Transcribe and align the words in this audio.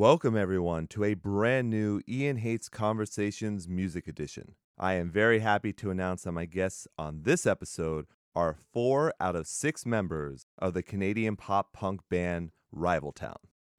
Welcome, 0.00 0.34
everyone, 0.34 0.86
to 0.86 1.04
a 1.04 1.12
brand 1.12 1.68
new 1.68 2.00
Ian 2.08 2.38
Hates 2.38 2.70
Conversations 2.70 3.68
Music 3.68 4.08
Edition. 4.08 4.54
I 4.78 4.94
am 4.94 5.10
very 5.10 5.40
happy 5.40 5.74
to 5.74 5.90
announce 5.90 6.22
that 6.22 6.32
my 6.32 6.46
guests 6.46 6.88
on 6.96 7.24
this 7.24 7.44
episode 7.44 8.06
are 8.34 8.56
four 8.72 9.12
out 9.20 9.36
of 9.36 9.46
six 9.46 9.84
members 9.84 10.46
of 10.56 10.72
the 10.72 10.82
Canadian 10.82 11.36
pop 11.36 11.74
punk 11.74 12.00
band 12.08 12.52
Rival 12.72 13.12
Town. 13.12 13.36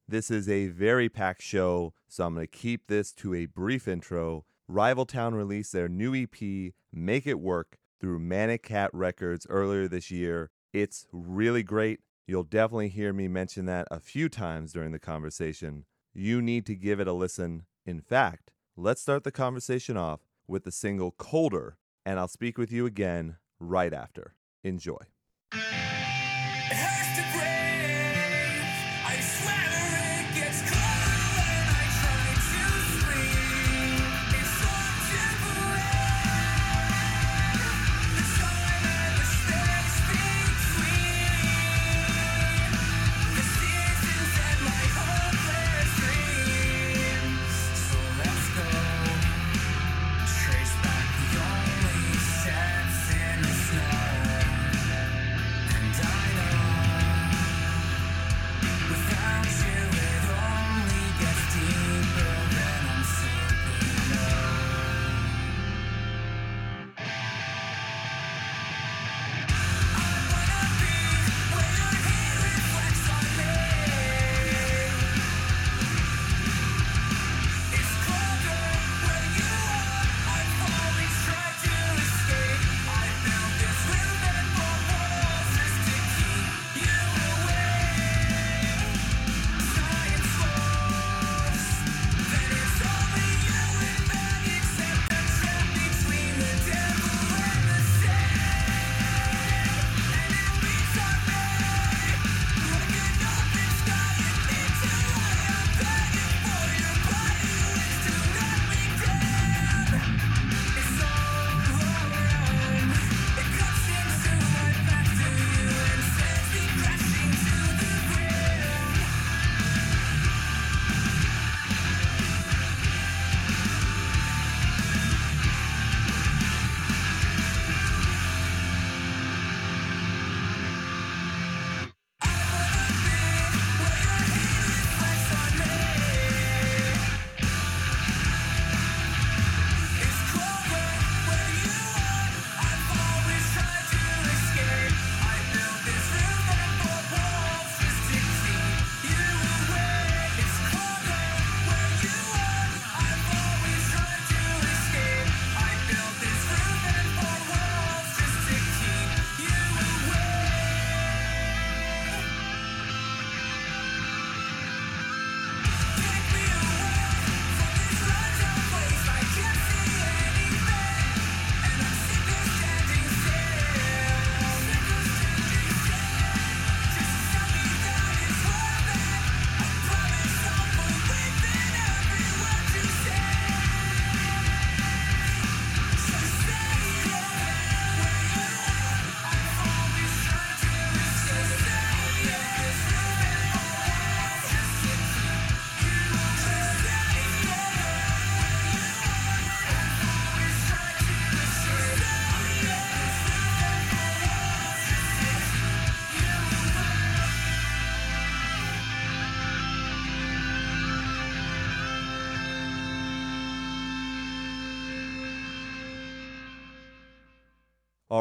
This 0.07 0.30
is 0.30 0.48
a 0.48 0.68
very 0.68 1.10
packed 1.10 1.42
show, 1.42 1.96
so 2.07 2.28
I'm 2.28 2.36
going 2.36 2.46
to 2.46 2.51
keep 2.56 2.86
this 2.86 3.12
to 3.14 3.34
a 3.34 3.48
brief 3.48 3.88
intro. 3.88 4.46
Rival 4.68 5.07
Town 5.07 5.34
released 5.34 5.74
their 5.74 5.90
new 5.90 6.14
EP, 6.14 6.71
Make 6.93 7.26
It 7.26 7.40
Work, 7.40 7.79
through 8.00 8.20
Manic 8.20 8.62
Cat 8.62 8.92
Records 8.93 9.48
earlier 9.50 9.88
this 9.88 10.12
year. 10.12 10.51
It's 10.71 11.07
really 11.12 11.64
great. 11.64 12.01
You'll 12.28 12.43
definitely 12.43 12.90
hear 12.90 13.12
me 13.12 13.28
mention 13.28 13.65
that 13.65 13.88
a 13.90 14.00
few 14.00 14.29
times 14.29 14.71
during 14.71 14.92
the 14.92 15.00
conversation. 15.00 15.86
You 16.14 16.42
need 16.42 16.65
to 16.65 16.75
give 16.75 17.00
it 17.00 17.07
a 17.07 17.14
listen. 17.14 17.65
In 17.86 18.01
fact, 18.01 18.51
let's 18.75 19.01
start 19.01 19.24
the 19.24 19.32
conversation 19.32 19.96
off 19.96 20.20
with 20.46 20.65
the 20.65 20.71
single 20.71 21.11
Colder, 21.11 21.78
and 22.06 22.20
I'll 22.20 22.28
speak 22.28 22.57
with 22.57 22.71
you 22.71 22.86
again 22.86 23.37
right 23.60 23.93
after. 23.93 24.36
Enjoy. 24.64 24.97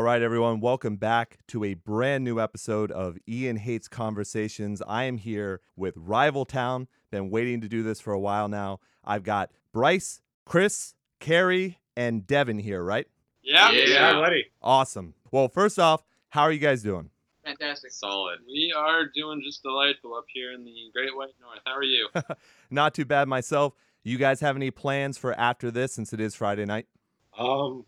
All 0.00 0.06
right, 0.06 0.22
everyone, 0.22 0.61
welcome 0.61 0.97
back 0.97 1.41
to 1.49 1.62
a 1.62 1.75
brand 1.75 2.25
new 2.25 2.41
episode 2.41 2.91
of 2.91 3.19
Ian 3.28 3.56
Hates 3.56 3.87
Conversations. 3.87 4.81
I 4.88 5.05
am 5.05 5.19
here 5.19 5.61
with 5.77 5.93
Rival 5.94 6.47
Town. 6.47 6.89
Been 7.10 7.28
waiting 7.28 7.60
to 7.60 7.69
do 7.69 7.83
this 7.83 8.01
for 8.01 8.15
a 8.15 8.19
while 8.19 8.48
now. 8.48 8.80
I've 9.04 9.25
got 9.25 9.51
Bryce, 9.75 10.22
Chris, 10.47 10.95
Carrie, 11.19 11.80
and 11.98 12.27
Devin 12.27 12.60
here, 12.60 12.83
right? 12.83 13.09
Yeah. 13.42 13.71
Yeah, 13.72 14.15
buddy. 14.15 14.47
Awesome. 14.63 15.13
Well, 15.30 15.48
first 15.48 15.78
off, 15.78 16.03
how 16.30 16.45
are 16.45 16.53
you 16.53 16.60
guys 16.60 16.83
doing? 16.83 17.10
Fantastic. 17.45 17.91
Solid. 17.91 18.39
We 18.47 18.72
are 18.75 19.04
doing 19.15 19.42
just 19.45 19.63
delightful 19.63 20.15
up 20.15 20.25
here 20.33 20.54
in 20.54 20.65
the 20.65 20.91
Great 20.95 21.15
White 21.15 21.34
North. 21.42 21.60
How 21.66 21.77
are 21.77 21.83
you? 21.83 22.09
Not 22.71 22.95
too 22.95 23.04
bad 23.04 23.28
myself. 23.28 23.75
You 24.03 24.16
guys 24.16 24.41
have 24.41 24.57
any 24.57 24.71
plans 24.71 25.19
for 25.19 25.39
after 25.39 25.71
this 25.71 25.92
since 25.92 26.15
it 26.15 26.21
is 26.21 26.34
Friday 26.34 26.65
night? 26.65 26.86
Um, 27.39 27.84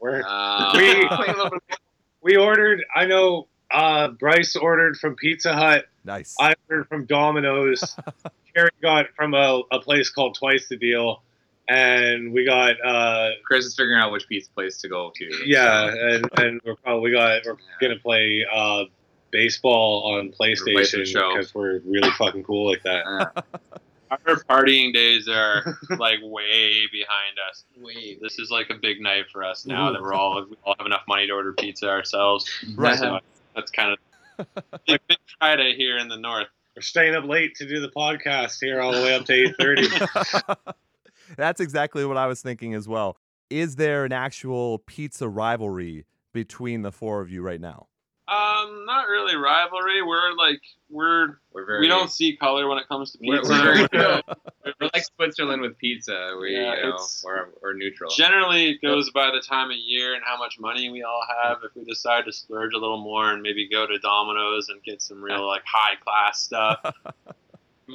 we're 0.00 0.22
Uh, 0.26 0.72
We- 0.74 1.06
playing 1.08 1.08
a 1.10 1.42
little 1.44 1.50
bit- 1.68 1.78
we 2.22 2.36
ordered. 2.36 2.82
I 2.94 3.04
know 3.06 3.48
uh, 3.70 4.08
Bryce 4.08 4.56
ordered 4.56 4.96
from 4.96 5.14
Pizza 5.16 5.52
Hut. 5.54 5.86
Nice. 6.04 6.34
I 6.40 6.54
ordered 6.70 6.88
from 6.88 7.04
Domino's. 7.06 7.96
Carrie 8.54 8.70
got 8.80 9.06
from 9.16 9.34
a, 9.34 9.62
a 9.72 9.80
place 9.80 10.08
called 10.10 10.34
Twice 10.38 10.68
the 10.68 10.76
Deal, 10.76 11.22
and 11.68 12.32
we 12.32 12.44
got 12.46 12.76
uh, 12.84 13.30
Chris 13.44 13.64
is 13.66 13.74
figuring 13.74 14.00
out 14.00 14.12
which 14.12 14.26
pizza 14.28 14.50
place 14.52 14.80
to 14.82 14.88
go 14.88 15.10
to. 15.16 15.30
yeah, 15.44 15.88
and, 15.92 16.28
and 16.38 16.60
we're 16.64 16.76
probably 16.76 17.10
got 17.10 17.42
we're 17.44 17.56
gonna 17.80 17.98
play 17.98 18.44
uh, 18.54 18.84
baseball 19.32 20.14
on 20.14 20.30
PlayStation 20.30 20.76
PlayStation 20.76 21.34
because 21.34 21.54
we're 21.54 21.80
really 21.84 22.10
fucking 22.12 22.44
cool 22.44 22.70
like 22.70 22.82
that. 22.84 23.44
Our 24.26 24.36
partying 24.44 24.92
days 24.92 25.28
are 25.28 25.78
like 25.98 26.18
way 26.22 26.86
behind 26.90 27.36
us. 27.48 27.64
wait. 27.80 28.20
This 28.20 28.38
is 28.38 28.50
like 28.50 28.70
a 28.70 28.74
big 28.74 29.00
night 29.00 29.24
for 29.32 29.44
us 29.44 29.66
now 29.66 29.92
that 29.92 30.00
we're 30.00 30.14
all 30.14 30.44
we 30.48 30.56
all 30.64 30.74
have 30.78 30.86
enough 30.86 31.02
money 31.08 31.26
to 31.26 31.32
order 31.32 31.52
pizza 31.52 31.88
ourselves. 31.88 32.50
Right. 32.74 32.98
So 32.98 33.06
uh-huh. 33.06 33.20
that's 33.54 33.70
kind 33.70 33.92
of 34.38 34.46
like 34.88 35.00
Big 35.08 35.18
Friday 35.38 35.74
here 35.76 35.98
in 35.98 36.08
the 36.08 36.16
north. 36.16 36.48
We're 36.76 36.82
staying 36.82 37.14
up 37.14 37.24
late 37.24 37.54
to 37.56 37.68
do 37.68 37.80
the 37.80 37.90
podcast 37.90 38.58
here 38.60 38.80
all 38.80 38.92
the 38.92 39.02
way 39.02 39.14
up 39.14 39.24
to 39.26 39.32
eight 39.32 39.54
thirty. 39.58 39.86
That's 41.36 41.60
exactly 41.60 42.04
what 42.04 42.16
I 42.16 42.26
was 42.26 42.42
thinking 42.42 42.74
as 42.74 42.88
well. 42.88 43.16
Is 43.48 43.76
there 43.76 44.04
an 44.04 44.12
actual 44.12 44.78
pizza 44.78 45.28
rivalry 45.28 46.04
between 46.32 46.82
the 46.82 46.92
four 46.92 47.20
of 47.20 47.30
you 47.30 47.42
right 47.42 47.60
now? 47.60 47.86
Um, 48.26 48.86
not 48.86 49.08
really 49.08 49.36
rivalry. 49.36 50.02
We're 50.02 50.32
like 50.34 50.60
we're 50.88 51.38
We're 51.52 51.66
very 51.66 51.80
we 51.82 51.88
don't 51.88 52.10
see 52.10 52.36
color 52.36 52.66
when 52.68 52.78
it 52.78 52.88
comes 52.88 53.12
to 53.12 53.18
We're, 53.20 53.40
pizza. 53.40 53.52
we're, 53.52 53.74
We're- 53.74 53.88
we're, 53.92 54.22
we're 54.80 54.90
like 54.94 55.04
Switzerland 55.16 55.60
with 55.60 55.76
pizza. 55.76 56.34
We 56.40 56.54
yeah, 56.56 56.74
you 56.76 56.82
know, 56.84 56.96
we're, 57.22 57.48
we're 57.62 57.74
neutral. 57.74 58.10
Generally, 58.16 58.70
it 58.70 58.80
goes 58.82 59.10
by 59.10 59.26
the 59.30 59.42
time 59.46 59.70
of 59.70 59.76
year 59.76 60.14
and 60.14 60.22
how 60.24 60.38
much 60.38 60.58
money 60.58 60.88
we 60.88 61.02
all 61.02 61.20
have. 61.42 61.58
If 61.64 61.74
we 61.76 61.84
decide 61.84 62.24
to 62.24 62.32
splurge 62.32 62.72
a 62.72 62.78
little 62.78 63.02
more 63.02 63.30
and 63.30 63.42
maybe 63.42 63.68
go 63.68 63.86
to 63.86 63.98
Domino's 63.98 64.68
and 64.70 64.82
get 64.82 65.02
some 65.02 65.20
real 65.22 65.46
like 65.46 65.62
high 65.66 65.96
class 65.96 66.40
stuff, 66.40 66.80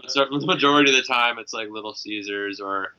so 0.08 0.26
the 0.30 0.46
majority 0.46 0.92
of 0.92 0.98
the 0.98 1.04
time 1.12 1.40
it's 1.40 1.54
like 1.54 1.70
Little 1.70 1.96
Caesars 1.96 2.60
or 2.60 2.94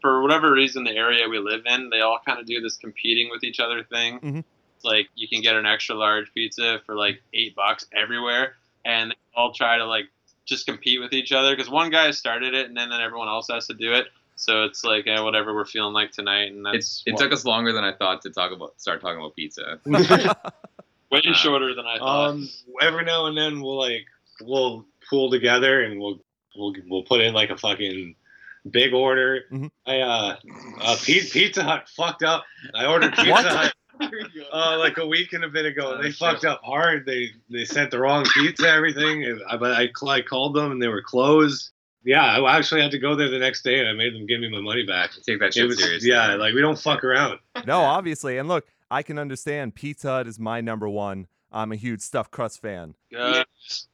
for 0.00 0.22
whatever 0.22 0.50
reason 0.50 0.84
the 0.84 0.92
area 0.96 1.28
we 1.28 1.38
live 1.38 1.60
in, 1.66 1.90
they 1.90 2.00
all 2.00 2.18
kind 2.26 2.40
of 2.40 2.46
do 2.46 2.58
this 2.62 2.78
competing 2.78 3.28
with 3.30 3.44
each 3.44 3.60
other 3.60 3.84
thing. 3.84 4.18
Mhm. 4.20 4.44
It's 4.80 4.84
like 4.86 5.10
you 5.14 5.28
can 5.28 5.42
get 5.42 5.56
an 5.56 5.66
extra 5.66 5.94
large 5.94 6.32
pizza 6.32 6.80
for 6.86 6.94
like 6.94 7.20
eight 7.34 7.54
bucks 7.54 7.84
everywhere, 7.94 8.54
and 8.86 9.10
they 9.10 9.16
all 9.36 9.52
try 9.52 9.76
to 9.76 9.84
like 9.84 10.06
just 10.46 10.64
compete 10.64 10.98
with 11.02 11.12
each 11.12 11.32
other 11.32 11.54
because 11.54 11.68
one 11.70 11.90
guy 11.90 12.10
started 12.12 12.54
it 12.54 12.66
and 12.66 12.74
then, 12.76 12.88
then 12.88 13.00
everyone 13.02 13.28
else 13.28 13.48
has 13.50 13.66
to 13.66 13.74
do 13.74 13.92
it. 13.92 14.06
So 14.36 14.64
it's 14.64 14.82
like 14.82 15.06
eh, 15.06 15.20
whatever 15.20 15.54
we're 15.54 15.66
feeling 15.66 15.92
like 15.92 16.12
tonight, 16.12 16.50
and 16.50 16.66
It's 16.68 17.02
that's 17.02 17.02
it 17.06 17.12
what- 17.12 17.20
took 17.24 17.32
us 17.34 17.44
longer 17.44 17.72
than 17.74 17.84
I 17.84 17.92
thought 17.92 18.22
to 18.22 18.30
talk 18.30 18.52
about 18.52 18.80
start 18.80 19.02
talking 19.02 19.18
about 19.18 19.36
pizza. 19.36 19.78
way 21.10 21.20
uh, 21.28 21.34
shorter 21.34 21.74
than 21.74 21.86
I 21.86 21.98
thought. 21.98 22.30
um, 22.30 22.48
every 22.80 23.04
now 23.04 23.26
and 23.26 23.36
then 23.36 23.60
we'll 23.60 23.78
like 23.78 24.06
we'll 24.40 24.86
pool 25.10 25.30
together 25.30 25.82
and 25.82 26.00
we'll 26.00 26.20
we'll 26.56 26.74
we'll 26.88 27.02
put 27.02 27.20
in 27.20 27.34
like 27.34 27.50
a 27.50 27.56
fucking 27.58 28.14
big 28.70 28.94
order. 28.94 29.42
Mhm. 29.52 29.70
I 29.86 30.00
uh, 30.00 30.36
uh 30.80 30.96
Pizza 31.02 31.62
Hut 31.62 31.86
fucked 31.94 32.22
up. 32.22 32.44
I 32.74 32.86
ordered 32.86 33.12
Pizza 33.16 33.30
What? 33.30 33.44
Hut 33.44 33.74
uh, 34.00 34.76
like 34.78 34.98
a 34.98 35.06
week 35.06 35.32
and 35.32 35.44
a 35.44 35.48
bit 35.48 35.66
ago. 35.66 35.94
Oh, 35.98 36.02
they 36.02 36.10
shit. 36.10 36.16
fucked 36.18 36.44
up 36.44 36.60
hard. 36.64 37.06
They 37.06 37.30
they 37.50 37.64
sent 37.64 37.90
the 37.90 37.98
wrong 37.98 38.24
pizza, 38.34 38.68
everything. 38.68 39.24
And 39.24 39.40
I, 39.48 39.56
but 39.56 39.72
I, 39.72 39.88
I 40.08 40.20
called 40.22 40.54
them 40.54 40.72
and 40.72 40.82
they 40.82 40.88
were 40.88 41.02
closed. 41.02 41.70
Yeah, 42.02 42.24
I 42.24 42.56
actually 42.56 42.80
had 42.80 42.92
to 42.92 42.98
go 42.98 43.14
there 43.14 43.28
the 43.28 43.38
next 43.38 43.62
day 43.62 43.78
and 43.78 43.88
I 43.88 43.92
made 43.92 44.14
them 44.14 44.24
give 44.26 44.40
me 44.40 44.48
my 44.50 44.60
money 44.62 44.86
back. 44.86 45.10
Take 45.26 45.38
that 45.40 45.48
It 45.48 45.54
shit 45.54 45.66
was 45.66 45.78
seriously. 45.78 46.08
yeah, 46.10 46.34
like 46.34 46.54
we 46.54 46.62
don't 46.62 46.78
fuck 46.78 47.04
around. 47.04 47.38
no, 47.66 47.80
obviously. 47.80 48.38
And 48.38 48.48
look, 48.48 48.66
I 48.90 49.02
can 49.02 49.18
understand 49.18 49.74
Pizza 49.74 50.08
Hut 50.08 50.26
is 50.26 50.38
my 50.38 50.60
number 50.62 50.88
one. 50.88 51.26
I'm 51.52 51.72
a 51.72 51.76
huge 51.76 52.00
stuffed 52.00 52.30
crust 52.30 52.62
fan. 52.62 52.94
Good. 53.12 53.44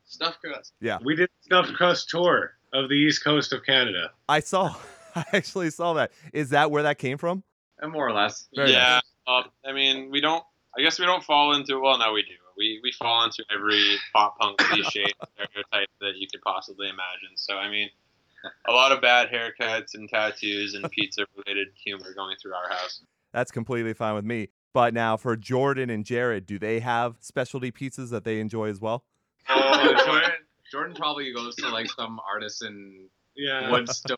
stuff 0.04 0.36
crust. 0.40 0.72
Yeah. 0.80 0.98
We 1.04 1.16
did 1.16 1.30
stuffed 1.40 1.72
crust 1.74 2.08
tour 2.10 2.52
of 2.72 2.88
the 2.88 2.94
east 2.94 3.24
coast 3.24 3.52
of 3.52 3.64
Canada. 3.64 4.10
I 4.28 4.40
saw, 4.40 4.74
I 5.16 5.24
actually 5.32 5.70
saw 5.70 5.94
that. 5.94 6.12
Is 6.32 6.50
that 6.50 6.70
where 6.70 6.82
that 6.84 6.98
came 6.98 7.18
from? 7.18 7.42
And 7.80 7.90
more 7.92 8.06
or 8.06 8.12
less. 8.12 8.46
Very 8.54 8.70
yeah, 8.72 9.00
um, 9.26 9.44
I 9.64 9.72
mean, 9.72 10.10
we 10.10 10.20
don't. 10.20 10.42
I 10.78 10.82
guess 10.82 10.98
we 10.98 11.06
don't 11.06 11.24
fall 11.24 11.54
into. 11.54 11.80
Well, 11.80 11.98
no, 11.98 12.12
we 12.12 12.22
do. 12.22 12.34
We 12.56 12.80
we 12.82 12.92
fall 12.92 13.24
into 13.24 13.44
every 13.54 13.96
pop 14.14 14.38
punk 14.38 14.58
cliche 14.58 15.06
stereotype 15.34 15.88
that 16.00 16.12
you 16.16 16.26
could 16.30 16.42
possibly 16.42 16.88
imagine. 16.88 17.36
So 17.36 17.56
I 17.56 17.70
mean, 17.70 17.88
a 18.68 18.72
lot 18.72 18.92
of 18.92 19.00
bad 19.00 19.28
haircuts 19.28 19.94
and 19.94 20.08
tattoos 20.08 20.74
and 20.74 20.90
pizza 20.90 21.24
related 21.36 21.68
humor 21.82 22.12
going 22.14 22.36
through 22.40 22.54
our 22.54 22.68
house. 22.68 23.02
That's 23.32 23.50
completely 23.50 23.92
fine 23.94 24.14
with 24.14 24.24
me. 24.24 24.48
But 24.72 24.92
now 24.94 25.16
for 25.16 25.36
Jordan 25.36 25.88
and 25.88 26.04
Jared, 26.04 26.44
do 26.46 26.58
they 26.58 26.80
have 26.80 27.16
specialty 27.20 27.72
pizzas 27.72 28.10
that 28.10 28.24
they 28.24 28.40
enjoy 28.40 28.68
as 28.68 28.80
well? 28.80 29.04
Oh, 29.48 29.94
Jordan, 30.06 30.30
Jordan 30.70 30.94
probably 30.94 31.32
goes 31.32 31.56
to 31.56 31.68
like 31.68 31.90
some 31.90 32.20
artisan 32.30 33.08
Yeah. 33.34 33.70
wood 33.70 33.88
stove 33.88 34.16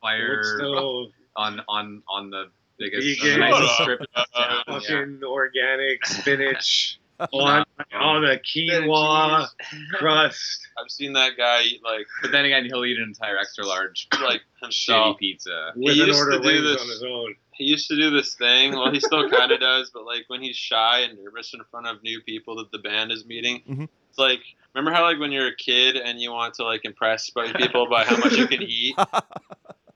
fire 0.00 0.36
Wood 0.36 0.44
stove, 0.44 1.08
on 1.36 1.60
on 1.68 2.02
on 2.08 2.30
the 2.30 2.50
biggest 2.90 3.20
Vegan. 3.22 3.40
nicest 3.40 3.76
Shut 3.76 3.82
strip 3.82 4.00
of 4.00 4.06
up. 4.14 4.26
town. 4.66 4.80
yeah. 5.20 5.26
organic 5.26 6.04
spinach 6.06 6.98
on 7.32 7.64
on 7.94 8.22
the 8.22 8.40
quinoa 8.44 9.46
crust. 9.94 10.66
I've 10.78 10.90
seen 10.90 11.12
that 11.12 11.36
guy 11.36 11.62
eat 11.62 11.80
like 11.84 12.06
But 12.20 12.32
then 12.32 12.44
again, 12.44 12.64
he'll 12.64 12.84
eat 12.84 12.96
an 12.98 13.04
entire 13.04 13.38
extra 13.38 13.64
large 13.66 14.08
like 14.22 14.40
shitty 14.62 14.62
himself. 14.62 15.18
pizza. 15.18 15.72
With 15.76 15.94
He 15.94 16.00
an 16.02 16.06
used 16.08 16.18
order 16.18 16.38
to 16.38 16.42
do 16.42 16.62
this- 16.62 16.80
on 16.80 16.88
his 16.88 17.02
own. 17.04 17.34
He 17.54 17.64
used 17.64 17.86
to 17.88 17.96
do 17.96 18.10
this 18.10 18.34
thing. 18.34 18.72
Well, 18.72 18.90
he 18.90 18.98
still 18.98 19.28
kind 19.30 19.52
of 19.52 19.60
does, 19.60 19.90
but 19.92 20.04
like 20.06 20.24
when 20.28 20.40
he's 20.40 20.56
shy 20.56 21.00
and 21.00 21.18
nervous 21.22 21.52
in 21.52 21.60
front 21.70 21.86
of 21.86 22.02
new 22.02 22.20
people 22.22 22.56
that 22.56 22.72
the 22.72 22.78
band 22.78 23.12
is 23.12 23.26
meeting, 23.26 23.62
Mhm. 23.68 23.88
it's 24.08 24.18
like 24.18 24.40
remember 24.74 24.90
how 24.96 25.04
like 25.04 25.20
when 25.20 25.30
you're 25.32 25.48
a 25.48 25.54
kid 25.56 25.96
and 25.96 26.18
you 26.18 26.32
want 26.32 26.54
to 26.54 26.64
like 26.64 26.84
impress 26.84 27.28
by 27.30 27.52
people 27.52 27.86
by 27.88 28.04
how 28.04 28.16
much 28.16 28.32
you 28.36 28.48
can 28.48 28.62
eat. 28.66 28.96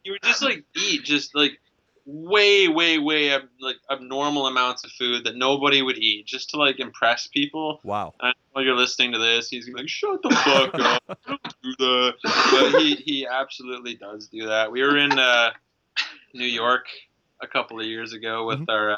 you 0.04 0.12
would 0.12 0.22
just 0.22 0.42
like 0.42 0.64
eat 0.76 1.02
just 1.02 1.34
like 1.34 1.58
way 2.06 2.68
way 2.68 2.98
way 2.98 3.30
ab- 3.32 3.48
like 3.60 3.76
abnormal 3.90 4.46
amounts 4.46 4.84
of 4.84 4.92
food 4.92 5.24
that 5.24 5.36
nobody 5.36 5.82
would 5.82 5.98
eat 5.98 6.24
just 6.24 6.50
to 6.50 6.56
like 6.56 6.78
impress 6.78 7.26
people. 7.26 7.80
Wow. 7.82 8.14
and 8.20 8.32
while 8.52 8.64
you're 8.64 8.76
listening 8.76 9.12
to 9.12 9.18
this 9.18 9.48
he's 9.50 9.68
like 9.68 9.88
shut 9.88 10.22
the 10.22 10.30
fuck 10.30 10.74
up. 11.08 11.18
Don't 11.26 11.42
do 11.62 11.74
that. 11.78 12.14
But 12.22 12.80
he 12.80 12.94
he 12.94 13.26
absolutely 13.26 13.94
does 13.96 14.28
do 14.28 14.46
that. 14.46 14.70
We 14.70 14.82
were 14.82 14.96
in 14.96 15.18
uh 15.18 15.50
new 16.32 16.44
york 16.46 16.86
a 17.40 17.46
couple 17.46 17.80
of 17.80 17.86
years 17.86 18.12
ago 18.12 18.46
with 18.46 18.68
our 18.68 18.92
uh, 18.92 18.96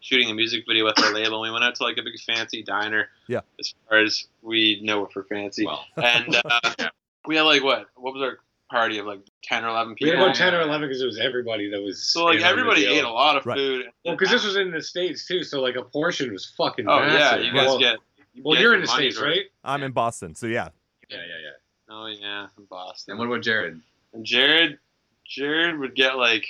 shooting 0.00 0.30
a 0.30 0.34
music 0.34 0.64
video 0.66 0.84
with 0.84 0.98
our 1.02 1.14
label 1.14 1.42
and 1.44 1.50
we 1.50 1.52
went 1.52 1.64
out 1.64 1.74
to 1.76 1.82
like 1.82 1.96
a 1.96 2.02
big 2.02 2.18
fancy 2.20 2.62
diner. 2.62 3.08
Yeah. 3.26 3.40
as 3.58 3.74
far 3.88 3.98
as 4.00 4.26
we 4.42 4.80
know 4.82 5.04
it 5.04 5.12
for 5.12 5.24
fancy. 5.24 5.64
Well, 5.66 5.84
and 5.96 6.36
uh, 6.44 6.88
we 7.26 7.36
had 7.36 7.42
like 7.42 7.62
what? 7.62 7.86
What 7.96 8.12
was 8.14 8.22
our 8.22 8.38
party 8.70 8.98
of 8.98 9.06
like 9.06 9.20
10 9.44 9.64
or 9.64 9.68
11 9.68 9.96
We 10.00 10.06
had 10.08 10.12
people 10.14 10.24
about 10.26 10.36
ten 10.36 10.54
or 10.54 10.60
eleven 10.60 10.88
because 10.88 11.02
it 11.02 11.06
was 11.06 11.18
everybody 11.18 11.68
that 11.70 11.82
was. 11.82 12.02
so 12.12 12.24
like 12.24 12.36
in 12.36 12.42
on 12.42 12.46
the 12.46 12.50
everybody 12.50 12.86
ate 12.86 13.04
a 13.04 13.10
lot 13.10 13.36
of 13.36 13.44
Right. 13.44 13.56
food. 13.56 13.86
Well, 14.04 14.14
because 14.16 14.30
this 14.30 14.44
was 14.44 14.56
in 14.56 14.70
the 14.70 14.80
states 14.82 15.26
too, 15.26 15.42
so 15.44 15.60
like 15.60 15.76
a 15.76 15.82
portion 15.82 16.32
was 16.32 16.52
fucking. 16.56 16.86
Oh 16.88 16.98
yeah, 16.98 17.36
you 17.36 17.52
guys 17.52 17.66
well, 17.66 17.78
get. 17.78 17.96
you 18.34 18.42
Well, 18.44 18.54
get 18.54 18.62
you're 18.62 18.74
in 18.74 18.82
the 18.82 18.86
money's 18.86 19.14
states, 19.16 19.20
worth. 19.20 19.36
right? 19.36 19.44
I'm 19.64 19.82
in 19.82 19.92
Boston, 19.92 20.34
so 20.34 20.46
yeah. 20.46 20.68
yeah, 21.10 21.16
yeah, 21.18 21.24
yeah. 21.42 21.50
Oh 21.94 22.06
yeah, 22.06 22.46
in 22.58 22.64
Boston. 22.66 23.12
And 23.12 23.18
what 23.18 23.26
about 23.26 23.42
Jared? 23.42 23.80
And 24.12 24.24
Jared, 24.24 24.78
Jared 25.26 25.78
would 25.78 25.94
get 25.94 26.16
like, 26.16 26.46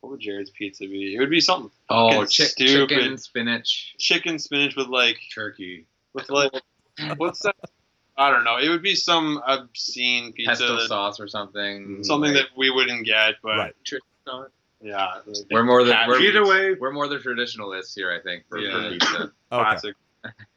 what 0.00 0.10
would 0.10 0.20
Jared's 0.20 0.50
pizza 0.50 0.84
be? 0.86 1.14
It 1.14 1.18
would 1.20 1.30
be 1.30 1.40
something 1.40 1.70
Oh, 1.88 2.08
fucking 2.10 2.22
chi- 2.24 2.28
stupid. 2.28 2.88
chicken, 2.88 3.18
spinach. 3.18 3.94
chicken 3.98 4.38
spinach 4.38 4.74
with 4.76 4.88
like, 4.88 5.18
Turkey. 5.34 5.86
with 6.14 6.28
like, 6.30 6.50
what's 7.16 7.40
that? 7.40 7.54
I 8.18 8.30
don't 8.30 8.44
know. 8.44 8.56
It 8.56 8.68
would 8.70 8.82
be 8.82 8.94
some 8.94 9.42
obscene 9.46 10.32
pizza, 10.32 10.50
pesto 10.52 10.76
that- 10.76 10.88
sauce 10.88 11.20
or 11.20 11.28
something. 11.28 12.02
something 12.02 12.32
like- 12.34 12.44
that 12.44 12.56
we 12.56 12.70
wouldn't 12.70 13.04
get, 13.04 13.34
but 13.42 13.58
Right. 13.58 13.74
yeah, 14.80 15.20
we're 15.50 15.62
more 15.64 15.84
the 15.84 15.92
cat 15.92 16.08
we're. 16.08 16.20
Either 16.20 16.46
way, 16.46 16.74
we're 16.74 16.92
more 16.92 17.08
the 17.08 17.18
traditionalists 17.18 17.94
here, 17.94 18.10
I 18.10 18.20
think, 18.20 18.44
for, 18.48 18.58
for 18.58 18.62
Yeah. 18.64 18.90
pizza. 18.90 19.32
Classic. 19.50 19.94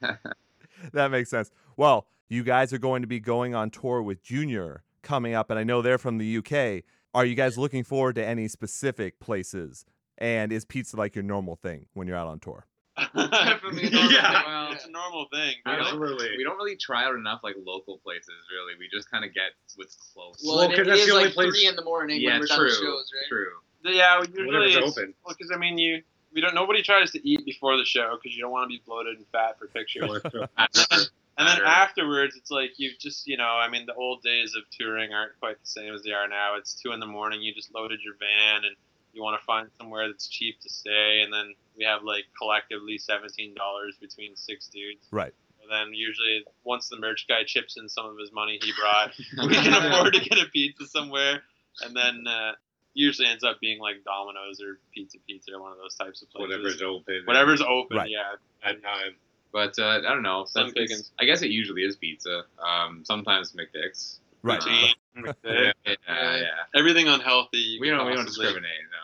that 0.94 1.12
makes 1.12 1.30
sense. 1.30 1.52
Well, 1.78 2.08
you 2.30 2.44
guys 2.44 2.74
are 2.74 2.78
going 2.78 3.02
to 3.02 3.08
be 3.08 3.20
going 3.20 3.56
on 3.56 3.70
tour 3.70 4.02
with 4.02 4.24
Junior 4.24 4.84
coming 5.02 5.34
up, 5.34 5.50
and 5.50 5.60
I 5.60 5.64
know 5.64 5.82
they're 5.82 5.98
from 5.98 6.18
the 6.18 6.38
UK. 6.38 6.84
Are 7.14 7.26
you 7.26 7.36
guys 7.36 7.58
looking 7.58 7.84
forward 7.84 8.16
to 8.16 8.26
any 8.26 8.48
specific 8.48 9.20
places? 9.20 9.86
And 10.18 10.52
is 10.52 10.66
pizza 10.66 10.96
like 10.98 11.16
your 11.16 11.24
normal 11.24 11.56
thing 11.56 11.88
when 11.94 12.08
you're 12.08 12.18
out 12.18 12.28
on 12.28 12.40
tour? 12.40 12.66
Definitely 13.16 13.90
yeah, 13.92 14.32
normal. 14.32 14.44
Well, 14.48 14.72
it's 14.74 14.86
a 14.86 14.92
normal 14.92 15.26
thing. 15.32 15.56
we 15.66 15.72
don't- 15.72 15.82
absolutely. 15.82 16.38
We 16.38 16.44
don't 16.44 16.58
really 16.58 16.76
try 16.76 17.06
out 17.06 17.16
enough 17.16 17.42
like 17.44 17.56
local 17.66 17.98
places, 18.00 18.36
really. 18.52 18.74
We 18.80 18.88
just 18.92 19.10
kind 19.12 19.24
of 19.26 19.34
get 19.34 19.52
what's 19.76 19.96
close. 20.14 20.42
Well, 20.46 20.58
Well, 20.58 20.66
and 20.66 20.74
'cause 20.74 20.82
it 20.82 20.90
that's 20.90 21.06
the 21.06 21.12
only 21.12 21.26
like 21.26 21.34
place- 21.34 21.52
three 21.54 21.68
in 21.68 21.76
the 21.76 21.84
morning 21.84 22.22
yeah, 22.22 22.32
when 22.32 22.40
we're 22.42 22.46
done 22.48 22.58
true, 22.58 22.66
with 22.68 22.76
shows, 22.78 23.12
right? 23.14 23.28
true. 23.30 23.52
Yeah, 23.84 24.20
we 24.22 24.28
usually 24.28 24.48
Whenever's 24.48 24.76
it's, 24.76 24.98
open. 24.98 25.14
Well, 25.26 25.36
because 25.38 25.52
I 25.54 25.58
mean, 25.58 25.78
you 25.78 26.04
we 26.34 26.42
don't. 26.42 26.54
Nobody 26.54 26.82
tries 26.84 27.12
to 27.12 27.28
eat 27.28 27.44
before 27.46 27.78
the 27.78 27.86
show 27.86 28.18
because 28.22 28.36
you 28.36 28.42
don't 28.44 28.52
want 28.52 28.70
to 28.70 28.76
be 28.76 28.82
bloated 28.86 29.18
and 29.18 29.26
fat 29.32 29.58
for 29.58 29.68
pictures. 29.68 30.22
and 30.24 31.48
then 31.48 31.58
Matter. 31.60 31.66
afterwards, 31.66 32.36
it's 32.36 32.52
like 32.52 32.72
you've 32.78 33.00
just 33.00 33.26
you 33.26 33.38
know, 33.38 33.46
I 33.58 33.70
mean, 33.70 33.86
the 33.86 33.94
old 33.96 34.22
days 34.22 34.54
of 34.56 34.64
touring 34.70 35.14
aren't 35.14 35.40
quite 35.40 35.60
the 35.60 35.66
same 35.68 35.94
as 35.94 36.04
they 36.04 36.12
are 36.12 36.28
now. 36.28 36.56
It's 36.58 36.74
two 36.74 36.92
in 36.92 37.00
the 37.00 37.06
morning. 37.08 37.42
You 37.42 37.54
just 37.54 37.74
loaded 37.74 38.02
your 38.04 38.16
van 38.20 38.66
and 38.66 38.76
you 39.14 39.22
want 39.22 39.40
to 39.40 39.46
find 39.46 39.68
somewhere 39.78 40.08
that's 40.08 40.28
cheap 40.28 40.60
to 40.62 40.70
stay, 40.70 41.22
and 41.24 41.34
then 41.34 41.54
we 41.78 41.84
have 41.86 42.04
like 42.04 42.26
collectively 42.38 42.98
seventeen 42.98 43.54
dollars 43.56 43.96
between 44.00 44.36
six 44.36 44.68
dudes. 44.68 45.06
Right. 45.12 45.34
So 45.62 45.68
then 45.70 45.94
usually 45.94 46.46
once 46.64 46.90
the 46.90 46.98
merch 46.98 47.26
guy 47.28 47.44
chips 47.46 47.78
in 47.78 47.90
some 47.90 48.06
of 48.06 48.18
his 48.18 48.32
money 48.32 48.60
he 48.62 48.72
brought, 48.80 49.12
we 49.48 49.56
can 49.56 49.74
afford 49.92 50.14
to 50.14 50.20
get 50.22 50.40
a 50.40 50.46
pizza 50.46 50.86
somewhere, 50.88 51.42
and 51.84 51.96
then 51.96 52.26
uh, 52.28 52.52
usually 52.94 53.28
ends 53.28 53.44
up 53.44 53.60
being 53.60 53.80
like 53.80 54.04
Domino's 54.06 54.62
or 54.62 54.80
Pizza 54.94 55.18
Pizza 55.28 55.54
or 55.56 55.62
one 55.62 55.72
of 55.72 55.78
those 55.78 55.96
types 55.96 56.22
of 56.22 56.30
places. 56.30 56.50
Whatever's 56.50 56.82
open. 56.82 57.22
Whatever's 57.26 57.62
open, 57.62 57.98
Right. 57.98 58.10
yeah. 58.10 58.34
at 58.64 58.82
time. 58.82 59.16
But 59.52 59.80
uh, 59.80 60.00
I 60.00 60.02
don't 60.02 60.22
know. 60.22 60.46
Some 60.46 60.68
That's- 60.76 61.12
I 61.20 61.26
guess 61.26 61.42
it 61.42 61.50
usually 61.50 61.82
is 61.84 61.96
pizza. 61.96 62.44
Um, 62.64 63.02
sometimes 63.04 63.54
McDicks. 63.54 64.20
Right. 64.44 64.60
Poutine, 64.62 64.94
Yeah, 65.16 65.22
McDick, 65.24 65.98
yeah. 66.08 66.38
yeah. 66.38 66.44
Everything 66.80 67.08
unhealthy. 67.10 67.78
We 67.82 67.90
don't 67.90 68.06
we 68.08 68.14
don't 68.14 68.26
discriminate. 68.26 68.64
No, 68.64 68.99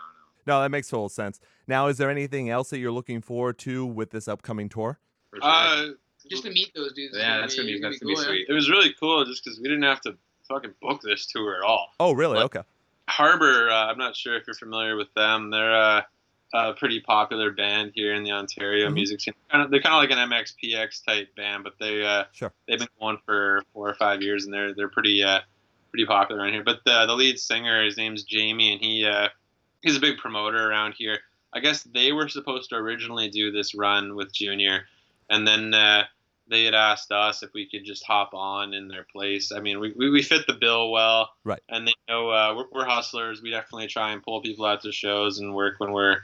no. 0.45 0.55
No, 0.57 0.61
that 0.61 0.69
makes 0.69 0.89
total 0.89 1.09
sense. 1.09 1.39
Now, 1.67 1.87
is 1.87 1.97
there 1.97 2.09
anything 2.09 2.49
else 2.49 2.69
that 2.69 2.79
you're 2.79 2.91
looking 2.91 3.21
forward 3.21 3.57
to 3.59 3.85
with 3.85 4.11
this 4.11 4.27
upcoming 4.27 4.69
tour? 4.69 4.99
Sure. 5.33 5.39
Uh, 5.43 5.87
Just 6.29 6.43
to 6.43 6.49
meet 6.51 6.71
those 6.75 6.93
dudes. 6.93 7.13
is 7.15 7.19
Yeah, 7.21 7.39
that's 7.41 7.55
gonna 7.55 7.67
be 7.67 7.73
it's 7.73 7.81
that's 7.83 7.99
gonna 7.99 8.09
be 8.09 8.15
cool, 8.15 8.23
yeah. 8.23 8.27
sweet. 8.29 8.45
It 8.49 8.53
was 8.53 8.69
really 8.69 8.93
cool 8.99 9.25
just 9.25 9.43
because 9.43 9.59
we 9.59 9.67
didn't 9.67 9.83
have 9.83 10.01
to 10.01 10.15
fucking 10.47 10.73
book 10.81 11.01
this 11.01 11.25
tour 11.25 11.55
at 11.55 11.61
all. 11.63 11.89
Oh, 11.99 12.13
really? 12.13 12.35
What? 12.35 12.45
Okay. 12.45 12.61
Harbor, 13.09 13.69
uh, 13.69 13.85
I'm 13.87 13.97
not 13.97 14.15
sure 14.15 14.35
if 14.35 14.47
you're 14.47 14.55
familiar 14.55 14.95
with 14.95 15.13
them. 15.13 15.49
They're 15.51 15.75
uh, 15.75 16.01
a 16.53 16.73
pretty 16.73 17.01
popular 17.01 17.51
band 17.51 17.91
here 17.95 18.13
in 18.13 18.23
the 18.23 18.31
Ontario 18.31 18.87
Mhm. 18.89 18.93
music 18.93 19.21
scene. 19.21 19.33
Kind 19.51 19.63
of, 19.63 19.71
they're 19.71 19.81
kind 19.81 19.93
of 19.95 19.99
like 20.01 20.11
an 20.11 20.29
MXPX 20.29 21.03
type 21.05 21.35
band, 21.35 21.63
but 21.63 21.73
they 21.79 22.03
uh, 22.05 22.23
Sure. 22.33 22.51
they've 22.67 22.79
been 22.79 22.87
going 22.99 23.17
for 23.25 23.61
four 23.73 23.89
or 23.89 23.93
five 23.95 24.21
years, 24.21 24.45
and 24.45 24.53
they're 24.53 24.73
they're 24.73 24.89
pretty 24.89 25.21
uh, 25.23 25.39
pretty 25.91 26.05
popular 26.05 26.41
around 26.41 26.53
here. 26.53 26.63
But 26.63 26.79
the 26.85 27.05
the 27.05 27.13
lead 27.15 27.37
singer, 27.39 27.83
his 27.83 27.97
name's 27.97 28.23
Jamie, 28.23 28.71
and 28.71 28.81
he 28.81 29.05
uh, 29.05 29.29
he's 29.85 29.95
a 29.95 30.01
big 30.01 30.17
promoter 30.17 30.69
around 30.69 30.95
here. 30.97 31.19
I 31.53 31.59
guess 31.59 31.83
they 31.83 32.11
were 32.11 32.27
supposed 32.27 32.71
to 32.71 32.75
originally 32.75 33.29
do 33.29 33.51
this 33.51 33.73
run 33.73 34.15
with 34.15 34.33
Junior, 34.33 34.85
and 35.29 35.47
then 35.47 35.73
uh, 35.73 36.03
they 36.49 36.65
had 36.65 36.73
asked 36.73 37.11
us 37.11 37.43
if 37.43 37.53
we 37.53 37.69
could 37.69 37.85
just 37.85 38.03
hop 38.03 38.33
on 38.33 38.73
in 38.73 38.89
their 38.89 39.05
place. 39.09 39.53
I 39.53 39.59
mean, 39.61 39.79
we, 39.79 39.93
we, 39.95 40.09
we 40.09 40.21
fit 40.21 40.47
the 40.47 40.53
bill 40.53 40.91
well, 40.91 41.29
Right. 41.45 41.61
And 41.69 41.87
they 41.87 41.93
know 42.09 42.29
uh, 42.29 42.53
we're, 42.57 42.79
we're 42.81 42.85
hustlers. 42.85 43.41
We 43.41 43.51
definitely 43.51 43.87
try 43.87 44.11
and 44.11 44.21
pull 44.21 44.41
people 44.41 44.65
out 44.65 44.81
to 44.81 44.91
shows 44.91 45.39
and 45.39 45.55
work 45.55 45.75
when 45.77 45.93
we're 45.93 46.17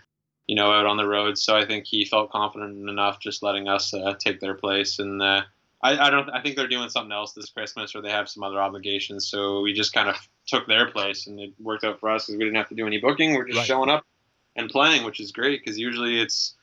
you 0.48 0.56
know 0.56 0.72
out 0.72 0.86
on 0.86 0.98
the 0.98 1.08
road. 1.08 1.38
So 1.38 1.56
I 1.56 1.66
think 1.66 1.86
he 1.86 2.04
felt 2.04 2.32
confident 2.32 2.90
enough 2.90 3.20
just 3.22 3.44
letting 3.44 3.70
us 3.70 3.94
uh, 3.94 4.16
take 4.20 4.42
their 4.42 4.56
place 4.56 5.00
and. 5.00 5.22
I, 5.84 5.98
I 6.08 6.10
don't. 6.12 6.30
I 6.30 6.42
think 6.42 6.56
they're 6.56 6.68
doing 6.68 6.90
something 6.90 7.12
else 7.12 7.34
this 7.34 7.50
Christmas, 7.50 7.96
or 7.96 8.02
they 8.02 8.12
have 8.12 8.30
some 8.30 8.44
other 8.44 8.62
obligations. 8.62 9.28
So 9.28 9.62
we 9.62 9.74
just 9.74 9.94
kind 9.94 10.10
of 10.10 10.16
took 10.48 10.68
their 10.68 10.90
place, 10.92 11.26
and 11.28 11.40
it 11.40 11.54
worked 11.60 11.84
out 11.84 12.00
for 12.00 12.10
us 12.10 12.26
because 12.26 12.38
we 12.38 12.44
didn't 12.44 12.58
have 12.58 12.70
to 12.70 12.76
do 12.76 12.86
any 12.86 13.00
booking. 13.00 13.34
We're 13.34 13.46
just 13.48 13.58
Right. 13.58 13.66
showing 13.68 13.90
up 13.90 14.06
and 14.56 14.70
playing, 14.70 15.04
which 15.06 15.20
is 15.20 15.32
great 15.32 15.62
because 15.64 15.80
usually 15.80 16.20
it's 16.22 16.56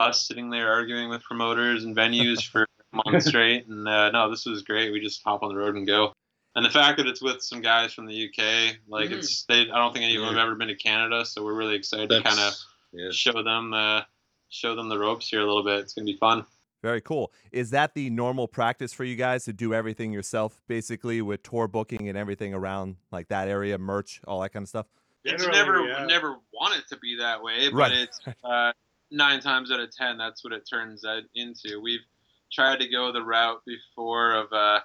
us 0.00 0.26
sitting 0.26 0.50
there 0.50 0.72
arguing 0.72 1.08
with 1.08 1.22
promoters 1.22 1.84
and 1.84 1.96
venues 1.96 2.46
for 2.46 2.66
months 2.92 3.12
month 3.12 3.22
straight. 3.24 3.66
And 3.68 3.86
uh, 3.86 4.10
no, 4.10 4.30
this 4.30 4.46
was 4.46 4.62
great. 4.62 4.92
We 4.92 5.00
just 5.00 5.22
hop 5.24 5.42
on 5.42 5.48
the 5.50 5.56
road 5.56 5.74
and 5.76 5.86
go. 5.86 6.12
And 6.56 6.64
the 6.64 6.70
fact 6.70 6.96
that 6.98 7.06
it's 7.06 7.22
with 7.22 7.42
some 7.42 7.60
guys 7.60 7.92
from 7.92 8.06
the 8.06 8.14
UK, 8.28 8.78
like 8.88 9.10
Mhm. 9.10 9.18
it's 9.18 9.44
they. 9.44 9.62
I 9.70 9.76
don't 9.78 9.92
think 9.92 10.04
any 10.04 10.16
of 10.16 10.22
them 10.22 10.34
have 10.34 10.42
ever 10.42 10.54
been 10.54 10.68
to 10.68 10.74
Canada, 10.74 11.24
so 11.24 11.44
we're 11.44 11.54
really 11.54 11.76
excited 11.76 12.08
to 12.08 12.22
kind 12.22 12.40
of 12.40 12.54
yeah. 12.92 13.10
show 13.12 13.42
them 13.42 13.74
uh, 13.74 14.00
show 14.48 14.74
them 14.74 14.88
the 14.88 14.98
ropes 14.98 15.28
here 15.28 15.40
a 15.40 15.46
little 15.46 15.62
bit. 15.62 15.80
It's 15.80 15.92
gonna 15.94 16.06
be 16.06 16.16
fun. 16.16 16.46
Very 16.82 17.00
cool. 17.00 17.32
Is 17.52 17.70
that 17.70 17.94
the 17.94 18.10
normal 18.10 18.46
practice 18.48 18.92
for 18.92 19.04
you 19.04 19.16
guys 19.16 19.44
to 19.46 19.52
do 19.52 19.74
everything 19.74 20.12
yourself, 20.12 20.60
basically, 20.68 21.22
with 21.22 21.42
tour 21.42 21.66
booking 21.68 22.08
and 22.08 22.16
everything 22.18 22.54
around 22.54 22.96
like 23.10 23.28
that 23.28 23.48
area, 23.48 23.78
merch, 23.78 24.20
all 24.26 24.40
that 24.40 24.50
kind 24.52 24.62
of 24.64 24.68
stuff? 24.68 24.86
it's 25.24 25.42
Generally, 25.44 25.58
never 25.58 25.88
yeah. 25.88 26.06
never 26.06 26.36
wanted 26.52 26.86
to 26.88 26.96
be 26.98 27.16
that 27.18 27.42
way, 27.42 27.68
but 27.68 27.76
Right. 27.76 27.92
it's 27.92 28.20
uh, 28.44 28.72
nine 29.10 29.40
times 29.40 29.72
out 29.72 29.80
of 29.80 29.90
ten 29.90 30.16
that's 30.18 30.44
what 30.44 30.52
it 30.52 30.68
turns 30.70 31.04
into. 31.34 31.80
We've 31.80 32.04
tried 32.52 32.78
to 32.80 32.88
go 32.88 33.10
the 33.10 33.22
route 33.24 33.60
before 33.66 34.34
of 34.34 34.52
uh, 34.52 34.80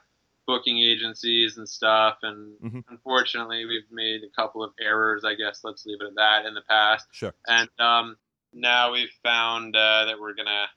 booking 0.47 0.79
agencies 0.79 1.57
and 1.57 1.69
stuff, 1.69 2.17
and 2.23 2.57
Mhm. 2.59 2.83
unfortunately, 2.89 3.65
we've 3.65 3.91
made 3.91 4.21
a 4.23 4.29
couple 4.35 4.63
of 4.63 4.73
errors. 4.79 5.23
I 5.23 5.35
guess 5.35 5.63
let's 5.63 5.85
leave 5.85 6.01
it 6.01 6.07
at 6.07 6.15
that 6.15 6.45
in 6.47 6.55
the 6.55 6.61
past, 6.67 7.05
Sure. 7.11 7.35
and 7.47 7.69
um, 7.79 8.17
now 8.51 8.93
we've 8.93 9.11
found 9.21 9.75
uh, 9.75 10.05
that 10.05 10.19
we're 10.19 10.33
gonna 10.33 10.67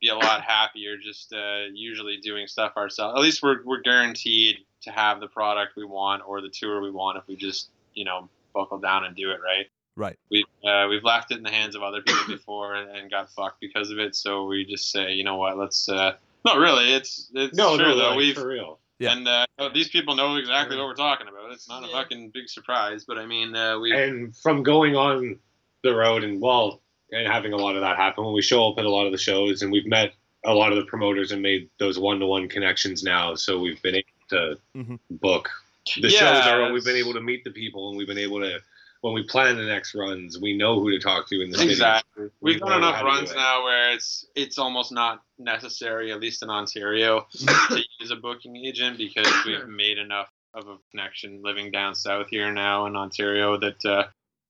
be 0.00 0.08
a 0.08 0.14
lot 0.14 0.42
happier 0.42 0.96
just 0.96 1.32
uh, 1.32 1.64
usually 1.72 2.18
doing 2.18 2.46
stuff 2.46 2.72
ourselves. 2.76 3.16
At 3.18 3.22
least 3.22 3.42
we're 3.42 3.62
we're 3.64 3.80
guaranteed 3.80 4.58
to 4.82 4.90
have 4.90 5.20
the 5.20 5.26
product 5.28 5.76
we 5.76 5.84
want 5.84 6.22
or 6.26 6.40
the 6.40 6.48
tour 6.50 6.80
we 6.80 6.90
want 6.90 7.18
if 7.18 7.26
we 7.26 7.36
just 7.36 7.70
you 7.94 8.04
know 8.04 8.28
buckle 8.54 8.78
down 8.78 9.04
and 9.04 9.14
do 9.16 9.30
it 9.30 9.40
right 9.44 9.66
Right. 9.96 10.16
we've 10.30 10.44
uh, 10.64 10.86
we've 10.88 11.02
left 11.02 11.32
it 11.32 11.38
in 11.38 11.42
the 11.42 11.50
hands 11.50 11.74
of 11.74 11.82
other 11.82 12.00
people 12.02 12.22
before 12.28 12.74
and, 12.74 12.88
and 12.96 13.10
got 13.10 13.30
fucked 13.32 13.60
because 13.60 13.90
of 13.90 13.98
it. 13.98 14.14
So 14.14 14.46
we 14.46 14.64
just 14.64 14.92
say, 14.92 15.12
you 15.12 15.24
know 15.24 15.36
what, 15.36 15.58
let's. 15.58 15.88
Uh, 15.88 16.12
not 16.44 16.58
really. 16.58 16.94
It's 16.94 17.30
it's 17.34 17.56
No, 17.56 17.76
true 17.76 17.86
no, 17.88 17.96
though. 17.96 18.08
like, 18.10 18.16
We've 18.18 18.34
for 18.36 18.46
real. 18.46 18.78
Yeah. 19.00 19.12
and 19.16 19.26
uh, 19.26 19.46
these 19.74 19.88
people 19.88 20.14
know 20.14 20.36
exactly 20.36 20.76
Yeah. 20.76 20.82
what 20.82 20.88
we're 20.90 20.94
talking 20.94 21.26
about. 21.26 21.50
It's 21.50 21.68
not 21.68 21.84
a 21.84 21.88
fucking 21.88 22.30
big 22.30 22.48
surprise, 22.48 23.04
but 23.04 23.18
I 23.18 23.26
mean, 23.26 23.56
uh, 23.56 23.78
we 23.80 23.92
And 23.92 24.36
from 24.36 24.62
going 24.62 24.94
on 24.94 25.38
the 25.82 25.94
road 25.96 26.22
and 26.22 26.40
well, 26.40 26.80
and 27.10 27.26
having 27.26 27.52
a 27.52 27.56
lot 27.56 27.74
of 27.74 27.82
that 27.82 27.96
happen 27.96 28.24
when 28.24 28.34
we 28.34 28.42
show 28.42 28.68
up 28.68 28.78
at 28.78 28.84
a 28.84 28.90
lot 28.90 29.06
of 29.06 29.12
the 29.12 29.18
shows, 29.18 29.62
and 29.62 29.72
we've 29.72 29.86
met 29.86 30.12
a 30.44 30.54
lot 30.54 30.72
of 30.72 30.78
the 30.78 30.84
promoters 30.84 31.32
and 31.32 31.42
made 31.42 31.68
those 31.78 31.98
one-to-one 31.98 32.48
connections 32.48 33.02
now. 33.02 33.34
So 33.34 33.58
we've 33.58 33.80
been 33.82 33.96
able 33.96 34.08
to 34.30 34.58
Mhm. 34.76 34.98
book 35.10 35.50
the 35.96 36.08
Yeah, 36.10 36.18
shows 36.18 36.46
are. 36.46 36.72
We've 36.72 36.84
been 36.84 36.96
able 36.96 37.14
to 37.14 37.20
meet 37.20 37.44
the 37.44 37.50
people, 37.50 37.88
and 37.88 37.98
we've 37.98 38.06
been 38.06 38.18
able 38.18 38.40
to. 38.40 38.60
When 39.00 39.14
we 39.14 39.22
plan 39.22 39.56
the 39.56 39.64
next 39.64 39.94
runs, 39.94 40.40
we 40.40 40.56
know 40.56 40.80
who 40.80 40.90
to 40.90 40.98
talk 40.98 41.28
to 41.28 41.40
in 41.40 41.50
the 41.50 41.58
city. 41.58 41.70
Exactly. 41.70 42.24
We 42.40 42.52
We've 42.52 42.60
done 42.60 42.78
enough 42.78 42.96
how 42.96 43.02
to 43.02 43.10
do 43.10 43.16
runs 43.16 43.34
now 43.34 43.62
where 43.62 43.92
it's 43.92 44.26
it's 44.34 44.58
almost 44.58 44.90
not 44.90 45.22
necessary, 45.38 46.10
at 46.10 46.18
least 46.20 46.42
in 46.42 46.50
Ontario, 46.50 47.26
to 47.68 47.84
use 48.00 48.10
a 48.10 48.16
booking 48.16 48.56
agent 48.56 48.98
because 48.98 49.32
we've 49.46 49.68
made 49.68 49.98
enough 49.98 50.30
of 50.52 50.66
a 50.68 50.78
connection 50.90 51.42
living 51.42 51.70
down 51.70 51.94
south 51.94 52.28
here 52.28 52.52
now 52.52 52.86
in 52.86 52.96
Ontario 52.96 53.56
that 53.58 53.84
uh, 53.84 54.08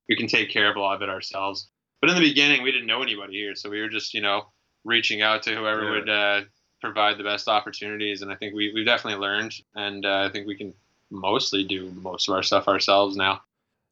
we 0.08 0.16
can 0.16 0.26
take 0.26 0.50
care 0.50 0.70
of 0.70 0.76
a 0.76 0.80
lot 0.80 0.96
of 0.96 1.02
it 1.02 1.10
ourselves. 1.10 1.68
But 2.00 2.10
in 2.10 2.16
the 2.16 2.22
beginning, 2.22 2.62
we 2.62 2.70
didn't 2.72 2.86
know 2.86 3.02
anybody 3.02 3.34
here, 3.34 3.54
so 3.54 3.70
we 3.70 3.80
were 3.80 3.88
just 3.88 4.14
you 4.14 4.20
know 4.20 4.48
reaching 4.84 5.22
out 5.22 5.42
to 5.44 5.54
whoever 5.54 5.84
Yeah. 5.84 5.90
would 5.90 6.08
uh, 6.08 6.40
provide 6.80 7.18
the 7.18 7.24
best 7.24 7.48
opportunities, 7.48 8.22
and 8.22 8.30
I 8.32 8.36
think 8.36 8.54
we 8.54 8.72
we've 8.72 8.86
definitely 8.86 9.20
learned, 9.20 9.54
and 9.74 10.04
uh, 10.06 10.26
I 10.28 10.32
think 10.32 10.46
we 10.46 10.56
can 10.56 10.74
mostly 11.10 11.64
do 11.64 11.90
most 12.00 12.28
of 12.28 12.34
our 12.34 12.42
stuff 12.42 12.68
ourselves 12.68 13.16
now. 13.16 13.40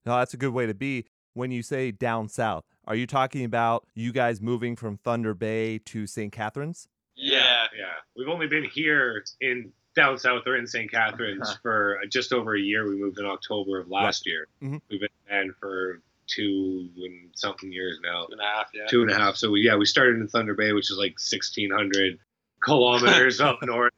No, 0.04 0.16
that's 0.18 0.34
a 0.34 0.36
good 0.36 0.52
way 0.52 0.66
to 0.66 0.74
be. 0.74 1.06
When 1.34 1.50
you 1.50 1.62
say 1.62 1.90
down 1.90 2.28
south, 2.28 2.64
are 2.86 2.94
you 2.94 3.06
talking 3.06 3.44
about 3.44 3.86
you 3.94 4.12
guys 4.12 4.40
moving 4.40 4.74
from 4.76 4.96
Thunder 4.98 5.34
Bay 5.34 5.78
to 5.86 6.06
St. 6.06 6.32
Catharines? 6.32 6.88
Yeah. 7.14 7.66
yeah. 7.76 7.92
We've 8.16 8.28
only 8.28 8.46
been 8.46 8.64
here 8.64 9.22
in 9.42 9.72
down 9.94 10.16
south 10.18 10.42
or 10.46 10.56
in 10.56 10.66
St. 10.66 10.90
Catharines 10.90 11.58
for 11.62 11.98
just 12.10 12.32
over 12.32 12.54
a 12.54 12.60
year. 12.60 12.88
We 12.88 12.96
moved 12.96 13.18
in 13.18 13.26
October 13.26 13.80
of 13.80 13.90
last 13.90 14.26
year. 14.26 14.46
Mhm. 14.62 14.80
We've 14.88 15.00
been 15.00 15.08
in 15.30 15.52
for 15.60 16.00
two 16.26 16.88
and 16.96 17.30
something 17.34 17.72
years 17.72 17.98
now. 18.02 18.26
Two 18.26 18.32
and 18.32 18.40
a 18.40 18.44
half, 18.44 18.66
yeah. 18.74 18.86
Two 18.86 19.02
and 19.02 19.10
a 19.10 19.14
half. 19.14 19.36
So 19.36 19.50
we, 19.50 19.60
yeah, 19.62 19.76
we 19.76 19.86
started 19.86 20.16
in 20.16 20.28
Thunder 20.28 20.54
Bay, 20.54 20.72
which 20.72 20.90
is 20.90 20.96
like 20.98 21.12
1,600 21.12 22.18
kilometers 22.62 23.40
up 23.40 23.58
north. 23.62 23.92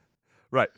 Right. 0.50 0.68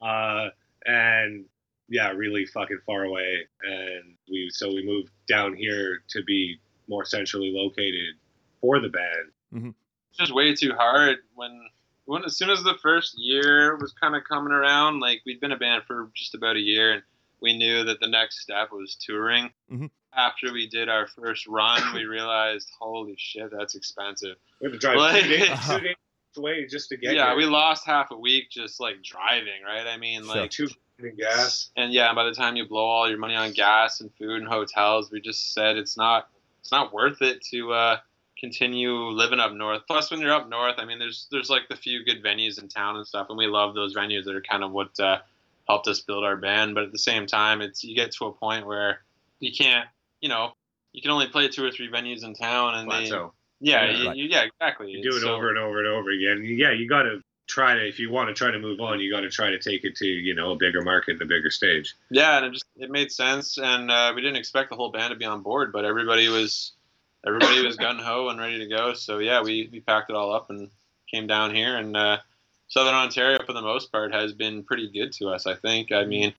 Uh, 0.00 0.48
and 0.84 1.44
yeah, 1.88 2.10
really 2.10 2.46
fucking 2.46 2.80
far 2.86 3.04
away. 3.04 3.46
And 3.62 4.14
we 4.30 4.48
so 4.52 4.68
we 4.68 4.84
moved 4.84 5.10
down 5.28 5.54
here 5.54 6.02
to 6.10 6.22
be 6.24 6.60
more 6.88 7.04
centrally 7.04 7.52
located 7.54 8.14
for 8.60 8.80
the 8.80 8.88
band. 8.88 9.74
it's 10.10 10.18
just 10.18 10.34
way 10.34 10.54
too 10.54 10.72
hard 10.76 11.18
when 11.34 11.60
when 12.04 12.24
as 12.24 12.36
soon 12.36 12.50
as 12.50 12.62
the 12.62 12.74
first 12.82 13.14
year 13.16 13.76
was 13.76 13.92
kind 13.92 14.16
of 14.16 14.22
coming 14.28 14.52
around 14.52 14.98
like 15.00 15.20
we'd 15.24 15.40
been 15.40 15.52
a 15.52 15.56
band 15.56 15.82
for 15.86 16.10
just 16.14 16.34
about 16.34 16.56
a 16.56 16.60
year 16.60 16.92
and 16.92 17.02
we 17.40 17.56
knew 17.56 17.84
that 17.84 18.00
the 18.00 18.08
next 18.08 18.40
step 18.40 18.70
was 18.72 18.96
touring 19.00 19.50
Mhm. 19.72 19.90
After 20.16 20.52
we 20.52 20.66
did 20.68 20.88
our 20.88 21.06
first 21.06 21.46
run 21.46 21.80
we 21.94 22.04
realized 22.04 22.70
holy 22.78 23.14
shit 23.18 23.50
that's 23.56 23.74
expensive. 23.74 24.36
We 24.60 24.66
had 24.66 24.72
to 24.72 24.78
drive 24.78 24.96
Like- 24.96 25.22
two, 25.22 25.28
days, 25.28 25.48
two 25.68 25.80
days 25.80 25.94
away 26.36 26.66
just 26.66 26.88
to 26.90 26.96
get 26.96 27.14
yeah 27.14 27.28
here. 27.28 27.36
we 27.36 27.44
lost 27.46 27.84
half 27.86 28.10
a 28.10 28.16
week 28.16 28.50
just 28.50 28.80
like 28.80 29.02
driving 29.02 29.62
right? 29.66 29.86
I 29.86 29.96
mean 29.96 30.26
like 30.26 30.50
two 30.50 30.68
gas. 31.18 31.70
and 31.76 31.92
yeah 31.92 32.12
by 32.14 32.24
the 32.24 32.32
time 32.34 32.56
you 32.56 32.68
blow 32.68 32.84
all 32.84 33.08
your 33.08 33.18
money 33.18 33.34
on 33.34 33.52
gas 33.52 34.00
and 34.00 34.10
food 34.18 34.40
and 34.42 34.48
hotels 34.48 35.10
we 35.10 35.20
just 35.20 35.54
said 35.54 35.76
it's 35.76 35.96
not 35.96 36.28
it's 36.60 36.70
not 36.72 36.92
worth 36.92 37.22
it 37.22 37.42
to 37.50 37.72
uh 37.72 37.96
continue 38.38 38.94
living 39.10 39.38
up 39.40 39.52
north. 39.52 39.82
Plus 39.86 40.10
when 40.10 40.20
you're 40.20 40.32
up 40.32 40.48
north 40.48 40.74
i 40.78 40.84
mean 40.84 40.98
there's 40.98 41.26
there's 41.30 41.50
like 41.50 41.62
the 41.68 41.76
few 41.76 42.04
good 42.04 42.22
venues 42.22 42.60
in 42.60 42.68
town 42.68 42.96
and 42.96 43.06
stuff 43.06 43.26
and 43.28 43.36
we 43.38 43.46
love 43.46 43.74
those 43.74 43.94
venues 43.94 44.24
that 44.24 44.34
are 44.34 44.42
kind 44.42 44.62
of 44.64 44.70
what 44.72 44.98
uh, 45.00 45.18
helped 45.68 45.86
us 45.88 46.00
build 46.00 46.24
our 46.24 46.36
band. 46.36 46.74
But 46.74 46.84
at 46.84 46.92
the 46.92 46.98
same 46.98 47.26
time 47.26 47.60
it's 47.60 47.84
you 47.84 47.94
get 47.94 48.12
to 48.12 48.26
a 48.26 48.32
point 48.32 48.66
where 48.66 49.00
you 49.40 49.52
can't 49.56 49.86
you 50.20 50.28
know 50.28 50.52
you 50.92 51.02
can 51.02 51.10
only 51.10 51.26
play 51.28 51.48
two 51.48 51.64
or 51.64 51.70
three 51.70 51.88
venues 51.90 52.24
in 52.24 52.34
town 52.34 52.74
and 52.74 52.90
they, 52.90 53.04
yeah 53.08 53.28
Yeah. 53.60 53.90
you, 53.90 54.06
Right. 54.08 54.16
you, 54.16 54.24
yeah 54.26 54.42
exactly 54.42 54.90
You 54.90 55.02
do 55.02 55.16
it 55.16 55.20
So- 55.20 55.34
over 55.34 55.48
and 55.50 55.58
over 55.58 55.78
and 55.78 55.88
over 55.88 56.10
again. 56.10 56.44
Yeah, 56.44 56.72
you 56.72 56.88
got 56.88 57.02
to 57.04 57.22
try 57.46 57.74
to 57.74 57.86
if 57.86 57.98
you 57.98 58.10
want 58.10 58.28
to 58.28 58.34
try 58.34 58.50
to 58.50 58.58
move 58.58 58.80
on, 58.80 59.00
you 59.00 59.10
got 59.10 59.20
to 59.20 59.30
try 59.30 59.50
to 59.50 59.58
take 59.58 59.84
it 59.84 59.96
to 59.96 60.06
you 60.06 60.34
know 60.34 60.52
a 60.52 60.56
bigger 60.56 60.82
market 60.82 61.12
and 61.14 61.22
a 61.22 61.26
bigger 61.26 61.50
stage. 61.50 61.94
Yeah, 62.10 62.36
and 62.38 62.46
it 62.46 62.52
just 62.52 62.64
it 62.76 62.90
made 62.90 63.10
sense, 63.12 63.58
and 63.58 63.90
uh, 63.90 64.12
we 64.14 64.20
didn't 64.22 64.36
expect 64.36 64.70
the 64.70 64.76
whole 64.76 64.90
band 64.92 65.10
to 65.12 65.16
be 65.16 65.24
on 65.24 65.42
board, 65.42 65.72
but 65.72 65.84
everybody 65.84 66.28
was 66.28 66.72
everybody 67.26 67.64
was 67.66 67.76
gun 67.76 67.98
ho 67.98 68.28
and 68.28 68.38
ready 68.40 68.58
to 68.58 68.66
go. 68.66 68.94
So 68.94 69.18
yeah, 69.18 69.42
we, 69.42 69.68
we 69.72 69.80
packed 69.80 70.10
it 70.10 70.16
all 70.16 70.32
up 70.32 70.48
and 70.50 70.70
came 71.10 71.26
down 71.26 71.54
here, 71.54 71.76
and 71.76 71.96
uh, 71.96 72.18
Southern 72.68 72.94
Ontario 72.94 73.40
for 73.44 73.52
the 73.52 73.62
most 73.62 73.90
part 73.92 74.14
has 74.14 74.32
been 74.32 74.62
pretty 74.62 74.88
good 74.90 75.12
to 75.14 75.28
us. 75.28 75.46
I 75.46 75.54
think. 75.56 75.90
I 75.92 76.04
mean, 76.04 76.32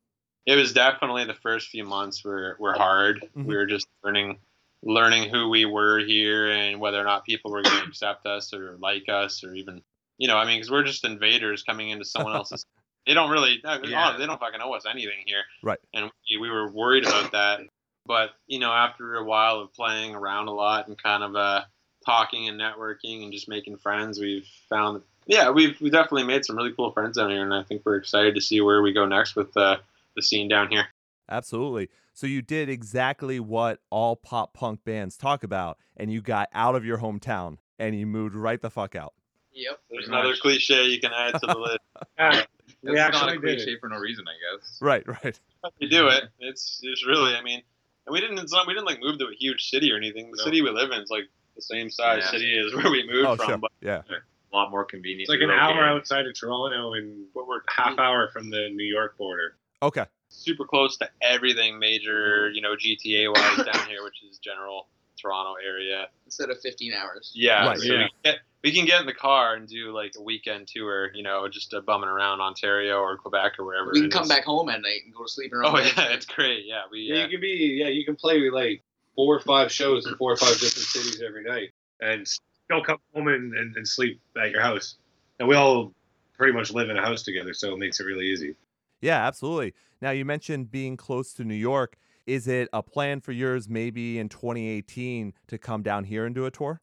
it 0.45 0.55
was 0.55 0.73
definitely 0.73 1.25
the 1.25 1.33
first 1.35 1.69
few 1.69 1.83
months 1.83 2.23
were 2.23 2.55
were 2.59 2.73
hard. 2.73 3.27
Mhm. 3.37 3.45
We 3.45 3.55
were 3.55 3.65
just 3.65 3.87
learning 4.03 4.39
learning 4.83 5.29
who 5.29 5.49
we 5.49 5.65
were 5.65 5.99
here 5.99 6.49
and 6.51 6.79
whether 6.79 6.99
or 6.99 7.03
not 7.03 7.23
people 7.25 7.51
were 7.51 7.61
going 7.61 7.75
to 7.83 7.87
accept 7.87 8.25
us 8.25 8.53
or 8.53 8.77
like 8.79 9.07
us 9.09 9.43
or 9.43 9.53
even 9.53 9.81
you 10.17 10.27
know 10.27 10.37
I 10.37 10.45
mean 10.45 10.57
because 10.57 10.71
we're 10.71 10.83
just 10.83 11.05
invaders 11.05 11.63
coming 11.63 11.89
into 11.89 12.05
someone 12.05 12.35
else's. 12.41 12.65
They 13.07 13.15
don't 13.15 13.31
really. 13.31 13.59
Yeah. 13.63 14.15
They 14.17 14.27
don't 14.27 14.39
fucking 14.39 14.59
know 14.59 14.73
us 14.75 14.85
anything 14.85 15.23
here 15.25 15.43
Right. 15.63 15.79
and 15.93 16.11
we, 16.29 16.37
we 16.37 16.49
were 16.49 16.69
worried 16.71 17.05
about 17.05 17.31
that. 17.31 17.61
But 18.05 18.31
you 18.47 18.59
know, 18.59 18.71
after 18.71 19.15
a 19.15 19.23
while 19.23 19.59
of 19.59 19.73
playing 19.73 20.15
around 20.15 20.47
a 20.47 20.53
lot 20.53 20.87
and 20.87 21.01
kind 21.01 21.23
of 21.23 21.35
uh, 21.35 21.63
talking 22.05 22.47
and 22.47 22.59
networking 22.59 23.23
and 23.23 23.31
just 23.31 23.47
making 23.47 23.77
friends, 23.77 24.19
we've 24.19 24.47
found 24.69 25.03
yeah, 25.27 25.51
we've 25.51 25.79
we 25.79 25.89
definitely 25.91 26.23
made 26.23 26.45
some 26.45 26.55
really 26.57 26.73
cool 26.73 26.91
friends 26.91 27.17
down 27.17 27.29
here, 27.29 27.43
and 27.43 27.53
I 27.53 27.61
think 27.63 27.83
we're 27.85 27.95
excited 27.97 28.33
to 28.35 28.41
see 28.41 28.59
where 28.59 28.81
we 28.81 28.91
go 28.91 29.05
next 29.05 29.35
with 29.35 29.53
the 29.53 29.79
the 30.15 30.21
scene 30.21 30.47
down 30.47 30.69
here. 30.69 30.85
Absolutely. 31.29 31.89
So 32.13 32.27
you 32.27 32.41
did 32.41 32.69
exactly 32.69 33.39
what 33.39 33.79
all 33.89 34.15
pop 34.15 34.53
punk 34.53 34.83
bands 34.83 35.15
talk 35.17 35.43
about, 35.43 35.77
and 35.95 36.11
you 36.11 36.21
got 36.21 36.49
out 36.53 36.75
of 36.75 36.83
your 36.83 36.97
hometown 36.97 37.57
and 37.79 37.97
you 37.97 38.05
moved 38.05 38.35
right 38.35 38.61
the 38.61 38.69
fuck 38.69 38.95
out. 38.95 39.13
Yep. 39.53 39.79
There's 39.89 40.05
Pretty 40.05 40.11
another 40.13 40.29
much. 40.29 40.39
cliche 40.41 40.85
you 40.85 40.99
can 40.99 41.11
add 41.13 41.39
to 41.39 41.47
the 41.47 41.57
list. 41.57 41.79
Yeah, 42.83 42.89
we 42.89 42.91
It's 42.91 42.97
not 42.97 43.15
actually 43.15 43.35
a 43.35 43.39
cliche 43.39 43.77
for 43.79 43.89
no 43.89 43.97
reason, 43.97 44.25
I 44.27 44.57
guess. 44.57 44.77
Right, 44.81 45.07
right. 45.07 45.39
you 45.79 45.89
do 45.89 46.07
it. 46.07 46.23
It's 46.39 46.79
it's 46.83 47.05
really. 47.05 47.35
I 47.35 47.43
mean, 47.43 47.61
and 48.07 48.13
we 48.13 48.19
didn't. 48.19 48.39
It's 48.39 48.51
not, 48.51 48.65
we 48.65 48.73
didn't 48.73 48.87
like 48.87 48.99
move 48.99 49.19
to 49.19 49.25
a 49.25 49.35
huge 49.37 49.69
city 49.69 49.91
or 49.91 49.97
anything. 49.97 50.31
The 50.31 50.37
No. 50.37 50.43
city 50.45 50.61
we 50.61 50.69
live 50.71 50.89
in 50.91 51.01
is 51.01 51.09
like 51.09 51.25
the 51.55 51.61
same 51.61 51.89
size 51.91 52.23
Yeah. 52.23 52.31
city 52.31 52.57
as 52.65 52.73
where 52.73 52.91
we 52.91 53.05
moved 53.07 53.27
Oh, 53.27 53.35
from. 53.35 53.47
sure. 53.47 53.57
But 53.57 53.71
Yeah. 53.81 54.01
A 54.09 54.55
lot 54.55 54.71
more 54.71 54.83
convenient. 54.83 55.21
It's 55.21 55.29
like 55.29 55.41
an 55.41 55.49
locate. 55.49 55.61
hour 55.77 55.83
outside 55.85 56.25
of 56.25 56.33
Toronto 56.33 56.93
and 56.93 57.25
but 57.35 57.47
we're 57.47 57.61
half 57.69 57.91
mm-hmm. 57.91 57.99
hour 57.99 58.29
from 58.33 58.49
the 58.49 58.69
New 58.69 58.85
York 58.85 59.17
border. 59.17 59.57
Okay. 59.81 60.05
super 60.29 60.65
close 60.65 60.97
to 60.97 61.09
everything 61.21 61.79
major, 61.79 62.49
you 62.51 62.61
know, 62.61 62.75
GTA 62.75 63.31
wise 63.33 63.65
down 63.71 63.87
here, 63.87 64.03
which 64.03 64.21
is 64.29 64.37
general 64.39 64.87
Toronto 65.19 65.55
area. 65.65 66.07
Instead 66.25 66.49
of 66.49 66.59
15 66.61 66.93
hours. 66.93 67.31
Yeah, 67.35 67.65
Right, 67.67 67.79
so 67.79 67.85
yeah. 67.85 67.91
We, 67.91 67.97
can 67.97 68.09
get, 68.23 68.35
we 68.63 68.71
can 68.73 68.85
get 68.85 69.01
in 69.01 69.05
the 69.07 69.13
car 69.13 69.55
and 69.55 69.67
do 69.67 69.91
like 69.91 70.13
a 70.17 70.21
weekend 70.21 70.67
tour, 70.67 71.11
you 71.13 71.23
know, 71.23 71.47
just 71.47 71.73
uh, 71.73 71.81
bumming 71.81 72.09
around 72.09 72.41
Ontario 72.41 72.97
or 72.99 73.17
Quebec 73.17 73.53
or 73.59 73.65
wherever. 73.65 73.91
We 73.93 74.01
can 74.01 74.09
come 74.09 74.23
is. 74.23 74.29
back 74.29 74.45
home 74.45 74.69
at 74.69 74.81
night 74.81 75.01
and 75.05 75.13
go 75.13 75.23
to 75.23 75.29
sleep 75.29 75.51
in 75.51 75.57
our 75.57 75.65
own 75.65 75.75
Oh 75.75 75.77
bed. 75.77 75.93
yeah, 75.97 76.13
it's 76.13 76.25
great. 76.25 76.65
Yeah, 76.65 76.83
we. 76.91 77.01
Yeah, 77.01 77.15
Uh, 77.15 77.23
you 77.25 77.29
can 77.29 77.41
be 77.41 77.79
yeah, 77.81 77.89
you 77.89 78.05
can 78.05 78.15
play 78.15 78.49
like 78.49 78.83
four 79.15 79.35
or 79.35 79.39
five 79.41 79.71
shows 79.71 80.05
in 80.07 80.15
four 80.15 80.31
or 80.31 80.37
five 80.37 80.53
different 80.59 80.87
cities 80.87 81.21
every 81.21 81.43
night, 81.43 81.69
and 81.99 82.27
still 82.27 82.83
come 82.83 82.97
home 83.13 83.27
and, 83.27 83.53
and, 83.53 83.75
and 83.75 83.87
sleep 83.87 84.21
at 84.41 84.51
your 84.51 84.61
house. 84.61 84.95
And 85.39 85.47
we 85.47 85.55
all 85.55 85.91
pretty 86.37 86.53
much 86.53 86.71
live 86.71 86.89
in 86.89 86.97
a 86.97 87.01
house 87.01 87.23
together, 87.23 87.53
so 87.53 87.73
it 87.73 87.77
makes 87.77 87.99
it 87.99 88.05
really 88.05 88.27
easy. 88.27 88.55
Yeah, 89.01 89.25
absolutely. 89.25 89.73
Now 90.01 90.11
you 90.11 90.25
mentioned 90.25 90.71
being 90.71 90.95
close 90.97 91.33
to 91.33 91.43
New 91.43 91.55
York. 91.55 91.97
Is 92.27 92.47
it 92.47 92.69
a 92.71 92.83
plan 92.83 93.19
for 93.19 93.31
yours 93.31 93.67
maybe 93.67 94.19
in 94.19 94.29
2018 94.29 95.33
to 95.47 95.57
come 95.57 95.81
down 95.81 96.03
here 96.03 96.25
and 96.25 96.35
do 96.35 96.45
a 96.45 96.51
tour? 96.51 96.81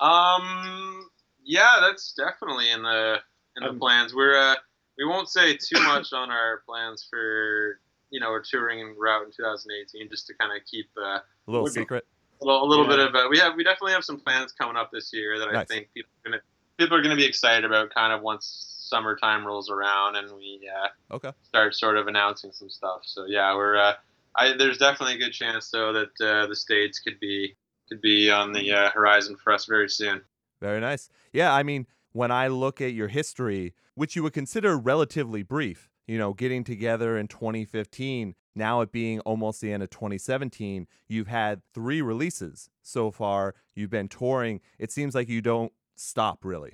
Um. 0.00 1.08
Yeah, 1.48 1.76
that's 1.80 2.12
definitely 2.12 2.70
in 2.70 2.82
the 2.82 3.18
in 3.56 3.62
the 3.62 3.70
Um, 3.70 3.78
plans. 3.78 4.14
We're 4.14 4.36
uh, 4.36 4.56
we 4.98 5.04
won't 5.04 5.28
say 5.28 5.56
too 5.62 5.80
much 5.82 6.12
on 6.12 6.30
our 6.30 6.62
plans 6.66 7.06
for 7.08 7.80
you 8.10 8.20
know 8.20 8.26
our 8.26 8.40
touring 8.40 8.94
route 8.98 9.26
in 9.26 9.32
2018, 9.32 10.08
just 10.10 10.26
to 10.26 10.34
kind 10.34 10.52
of 10.56 10.64
keep 10.66 10.88
uh, 10.96 11.18
A 11.18 11.22
little 11.46 11.66
secret. 11.68 12.04
a 12.42 12.44
little, 12.44 12.64
a 12.64 12.66
little 12.66 12.84
Yeah. 12.84 12.90
bit 12.96 12.98
of 13.08 13.14
uh, 13.14 13.28
we 13.30 13.38
have 13.38 13.54
we 13.56 13.64
definitely 13.64 13.92
have 13.92 14.04
some 14.04 14.18
plans 14.18 14.52
coming 14.52 14.76
up 14.76 14.90
this 14.92 15.12
year 15.12 15.38
that 15.38 15.48
I 15.54 15.64
think 15.64 15.88
people 15.94 16.10
are 16.24 16.30
gonna 16.30 16.42
people 16.78 16.96
are 16.96 17.02
gonna 17.02 17.16
be 17.16 17.24
excited 17.24 17.64
about 17.64 17.90
kind 17.94 18.12
of 18.12 18.22
once 18.22 18.75
summertime 18.88 19.46
rolls 19.46 19.70
around 19.70 20.16
and 20.16 20.34
we 20.34 20.68
uh, 20.72 21.14
Okay. 21.14 21.32
start 21.42 21.74
sort 21.74 21.96
of 21.96 22.06
announcing 22.06 22.52
some 22.52 22.68
stuff. 22.70 23.00
So 23.04 23.24
yeah, 23.26 23.54
we're 23.54 23.76
uh, 23.76 23.94
I 24.36 24.54
there's 24.56 24.78
definitely 24.78 25.16
a 25.16 25.18
good 25.18 25.32
chance 25.32 25.70
though 25.70 25.92
that 25.92 26.20
uh, 26.20 26.46
the 26.46 26.56
states 26.56 26.98
could 26.98 27.18
be 27.20 27.56
could 27.88 28.00
be 28.00 28.30
on 28.30 28.52
the 28.52 28.72
uh, 28.72 28.90
horizon 28.90 29.36
for 29.42 29.52
us 29.52 29.66
very 29.66 29.88
soon. 29.88 30.22
Very 30.60 30.80
nice. 30.80 31.08
Yeah, 31.32 31.52
I 31.54 31.62
mean, 31.62 31.86
when 32.12 32.30
I 32.30 32.48
look 32.48 32.80
at 32.80 32.94
your 32.94 33.08
history, 33.08 33.74
which 33.94 34.16
you 34.16 34.22
would 34.22 34.32
consider 34.32 34.76
relatively 34.76 35.42
brief, 35.42 35.90
you 36.06 36.18
know, 36.18 36.32
getting 36.32 36.64
together 36.64 37.16
in 37.16 37.28
2015, 37.28 38.34
now 38.54 38.80
it 38.80 38.90
being 38.90 39.20
almost 39.20 39.60
the 39.60 39.72
end 39.72 39.82
of 39.82 39.90
2017, 39.90 40.86
you've 41.08 41.26
had 41.28 41.62
three 41.74 42.00
releases 42.00 42.70
so 42.82 43.10
far. 43.10 43.54
You've 43.74 43.90
been 43.90 44.08
touring. 44.08 44.60
It 44.78 44.90
seems 44.90 45.14
like 45.14 45.28
you 45.28 45.42
don't 45.42 45.72
stop 45.94 46.44
really. 46.44 46.72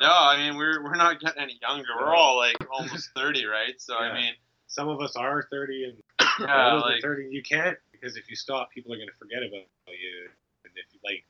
No, 0.00 0.10
I 0.10 0.36
mean 0.38 0.56
we're 0.56 0.82
we're 0.82 0.96
not 0.96 1.20
getting 1.20 1.42
any 1.42 1.58
younger. 1.60 1.88
We're 1.98 2.14
all 2.14 2.36
like 2.36 2.56
almost 2.70 3.10
30, 3.16 3.46
right? 3.46 3.74
So 3.78 3.94
Yeah. 3.94 4.10
I 4.10 4.14
mean, 4.14 4.32
Some 4.66 4.88
of 4.88 5.00
us 5.00 5.14
are 5.16 5.46
30 5.50 5.84
and 5.84 6.02
yeah, 6.40 6.74
like 6.74 7.02
30. 7.02 7.28
You 7.30 7.42
can't 7.42 7.76
because 7.92 8.16
if 8.16 8.28
you 8.28 8.36
stop, 8.36 8.70
people 8.70 8.92
are 8.92 8.96
going 8.96 9.08
to 9.08 9.14
forget 9.14 9.38
about 9.38 9.62
you. 9.86 10.28
And 10.64 10.72
if 10.76 10.86
you 10.92 11.00
like, 11.04 11.24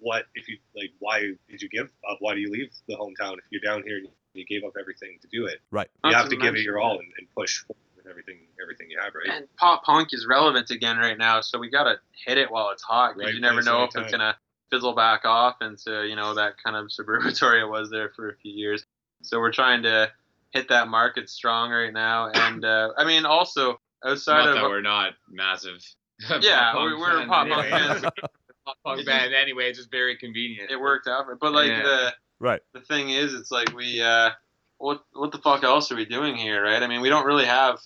what 0.00 0.26
if 0.34 0.48
you 0.48 0.56
like? 0.74 0.90
Why 0.98 1.20
did 1.48 1.62
you 1.62 1.68
give 1.68 1.90
up? 2.10 2.18
Why 2.20 2.34
do 2.34 2.40
you 2.40 2.50
leave 2.50 2.70
the 2.88 2.94
hometown 2.94 3.34
if 3.34 3.44
you're 3.50 3.60
down 3.64 3.82
here 3.84 3.98
and 3.98 4.08
you 4.34 4.44
gave 4.46 4.64
up 4.64 4.72
everything 4.80 5.18
to 5.22 5.28
do 5.28 5.46
it? 5.46 5.60
Right. 5.70 5.88
You 6.04 6.10
Not 6.10 6.20
have 6.22 6.28
to 6.30 6.36
give 6.36 6.54
it 6.54 6.62
your 6.62 6.80
all 6.80 6.98
and, 6.98 7.08
and 7.18 7.28
push 7.36 7.62
with 7.68 8.06
everything, 8.08 8.38
everything 8.62 8.90
you 8.90 8.98
have, 9.00 9.12
right? 9.14 9.36
and 9.36 9.46
pop 9.56 9.84
punk 9.84 10.08
is 10.12 10.26
relevant 10.26 10.70
again 10.70 10.96
right 10.96 11.18
now, 11.18 11.40
so 11.40 11.58
we 11.58 11.68
gotta 11.70 11.96
hit 12.26 12.38
it 12.38 12.50
while 12.50 12.70
it's 12.70 12.82
hot 12.82 13.14
because 13.14 13.28
Right 13.28 13.34
you 13.34 13.40
never 13.40 13.62
know 13.62 13.80
right 13.80 13.88
if 13.94 13.96
it's 13.96 14.10
gonna 14.10 14.36
fizzle 14.70 14.94
back 14.94 15.24
off 15.24 15.56
into 15.60 16.06
you 16.06 16.16
know 16.16 16.34
that 16.34 16.54
kind 16.62 16.76
of 16.76 16.86
suburbatory 16.92 17.60
it 17.62 17.68
was 17.68 17.90
there 17.90 18.10
for 18.14 18.30
a 18.30 18.36
few 18.36 18.52
years. 18.52 18.84
So 19.22 19.38
we're 19.40 19.52
trying 19.52 19.82
to 19.82 20.10
hit 20.52 20.68
that 20.68 20.88
market 20.88 21.28
strong 21.28 21.70
right 21.70 21.92
now, 21.92 22.30
and 22.32 22.64
uh, 22.64 22.90
I 22.96 23.04
mean 23.04 23.24
also 23.26 23.80
outside 24.04 24.44
Not 24.44 24.48
of 24.48 24.54
that 24.56 24.62
we're 24.64 24.80
not 24.80 25.14
massive. 25.28 25.78
yeah, 26.40 26.74
we, 26.76 26.94
we're 26.94 27.18
fans 27.18 27.28
pop 27.28 27.48
punk 27.48 27.64
anyway. 27.64 27.70
fans. 27.70 28.04
Pop 28.66 28.76
punk 28.84 29.06
band 29.06 29.32
anyway. 29.34 29.68
It's 29.70 29.78
just 29.78 29.90
very 29.90 30.16
convenient. 30.18 30.70
It 30.70 30.78
worked 30.78 31.06
out, 31.08 31.24
for, 31.24 31.36
but 31.36 31.52
like 31.52 31.68
Yeah. 31.68 31.82
the 31.82 32.14
Right. 32.40 32.60
the 32.74 32.80
thing 32.80 33.10
is, 33.10 33.32
it's 33.34 33.50
like 33.50 33.72
we 33.74 34.00
uh, 34.02 34.30
what 34.78 35.02
what 35.12 35.32
the 35.32 35.38
fuck 35.38 35.64
else 35.64 35.90
are 35.90 35.96
we 35.96 36.04
doing 36.04 36.36
here, 36.36 36.62
right? 36.62 36.82
I 36.82 36.86
mean, 36.86 37.00
we 37.00 37.08
don't 37.08 37.24
really 37.26 37.46
have. 37.46 37.78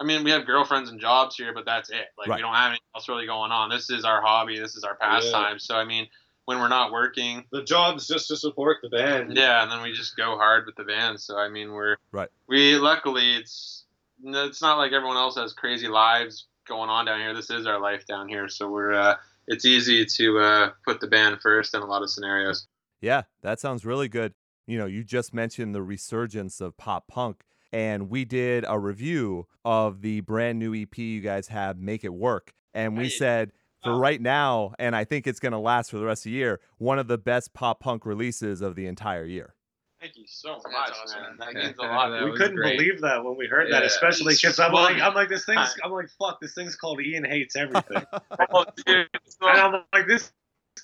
I 0.00 0.04
mean, 0.04 0.24
we 0.24 0.30
have 0.30 0.46
girlfriends 0.46 0.90
and 0.90 0.98
jobs 1.00 1.36
here, 1.36 1.52
but 1.54 1.64
that's 1.66 1.90
it. 1.90 2.06
Like 2.18 2.28
Right. 2.28 2.36
we 2.36 2.42
don't 2.42 2.54
have 2.54 2.68
anything 2.70 2.80
else 2.94 3.08
really 3.08 3.26
going 3.26 3.52
on. 3.52 3.68
This 3.68 3.90
is 3.90 4.04
our 4.04 4.20
hobby. 4.22 4.58
This 4.58 4.74
is 4.74 4.84
our 4.84 4.96
pastime. 4.96 5.58
So 5.58 5.76
I 5.76 5.84
mean, 5.84 6.08
when 6.46 6.58
we're 6.58 6.68
not 6.68 6.90
working, 6.92 7.44
The 7.52 7.62
job's 7.62 8.06
just 8.06 8.28
to 8.28 8.36
support 8.36 8.78
the 8.82 8.88
band. 8.88 9.36
yeah, 9.36 9.62
and 9.62 9.70
then 9.70 9.82
we 9.82 9.92
just 9.92 10.16
go 10.16 10.36
hard 10.36 10.66
with 10.66 10.76
the 10.76 10.84
band. 10.84 11.20
So 11.20 11.36
I 11.38 11.48
mean, 11.48 11.72
we're 11.72 11.96
Right. 12.12 12.28
We 12.48 12.76
luckily 12.76 13.36
it's 13.36 13.84
it's 14.24 14.62
not 14.62 14.78
like 14.78 14.92
everyone 14.92 15.16
else 15.16 15.36
has 15.36 15.52
crazy 15.52 15.88
lives 15.88 16.46
going 16.66 16.88
on 16.90 17.06
down 17.06 17.20
here. 17.20 17.34
This 17.34 17.50
is 17.50 17.66
our 17.66 17.80
life 17.80 18.06
down 18.06 18.28
here. 18.28 18.48
So 18.48 18.68
we're 18.70 18.92
uh, 18.92 19.16
it's 19.48 19.64
easy 19.64 20.04
to 20.06 20.38
uh, 20.38 20.70
put 20.84 21.00
the 21.00 21.06
band 21.08 21.40
first 21.40 21.74
in 21.74 21.82
a 21.82 21.86
lot 21.86 22.02
of 22.02 22.10
scenarios. 22.10 22.66
Yeah, 23.00 23.22
that 23.42 23.58
sounds 23.58 23.84
really 23.84 24.08
good. 24.08 24.34
You 24.66 24.78
know, 24.78 24.86
you 24.86 25.02
just 25.02 25.34
mentioned 25.34 25.74
the 25.74 25.82
resurgence 25.82 26.60
of 26.60 26.76
pop 26.76 27.08
punk, 27.08 27.42
and 27.72 28.08
we 28.08 28.24
did 28.24 28.64
a 28.68 28.78
review 28.78 29.48
of 29.64 30.02
the 30.02 30.20
brand 30.20 30.60
new 30.60 30.72
EP 30.72 30.96
you 30.98 31.20
guys 31.20 31.48
have, 31.48 31.78
Make 31.78 32.04
It 32.04 32.14
Work. 32.14 32.52
And 32.74 32.96
we 32.96 33.04
Hey. 33.04 33.10
said, 33.10 33.52
for 33.82 33.96
right 33.98 34.20
now, 34.20 34.74
and 34.78 34.94
I 34.94 35.04
think 35.04 35.26
it's 35.26 35.40
going 35.40 35.52
to 35.52 35.58
last 35.58 35.90
for 35.90 35.98
the 35.98 36.04
rest 36.04 36.20
of 36.26 36.30
the 36.30 36.36
year, 36.36 36.60
one 36.78 36.98
of 36.98 37.08
the 37.08 37.18
best 37.18 37.52
pop 37.54 37.80
punk 37.80 38.06
releases 38.06 38.60
of 38.60 38.74
the 38.76 38.86
entire 38.86 39.24
year. 39.24 39.54
Thank 40.00 40.16
you 40.16 40.24
so 40.26 40.54
That's 40.54 40.64
much, 40.72 40.90
awesome. 41.04 41.22
man. 41.22 41.36
That 41.38 41.54
means 41.64 41.76
a 41.78 41.82
lot. 41.82 42.08
That 42.10 42.24
we 42.24 42.32
couldn't 42.36 42.56
great. 42.56 42.76
believe 42.78 43.00
that 43.02 43.24
when 43.24 43.36
we 43.36 43.46
heard 43.46 43.70
that, 43.72 43.84
especially 43.84 44.34
because 44.34 44.58
I'm 44.58 44.72
like, 44.72 45.00
I'm 45.00 45.14
like, 45.14 45.28
this 45.28 45.44
thing's, 45.44 45.76
I'm 45.84 45.92
like, 45.92 46.08
fuck, 46.18 46.40
this 46.40 46.54
thing's 46.54 46.74
called 46.74 47.00
Ian 47.00 47.24
hates 47.24 47.54
everything, 47.56 48.02
Oh, 48.52 48.64
dude, 48.86 49.08
so- 49.26 49.48
and 49.48 49.60
I'm 49.60 49.82
like, 49.92 50.08
this 50.08 50.32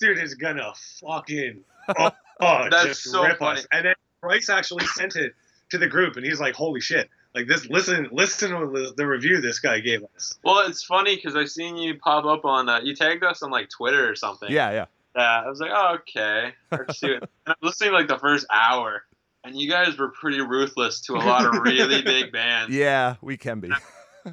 dude 0.01 0.19
is 0.19 0.35
gonna 0.35 0.73
fucking, 1.01 1.65
oh, 1.99 2.11
oh, 2.41 2.69
That's 2.71 2.85
just 2.87 3.05
so 3.05 3.25
rip 3.25 3.39
funny. 3.39 3.59
us. 3.61 3.67
And 3.73 3.87
then 3.87 3.95
Bryce 4.23 4.49
actually 4.49 4.87
sent 4.87 5.17
it 5.17 5.33
to 5.71 5.79
the 5.79 5.89
group, 5.89 6.17
and 6.17 6.25
he's 6.25 6.41
like, 6.41 6.55
holy 6.55 6.81
shit, 6.81 7.09
like 7.39 7.47
this, 7.47 7.69
listen, 7.69 8.09
listen 8.11 8.51
to 8.51 8.67
the, 8.67 8.93
the 8.97 9.07
review 9.07 9.41
this 9.41 9.61
guy 9.61 9.79
gave 9.79 10.03
us. 10.17 10.39
well, 10.43 10.67
it's 10.67 10.83
funny 10.83 11.15
because 11.15 11.37
I 11.37 11.45
seen 11.45 11.77
you 11.77 11.97
pop 11.99 12.25
up 12.25 12.45
on. 12.45 12.69
Uh, 12.69 12.81
you 12.83 12.95
tagged 12.95 13.23
us 13.23 13.43
on 13.43 13.51
like 13.51 13.69
Twitter 13.71 14.11
or 14.11 14.17
something. 14.17 14.51
Yeah, 14.51 14.71
yeah. 14.73 14.87
Yeah, 15.17 15.43
I 15.45 15.49
was 15.49 15.61
like, 15.61 15.71
oh, 15.73 15.99
okay. 16.01 16.53
Let's 16.71 17.01
do 17.01 17.15
it. 17.15 17.23
And 17.23 17.31
I 17.47 17.55
was 17.63 17.73
listening 17.73 17.93
like 17.93 18.09
the 18.09 18.19
first 18.19 18.47
hour, 18.53 19.05
and 19.45 19.57
you 19.57 19.69
guys 19.71 19.97
were 19.99 20.09
pretty 20.09 20.41
ruthless 20.41 21.01
to 21.03 21.15
a 21.15 21.23
lot 21.23 21.47
of 21.47 21.63
really 21.63 22.03
big 22.15 22.33
bands. 22.33 22.75
Yeah, 22.75 23.17
we 23.21 23.37
can 23.37 23.61
be. 23.61 23.71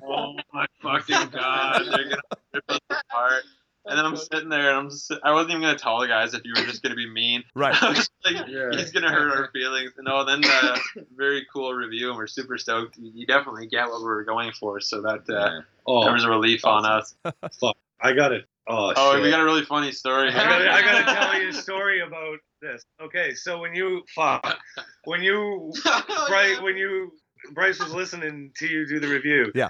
Oh 0.03 0.33
my 0.51 0.65
fucking 0.81 1.29
god, 1.31 1.85
they're 1.85 2.09
gonna 2.09 2.21
rip 2.53 2.63
us 2.69 2.79
apart. 2.89 3.43
And 3.87 3.97
then 3.97 4.05
I'm 4.05 4.15
sitting 4.17 4.49
there, 4.49 4.69
and 4.71 4.79
I'm 4.79 4.89
just, 4.89 5.13
I 5.23 5.31
wasn't 5.33 5.51
even 5.51 5.61
gonna 5.61 5.77
tell 5.77 5.99
the 5.99 6.07
guys 6.07 6.33
if 6.33 6.41
you 6.43 6.53
were 6.55 6.65
just 6.65 6.81
gonna 6.81 6.95
be 6.95 7.09
mean. 7.09 7.43
Right. 7.55 7.81
I 7.81 7.89
was 7.89 8.09
like, 8.25 8.47
Yeah. 8.47 8.69
he's 8.71 8.91
gonna 8.91 9.11
hurt 9.11 9.31
our 9.37 9.49
feelings. 9.51 9.91
And 9.97 10.05
no, 10.05 10.25
then 10.25 10.41
uh, 10.43 10.77
very 11.15 11.45
cool 11.53 11.73
review, 11.73 12.09
and 12.09 12.17
we're 12.17 12.27
super 12.27 12.57
stoked. 12.57 12.97
You 12.97 13.25
definitely 13.27 13.67
get 13.67 13.87
what 13.87 13.99
we 13.99 14.05
were 14.07 14.23
going 14.23 14.51
for, 14.53 14.79
so 14.79 15.01
that 15.03 15.29
uh, 15.29 15.33
Yeah. 15.33 15.59
Oh, 15.85 16.03
there 16.03 16.13
was 16.13 16.23
a 16.23 16.29
relief 16.29 16.65
on 16.65 16.85
us. 16.85 17.13
Fuck, 17.59 17.77
I 18.01 18.13
got 18.13 18.31
it. 18.31 18.45
Oh, 18.67 18.91
Oh, 18.97 19.13
shit. 19.13 19.23
we 19.23 19.29
got 19.29 19.41
a 19.41 19.43
really 19.45 19.63
funny 19.65 19.91
story. 19.91 20.29
I 20.29 20.33
gotta, 20.33 20.71
I 20.73 20.81
gotta 20.81 21.13
tell 21.13 21.39
you 21.41 21.49
a 21.49 21.53
story 21.67 21.99
about 22.01 22.39
this. 22.63 22.83
Okay, 22.99 23.35
so 23.35 23.59
when 23.59 23.75
you 23.75 24.01
fuck, 24.15 24.57
when 25.03 25.21
you 25.21 25.71
Bryce, 26.27 26.59
when 26.61 26.75
you 26.75 27.11
Bryce 27.53 27.79
was 27.79 27.93
listening 27.93 28.51
to 28.57 28.67
you 28.67 28.87
do 28.87 28.99
the 28.99 29.07
review, 29.07 29.51
Yeah. 29.53 29.67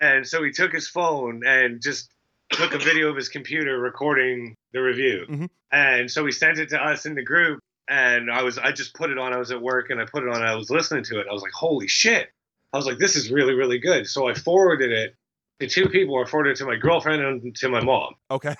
and 0.00 0.26
so 0.26 0.42
he 0.42 0.50
took 0.50 0.72
his 0.72 0.88
phone 0.88 1.42
and 1.46 1.80
just 1.80 2.11
took 2.52 2.74
a 2.74 2.78
video 2.78 3.08
of 3.08 3.16
his 3.16 3.28
computer 3.28 3.78
recording 3.78 4.54
the 4.72 4.80
review, 4.80 5.26
Mhm. 5.28 5.50
and 5.72 6.10
so 6.10 6.24
he 6.24 6.32
sent 6.32 6.58
it 6.58 6.68
to 6.70 6.80
us 6.82 7.06
in 7.06 7.14
the 7.14 7.22
group, 7.22 7.60
and 7.88 8.30
I 8.30 8.42
was, 8.42 8.58
I 8.58 8.72
just 8.72 8.94
put 8.94 9.10
it 9.10 9.18
on. 9.18 9.32
I 9.32 9.38
was 9.38 9.50
at 9.50 9.60
work 9.60 9.90
and 9.90 10.00
I 10.00 10.04
put 10.04 10.22
it 10.22 10.28
on. 10.28 10.36
And 10.36 10.44
I 10.44 10.54
was 10.54 10.70
listening 10.70 11.04
to 11.04 11.20
it. 11.20 11.26
I 11.28 11.32
was 11.32 11.42
like, 11.42 11.52
holy 11.52 11.88
shit! 11.88 12.30
I 12.72 12.76
was 12.76 12.86
like, 12.86 12.98
this 12.98 13.16
is 13.16 13.30
really, 13.30 13.54
really 13.54 13.78
good. 13.78 14.06
So 14.06 14.28
I 14.28 14.34
forwarded 14.34 14.90
it 14.92 15.14
to 15.60 15.66
two 15.68 15.88
people. 15.88 16.16
I 16.22 16.24
forwarded 16.28 16.52
it 16.52 16.56
to 16.58 16.66
my 16.66 16.76
girlfriend 16.76 17.22
and 17.22 17.56
to 17.56 17.68
my 17.68 17.82
mom. 17.82 18.14
Okay. 18.30 18.54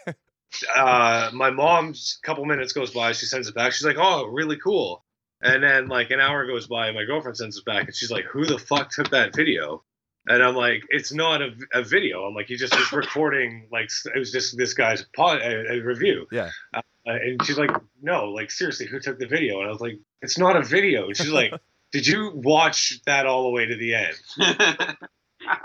uh, 0.75 1.31
my 1.33 1.51
mom's 1.51 2.19
couple 2.23 2.45
minutes 2.45 2.73
goes 2.73 2.91
by, 2.91 3.13
she 3.13 3.27
sends 3.27 3.49
it 3.49 3.55
back. 3.55 3.73
She's 3.73 3.87
like, 3.87 3.97
"Oh, 3.99 4.27
really 4.27 4.57
cool." 4.59 5.05
And 5.41 5.63
then 5.63 5.89
like 5.89 6.11
an 6.11 6.21
hour 6.21 6.47
goes 6.47 6.67
by, 6.67 6.89
and 6.89 6.97
my 6.97 7.05
girlfriend 7.05 7.37
sends 7.37 7.57
it 7.57 7.65
back, 7.65 7.87
and 7.87 7.95
she's 7.97 8.11
like, 8.11 8.25
"Who 8.27 8.45
the 8.45 8.59
fuck 8.59 8.91
took 8.91 9.11
that 9.11 9.35
video?" 9.35 9.83
And 10.29 10.43
I'm 10.43 10.55
like, 10.55 10.83
"It's 10.89 11.13
not 11.13 11.43
a, 11.43 11.51
a 11.75 11.83
video." 11.83 12.25
I'm 12.25 12.35
like, 12.35 12.47
"He 12.47 12.57
just 12.57 12.77
was 12.77 12.93
recording 12.93 13.69
like 13.73 13.91
it 14.15 14.19
was 14.19 14.31
just 14.31 14.57
this 14.57 14.75
guy's 14.75 15.05
pod, 15.17 15.41
a, 15.41 15.73
a 15.73 15.81
review." 15.81 16.27
Yeah. 16.31 16.51
Uh, 16.73 16.83
and 17.05 17.45
she's 17.45 17.59
like, 17.59 17.71
"No, 18.01 18.27
like 18.27 18.51
seriously, 18.51 18.87
who 18.87 19.01
took 19.01 19.19
the 19.19 19.27
video?" 19.27 19.59
And 19.59 19.69
I 19.69 19.73
was 19.73 19.81
like, 19.81 19.99
"It's 20.21 20.39
not 20.39 20.57
a 20.57 20.63
video." 20.63 21.07
And 21.07 21.17
she's 21.17 21.31
like, 21.31 21.53
"Did 21.93 22.07
you 22.07 22.33
watch 22.35 23.01
that 23.07 23.27
all 23.27 23.45
the 23.45 23.51
way 23.51 23.67
to 23.67 23.77
the 23.77 23.95
end?" 23.95 24.97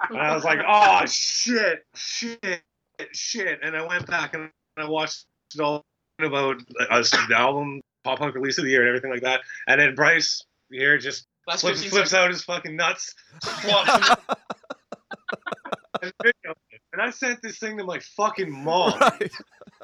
And 0.10 0.20
I 0.20 0.34
was 0.34 0.44
like, 0.44 0.60
oh 0.68 1.06
shit, 1.06 1.86
shit, 1.96 2.62
shit. 3.12 3.60
And 3.62 3.76
I 3.76 3.86
went 3.86 4.08
back 4.08 4.34
and 4.34 4.50
I 4.78 4.88
watched 4.88 5.26
it 5.54 5.62
all 5.62 5.86
about 6.20 6.58
uh, 6.90 7.04
the 7.30 7.36
album, 7.38 7.82
pop 8.04 8.20
punk 8.20 8.36
release 8.36 8.58
of 8.58 8.64
the 8.64 8.72
year, 8.72 8.82
and 8.82 8.90
everything 8.90 9.12
like 9.12 9.22
that. 9.22 9.42
And 9.68 9.80
then 9.80 9.96
Bryce 9.96 10.44
here 10.72 10.98
just 10.98 11.28
Last 11.48 11.62
flips, 11.62 11.84
flips 11.86 12.14
out 12.14 12.30
his 12.30 12.44
fucking 12.44 12.76
nuts, 12.76 13.16
flops 13.42 14.10
and 16.02 16.14
video 16.22 16.54
it. 16.72 16.82
And 16.94 17.02
I 17.02 17.10
sent 17.10 17.42
this 17.42 17.58
thing 17.58 17.78
to 17.78 17.84
my 17.86 18.00
fucking 18.00 18.52
mom, 18.52 19.00
Right. 19.00 19.32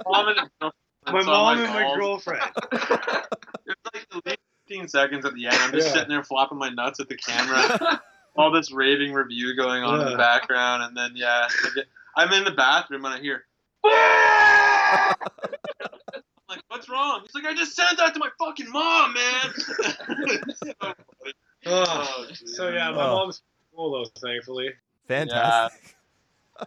Mom 0.05 0.27
and 0.27 0.37
my 0.61 1.21
mom 1.23 1.57
my 1.57 1.63
and 1.63 1.73
my 1.73 1.83
balls. 1.83 1.97
girlfriend. 1.97 2.43
It's 3.65 3.79
like 3.93 4.09
the 4.09 4.21
last 4.25 4.37
15 4.67 4.87
seconds 4.89 5.25
at 5.25 5.33
the 5.35 5.45
end. 5.47 5.55
I'm 5.55 5.71
just 5.71 5.87
Yeah. 5.87 5.93
sitting 5.93 6.09
there 6.09 6.23
flopping 6.23 6.57
my 6.57 6.69
nuts 6.69 6.99
at 6.99 7.07
the 7.07 7.15
camera. 7.15 8.01
All 8.35 8.51
this 8.51 8.71
raving 8.73 9.13
review 9.13 9.55
going 9.55 9.83
on 9.83 10.01
in 10.01 10.09
the 10.11 10.17
background, 10.17 10.83
and 10.83 10.97
then 10.97 11.11
yeah, 11.15 11.47
I 11.49 11.69
get- 11.75 11.85
I'm 12.17 12.31
in 12.33 12.43
the 12.43 12.51
bathroom 12.51 13.05
and 13.05 13.13
I 13.13 13.19
hear. 13.21 13.45
I'm 13.85 15.15
like, 16.49 16.61
what's 16.67 16.89
wrong? 16.89 17.21
He's 17.21 17.33
like, 17.35 17.45
I 17.45 17.55
just 17.55 17.73
sent 17.75 17.97
that 17.97 18.13
to 18.13 18.19
my 18.19 18.29
fucking 18.39 18.69
mom, 18.69 19.13
man. 19.13 19.53
so, 19.55 20.73
funny. 20.81 21.33
Oh, 21.65 22.25
so 22.45 22.69
yeah, 22.69 22.91
my 22.91 23.03
Oh. 23.05 23.15
mom's 23.15 23.41
cool 23.75 23.91
though, 23.91 24.09
thankfully. 24.21 24.69
Fantastic. 25.07 25.95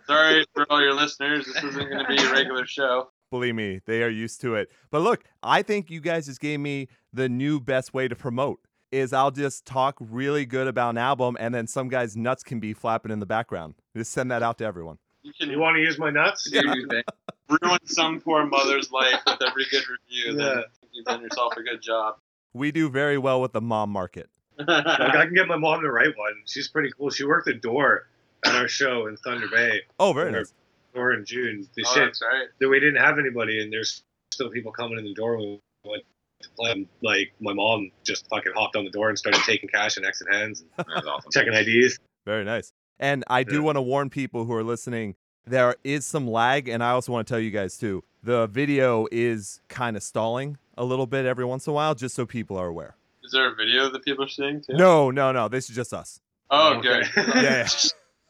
Sorry 0.07 0.45
for 0.55 0.67
all 0.71 0.81
your 0.83 0.95
listeners. 0.95 1.47
This 1.47 1.63
isn't 1.63 1.89
going 1.91 2.05
to 2.05 2.09
be 2.09 2.19
a 2.23 2.33
regular 2.33 2.67
show. 2.67 3.09
Believe 3.31 3.55
me, 3.55 3.81
they 3.87 4.03
are 4.03 4.09
used 4.09 4.41
to 4.43 4.55
it. 4.55 4.71
But 4.91 5.03
look, 5.03 5.25
I 5.43 5.63
think 5.63 5.91
you 5.91 6.01
guys 6.01 6.27
just 6.27 6.41
gave 6.41 6.61
me 6.61 6.89
the 7.13 7.29
new 7.29 7.61
best 7.61 7.95
way 7.95 8.09
to 8.09 8.15
promote 8.17 8.61
is 8.93 9.13
I'll 9.13 9.31
just 9.31 9.65
talk 9.67 9.97
really 10.01 10.47
good 10.47 10.67
about 10.69 10.91
an 10.91 10.99
album 10.99 11.37
and 11.41 11.55
then 11.55 11.67
some 11.67 11.89
guy's 11.89 12.17
nuts 12.17 12.43
can 12.43 12.61
be 12.61 12.73
flapping 12.73 13.11
in 13.11 13.19
the 13.19 13.27
background. 13.27 13.75
Just 13.97 14.13
send 14.13 14.31
that 14.31 14.43
out 14.43 14.59
to 14.59 14.65
everyone. 14.65 14.99
You 15.23 15.33
can 15.39 15.51
You 15.51 15.59
want 15.59 15.77
to 15.77 15.83
use 15.83 15.99
my 15.99 16.11
nuts? 16.11 16.49
Do 16.51 16.57
your 16.65 16.87
thing. 16.89 17.03
ruin 17.63 17.79
some 17.87 18.21
poor 18.21 18.47
mother's 18.47 18.91
life 18.93 19.21
with 19.27 19.43
every 19.43 19.67
good 19.71 19.83
review. 19.89 20.39
Yeah. 20.39 20.45
Then 20.55 20.63
you've 20.93 21.05
done 21.05 21.21
yourself 21.21 21.55
a 21.57 21.63
good 21.63 21.83
job. 21.83 22.15
We 22.53 22.71
do 22.71 22.89
very 22.89 23.19
well 23.19 23.41
with 23.41 23.53
the 23.53 23.61
mom 23.61 23.91
market. 23.91 24.29
Like 24.59 24.69
I 24.69 25.25
can 25.27 25.35
get 25.35 25.49
my 25.49 25.57
mom 25.57 25.81
to 25.83 25.91
write 25.91 26.17
one. 26.17 26.33
She's 26.47 26.69
pretty 26.69 26.91
cool. 26.97 27.11
She 27.11 27.25
worked 27.25 27.47
the 27.47 27.55
door 27.55 28.07
at 28.45 28.55
our 28.55 28.69
show 28.69 29.07
in 29.07 29.17
Thunder 29.19 29.49
Bay. 29.49 29.83
Oh, 29.99 30.13
very 30.13 30.33
nice. 30.33 30.53
Door 30.95 31.15
in 31.15 31.25
June. 31.25 31.69
The 31.75 31.85
oh, 31.87 31.95
shit 31.95 32.05
that's 32.07 32.23
right. 32.23 32.47
that 32.59 32.69
we 32.69 32.81
didn't 32.81 33.03
have 33.03 33.19
anybody, 33.19 33.63
and 33.63 33.73
there's 33.73 34.03
still 34.33 34.51
people 34.51 34.73
coming 34.73 34.99
in 34.99 35.05
the 35.05 35.15
door 35.15 35.37
when 35.37 35.59
we 35.85 35.91
went 35.91 36.03
to 36.43 36.49
play. 36.51 36.71
And, 36.73 36.87
Like 37.03 37.33
my 37.41 37.53
mom 37.53 37.91
just 38.05 38.29
fucking 38.29 38.53
hopped 38.55 38.77
on 38.77 38.85
the 38.85 38.91
door 38.91 39.09
and 39.09 39.19
started 39.19 39.43
taking 39.45 39.69
cash 39.69 39.97
and 39.97 40.07
exit 40.07 40.29
hands 40.33 40.65
and 40.79 40.89
awesome. 41.07 41.31
checking 41.33 41.53
IDs. 41.55 41.99
Very 42.25 42.45
nice. 42.45 42.73
And 42.99 43.25
I 43.29 43.43
do 43.43 43.57
Yeah. 43.57 43.61
want 43.61 43.77
to 43.77 43.83
warn 43.83 44.09
people 44.11 44.45
who 44.45 44.53
are 44.55 44.65
listening 44.65 45.17
there 45.47 45.77
is 45.85 46.05
some 46.05 46.27
lag. 46.27 46.69
And 46.69 46.83
I 46.83 46.91
also 46.91 47.13
want 47.13 47.27
to 47.27 47.33
tell 47.33 47.39
you 47.41 47.51
guys, 47.51 47.79
too, 47.79 48.03
the 48.23 48.47
video 48.49 49.07
is 49.13 49.61
kind 49.69 49.97
of 49.97 50.03
stalling 50.03 50.59
a 50.77 50.85
little 50.85 51.07
bit 51.07 51.25
every 51.25 51.45
once 51.45 51.67
in 51.67 51.71
a 51.71 51.75
while, 51.75 51.95
just 51.95 52.15
so 52.15 52.27
people 52.27 52.57
are 52.57 52.67
aware. 52.67 52.97
Is 53.27 53.33
there 53.33 53.53
a 53.53 53.55
video 53.55 53.91
that 53.91 54.05
people 54.05 54.25
are 54.25 54.29
seeing 54.29 54.61
too? 54.63 54.75
No, 54.75 55.11
no, 55.11 55.33
no. 55.33 55.49
This 55.49 55.69
is 55.69 55.77
just 55.77 55.93
us. 55.93 56.21
Oh, 56.51 56.75
Okay. 56.79 57.03
good. 57.15 57.27
Yeah, 57.35 57.69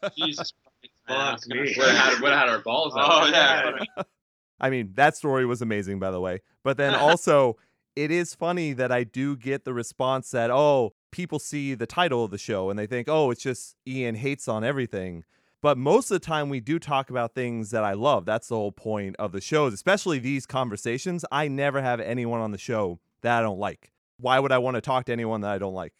yeah. 0.02 0.08
Jesus 0.16 0.52
Christ, 0.52 0.94
man. 1.08 1.16
Fuck 1.16 1.16
I 1.18 1.32
was 1.34 1.44
gonna 1.44 1.60
me. 1.62 1.74
say- 1.74 1.80
Would 1.80 1.88
have 1.90 2.20
had, 2.20 2.32
had 2.40 2.48
our 2.48 2.58
balls 2.60 2.94
out. 2.96 3.08
Oh 3.10 3.30
there. 3.30 3.78
yeah. 3.96 4.02
I 4.60 4.70
mean, 4.70 4.92
that 4.94 5.16
story 5.16 5.44
was 5.44 5.60
amazing, 5.60 5.98
by 5.98 6.10
the 6.10 6.20
way. 6.20 6.40
But 6.64 6.78
then 6.78 6.94
also, 6.94 7.58
it 7.94 8.10
is 8.10 8.34
funny 8.34 8.72
that 8.72 8.90
I 8.90 9.04
do 9.04 9.36
get 9.36 9.64
the 9.64 9.74
response 9.74 10.30
that, 10.30 10.50
oh, 10.50 10.94
people 11.10 11.38
see 11.38 11.74
the 11.74 11.86
title 11.86 12.24
of 12.24 12.30
the 12.30 12.38
show 12.38 12.70
and 12.70 12.78
they 12.78 12.86
think, 12.86 13.06
oh, 13.08 13.30
it's 13.30 13.42
just 13.42 13.76
Ian 13.86 14.14
hates 14.14 14.48
on 14.48 14.64
everything. 14.64 15.24
But 15.62 15.76
most 15.76 16.10
of 16.10 16.14
the 16.20 16.24
time, 16.26 16.48
we 16.48 16.60
do 16.60 16.78
talk 16.78 17.10
about 17.10 17.34
things 17.34 17.70
that 17.70 17.84
I 17.84 17.92
love. 17.94 18.24
That's 18.24 18.48
the 18.48 18.56
whole 18.56 18.72
point 18.72 19.16
of 19.18 19.32
the 19.32 19.40
shows, 19.42 19.72
especially 19.74 20.18
these 20.18 20.46
conversations. 20.46 21.24
I 21.30 21.48
never 21.48 21.82
have 21.82 22.00
anyone 22.00 22.40
on 22.40 22.50
the 22.52 22.58
show 22.58 22.98
that 23.22 23.38
I 23.38 23.42
don't 23.42 23.58
like. 23.58 23.92
Why 24.18 24.38
would 24.38 24.52
I 24.52 24.58
want 24.58 24.76
to 24.76 24.80
talk 24.80 25.06
to 25.06 25.12
anyone 25.12 25.42
that 25.42 25.50
I 25.50 25.58
don't 25.58 25.74
like? 25.74 25.92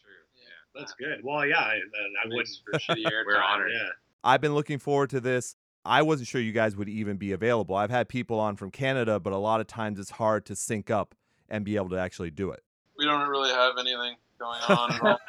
True. 0.00 0.80
That's 0.80 0.94
good. 0.94 1.20
Well, 1.22 1.46
yeah, 1.46 1.58
I, 1.58 1.74
I 1.74 2.28
wouldn't. 2.28 2.48
For 2.70 2.78
shitty 2.78 3.10
air 3.10 3.24
We're 3.26 3.42
honored. 3.42 3.70
Yeah. 3.72 3.88
I've 4.22 4.40
been 4.40 4.54
looking 4.54 4.78
forward 4.78 5.10
to 5.10 5.20
this. 5.20 5.56
I 5.84 6.02
wasn't 6.02 6.28
sure 6.28 6.40
you 6.40 6.52
guys 6.52 6.76
would 6.76 6.88
even 6.88 7.16
be 7.16 7.32
available. 7.32 7.76
I've 7.76 7.90
had 7.90 8.08
people 8.08 8.40
on 8.40 8.56
from 8.56 8.70
Canada, 8.70 9.20
but 9.20 9.32
a 9.32 9.36
lot 9.36 9.60
of 9.60 9.68
times 9.68 10.00
it's 10.00 10.10
hard 10.10 10.44
to 10.46 10.56
sync 10.56 10.90
up 10.90 11.14
and 11.48 11.64
be 11.64 11.76
able 11.76 11.90
to 11.90 11.96
actually 11.96 12.30
do 12.32 12.50
it. 12.50 12.62
We 12.98 13.04
don't 13.04 13.28
really 13.28 13.50
have 13.50 13.74
anything 13.78 14.16
going 14.38 14.60
on. 14.68 14.90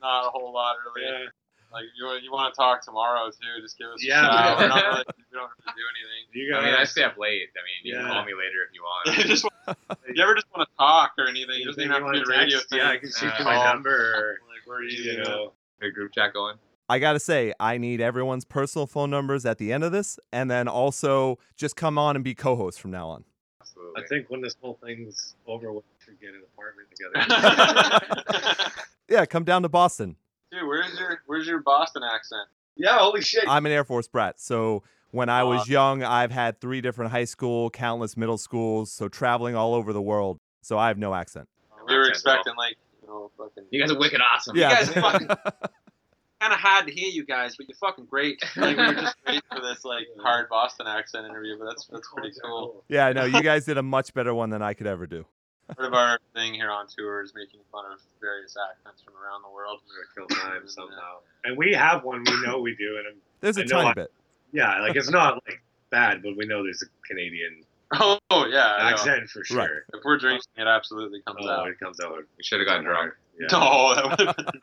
Not 0.00 0.26
a 0.26 0.30
whole 0.30 0.52
lot 0.52 0.76
really. 0.94 1.08
Yeah. 1.08 1.26
Like 1.72 1.84
you, 1.96 2.06
you 2.22 2.32
want 2.32 2.54
to 2.54 2.56
talk 2.56 2.82
tomorrow 2.84 3.26
too? 3.30 3.60
Just 3.62 3.76
give 3.78 3.88
us 3.88 4.02
Yeah. 4.02 4.20
a 4.24 4.26
shout. 4.26 4.58
We're 4.58 4.68
not 4.68 4.84
really, 4.84 5.04
we 5.18 5.36
don't 5.36 5.50
really 5.50 5.74
do 5.76 5.84
anything. 5.92 6.22
You 6.32 6.56
I 6.56 6.64
mean, 6.64 6.74
I 6.74 6.84
stay 6.84 7.04
up 7.04 7.18
late. 7.18 7.48
I 7.54 7.60
mean, 7.60 7.80
you 7.84 7.94
Yeah. 7.94 8.02
can 8.04 8.12
call 8.12 8.24
me 8.24 8.32
later 8.34 8.64
if 8.66 8.74
you 8.74 8.82
want. 8.82 9.18
you, 9.18 9.24
just, 9.34 9.44
want- 9.44 9.78
you 10.16 10.22
ever 10.22 10.34
just 10.34 10.46
want 10.56 10.68
to 10.68 10.76
talk 10.78 11.12
or 11.18 11.26
anything? 11.28 11.58
You 11.60 11.66
don't 11.66 11.78
even 11.78 11.90
have 11.92 12.04
to 12.04 12.12
be 12.12 12.18
a 12.20 12.24
radio 12.26 12.56
text? 12.58 12.70
thing. 12.70 12.78
Yeah, 12.80 12.90
I 12.90 12.96
can 12.96 13.10
shoot 13.10 13.26
you 13.38 13.44
Uh, 13.44 13.44
my 13.44 13.64
number. 13.64 13.90
Or, 14.14 14.38
Like 14.48 14.66
where 14.66 14.78
are 14.78 14.82
you? 14.82 15.12
you 15.12 15.22
know. 15.22 15.52
Big 15.80 15.94
group 15.94 16.12
chat 16.12 16.32
going. 16.32 16.56
I 16.88 16.98
got 16.98 17.12
to 17.12 17.20
say, 17.20 17.52
I 17.60 17.76
need 17.76 18.00
everyone's 18.00 18.46
personal 18.46 18.86
phone 18.86 19.10
numbers 19.10 19.44
at 19.44 19.58
the 19.58 19.72
end 19.74 19.84
of 19.84 19.92
this, 19.92 20.18
and 20.32 20.50
then 20.50 20.66
also 20.68 21.38
just 21.54 21.76
come 21.76 21.98
on 21.98 22.16
and 22.16 22.24
be 22.24 22.34
co 22.34 22.56
hosts 22.56 22.80
from 22.80 22.90
now 22.92 23.10
on. 23.10 23.24
Absolutely. 23.60 24.02
I 24.02 24.06
think 24.06 24.30
when 24.30 24.40
this 24.40 24.56
whole 24.60 24.78
thing's 24.82 25.34
over, 25.46 25.70
we 25.70 25.82
should 26.02 26.18
get 26.18 26.30
an 26.30 26.42
apartment 26.54 26.88
together. 26.96 28.70
Yeah, 29.10 29.24
come 29.26 29.44
down 29.44 29.62
to 29.62 29.68
Boston. 29.68 30.16
Dude, 30.50 30.66
where's 30.66 30.98
your 30.98 31.22
where's 31.26 31.46
your 31.46 31.60
Boston 31.60 32.02
accent? 32.02 32.48
yeah, 32.76 32.98
holy 32.98 33.20
shit. 33.22 33.44
I'm 33.48 33.66
an 33.66 33.72
Air 33.72 33.84
Force 33.84 34.08
brat. 34.08 34.40
So 34.40 34.82
when 35.10 35.28
I 35.28 35.42
was 35.44 35.60
Awesome. 35.62 35.72
young, 35.72 36.02
I've 36.04 36.30
had 36.30 36.60
three 36.60 36.80
different 36.80 37.10
high 37.10 37.24
school, 37.24 37.70
countless 37.70 38.16
middle 38.16 38.38
schools, 38.38 38.92
so 38.92 39.08
traveling 39.08 39.54
all 39.56 39.74
over 39.74 39.92
the 39.92 40.02
world. 40.02 40.38
So 40.62 40.78
I 40.78 40.88
have 40.88 40.98
no 40.98 41.14
accent. 41.14 41.48
We 41.86 41.94
were 41.96 42.08
expecting 42.08 42.54
like 42.56 42.76
you 43.02 43.08
know 43.08 43.30
fucking. 43.36 43.64
You 43.70 43.80
guys 43.80 43.90
are 43.90 43.98
wicked 43.98 44.20
awesome. 44.20 44.56
Yeah. 44.56 44.70
guys 44.74 44.92
fucking- 44.92 45.28
Kind 46.40 46.52
of 46.52 46.60
hard 46.60 46.86
to 46.86 46.92
hear 46.92 47.08
you 47.08 47.24
guys, 47.26 47.56
but 47.56 47.68
you're 47.68 47.74
fucking 47.78 48.04
great. 48.04 48.40
Like 48.56 48.76
we 48.76 48.86
were 48.86 48.94
just 48.94 49.16
waiting 49.26 49.42
for 49.52 49.60
this 49.60 49.84
like 49.84 50.06
hard 50.20 50.48
Boston 50.48 50.86
accent 50.86 51.26
interview, 51.26 51.58
but 51.58 51.64
that's 51.64 51.86
that's 51.86 52.08
pretty 52.14 52.32
cool. 52.44 52.84
yeah, 52.88 53.06
I 53.06 53.12
know. 53.12 53.24
You 53.24 53.42
guys 53.42 53.64
did 53.64 53.76
a 53.76 53.82
much 53.82 54.14
better 54.14 54.32
one 54.32 54.50
than 54.50 54.62
I 54.62 54.72
could 54.74 54.86
ever 54.86 55.06
do. 55.08 55.26
Part 55.74 55.86
of 55.88 55.94
our 55.94 56.18
thing 56.34 56.54
here 56.54 56.70
on 56.70 56.86
tour 56.88 57.22
is 57.22 57.32
making 57.34 57.60
fun 57.70 57.84
of 57.92 57.98
various 58.20 58.56
accents 58.70 59.02
from 59.02 59.14
around 59.14 59.42
the 59.42 59.50
world. 59.54 59.80
We're 59.86 60.04
gonna 60.04 60.28
kill 60.28 60.36
time 60.50 60.68
somehow. 60.68 61.18
And 61.44 61.56
we 61.56 61.72
have 61.74 62.04
one. 62.04 62.24
We 62.26 62.46
know 62.46 62.58
we 62.60 62.74
do. 62.74 62.96
And 62.98 63.06
um, 63.08 63.14
There's 63.40 63.58
a 63.58 63.62
I 63.62 63.64
know 63.64 63.76
tiny 63.76 63.88
I- 63.88 63.94
bit. 63.94 64.12
yeah, 64.52 64.80
like 64.80 64.96
it's 64.96 65.10
not 65.10 65.42
like 65.46 65.60
bad, 65.90 66.22
but 66.22 66.36
we 66.36 66.46
know 66.46 66.62
there's 66.62 66.82
a 66.82 66.86
Canadian 67.06 67.62
Oh 67.94 68.18
yeah, 68.50 68.74
I 68.78 68.90
know. 68.90 68.96
accent 68.96 69.30
for 69.30 69.44
sure. 69.44 69.58
Right. 69.58 69.68
If 69.94 70.00
we're 70.04 70.18
drinking, 70.18 70.42
it 70.56 70.66
absolutely 70.66 71.22
comes 71.26 71.38
Oh, 71.42 71.48
out. 71.50 71.68
it 71.68 71.78
comes 71.80 71.98
out. 72.00 72.16
We 72.36 72.44
should 72.44 72.60
have 72.60 72.66
gotten 72.68 72.84
drunk. 72.84 73.14
Yeah. 73.40 73.46
No, 73.52 73.94
that 73.94 74.04
would 74.18 74.26
have 74.26 74.36
been. 74.36 74.60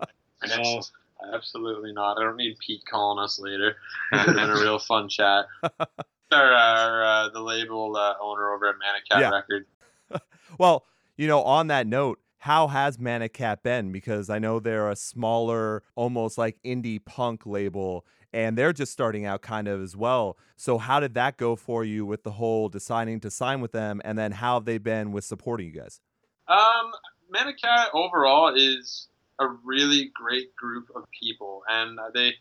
No. 0.64 0.82
Absolutely 1.34 1.94
not. 1.94 2.18
I 2.18 2.24
don't 2.24 2.36
need 2.36 2.58
Pete 2.60 2.84
calling 2.86 3.24
us 3.24 3.40
later. 3.40 3.78
It 4.12 4.28
would 4.28 4.36
been 4.36 4.50
a 4.50 4.54
real 4.54 4.78
fun 4.80 5.08
chat. 5.08 5.46
Our, 5.64 6.52
our 6.52 7.04
uh, 7.06 7.30
the 7.30 7.40
label 7.40 7.96
uh, 7.96 8.16
owner 8.22 8.54
over 8.54 8.68
at 8.68 8.76
Manic 8.78 9.08
Cat 9.10 9.22
Yeah. 9.22 9.30
Record. 9.32 9.66
Well, 10.60 10.84
you 11.18 11.28
know, 11.28 11.42
on 11.42 11.68
that 11.68 11.88
note, 11.88 12.20
how 12.40 12.68
has 12.68 13.00
Manic 13.00 13.34
Cat 13.34 13.64
been? 13.64 13.92
Because 13.92 14.30
I 14.30 14.38
know 14.38 14.60
they're 14.60 14.90
a 14.90 14.96
smaller, 14.96 15.82
almost 15.96 16.38
like 16.38 16.58
indie 16.64 17.04
punk 17.04 17.46
label, 17.46 18.06
and 18.34 18.58
they're 18.58 18.74
just 18.74 18.92
starting 18.92 19.26
out 19.26 19.42
kind 19.42 19.68
of 19.68 19.82
as 19.82 19.96
well. 19.96 20.38
So, 20.56 20.78
how 20.78 21.00
did 21.00 21.14
that 21.16 21.38
go 21.38 21.56
for 21.56 21.84
you 21.84 22.06
with 22.06 22.24
the 22.24 22.32
whole 22.32 22.70
deciding 22.70 23.20
to 23.22 23.32
sign 23.32 23.62
with 23.62 23.72
them, 23.72 24.02
and 24.06 24.18
then 24.18 24.32
how 24.34 24.56
have 24.56 24.66
they 24.66 24.78
been 24.78 25.12
with 25.12 25.24
supporting 25.24 25.68
you 25.68 25.74
guys? 25.74 26.02
Um, 26.48 26.92
Manic 27.32 27.60
Cat 27.60 27.88
overall 27.94 28.54
is 28.56 29.08
a 29.40 29.48
really 29.48 30.12
great 30.14 30.56
group 30.56 30.88
of 30.96 31.06
people, 31.20 31.64
and 31.68 31.98
they, 32.14 32.34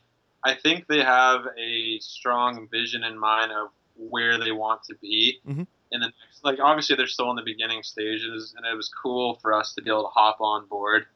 I 0.44 0.54
think 0.54 0.86
they 0.86 1.02
have 1.02 1.46
a 1.58 1.98
strong 2.00 2.68
vision 2.70 3.04
in 3.04 3.18
mind 3.18 3.52
of 3.52 3.68
where 3.96 4.38
they 4.38 4.52
want 4.52 4.82
to 4.84 4.94
be 5.00 5.40
Mhm. 5.48 5.66
In 5.94 6.00
the 6.00 6.06
next. 6.06 6.44
Like, 6.44 6.58
obviously, 6.60 6.96
they're 6.96 7.06
still 7.06 7.30
in 7.30 7.36
the 7.36 7.42
beginning 7.42 7.82
stages, 7.82 8.54
and 8.56 8.66
it 8.66 8.76
was 8.76 8.90
cool 9.02 9.38
for 9.40 9.54
us 9.54 9.72
to 9.74 9.82
be 9.82 9.88
able 9.88 10.02
to 10.02 10.08
hop 10.08 10.40
on 10.40 10.66
board 10.66 11.06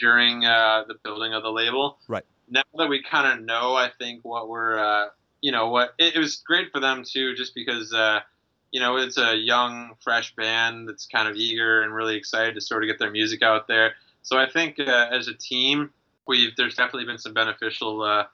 during 0.00 0.44
uh, 0.44 0.84
the 0.88 0.94
building 1.04 1.34
of 1.34 1.42
the 1.42 1.50
label. 1.50 1.98
Right. 2.08 2.24
Now 2.48 2.62
that 2.76 2.88
we 2.88 3.02
kind 3.02 3.38
of 3.38 3.44
know, 3.44 3.74
I 3.74 3.90
think 3.98 4.24
what 4.24 4.48
we're 4.48 4.78
uh, 4.78 5.08
you 5.40 5.52
know 5.52 5.68
what 5.68 5.94
it, 5.98 6.16
it 6.16 6.18
was 6.18 6.36
great 6.36 6.72
for 6.72 6.80
them 6.80 7.04
too, 7.06 7.34
just 7.34 7.54
because 7.54 7.92
uh, 7.92 8.20
you 8.70 8.80
know 8.80 8.96
it's 8.96 9.18
a 9.18 9.36
young, 9.36 9.94
fresh 10.02 10.34
band 10.34 10.88
that's 10.88 11.06
kind 11.06 11.28
of 11.28 11.36
eager 11.36 11.82
and 11.82 11.92
really 11.92 12.16
excited 12.16 12.54
to 12.54 12.60
sort 12.60 12.82
of 12.82 12.88
get 12.88 12.98
their 12.98 13.10
music 13.10 13.42
out 13.42 13.68
there. 13.68 13.94
So 14.22 14.38
I 14.38 14.48
think 14.48 14.78
uh, 14.78 15.08
as 15.10 15.28
a 15.28 15.34
team, 15.34 15.90
we've 16.26 16.56
there's 16.56 16.74
definitely 16.74 17.04
been 17.04 17.18
some 17.18 17.34
beneficial 17.34 18.02
uh, 18.02 18.24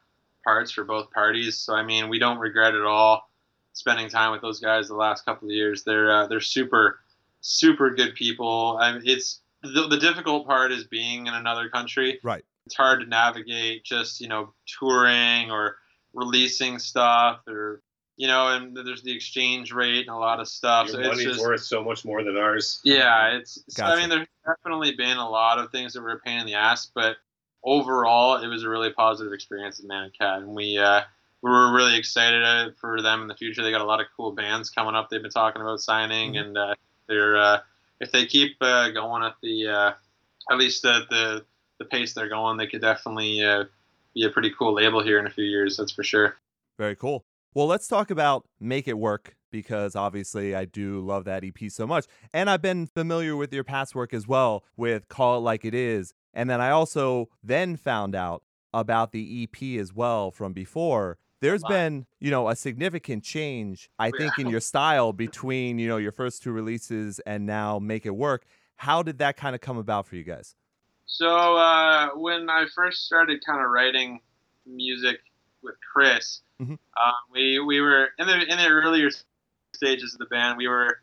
parts 0.45 0.71
for 0.71 0.85
both 0.85 1.11
parties. 1.11 1.59
So 1.59 1.75
I 1.75 1.83
mean, 1.83 2.09
we 2.09 2.19
don't 2.21 2.39
regret 2.39 2.75
at 2.75 2.83
all 2.83 3.29
spending 3.75 4.09
time 4.09 4.33
with 4.33 4.41
those 4.41 4.61
guys 4.61 4.89
the 4.89 4.95
last 4.95 5.27
couple 5.27 5.49
of 5.49 5.53
years. 5.53 5.85
They're 5.85 6.11
uh, 6.11 6.27
they're 6.27 6.41
super 6.41 7.01
super 7.43 7.91
good 7.91 8.15
people. 8.15 8.79
I 8.81 8.93
mean, 8.93 9.03
it's 9.05 9.41
the, 9.63 9.87
the 9.89 9.99
difficult 9.99 10.47
part 10.47 10.73
is 10.73 10.85
being 10.85 11.27
in 11.27 11.35
another 11.35 11.69
country. 11.69 12.19
Right. 12.23 12.45
It's 12.65 12.75
hard 12.75 13.01
to 13.01 13.07
navigate 13.07 13.85
just 13.85 14.21
you 14.21 14.29
know 14.29 14.55
touring 14.67 15.51
or 15.51 15.77
releasing 16.15 16.79
stuff 16.79 17.41
or 17.47 17.83
you 18.17 18.29
know, 18.29 18.49
and 18.49 18.77
there's 18.77 19.03
the 19.03 19.15
exchange 19.15 19.73
rate 19.73 20.07
and 20.07 20.11
a 20.11 20.17
lot 20.17 20.39
of 20.39 20.47
stuff. 20.47 20.87
Your 20.87 20.95
so 20.95 21.01
it's 21.01 21.09
money's 21.09 21.25
just 21.25 21.41
worth 21.41 21.63
so 21.63 21.83
much 21.83 22.05
more 22.05 22.23
than 22.23 22.37
ours. 22.37 22.81
yeah, 22.85 23.37
it's. 23.37 23.55
so, 23.69 23.83
Gotcha. 23.83 23.93
I 23.93 24.01
mean, 24.01 24.09
there's 24.09 24.29
definitely 24.47 24.95
been 24.95 25.17
a 25.17 25.29
lot 25.29 25.59
of 25.59 25.73
things 25.73 25.95
that 25.95 26.03
were 26.03 26.13
a 26.13 26.21
pain 26.21 26.39
in 26.39 26.47
the 26.47 26.55
ass, 26.55 26.91
but 26.95 27.17
overall, 27.65 28.37
it 28.37 28.47
was 28.47 28.63
a 28.63 28.69
really 28.69 28.93
positive 28.93 29.33
experience 29.33 29.81
at 29.81 29.87
Man 29.87 30.13
and 30.21 30.49
we 30.49 30.79
uh, 30.79 31.01
we 31.01 31.05
were 31.51 31.73
really 31.75 31.97
excited 31.97 32.75
for 32.81 33.01
them 33.03 33.23
in 33.23 33.29
the 33.29 33.35
future. 33.35 33.63
They 33.63 33.71
got 33.71 33.81
a 33.81 33.85
lot 33.85 34.01
of 34.01 34.07
cool 34.17 34.33
bands 34.33 34.71
coming 34.71 34.95
up. 34.95 35.09
They've 35.11 35.23
been 35.23 35.31
talking 35.31 35.63
about 35.63 35.81
signing, 35.81 36.35
Mhm. 36.35 36.41
and 36.41 36.59
uh, 36.59 36.75
they're 37.07 37.37
uh, 37.37 37.61
if 38.01 38.11
they 38.13 38.27
keep 38.27 38.57
uh, 38.61 38.91
going 38.91 39.23
at 39.23 39.35
the 39.43 39.67
uh, 39.69 39.93
at 40.51 40.59
least 40.59 40.85
at 40.85 41.09
the 41.11 41.45
the 41.79 41.85
pace 41.85 42.15
they're 42.15 42.29
going, 42.29 42.57
they 42.57 42.67
could 42.67 42.81
definitely 42.81 43.43
uh, 43.43 43.65
be 44.15 44.25
a 44.25 44.31
pretty 44.31 44.51
cool 44.57 44.73
label 44.75 45.03
here 45.03 45.19
in 45.19 45.27
a 45.27 45.31
few 45.31 45.45
years. 45.45 45.77
That's 45.77 45.93
for 45.93 46.05
sure. 46.05 46.37
Very 46.79 46.97
cool. 46.97 47.25
Well, 47.53 47.67
let's 47.67 47.87
talk 47.89 48.11
about 48.11 48.47
Make 48.61 48.89
It 48.89 48.99
Work 48.99 49.37
because 49.51 49.95
obviously 49.95 50.55
I 50.55 50.65
do 50.65 51.01
love 51.01 51.25
that 51.25 51.45
EP 51.45 51.71
so 51.71 51.87
much. 51.87 52.07
And 52.33 52.49
I've 52.51 52.63
been 52.63 52.87
familiar 52.87 53.37
with 53.37 53.53
your 53.53 53.63
past 53.65 53.95
work 53.95 54.13
as 54.13 54.27
well 54.27 54.65
with 54.77 55.09
Call 55.09 55.37
It 55.39 55.41
Like 55.41 55.65
It 55.65 55.75
Is. 55.75 56.13
And 56.33 56.51
then 56.51 56.61
I 56.61 56.71
also 56.71 57.29
then 57.43 57.77
found 57.77 58.15
out 58.17 58.43
about 58.73 59.13
the 59.13 59.45
EP 59.45 59.79
as 59.81 59.93
well 59.93 60.33
from 60.33 60.53
before. 60.53 61.19
There's 61.45 61.63
lot. 61.63 61.69
been, 61.69 62.07
you 62.21 62.31
know, 62.31 62.49
a 62.49 62.57
significant 62.57 63.23
change, 63.23 63.91
I 63.99 64.11
think, 64.11 64.39
in 64.39 64.49
your 64.49 64.61
style 64.61 65.13
between, 65.13 65.79
you 65.79 65.89
know, 65.89 65.99
your 65.99 66.13
first 66.13 66.43
two 66.43 66.53
releases 66.53 67.19
and 67.21 67.45
now 67.45 67.79
Make 67.79 68.07
It 68.07 68.17
Work. 68.17 68.47
How 68.77 69.03
did 69.03 69.19
that 69.19 69.37
kind 69.37 69.55
of 69.55 69.61
come 69.61 69.77
about 69.77 70.07
for 70.07 70.17
you 70.17 70.25
guys? 70.25 70.55
So 71.07 71.57
uh, 71.57 72.09
when 72.17 72.49
I 72.49 72.67
first 72.75 73.05
started 73.05 73.45
kind 73.45 73.63
of 73.63 73.71
writing 73.71 74.21
music 74.67 75.21
with 75.63 75.75
Chris, 75.93 76.41
Mhm. 76.61 76.79
uh, 76.97 77.13
we 77.31 77.59
we 77.59 77.81
were 77.81 78.09
in 78.19 78.27
the 78.27 78.41
in 78.51 78.59
the 78.59 78.69
earlier 78.69 79.11
stages 79.75 80.15
of 80.15 80.21
the 80.21 80.27
band. 80.27 80.57
We 80.57 80.69
were 80.69 81.03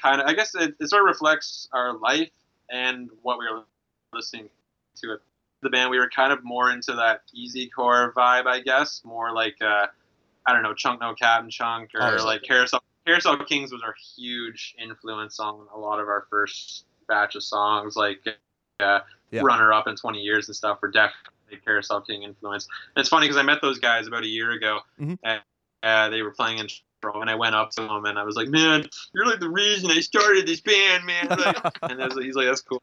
kind 0.00 0.20
of 0.20 0.28
I 0.28 0.34
guess 0.34 0.54
it, 0.54 0.76
it 0.78 0.88
sort 0.88 1.02
of 1.02 1.06
reflects 1.06 1.68
our 1.72 1.98
life 1.98 2.30
and 2.70 3.10
what 3.22 3.38
we 3.38 3.46
were 3.50 3.64
listening 4.12 4.48
to 4.96 5.12
at 5.14 5.20
the 5.62 5.70
band. 5.70 5.90
We 5.90 5.98
were 5.98 6.10
kind 6.10 6.32
of 6.32 6.44
more 6.44 6.70
into 6.70 6.92
that 6.94 7.22
easy 7.32 7.68
core 7.68 8.12
vibe, 8.16 8.46
I 8.46 8.60
guess, 8.60 9.02
more 9.04 9.32
like 9.32 9.56
uh, 9.62 9.86
I 10.46 10.52
don't 10.52 10.62
know, 10.62 10.74
Chunk 10.74 11.00
No 11.00 11.14
Captain 11.14 11.50
Chunk 11.50 11.90
or 11.94 12.02
Oh, 12.18 12.24
like 12.26 12.42
Carousel. 12.42 12.82
Carousel 13.06 13.38
Kings 13.44 13.72
was 13.72 13.82
our 13.82 13.94
huge 14.16 14.74
influence 14.78 15.40
on 15.40 15.66
a 15.74 15.78
lot 15.78 15.98
of 15.98 16.06
our 16.08 16.26
first 16.30 16.84
batch 17.08 17.34
of 17.34 17.42
songs, 17.42 17.96
like 17.96 18.20
uh, 18.80 19.00
Yeah. 19.30 19.40
runner 19.42 19.72
up 19.72 19.88
in 19.88 19.96
20 19.96 20.20
years 20.20 20.48
and 20.48 20.54
stuff 20.54 20.78
were 20.82 20.88
definitely 20.90 21.58
Carousel 21.64 22.00
King 22.02 22.22
influence. 22.22 22.68
And 22.94 23.00
it's 23.00 23.08
funny 23.08 23.26
because 23.26 23.36
I 23.38 23.42
met 23.42 23.60
those 23.60 23.78
guys 23.78 24.06
about 24.06 24.22
a 24.22 24.28
year 24.28 24.52
ago, 24.52 24.80
Mhm. 25.00 25.18
and 25.24 25.42
uh, 25.82 26.10
they 26.10 26.22
were 26.22 26.30
playing 26.30 26.58
in 26.58 26.68
Toronto, 27.00 27.22
and 27.22 27.30
I 27.30 27.34
went 27.34 27.56
up 27.56 27.70
to 27.72 27.82
them 27.82 28.04
and 28.04 28.16
I 28.18 28.22
was 28.22 28.36
like, 28.36 28.46
"Man, 28.48 28.88
you're 29.12 29.26
like 29.26 29.40
the 29.40 29.50
reason 29.50 29.90
I 29.90 29.98
started 30.00 30.46
this 30.46 30.60
band, 30.60 31.04
man." 31.04 31.26
Like, 31.38 31.78
and 31.82 31.98
was 31.98 32.16
he's 32.24 32.36
like, 32.36 32.46
"That's 32.46 32.60
cool." 32.62 32.80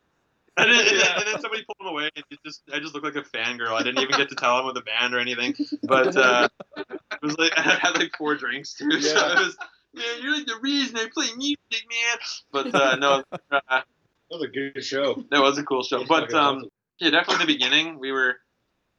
And 0.63 0.72
then, 0.72 0.80
and, 0.88 1.00
then, 1.00 1.08
and 1.17 1.28
then 1.28 1.41
somebody 1.41 1.63
pulled 1.63 1.78
him 1.80 1.88
away, 1.88 2.10
and 2.15 2.26
it 2.32 2.39
just 2.45 2.62
I 2.74 2.80
just 2.80 2.93
looked 2.93 3.06
like 3.06 3.15
a 3.15 3.28
fangirl. 3.28 3.74
I 3.80 3.84
didn't 3.84 4.00
even 4.02 4.17
get 4.17 4.30
to 4.30 4.36
tell 4.36 4.60
him 4.60 4.65
with 4.65 4.76
the 4.76 4.82
band 4.82 5.13
or 5.13 5.19
anything, 5.19 5.54
but 5.84 6.15
uh, 6.17 6.48
it 6.78 7.22
was 7.22 7.38
like 7.38 7.52
I 7.58 7.62
had 7.62 7.98
like 7.98 8.12
four 8.17 8.36
drinks 8.36 8.74
too, 8.74 9.00
so 9.02 9.15
Yeah. 9.15 9.34
it 9.34 9.39
was. 9.39 9.58
Man, 9.93 10.06
you're 10.22 10.36
like 10.36 10.45
the 10.45 10.60
reason 10.62 10.98
I 10.98 11.08
play 11.12 11.26
music, 11.36 11.58
man. 11.72 12.17
But 12.52 12.76
uh, 12.76 12.95
no, 12.98 13.24
uh, 13.32 13.60
That 13.72 13.86
was 14.30 14.43
a 14.43 14.48
good 14.48 14.84
show. 14.84 15.24
that 15.32 15.41
was 15.41 15.58
a 15.58 15.63
cool 15.63 15.82
show. 15.82 16.06
But 16.06 16.32
um, 16.34 16.65
yeah, 17.00 17.10
definitely 17.10 17.45
the 17.48 17.54
beginning. 17.54 17.98
We 18.00 18.12
were, 18.12 18.36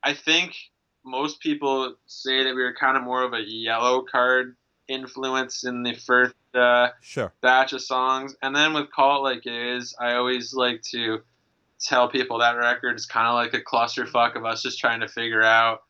I 0.03 0.15
think 0.15 0.57
most 1.05 1.41
people 1.41 1.95
say 2.07 2.43
that 2.43 2.55
we 2.57 2.63
were 2.63 2.75
kind 2.75 2.97
of 2.97 3.05
more 3.05 3.23
of 3.23 3.33
a 3.35 3.39
Yellowcard 3.39 4.55
influence 4.89 5.63
in 5.65 5.85
the 5.85 5.95
first 5.95 6.35
uh, 6.55 6.89
Sure. 7.01 7.33
batch 7.41 7.73
of 7.73 7.81
songs. 7.83 8.35
And 8.43 8.55
then 8.55 8.75
with 8.75 8.91
Call 8.91 9.19
It 9.27 9.35
Like 9.35 9.47
It 9.47 9.77
Is, 9.77 9.95
I 10.01 10.15
always 10.15 10.53
like 10.53 10.83
to 10.91 11.21
tell 11.81 12.09
people 12.09 12.39
that 12.39 12.53
record 12.57 12.97
is 12.97 13.07
kind 13.07 13.27
of 13.27 13.35
like 13.35 13.55
a 13.55 13.63
clusterfuck 13.65 14.37
of 14.37 14.45
us 14.45 14.63
just 14.63 14.79
trying 14.79 15.01
to 15.01 15.09
figure 15.09 15.43
out 15.43 15.81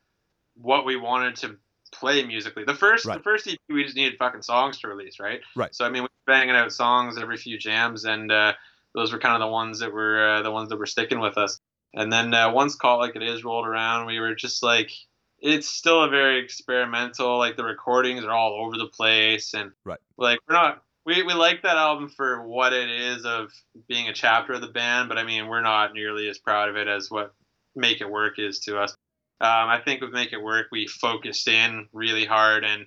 what 0.55 0.85
we 0.85 0.97
wanted 0.97 1.37
to 1.37 1.57
play 1.93 2.25
musically. 2.25 2.65
The 2.65 2.75
first 2.75 3.07
Right. 3.07 3.17
the 3.19 3.23
first 3.23 3.49
EP 3.49 3.59
we 3.69 3.85
just 3.85 3.97
needed 3.97 4.19
fucking 4.19 4.43
songs 4.43 4.79
to 4.81 4.89
release, 4.89 5.19
right? 5.19 5.41
Right. 5.57 5.75
So 5.75 5.85
I 5.85 5.89
mean 5.89 6.03
we 6.03 6.09
were 6.09 6.33
banging 6.33 6.55
out 6.55 6.73
songs 6.73 7.19
every 7.19 7.37
few 7.37 7.59
jams 7.59 8.05
and 8.05 8.31
uh, 8.31 8.53
those 8.95 9.13
were 9.13 9.19
kind 9.19 9.35
of 9.35 9.47
the 9.47 9.53
ones 9.53 9.81
that 9.81 9.93
were 9.93 10.29
uh, 10.37 10.43
the 10.43 10.51
ones 10.51 10.69
that 10.71 10.79
were 10.79 10.87
sticking 10.87 11.21
with 11.21 11.37
us. 11.37 11.59
And 11.95 12.13
then 12.13 12.33
uh, 12.33 12.53
once 12.53 12.77
Call 12.77 12.99
Like 12.99 13.17
It 13.17 13.23
Is 13.23 13.43
rolled 13.43 13.67
around, 13.67 14.07
we 14.07 14.21
were 14.21 14.35
just 14.35 14.63
like 14.63 14.93
it's 15.41 15.69
still 15.69 16.05
a 16.05 16.09
very 16.09 16.39
experimental 16.45 17.39
like 17.39 17.57
the 17.57 17.65
recordings 17.65 18.23
are 18.25 18.31
all 18.31 18.65
over 18.65 18.77
the 18.77 18.87
place 18.87 19.55
and 19.55 19.73
Right. 19.85 19.99
like 20.17 20.39
we're 20.49 20.55
not 20.55 20.83
we, 21.11 21.23
we 21.25 21.35
like 21.35 21.63
that 21.63 21.77
album 21.77 22.09
for 22.09 22.47
what 22.47 22.73
it 22.73 22.89
is 22.89 23.25
of 23.25 23.51
being 23.89 24.09
a 24.09 24.13
chapter 24.13 24.53
of 24.53 24.61
the 24.61 24.69
band, 24.69 25.09
but 25.09 25.19
I 25.19 25.25
mean 25.25 25.49
we're 25.49 25.61
not 25.61 25.93
nearly 25.93 26.29
as 26.29 26.39
proud 26.39 26.69
of 26.69 26.77
it 26.77 26.87
as 26.87 27.11
what 27.11 27.35
Make 27.75 28.01
It 28.01 28.11
Work 28.11 28.39
is 28.39 28.61
to 28.61 28.79
us. 28.79 28.93
Um, 29.41 29.69
I 29.69 29.81
think 29.85 30.01
with 30.01 30.13
Make 30.13 30.33
It 30.33 30.43
Work 30.43 30.67
we 30.71 30.87
focused 30.87 31.49
in 31.49 31.89
really 31.93 32.25
hard 32.25 32.65
and 32.65 32.87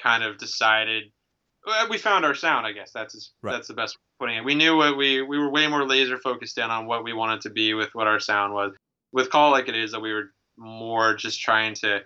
kind 0.00 0.22
of 0.22 0.38
decided 0.38 1.04
we 1.90 1.98
found 1.98 2.24
our 2.24 2.34
sound. 2.34 2.66
I 2.66 2.72
guess 2.72 2.92
that's 2.92 3.32
Right. 3.42 3.52
that's 3.52 3.68
the 3.68 3.74
best 3.74 3.96
way 3.96 4.00
of 4.00 4.18
putting 4.20 4.36
it. 4.36 4.44
We 4.44 4.54
knew 4.54 4.76
what 4.76 4.96
we 4.96 5.22
we 5.22 5.38
were 5.38 5.50
way 5.50 5.66
more 5.66 5.86
laser 5.86 6.18
focused 6.18 6.58
in 6.58 6.70
on 6.70 6.86
what 6.86 7.04
we 7.04 7.12
wanted 7.12 7.40
to 7.42 7.50
be 7.50 7.74
with 7.74 7.94
what 7.94 8.06
our 8.06 8.20
sound 8.20 8.52
was. 8.54 8.72
With 9.12 9.30
Call 9.30 9.50
Like 9.50 9.68
It 9.68 9.76
Is, 9.76 9.92
that 9.92 10.00
we 10.00 10.12
were 10.12 10.30
more 10.56 11.14
just 11.14 11.40
trying 11.40 11.74
to 11.76 12.02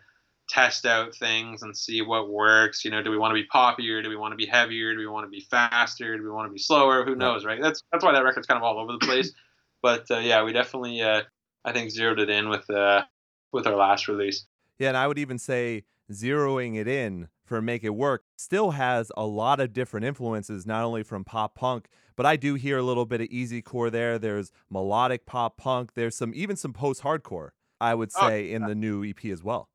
test 0.49 0.87
out 0.87 1.15
things 1.15 1.63
and 1.63 1.77
see 1.77 2.03
what 2.03 2.31
works. 2.31 2.85
You 2.85 2.91
know, 2.91 3.03
do 3.03 3.11
we 3.11 3.19
want 3.19 3.31
to 3.31 3.43
be 3.43 3.47
poppier? 3.49 4.03
Do 4.03 4.09
we 4.09 4.17
want 4.17 4.33
to 4.33 4.37
be 4.37 4.47
heavier? 4.47 4.93
Do 4.95 4.99
we 4.99 5.07
want 5.07 5.27
to 5.27 5.31
be 5.31 5.41
faster? 5.41 6.17
Do 6.17 6.23
we 6.23 6.31
want 6.31 6.49
to 6.49 6.53
be 6.53 6.59
slower? 6.59 7.05
Who 7.05 7.15
knows, 7.15 7.45
right? 7.45 7.61
That's 7.61 7.83
that's 7.93 8.05
why 8.05 8.13
that 8.13 8.25
record's 8.25 8.47
kind 8.47 8.59
of 8.59 8.65
all 8.65 8.79
over 8.79 8.93
the 8.93 8.99
place. 8.99 9.33
but 9.83 10.11
uh, 10.11 10.19
yeah, 10.19 10.43
we 10.43 10.53
definitely 10.53 11.01
uh, 11.03 11.23
I 11.65 11.73
think 11.73 11.91
zeroed 11.91 12.19
it 12.19 12.31
in 12.31 12.49
with 12.49 12.69
uh, 12.71 13.05
with 13.53 13.67
our 13.67 13.77
last 13.77 14.09
release. 14.09 14.47
Yeah, 14.79 14.89
and 14.89 14.97
I 14.97 15.07
would 15.07 15.19
even 15.19 15.39
say 15.39 15.85
zeroing 16.11 16.77
it 16.77 16.89
in 16.89 17.29
for 17.45 17.61
Make 17.61 17.85
It 17.85 17.91
Work 17.91 18.25
still 18.37 18.73
has 18.73 19.11
a 19.17 19.27
lot 19.27 19.61
of 19.61 19.73
different 19.73 20.07
influences, 20.07 20.67
not 20.67 20.85
only 20.85 21.03
from 21.03 21.25
pop 21.25 21.55
punk, 21.55 21.89
but 22.17 22.27
I 22.27 22.37
do 22.37 22.55
hear 22.55 22.79
a 22.79 22.83
little 22.83 23.07
bit 23.07 23.21
of 23.21 23.29
easy 23.29 23.63
core 23.63 23.91
there. 23.91 24.19
There's 24.19 24.53
melodic 24.71 25.27
pop 25.27 25.57
punk. 25.57 25.95
There's 25.95 26.15
some 26.15 26.33
even 26.35 26.57
some 26.57 26.73
post 26.73 27.03
hardcore, 27.03 27.51
I 27.81 27.95
would 27.95 28.11
Oh, 28.17 28.29
say, 28.29 28.51
in 28.53 28.63
the 28.65 28.75
new 28.75 29.05
EP 29.05 29.25
as 29.27 29.43
well. 29.43 29.69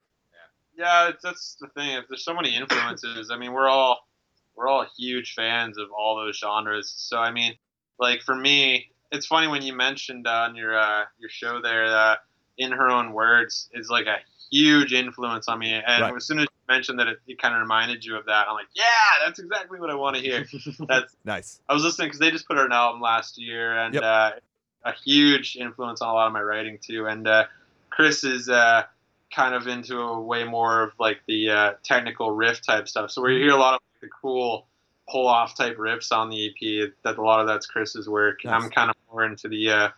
Yeah, 0.78 1.10
it's, 1.10 1.22
that's 1.24 1.56
the 1.62 1.68
thing. 1.70 1.92
If 1.98 2.06
there's 2.10 2.26
so 2.26 2.34
many 2.34 2.56
influences, 2.56 3.30
I 3.32 3.38
mean, 3.38 3.54
we're 3.54 3.68
all 3.68 4.08
we're 4.56 4.68
all 4.68 4.86
huge 4.98 5.34
fans 5.34 5.78
of 5.78 5.88
all 5.92 6.16
those 6.16 6.38
genres. 6.38 6.94
So 6.96 7.18
I 7.18 7.32
mean, 7.32 7.54
like 8.00 8.22
for 8.22 8.36
me, 8.36 8.92
it's 9.12 9.26
funny 9.26 9.48
when 9.48 9.62
you 9.62 9.74
mentioned 9.76 10.28
on 10.28 10.56
your 10.56 10.78
uh, 10.78 11.04
your 11.20 11.30
show 11.30 11.62
there 11.62 11.90
that 11.90 12.20
in 12.58 12.72
her 12.72 12.90
own 12.90 13.14
words 13.14 13.70
is 13.74 13.90
like 13.90 14.06
a 14.06 14.18
huge 14.52 14.94
influence 14.94 15.48
on 15.48 15.60
me. 15.60 15.74
And 15.74 16.02
Right. 16.04 16.16
as 16.16 16.26
soon 16.26 16.40
as 16.40 16.44
you 16.44 16.74
mentioned 16.74 17.00
that, 17.00 17.08
it, 17.08 17.18
it 17.28 17.42
kind 17.42 17.56
of 17.56 17.62
reminded 17.62 18.06
you 18.06 18.16
of 18.16 18.26
that. 18.26 18.48
I'm 18.48 18.54
like, 18.54 18.68
yeah, 18.76 18.84
that's 19.26 19.40
exactly 19.40 19.80
what 19.80 19.90
I 19.90 19.96
want 19.96 20.16
to 20.18 20.22
hear. 20.22 20.46
that's 20.88 21.16
Nice. 21.26 21.60
I 21.68 21.74
was 21.74 21.84
listening 21.84 22.08
because 22.08 22.20
they 22.20 22.30
just 22.32 22.48
put 22.48 22.58
out 22.58 22.66
an 22.66 22.72
album 22.72 23.02
last 23.02 23.40
year, 23.40 23.76
and 23.78 23.96
Yep. 23.96 24.04
uh, 24.04 24.32
a 24.86 24.94
huge 25.04 25.56
influence 25.56 26.02
on 26.02 26.10
a 26.10 26.14
lot 26.14 26.28
of 26.28 26.34
my 26.34 26.42
writing 26.42 26.78
too. 26.82 27.06
And 27.08 27.28
uh, 27.28 27.46
Chris 27.90 28.24
is 28.24 28.50
uh, 28.50 28.84
kind 29.34 29.56
of 29.56 29.68
into 29.68 30.00
a 30.00 30.20
way 30.20 30.44
more 30.44 30.84
of 30.84 30.92
like 31.00 31.20
the 31.28 31.50
uh, 31.50 31.74
technical 31.84 32.32
riff 32.32 32.62
type 32.62 32.88
stuff. 32.88 33.12
So 33.12 33.22
we 33.22 33.38
hear 33.38 33.52
a 33.52 33.58
lot 33.58 33.76
of 33.76 33.82
the 34.02 34.10
cool 34.22 34.68
pull 35.10 35.28
off 35.28 35.56
type 35.56 35.78
riffs 35.78 36.12
on 36.12 36.30
the 36.30 36.48
EP. 36.48 36.92
That 37.04 37.18
a 37.18 37.22
lot 37.22 37.42
of 37.42 37.48
that's 37.48 37.66
Chris's 37.66 38.08
work. 38.08 38.46
Nice. 38.46 38.54
I'm 38.54 38.70
kind 38.70 38.90
of 38.90 38.96
more 39.12 39.26
into 39.26 39.48
the 39.48 39.70
uh, 39.70 39.90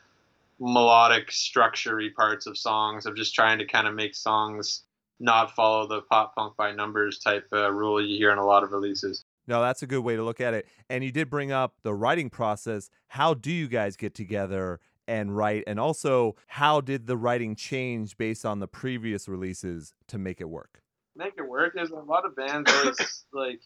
melodic 0.60 1.32
structure 1.32 2.00
parts 2.16 2.48
of 2.48 2.58
songs 2.58 3.06
of 3.06 3.16
just 3.16 3.36
trying 3.36 3.60
to 3.60 3.66
kind 3.66 3.88
of 3.88 3.94
make 3.94 4.16
songs 4.16 4.84
not 5.20 5.56
follow 5.56 5.88
the 5.88 6.02
pop 6.02 6.36
punk 6.36 6.56
by 6.58 6.72
numbers 6.72 7.20
type 7.20 7.48
uh, 7.54 7.72
rule 7.72 8.06
you 8.06 8.18
hear 8.18 8.32
in 8.32 8.38
a 8.38 8.46
lot 8.46 8.64
of 8.64 8.72
releases. 8.72 9.24
No, 9.48 9.62
that's 9.62 9.84
a 9.84 9.88
good 9.88 10.04
way 10.04 10.16
to 10.16 10.24
look 10.24 10.42
at 10.42 10.54
it. 10.54 10.68
And 10.90 11.04
you 11.04 11.12
did 11.12 11.30
bring 11.30 11.52
up 11.52 11.76
the 11.84 11.94
writing 11.94 12.30
process. 12.30 12.90
How 13.10 13.34
do 13.34 13.52
you 13.52 13.68
guys 13.68 13.96
get 13.96 14.16
together 14.16 14.80
and 15.08 15.36
write? 15.36 15.64
And 15.68 15.80
also, 15.80 16.36
how 16.48 16.82
did 16.82 17.08
the 17.08 17.18
writing 17.18 17.56
change 17.56 18.18
based 18.18 18.46
on 18.46 18.60
the 18.60 18.68
previous 18.68 19.28
releases 19.28 19.94
to 20.08 20.18
make 20.18 20.42
it 20.42 20.50
work? 20.50 20.82
make 21.16 21.34
it 21.38 21.48
work. 21.48 21.74
There's 21.74 21.92
a 21.92 21.96
lot 21.96 22.26
of 22.26 22.36
bands 22.36 22.72
always 22.72 23.26
like 23.34 23.62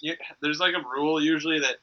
you, 0.00 0.14
there's 0.40 0.60
like 0.60 0.74
a 0.74 0.82
rule 0.88 1.22
usually 1.22 1.60
that 1.60 1.76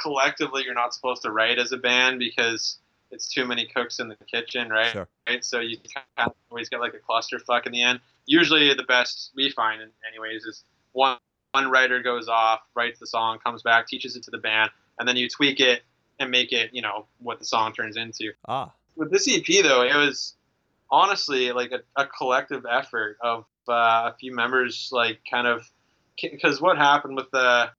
collectively 0.00 0.62
you're 0.64 0.74
not 0.74 0.94
supposed 0.94 1.22
to 1.22 1.30
write 1.30 1.58
as 1.58 1.72
a 1.72 1.76
band 1.76 2.18
because 2.18 2.78
it's 3.10 3.28
too 3.32 3.44
many 3.44 3.66
cooks 3.66 3.98
in 3.98 4.08
the 4.08 4.16
kitchen, 4.30 4.70
right? 4.70 4.90
Sure. 4.90 5.08
Right. 5.28 5.44
So 5.44 5.60
you 5.60 5.76
kind 5.94 6.30
of 6.30 6.34
always 6.50 6.68
get 6.68 6.80
like 6.80 6.94
a 6.94 6.98
clusterfuck 6.98 7.66
in 7.66 7.72
the 7.72 7.82
end. 7.82 8.00
Usually 8.26 8.72
the 8.74 8.84
best 8.84 9.32
we 9.36 9.50
find, 9.50 9.82
anyways, 10.08 10.44
is 10.44 10.64
one 10.92 11.18
one 11.52 11.70
writer 11.70 12.02
goes 12.02 12.28
off, 12.28 12.60
writes 12.74 12.98
the 12.98 13.06
song, 13.06 13.38
comes 13.44 13.62
back, 13.62 13.86
teaches 13.86 14.16
it 14.16 14.22
to 14.22 14.30
the 14.30 14.38
band, 14.38 14.70
and 14.98 15.06
then 15.06 15.16
you 15.16 15.28
tweak 15.28 15.60
it 15.60 15.82
and 16.22 16.30
make 16.30 16.52
it, 16.52 16.70
you 16.72 16.80
know, 16.80 17.06
what 17.18 17.38
the 17.38 17.44
song 17.44 17.72
turns 17.72 17.96
into 17.96 18.32
Ah, 18.48 18.72
with 18.96 19.10
this 19.10 19.28
EP 19.28 19.44
though, 19.62 19.82
it 19.82 19.94
was 19.94 20.34
honestly 20.90 21.52
like 21.52 21.72
a, 21.72 21.80
a 22.00 22.06
collective 22.06 22.64
effort 22.70 23.18
of 23.20 23.44
uh, 23.68 24.10
a 24.12 24.14
few 24.18 24.34
members, 24.34 24.90
like 24.92 25.20
kind 25.30 25.46
of 25.46 25.68
because 26.20 26.60
what 26.60 26.76
happened 26.78 27.16
with 27.16 27.30
the 27.30 27.70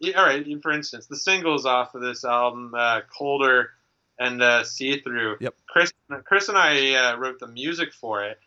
yeah, 0.00 0.18
all 0.18 0.26
right, 0.26 0.46
for 0.62 0.72
instance, 0.72 1.06
the 1.06 1.16
singles 1.16 1.66
off 1.66 1.94
of 1.94 2.02
this 2.02 2.24
album, 2.24 2.74
uh, 2.76 3.02
"Colder" 3.16 3.70
and 4.18 4.42
uh, 4.42 4.64
"See 4.64 5.00
Through." 5.00 5.36
Yep. 5.40 5.54
Chris, 5.66 5.92
Chris 6.24 6.48
and 6.48 6.58
I 6.58 6.94
uh, 6.94 7.16
wrote 7.16 7.38
the 7.38 7.46
music 7.46 7.92
for 7.92 8.24
it, 8.24 8.38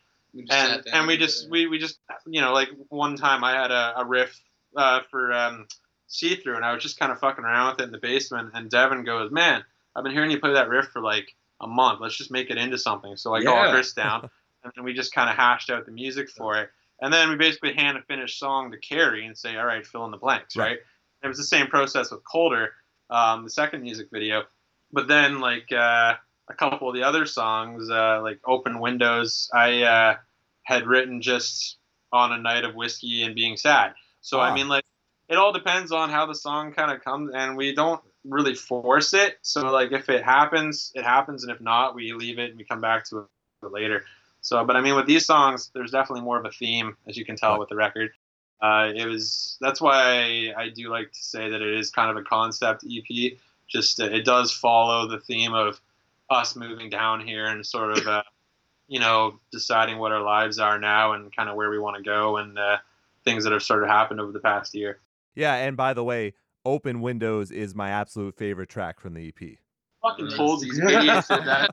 and 0.50 0.86
and 0.92 1.06
we 1.06 1.16
just 1.16 1.48
we, 1.50 1.66
we 1.66 1.78
just 1.78 1.98
you 2.26 2.40
know 2.40 2.52
like 2.52 2.68
one 2.88 3.16
time 3.16 3.44
I 3.44 3.52
had 3.52 3.70
a, 3.70 4.00
a 4.00 4.04
riff 4.04 4.38
uh, 4.76 5.00
for 5.10 5.32
um, 5.32 5.66
see 6.08 6.34
through 6.36 6.56
and 6.56 6.64
I 6.64 6.72
was 6.72 6.82
just 6.82 6.98
kind 6.98 7.12
of 7.12 7.18
fucking 7.20 7.44
around 7.44 7.72
with 7.72 7.80
it 7.80 7.84
in 7.84 7.92
the 7.92 7.98
basement 7.98 8.50
and 8.54 8.68
Devin 8.70 9.04
goes 9.04 9.30
man 9.30 9.62
I've 9.94 10.02
been 10.04 10.12
hearing 10.12 10.30
you 10.30 10.40
play 10.40 10.52
that 10.54 10.68
riff 10.68 10.86
for 10.86 11.00
like 11.00 11.34
a 11.60 11.66
month 11.66 12.00
let's 12.00 12.16
just 12.16 12.30
make 12.30 12.50
it 12.50 12.56
into 12.58 12.78
something 12.78 13.16
so 13.16 13.34
I 13.34 13.40
Yeah. 13.40 13.44
call 13.46 13.70
Chris 13.72 13.92
down 13.92 14.22
and 14.64 14.72
then 14.74 14.84
we 14.84 14.92
just 14.94 15.12
kind 15.14 15.28
of 15.30 15.36
hashed 15.36 15.70
out 15.70 15.86
the 15.86 15.92
music 15.92 16.28
for 16.30 16.58
it 16.58 16.70
and 17.00 17.12
then 17.12 17.28
we 17.30 17.36
basically 17.36 17.72
hand 17.74 17.96
a 17.98 18.02
finished 18.02 18.38
song 18.38 18.70
to 18.72 18.78
Carrie 18.78 19.26
and 19.26 19.36
say 19.36 19.56
all 19.56 19.66
right 19.66 19.86
fill 19.86 20.04
in 20.06 20.10
the 20.10 20.16
blanks 20.16 20.56
Right. 20.56 20.70
right, 20.70 20.78
it 21.22 21.28
was 21.28 21.36
the 21.38 21.44
same 21.44 21.66
process 21.68 22.10
with 22.10 22.24
Colder 22.24 22.72
um, 23.10 23.44
the 23.44 23.50
second 23.50 23.82
music 23.82 24.08
video 24.12 24.44
but 24.92 25.08
then 25.08 25.40
like 25.40 25.70
uh, 25.72 26.14
a 26.48 26.54
couple 26.54 26.88
of 26.88 26.94
the 26.94 27.02
other 27.02 27.26
songs 27.26 27.90
uh, 27.90 28.20
like 28.22 28.40
Open 28.46 28.80
Windows 28.80 29.50
I 29.52 29.82
uh, 29.82 30.16
had 30.62 30.86
written 30.86 31.20
just 31.20 31.76
on 32.12 32.32
a 32.32 32.38
night 32.38 32.64
of 32.64 32.74
whiskey 32.74 33.22
and 33.24 33.34
being 33.34 33.58
sad. 33.58 33.92
So 34.22 34.40
Ah. 34.40 34.44
I 34.44 34.54
mean, 34.54 34.66
like, 34.68 34.84
it 35.28 35.36
all 35.36 35.52
depends 35.52 35.92
on 35.92 36.10
how 36.10 36.26
the 36.26 36.34
song 36.34 36.72
kind 36.72 36.90
of 36.90 37.04
comes, 37.04 37.32
and 37.34 37.56
we 37.56 37.74
don't 37.74 38.00
really 38.24 38.54
force 38.54 39.14
it. 39.14 39.38
So 39.42 39.70
like, 39.70 39.92
if 39.92 40.08
it 40.08 40.24
happens, 40.24 40.92
it 40.94 41.04
happens, 41.04 41.44
and 41.44 41.52
if 41.52 41.60
not, 41.60 41.94
we 41.94 42.12
leave 42.12 42.38
it 42.38 42.50
and 42.50 42.58
we 42.58 42.64
come 42.64 42.80
back 42.80 43.04
to 43.10 43.28
it 43.62 43.72
later. 43.72 44.04
So, 44.40 44.64
but 44.64 44.76
I 44.76 44.80
mean, 44.80 44.94
with 44.94 45.06
these 45.06 45.26
songs, 45.26 45.70
there's 45.74 45.90
definitely 45.90 46.22
more 46.22 46.38
of 46.38 46.44
a 46.44 46.50
theme, 46.50 46.96
as 47.06 47.16
you 47.16 47.24
can 47.24 47.36
tell 47.36 47.58
with 47.58 47.68
the 47.68 47.76
record. 47.76 48.10
Uh, 48.60 48.90
it 48.94 49.06
was 49.06 49.56
that's 49.60 49.80
why 49.80 50.52
I, 50.56 50.62
I 50.62 50.68
do 50.70 50.88
like 50.88 51.12
to 51.12 51.18
say 51.18 51.50
that 51.50 51.62
it 51.62 51.78
is 51.78 51.90
kind 51.90 52.10
of 52.10 52.16
a 52.16 52.26
concept 52.26 52.84
EP. 52.90 53.38
Just 53.68 54.00
uh, 54.00 54.04
it 54.04 54.24
does 54.24 54.52
follow 54.52 55.06
the 55.06 55.20
theme 55.20 55.54
of 55.54 55.80
us 56.28 56.56
moving 56.56 56.90
down 56.90 57.26
here 57.26 57.46
and 57.46 57.64
sort 57.64 57.98
of 57.98 58.06
uh, 58.06 58.22
you 58.88 58.98
know 58.98 59.38
deciding 59.52 59.98
what 59.98 60.12
our 60.12 60.22
lives 60.22 60.58
are 60.58 60.78
now 60.78 61.12
and 61.12 61.34
kind 61.34 61.48
of 61.48 61.54
where 61.54 61.70
we 61.70 61.78
want 61.78 61.96
to 61.96 62.02
go 62.02 62.38
and 62.38 62.58
uh, 62.58 62.78
things 63.24 63.44
that 63.44 63.52
have 63.52 63.62
sort 63.62 63.82
of 63.82 63.88
happened 63.88 64.20
over 64.20 64.32
the 64.32 64.40
past 64.40 64.74
year. 64.74 64.98
Yeah. 65.38 65.54
And 65.54 65.76
by 65.76 65.94
the 65.94 66.04
way, 66.04 66.34
"Open 66.64 67.00
Windows" 67.00 67.50
is 67.50 67.74
my 67.74 67.90
absolute 67.90 68.36
favorite 68.36 68.68
track 68.68 69.00
from 69.00 69.14
the 69.14 69.28
EP. 69.28 69.58
Fucking 70.02 70.26
Nice. 70.26 70.36
told 70.36 70.60
these 70.62 70.78
idiots 70.78 71.28
that. 71.28 71.44
that 71.46 71.70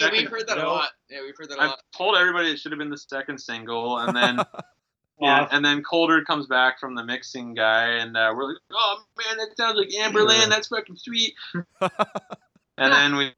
Yeah, 0.00 0.10
we've 0.12 0.28
heard 0.30 0.46
that 0.46 0.58
a 0.58 0.66
lot. 0.68 0.90
Yeah, 1.08 1.22
we've 1.22 1.34
heard 1.36 1.48
that 1.50 1.58
a 1.58 1.62
I've 1.62 1.70
lot. 1.70 1.80
told 1.96 2.16
everybody 2.16 2.50
it 2.50 2.58
should 2.58 2.72
have 2.72 2.78
been 2.78 2.90
the 2.90 2.98
second 2.98 3.38
single, 3.38 3.98
and 3.98 4.16
then 4.16 4.38
yeah, 5.20 5.46
and 5.50 5.64
then 5.64 5.82
Colder 5.82 6.24
comes 6.24 6.46
back 6.46 6.78
from 6.80 6.94
the 6.94 7.04
mixing 7.04 7.54
guy, 7.54 7.86
and 7.98 8.16
uh, 8.16 8.32
we're 8.36 8.48
like, 8.48 8.58
oh 8.72 9.02
man, 9.18 9.36
that 9.38 9.56
sounds 9.56 9.76
like 9.76 9.88
Anberlin. 9.88 10.48
That's 10.48 10.68
fucking 10.68 10.96
sweet. 10.96 11.34
and 11.80 12.92
then 12.92 13.16
we, 13.16 13.32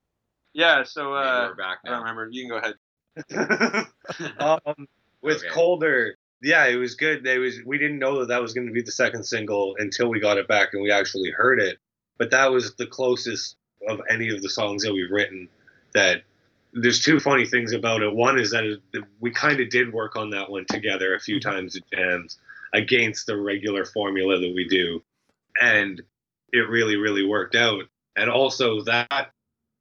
yeah. 0.53 0.83
So 0.85 1.15
uh, 1.15 1.49
we're 1.51 1.55
back 1.57 1.79
I 1.87 1.91
don't 1.91 2.01
remember. 2.01 2.29
You 2.31 2.49
can 2.49 2.51
go 2.51 2.59
ahead. 2.59 3.87
um, 4.39 4.87
with 5.23 5.39
Okay. 5.39 5.49
colder 5.51 6.17
yeah 6.43 6.67
it 6.67 6.77
was 6.77 6.95
good. 6.95 7.27
It 7.27 7.39
was 7.39 7.61
we 7.65 7.79
didn't 7.79 7.99
know 7.99 8.21
that 8.21 8.29
that 8.29 8.43
was 8.43 8.53
going 8.53 8.67
to 8.67 8.73
be 8.73 8.83
the 8.83 8.93
second 8.93 9.25
single 9.25 9.75
until 9.79 10.09
we 10.09 10.21
got 10.21 10.39
it 10.39 10.49
back 10.49 10.71
and 10.73 10.83
we 10.83 10.91
actually 10.91 11.31
heard 11.31 11.61
it. 11.61 11.79
But 12.19 12.31
that 12.31 12.51
was 12.51 12.75
the 12.75 12.87
closest 12.87 13.57
of 13.89 14.01
any 14.09 14.29
of 14.29 14.43
the 14.43 14.49
songs 14.49 14.83
that 14.83 14.93
we've 14.93 15.11
written 15.11 15.49
that 15.95 16.23
there's 16.73 17.01
two 17.01 17.21
funny 17.21 17.45
things 17.45 17.73
about 17.73 18.03
it. 18.03 18.15
One 18.15 18.39
is 18.39 18.51
that 18.51 18.65
it, 18.65 19.05
we 19.21 19.31
kind 19.31 19.61
of 19.61 19.69
did 19.69 19.93
work 19.93 20.17
on 20.17 20.31
that 20.31 20.51
one 20.51 20.65
together 20.67 21.15
a 21.15 21.21
few 21.21 21.37
mm-hmm. 21.37 21.51
times 21.51 21.77
at 21.77 21.83
jams 21.91 22.39
against 22.73 23.27
the 23.27 23.37
regular 23.37 23.85
formula 23.85 24.39
that 24.39 24.55
we 24.55 24.67
do. 24.69 25.03
And 25.61 26.01
it 26.53 26.69
really 26.69 26.97
really 26.97 27.27
worked 27.27 27.55
out. 27.55 27.85
And 28.17 28.29
also 28.29 28.83
that 28.83 29.31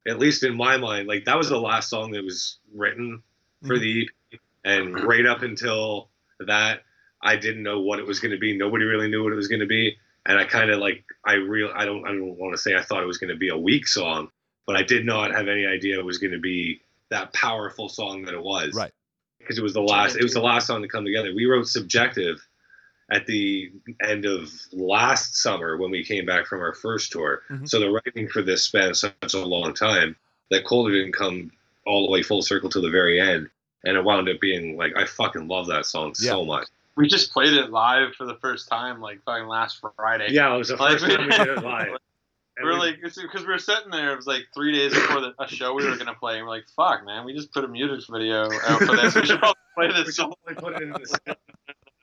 at 0.07 0.19
least 0.19 0.43
in 0.43 0.55
my 0.55 0.77
mind 0.77 1.07
like 1.07 1.25
that 1.25 1.37
was 1.37 1.49
the 1.49 1.59
last 1.59 1.89
song 1.89 2.11
that 2.11 2.23
was 2.23 2.59
written 2.73 3.21
for 3.65 3.75
mm-hmm. 3.75 3.83
the 3.83 4.09
EP. 4.33 4.39
and 4.63 5.03
right 5.03 5.25
up 5.25 5.41
until 5.41 6.10
that 6.47 6.81
I 7.21 7.35
didn't 7.35 7.63
know 7.63 7.81
what 7.81 7.99
it 7.99 8.05
was 8.07 8.19
going 8.19 8.31
to 8.31 8.37
be 8.37 8.57
nobody 8.57 8.85
really 8.85 9.09
knew 9.09 9.23
what 9.23 9.33
it 9.33 9.35
was 9.35 9.47
going 9.47 9.59
to 9.61 9.67
be 9.67 9.95
and 10.25 10.37
I 10.37 10.45
kind 10.45 10.69
of 10.71 10.79
like 10.79 11.03
I 11.25 11.33
real 11.33 11.71
I 11.75 11.85
don't 11.85 12.03
I 12.05 12.09
don't 12.09 12.37
want 12.37 12.53
to 12.55 12.61
say 12.61 12.75
I 12.75 12.81
thought 12.81 13.03
it 13.03 13.07
was 13.07 13.17
going 13.17 13.29
to 13.31 13.35
be 13.37 13.49
a 13.49 13.57
weak 13.57 13.87
song 13.87 14.29
but 14.65 14.75
I 14.75 14.83
did 14.83 15.05
not 15.05 15.31
have 15.31 15.47
any 15.47 15.65
idea 15.65 15.99
it 15.99 16.05
was 16.05 16.17
going 16.17 16.31
to 16.33 16.39
be 16.39 16.81
that 17.09 17.33
powerful 17.33 17.89
song 17.89 18.23
that 18.25 18.33
it 18.33 18.43
was 18.43 18.73
Right. 18.73 18.91
because 19.39 19.57
it 19.57 19.63
was 19.63 19.73
the 19.73 19.81
last 19.81 20.15
it 20.15 20.23
was 20.23 20.33
the 20.33 20.41
last 20.41 20.67
song 20.67 20.81
to 20.81 20.87
come 20.87 21.05
together 21.05 21.33
we 21.35 21.45
wrote 21.45 21.67
subjective 21.67 22.45
at 23.11 23.25
the 23.25 23.69
end 24.07 24.23
of 24.25 24.49
last 24.71 25.35
summer 25.35 25.75
when 25.75 25.91
we 25.91 26.01
came 26.05 26.25
back 26.25 26.45
from 26.47 26.61
our 26.61 26.73
first 26.73 27.11
tour. 27.11 27.41
Mhm. 27.49 27.67
So 27.67 27.77
the 27.81 27.89
writing 27.89 28.29
for 28.29 28.41
this 28.41 28.63
spanned 28.63 28.95
such 28.95 29.33
a 29.33 29.37
long 29.45 29.73
time 29.73 30.15
that 30.49 30.63
Colder 30.63 30.93
didn't 30.93 31.11
come 31.11 31.51
all 31.85 32.05
the 32.05 32.11
way 32.11 32.23
full 32.23 32.41
circle 32.41 32.69
to 32.69 32.79
the 32.79 32.89
very 32.89 33.19
end. 33.19 33.49
And 33.83 33.97
it 33.97 34.03
wound 34.03 34.29
up 34.29 34.39
being 34.39 34.77
like 34.77 34.95
I 34.95 35.05
fucking 35.05 35.47
love 35.47 35.67
that 35.67 35.85
song 35.85 36.13
so 36.15 36.45
much. 36.45 36.67
We 36.95 37.07
just 37.07 37.31
played 37.31 37.53
it 37.53 37.71
live 37.71 38.13
for 38.15 38.25
the 38.25 38.35
first 38.35 38.67
time, 38.69 39.01
like 39.01 39.23
fucking 39.23 39.47
last 39.47 39.81
Friday. 39.95 40.27
Yeah, 40.29 40.53
it 40.53 40.57
was 40.57 40.67
the 40.69 40.75
Like- 40.75 40.99
first 40.99 41.05
time 41.15 41.25
we 41.25 41.31
did 41.31 41.47
it 41.47 41.63
live. 41.63 41.87
And 42.57 42.65
we're 42.67 42.73
we- 42.73 42.79
like, 42.79 43.01
because 43.01 43.41
we 43.41 43.47
were 43.47 43.57
sitting 43.57 43.89
there. 43.91 44.11
It 44.11 44.17
was 44.17 44.27
like 44.27 44.43
three 44.53 44.73
days 44.73 44.93
before 44.93 45.21
the, 45.21 45.33
a 45.39 45.47
show 45.47 45.73
we 45.73 45.85
were 45.89 45.95
gonna 45.97 46.13
play, 46.13 46.37
and 46.37 46.45
we're 46.45 46.51
like, 46.51 46.67
"Fuck, 46.75 47.05
man, 47.05 47.25
we 47.25 47.33
just 47.33 47.51
put 47.53 47.63
a 47.63 47.67
music 47.67 48.07
video 48.11 48.43
out 48.67 48.79
for 48.81 48.95
this. 48.97 49.15
We 49.15 49.25
should 49.25 49.39
probably 49.39 49.61
play 49.75 49.87
we 49.87 49.93
this 50.03 50.15
song." 50.15 50.33
should 50.47 50.57
probably 50.57 50.73
put 50.73 50.81
it 50.81 50.85
in 50.85 50.89
the 50.91 51.35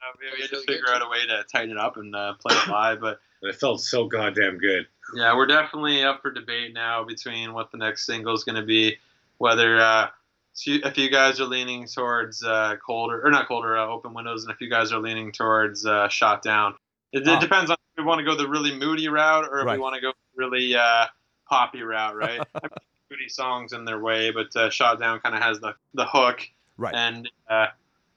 Uh, 0.01 0.11
we 0.35 0.41
had 0.41 0.49
to 0.49 0.61
figure 0.61 0.89
out 0.89 1.01
a 1.03 1.07
way 1.09 1.25
to 1.27 1.43
tighten 1.51 1.71
it 1.71 1.77
up 1.77 1.97
and 1.97 2.15
uh, 2.15 2.33
play 2.41 2.55
it 2.55 2.67
live. 2.67 2.99
But 2.99 3.19
It 3.43 3.55
felt 3.55 3.79
so 3.81 4.07
goddamn 4.07 4.57
good. 4.57 4.87
yeah, 5.15 5.35
we're 5.35 5.45
definitely 5.45 6.03
up 6.03 6.21
for 6.21 6.31
debate 6.31 6.73
now 6.73 7.03
between 7.03 7.53
what 7.53 7.71
the 7.71 7.77
next 7.77 8.05
single 8.07 8.33
is 8.33 8.43
gonna 8.43 8.65
be, 8.65 8.97
whether 9.37 9.79
uh, 9.79 10.07
so 10.53 10.71
if 10.83 10.97
you 10.97 11.09
guys 11.09 11.39
are 11.39 11.45
leaning 11.45 11.85
towards 11.87 12.43
uh, 12.43 12.75
colder 12.85 13.25
or 13.25 13.31
not 13.31 13.47
colder, 13.47 13.77
uh, 13.77 13.87
open 13.87 14.13
windows, 14.13 14.43
and 14.43 14.53
if 14.53 14.59
you 14.61 14.69
guys 14.69 14.91
are 14.91 14.99
leaning 14.99 15.31
towards 15.31 15.85
uh, 15.85 16.07
shot 16.09 16.41
down. 16.41 16.75
It, 17.11 17.27
it 17.27 17.39
depends 17.39 17.71
on 17.71 17.77
if 17.97 18.03
we 18.03 18.03
want 18.03 18.19
to 18.19 18.25
go 18.25 18.35
the 18.35 18.47
really 18.47 18.77
moody 18.77 19.07
route 19.09 19.45
or 19.49 19.61
if 19.61 19.65
Right. 19.65 19.77
we 19.77 19.81
want 19.81 19.95
to 19.95 20.01
go 20.01 20.13
really 20.35 20.75
uh, 20.75 21.05
poppy 21.49 21.81
route, 21.81 22.15
right? 22.15 22.39
I 22.55 22.61
mean, 22.61 22.69
moody 23.09 23.29
songs 23.29 23.73
in 23.73 23.83
their 23.85 23.99
way, 23.99 24.31
but 24.31 24.55
uh, 24.55 24.69
shot 24.69 24.99
down 24.99 25.19
kind 25.19 25.33
of 25.35 25.41
has 25.41 25.59
the 25.59 25.73
the 25.95 26.05
hook, 26.05 26.41
Right. 26.77 26.93
and 26.93 27.29
uh, 27.49 27.67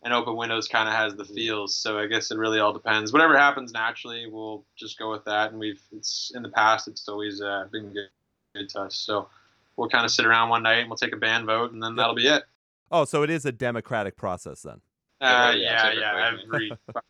and 0.03 0.12
open 0.12 0.37
windows 0.37 0.68
kind 0.68 0.88
of 0.88 0.95
has 0.95 1.14
the 1.14 1.25
feels. 1.25 1.75
So 1.75 1.99
I 1.99 2.07
guess 2.07 2.31
it 2.31 2.37
really 2.38 2.59
all 2.59 2.73
depends. 2.73 3.12
Whatever 3.12 3.38
happens 3.38 3.73
naturally, 3.73 4.27
we'll 4.27 4.64
just 4.77 4.99
go 4.99 5.11
with 5.11 5.25
that. 5.25 5.51
And 5.53 5.61
we've 5.61 5.81
it's 5.92 6.33
in 6.35 6.42
the 6.42 6.49
past, 6.51 6.88
it's 6.88 7.09
always 7.09 7.40
uh, 7.40 7.66
been 7.73 7.92
good, 7.92 8.09
good 8.55 8.68
to 8.71 8.81
us. 8.83 8.97
So 8.97 9.29
we'll 9.76 9.88
kind 9.88 10.04
of 10.04 10.11
sit 10.11 10.24
around 10.26 10.48
one 10.48 10.62
night 10.62 10.79
and 10.81 10.88
we'll 10.88 10.96
take 10.96 11.12
a 11.14 11.18
band 11.18 11.46
vote, 11.46 11.73
and 11.73 11.83
then 11.83 11.96
that'll 11.96 12.14
be 12.14 12.27
it. 12.29 12.44
Oh, 12.90 13.04
so 13.04 13.23
it 13.23 13.31
is 13.31 13.44
a 13.44 13.52
democratic 13.52 14.16
process 14.16 14.62
then. 14.62 14.81
Uh, 15.20 15.52
Yeah, 15.56 15.92
yeah, 15.92 15.92
yeah, 15.92 16.27
every 16.29 16.70
every 16.88 17.02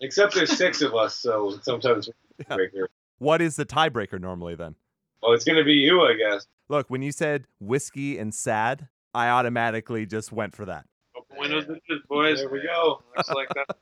Except 0.00 0.34
there's 0.34 0.50
six 0.56 0.82
of 0.82 0.94
us, 0.94 1.16
so 1.16 1.58
sometimes 1.62 2.08
we 2.08 2.44
Yeah. 2.74 2.86
What 3.18 3.40
is 3.40 3.54
the 3.54 3.64
tiebreaker 3.64 4.20
normally 4.20 4.56
then? 4.56 4.74
Well, 5.22 5.32
it's 5.32 5.44
gonna 5.44 5.62
be 5.64 5.74
you, 5.74 6.00
I 6.02 6.14
guess. 6.14 6.46
Look, 6.68 6.90
when 6.90 7.02
you 7.02 7.12
said 7.12 7.46
whiskey 7.60 8.18
and 8.18 8.34
sad, 8.34 8.88
I 9.14 9.28
automatically 9.28 10.06
just 10.06 10.32
went 10.32 10.56
for 10.56 10.64
that. 10.64 10.86
open 11.16 11.36
windows, 11.38 11.66
bitches, 11.66 12.04
boys. 12.08 12.38
There 12.38 12.48
we 12.48 12.62
go. 12.62 13.02
Looks 13.16 13.30
like 13.30 13.48
that. 13.54 13.76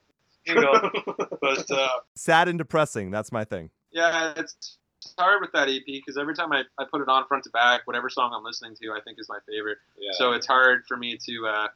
Single. 0.45 0.91
But 1.41 1.71
uh, 1.71 1.87
Sad 2.15 2.47
and 2.49 2.57
depressing, 2.59 3.09
that's 3.09 3.31
my 3.31 3.43
thing. 3.45 3.71
yeah, 3.91 4.33
it's 4.37 4.53
it's 4.53 4.77
hard 5.17 5.41
with 5.41 5.51
that 5.53 5.67
EP 5.69 5.83
because 5.85 6.17
every 6.17 6.35
time 6.35 6.51
I, 6.51 6.63
I 6.77 6.85
put 6.91 7.01
it 7.01 7.07
on 7.09 7.25
front 7.27 7.43
to 7.45 7.49
back, 7.51 7.81
whatever 7.85 8.09
song 8.09 8.31
I'm 8.35 8.43
listening 8.43 8.75
to, 8.81 8.91
I 8.91 8.99
think 9.01 9.19
is 9.19 9.27
my 9.29 9.39
favorite. 9.47 9.77
Yeah. 9.99 10.11
So 10.13 10.33
it's 10.33 10.47
hard 10.47 10.83
for 10.87 10.97
me 10.97 11.17
to 11.25 11.47
uh, 11.47 11.67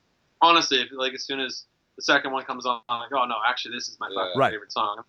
honestly, 0.41 0.85
like 0.95 1.13
as 1.13 1.23
soon 1.23 1.39
as 1.39 1.63
the 1.95 2.01
second 2.03 2.31
one 2.31 2.43
comes 2.43 2.65
on, 2.65 2.81
I'm 2.89 2.99
like, 3.01 3.11
oh 3.13 3.25
no, 3.25 3.35
actually 3.47 3.75
this 3.75 3.87
is 3.89 3.97
my 3.99 4.07
Yeah. 4.09 4.21
fucking 4.23 4.39
Right. 4.39 4.51
favorite 4.51 4.71
song. 4.71 5.03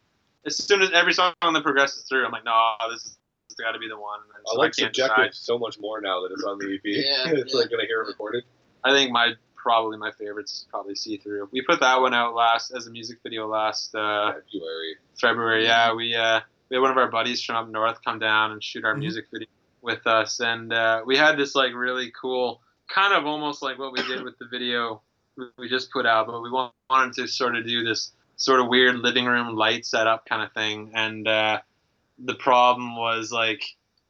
As 0.45 0.57
soon 0.57 0.83
as 0.83 0.91
every 0.93 1.13
song 1.13 1.35
that 1.43 1.63
progresses 1.63 2.05
through, 2.09 2.25
I'm 2.25 2.33
like, 2.33 2.45
no, 2.45 2.75
this 2.91 3.05
is 3.05 3.17
got 3.59 3.73
to 3.73 3.79
be 3.79 3.89
the 3.89 3.99
one. 3.99 4.21
And 4.21 4.45
I 4.47 4.53
so 4.53 4.59
like 4.59 4.77
can't 4.77 4.95
subjective 4.95 5.33
decide. 5.33 5.35
so 5.35 5.59
much 5.59 5.79
more 5.81 6.01
now 6.01 6.21
that 6.23 6.31
it's 6.33 6.45
on 6.45 6.59
the 6.59 6.75
EP. 6.75 6.81
Yeah, 6.85 7.41
it's 7.41 7.55
yeah. 7.55 7.61
like 7.61 7.71
gonna 7.71 7.87
hear 7.87 8.03
it 8.03 8.07
recorded. 8.07 8.45
I 8.85 8.93
think 8.93 9.11
my 9.13 9.33
probably 9.57 9.97
my 9.99 10.13
favorites. 10.13 10.53
Is 10.53 10.67
probably 10.71 10.95
See 10.95 11.17
Through. 11.17 11.49
We 11.53 11.63
put 11.63 11.81
that 11.81 12.01
one 12.01 12.15
out 12.15 12.35
last 12.35 12.71
as 12.71 12.87
a 12.87 12.91
music 12.91 13.19
video 13.23 13.49
last 13.49 13.95
uh, 13.95 14.33
February. 14.35 14.97
February. 15.21 15.65
Yeah, 15.65 15.93
we 15.95 16.15
uh, 16.15 16.41
we 16.71 16.77
had 16.77 16.81
one 16.83 16.91
of 16.91 16.97
our 16.97 17.11
buddies 17.11 17.43
from 17.43 17.57
up 17.57 17.69
north 17.69 17.99
come 18.05 18.19
down 18.19 18.53
and 18.53 18.63
shoot 18.63 18.85
our 18.85 18.95
Mhm. 18.95 19.01
music 19.01 19.27
video 19.33 19.49
with 19.83 20.07
us, 20.07 20.41
and 20.41 20.73
uh, 20.73 21.03
we 21.07 21.17
had 21.17 21.37
this 21.37 21.55
like 21.55 21.73
really 21.75 22.11
cool, 22.21 22.61
kind 22.89 23.13
of 23.15 23.27
almost 23.27 23.63
like 23.63 23.79
what 23.79 23.93
we 23.93 24.03
did 24.03 24.23
with 24.23 24.39
the 24.39 24.47
video 24.47 25.03
we 25.59 25.69
just 25.69 25.91
put 25.93 26.07
out, 26.07 26.27
but 26.27 26.41
we 26.43 26.51
wanted 26.51 27.13
to 27.15 27.27
sort 27.29 27.55
of 27.57 27.67
do 27.67 27.85
this 27.85 28.13
sort 28.37 28.59
of 28.59 28.69
weird 28.69 28.97
living 29.01 29.27
room 29.27 29.55
light 29.55 29.85
setup 29.85 30.25
kind 30.27 30.43
of 30.43 30.51
thing, 30.53 30.91
and 30.95 31.29
uh, 31.29 31.61
the 32.19 32.35
problem 32.37 32.97
was 32.97 33.31
like 33.31 33.63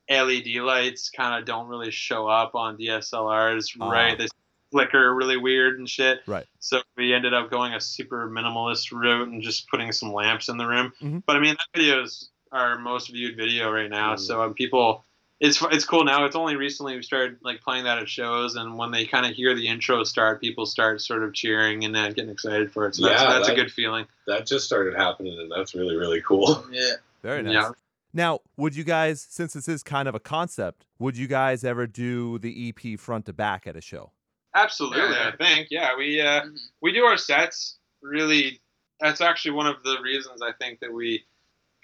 LED 0.09 0.61
lights 0.61 1.11
kind 1.11 1.37
of 1.39 1.45
don't 1.45 1.67
really 1.67 1.91
show 1.91 2.29
up 2.29 2.55
on 2.55 2.77
DSLRs, 2.77 3.77
Ah. 3.81 3.91
right? 3.91 4.17
They 4.17 4.29
flicker 4.71 5.13
really 5.15 5.37
weird 5.37 5.79
and 5.81 5.89
shit. 5.89 6.21
Right. 6.27 6.47
So 6.61 6.81
we 6.97 7.13
ended 7.13 7.35
up 7.35 7.51
going 7.51 7.75
a 7.75 7.81
super 7.81 8.29
minimalist 8.31 8.93
route 8.93 9.29
and 9.29 9.43
just 9.43 9.69
putting 9.69 9.91
some 9.93 10.13
lamps 10.13 10.49
in 10.49 10.57
the 10.59 10.67
room. 10.67 10.93
Mhm. 11.03 11.23
But 11.27 11.37
I 11.37 11.41
mean, 11.41 11.55
that 11.55 11.67
video 11.79 12.03
is 12.03 12.31
our 12.57 12.79
most 12.79 13.11
viewed 13.11 13.37
video 13.37 13.71
right 13.71 13.91
now. 13.91 14.15
Mm. 14.15 14.21
So 14.21 14.43
um, 14.43 14.55
people, 14.55 15.05
it's 15.41 15.63
it's 15.71 15.85
cool 15.85 16.05
now. 16.05 16.25
It's 16.25 16.37
only 16.37 16.57
recently 16.57 16.97
we 16.97 17.03
started 17.03 17.37
like 17.43 17.61
playing 17.61 17.85
that 17.85 17.99
at 17.99 18.09
shows, 18.09 18.57
and 18.57 18.79
when 18.79 18.91
they 18.91 19.05
kind 19.05 19.27
of 19.27 19.33
hear 19.33 19.55
the 19.55 19.69
intro 19.69 20.03
start, 20.05 20.41
people 20.41 20.65
start 20.67 21.01
sort 21.03 21.23
of 21.23 21.35
cheering 21.35 21.85
and 21.85 21.95
uh, 21.97 22.09
getting 22.09 22.31
excited 22.31 22.73
for 22.73 22.87
it. 22.87 22.95
So 22.95 23.07
that's, 23.07 23.23
Yeah, 23.23 23.33
that's 23.33 23.49
a 23.49 23.55
good 23.55 23.71
feeling. 23.71 24.07
That 24.27 24.47
just 24.47 24.65
started 24.65 24.95
happening, 24.97 25.39
and 25.39 25.51
that's 25.51 25.75
really 25.75 25.97
really 25.97 26.23
cool. 26.23 26.65
Yeah. 26.73 26.93
Very 27.23 27.43
nice. 27.43 27.55
Yeah. 27.55 27.71
Now, 28.13 28.41
would 28.57 28.75
you 28.75 28.85
guys, 28.85 29.27
since 29.29 29.53
this 29.53 29.69
is 29.69 29.83
kind 29.83 30.09
of 30.09 30.15
a 30.15 30.21
concept, 30.21 30.87
would 30.99 31.19
you 31.19 31.27
guys 31.27 31.65
ever 31.65 31.87
do 31.87 32.39
the 32.39 32.69
EP 32.71 32.99
front 32.99 33.27
to 33.27 33.33
back 33.35 33.67
at 33.67 33.77
a 33.77 33.81
show? 33.83 34.13
Absolutely, 34.55 35.01
Yeah. 35.01 35.33
I 35.35 35.37
think. 35.37 35.69
Yeah, 35.71 35.97
we 35.99 36.21
uh, 36.21 36.43
Mhm. 36.45 36.59
we 36.81 36.93
do 36.93 37.05
our 37.05 37.19
sets 37.19 37.77
really. 38.01 38.61
That's 39.01 39.21
actually 39.21 39.51
one 39.51 39.67
of 39.67 39.83
the 39.83 39.99
reasons 40.03 40.41
I 40.41 40.53
think 40.53 40.81
that 40.81 40.91
we 40.91 41.25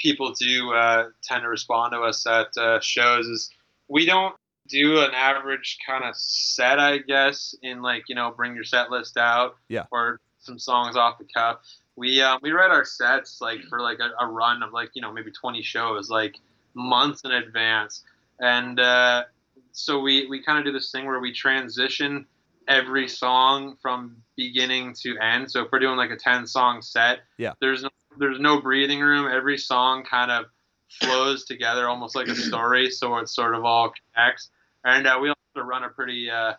people 0.03 0.33
do 0.33 0.73
uh, 0.73 1.09
tend 1.23 1.43
to 1.43 1.49
respond 1.49 1.93
to 1.93 2.01
us 2.01 2.27
at 2.27 2.49
uh, 2.59 2.81
shows 2.81 3.27
is 3.27 3.51
we 3.89 4.05
don't 4.05 4.35
do 4.69 5.01
an 5.01 5.11
average 5.15 5.79
kind 5.87 6.05
of 6.05 6.15
set, 6.17 6.79
I 6.79 6.99
guess, 6.99 7.55
in 7.63 7.81
like 7.83 8.05
you 8.09 8.15
know 8.15 8.31
bring 8.37 8.55
your 8.55 8.65
set 8.65 8.91
list 8.91 9.17
out, 9.17 9.57
Yeah. 9.69 9.85
or 9.91 10.21
some 10.41 10.59
songs 10.59 10.97
off 10.97 11.19
the 11.19 11.25
cuff. 11.33 11.59
We 11.97 12.21
uh, 12.21 12.39
we 12.43 12.51
write 12.51 12.71
our 12.71 12.85
sets 12.85 13.41
like 13.41 13.63
for 13.69 13.81
like 13.81 13.99
a, 14.01 14.11
a 14.25 14.27
run 14.27 14.63
of 14.63 14.73
like 14.73 14.91
you 14.95 15.03
know 15.03 15.13
maybe 15.13 15.31
20 15.31 15.63
shows 15.63 16.11
like 16.11 16.37
months 16.75 17.23
in 17.25 17.31
advance, 17.33 18.03
and 18.41 18.81
uh, 18.81 19.25
so 19.73 20.01
we 20.01 20.27
we 20.27 20.43
kind 20.43 20.59
of 20.59 20.65
do 20.65 20.73
this 20.73 20.91
thing 20.91 21.07
where 21.07 21.21
we 21.21 21.33
transition 21.33 22.27
every 22.69 23.09
song 23.09 23.77
from 23.83 24.17
beginning 24.37 24.95
to 24.95 25.19
end. 25.19 25.51
So 25.51 25.63
if 25.65 25.73
we're 25.73 25.81
doing 25.81 25.97
like 25.97 26.11
a 26.13 26.17
10 26.17 26.47
song 26.47 26.81
set, 26.81 27.19
Yeah. 27.37 27.55
there's 27.61 27.83
no 27.83 27.91
there's 28.19 28.41
no 28.41 28.61
breathing 28.61 29.01
room. 29.01 29.31
Every 29.31 29.59
song 29.59 30.05
kind 30.05 30.31
of 30.31 30.47
flows 30.89 31.45
together 31.45 31.89
almost 31.89 32.15
like 32.15 32.29
a 32.29 32.35
story, 32.49 32.91
so 32.91 33.17
it 33.17 33.29
sort 33.29 33.55
of 33.55 33.65
all 33.65 33.93
connects. 34.15 34.51
And 34.85 35.07
uh, 35.07 35.19
we 35.21 35.29
also 35.29 35.67
run 35.67 35.85
a 35.85 35.89
pretty 35.89 36.31
uh, 36.31 36.55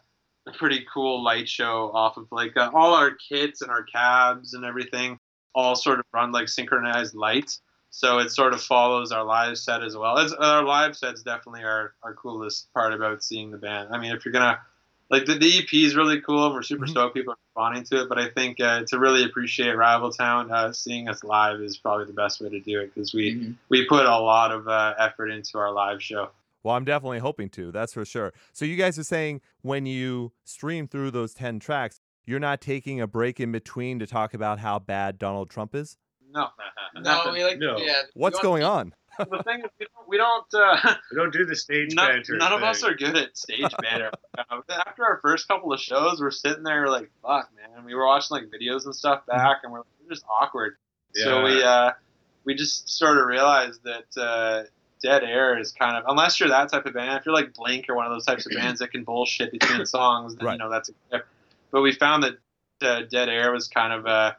a 0.48 0.52
pretty 0.52 0.86
cool 0.94 1.24
light 1.24 1.48
show 1.48 1.92
off 1.94 2.18
of 2.18 2.28
like 2.32 2.58
uh, 2.58 2.70
all 2.74 2.94
our 2.94 3.12
kits 3.12 3.62
and 3.62 3.72
our 3.72 3.84
cabs 3.84 4.54
and 4.54 4.66
everything 4.66 5.20
all 5.56 5.76
sort 5.76 6.00
of 6.00 6.06
run 6.14 6.32
like 6.32 6.50
synchronized 6.50 7.16
lights. 7.16 7.62
So 7.92 8.18
it 8.18 8.32
sort 8.32 8.54
of 8.54 8.62
follows 8.62 9.12
our 9.12 9.24
live 9.24 9.58
set 9.58 9.84
as 9.84 9.96
well. 9.96 10.18
It's, 10.18 10.34
our 10.34 10.64
live 10.64 10.98
sets 10.98 11.22
definitely 11.22 11.64
are 11.64 11.94
our 12.02 12.16
coolest 12.16 12.74
part 12.74 12.92
about 12.92 13.24
seeing 13.24 13.52
the 13.52 13.58
band. 13.58 13.90
I 13.92 14.00
mean, 14.00 14.16
if 14.16 14.26
you're 14.26 14.32
gonna 14.32 14.60
like 15.10 15.26
the, 15.26 15.36
the 15.36 15.60
EP 15.60 15.74
is 15.74 15.96
really 15.96 16.22
cool. 16.22 16.52
We're 16.54 16.62
super 16.64 16.86
Mhm. 16.86 16.90
stoked 16.90 17.16
people 17.16 17.34
are 17.34 17.38
responding 17.50 17.84
to 17.86 18.02
it, 18.04 18.10
but 18.10 18.18
I 18.20 18.30
think 18.30 18.60
uh, 18.60 18.84
to 18.88 19.00
really 19.00 19.24
appreciate 19.24 19.76
Rival 19.76 20.12
Town, 20.12 20.52
uh, 20.52 20.72
seeing 20.74 21.08
us 21.08 21.24
live 21.24 21.60
is 21.62 21.78
probably 21.78 22.06
the 22.06 22.14
best 22.14 22.42
way 22.42 22.50
to 22.50 22.60
do 22.60 22.80
it 22.82 22.94
because 22.94 23.14
we 23.14 23.36
Mhm. 23.36 23.56
we 23.70 23.86
put 23.86 24.06
a 24.06 24.18
lot 24.18 24.52
of 24.52 24.68
uh, 24.68 24.94
effort 24.98 25.28
into 25.30 25.58
our 25.58 25.72
live 25.72 26.02
show. 26.02 26.30
Well, 26.64 26.76
I'm 26.76 26.86
definitely 26.86 27.20
hoping 27.20 27.50
to, 27.52 27.72
that's 27.74 27.92
for 27.94 28.06
sure. 28.06 28.34
So, 28.54 28.64
you 28.64 28.78
guys 28.78 28.98
are 28.98 29.04
saying 29.04 29.42
when 29.64 29.86
you 29.86 30.32
stream 30.46 30.88
through 30.88 31.12
those 31.12 31.34
10 31.34 31.60
tracks, 31.60 32.00
you're 32.26 32.40
not 32.40 32.62
taking 32.62 33.02
a 33.02 33.08
break 33.08 33.42
in 33.42 33.52
between 33.52 34.00
to 34.00 34.08
talk 34.08 34.34
about 34.34 34.60
how 34.60 34.80
bad 34.80 35.20
Donald 35.20 35.50
Trump 35.50 35.76
is? 35.76 35.98
No, 36.32 36.48
No, 36.96 37.32
we 37.34 37.44
like. 37.44 37.60
No. 37.60 37.78
Yeah. 37.78 38.04
What's 38.14 38.42
we 38.42 38.48
want- 38.48 38.62
going 38.62 38.64
on? 38.64 38.94
The 39.20 39.44
thing 39.44 39.60
is, 39.60 39.70
we 39.80 39.86
don't, 39.86 40.10
we 40.10 40.18
don't 40.18 40.54
uh, 40.54 40.96
We 41.12 41.18
don't 41.18 41.32
do 41.34 41.46
the 41.46 41.56
stage 41.56 41.94
none, 41.96 42.08
banter. 42.12 42.38
none 42.38 42.54
of 42.54 42.64
us 42.64 42.84
are 42.84 42.94
good 42.94 43.16
at 43.16 43.38
stage 43.38 43.72
banter. 43.82 44.12
Uh, 44.38 44.62
after 44.88 45.06
our 45.06 45.20
first 45.22 45.48
couple 45.48 45.72
of 45.72 45.80
shows, 45.80 46.20
we're 46.20 46.32
sitting 46.32 46.64
there 46.64 46.88
like, 46.88 47.10
fuck, 47.22 47.50
man. 47.56 47.86
We 47.86 47.94
were 47.94 48.06
watching 48.08 48.36
like 48.36 48.46
videos 48.46 48.86
and 48.86 48.96
stuff 48.96 49.24
back, 49.28 49.58
and 49.64 49.72
we're, 49.72 49.80
like, 49.80 49.88
we're 50.04 50.10
just 50.10 50.26
awkward. 50.28 50.76
Yeah. 51.14 51.24
So 51.26 51.44
we 51.44 51.62
uh, 51.64 51.92
we 52.44 52.56
just 52.56 52.90
sort 52.90 53.20
of 53.20 53.28
realized 53.28 53.82
that 53.84 54.20
uh, 54.20 54.64
dead 55.04 55.24
air 55.24 55.60
is 55.60 55.72
kind 55.72 55.96
of 55.98 56.06
unless 56.08 56.40
you're 56.40 56.50
that 56.50 56.70
type 56.72 56.88
of 56.88 56.96
band. 56.96 57.20
If 57.20 57.28
you're 57.28 57.36
like 57.36 57.54
Blink 57.54 57.86
or 57.90 57.96
one 57.96 58.08
of 58.08 58.12
those 58.12 58.26
types 58.26 58.48
of 58.48 58.52
bands 58.56 58.80
that 58.80 58.92
can 58.92 59.04
bullshit 59.04 59.52
between 59.52 59.86
songs, 59.86 60.36
then 60.36 60.46
Right. 60.48 60.54
you 60.54 60.58
know 60.60 60.72
that's. 60.72 60.90
A, 60.90 60.94
gift. 61.12 61.26
but 61.72 61.82
we 61.82 61.92
found 61.94 62.24
that 62.24 62.34
uh, 62.82 63.02
dead 63.10 63.30
air 63.30 63.52
was 63.52 63.68
kind 63.68 63.94
of 63.94 64.08
uh, 64.08 64.32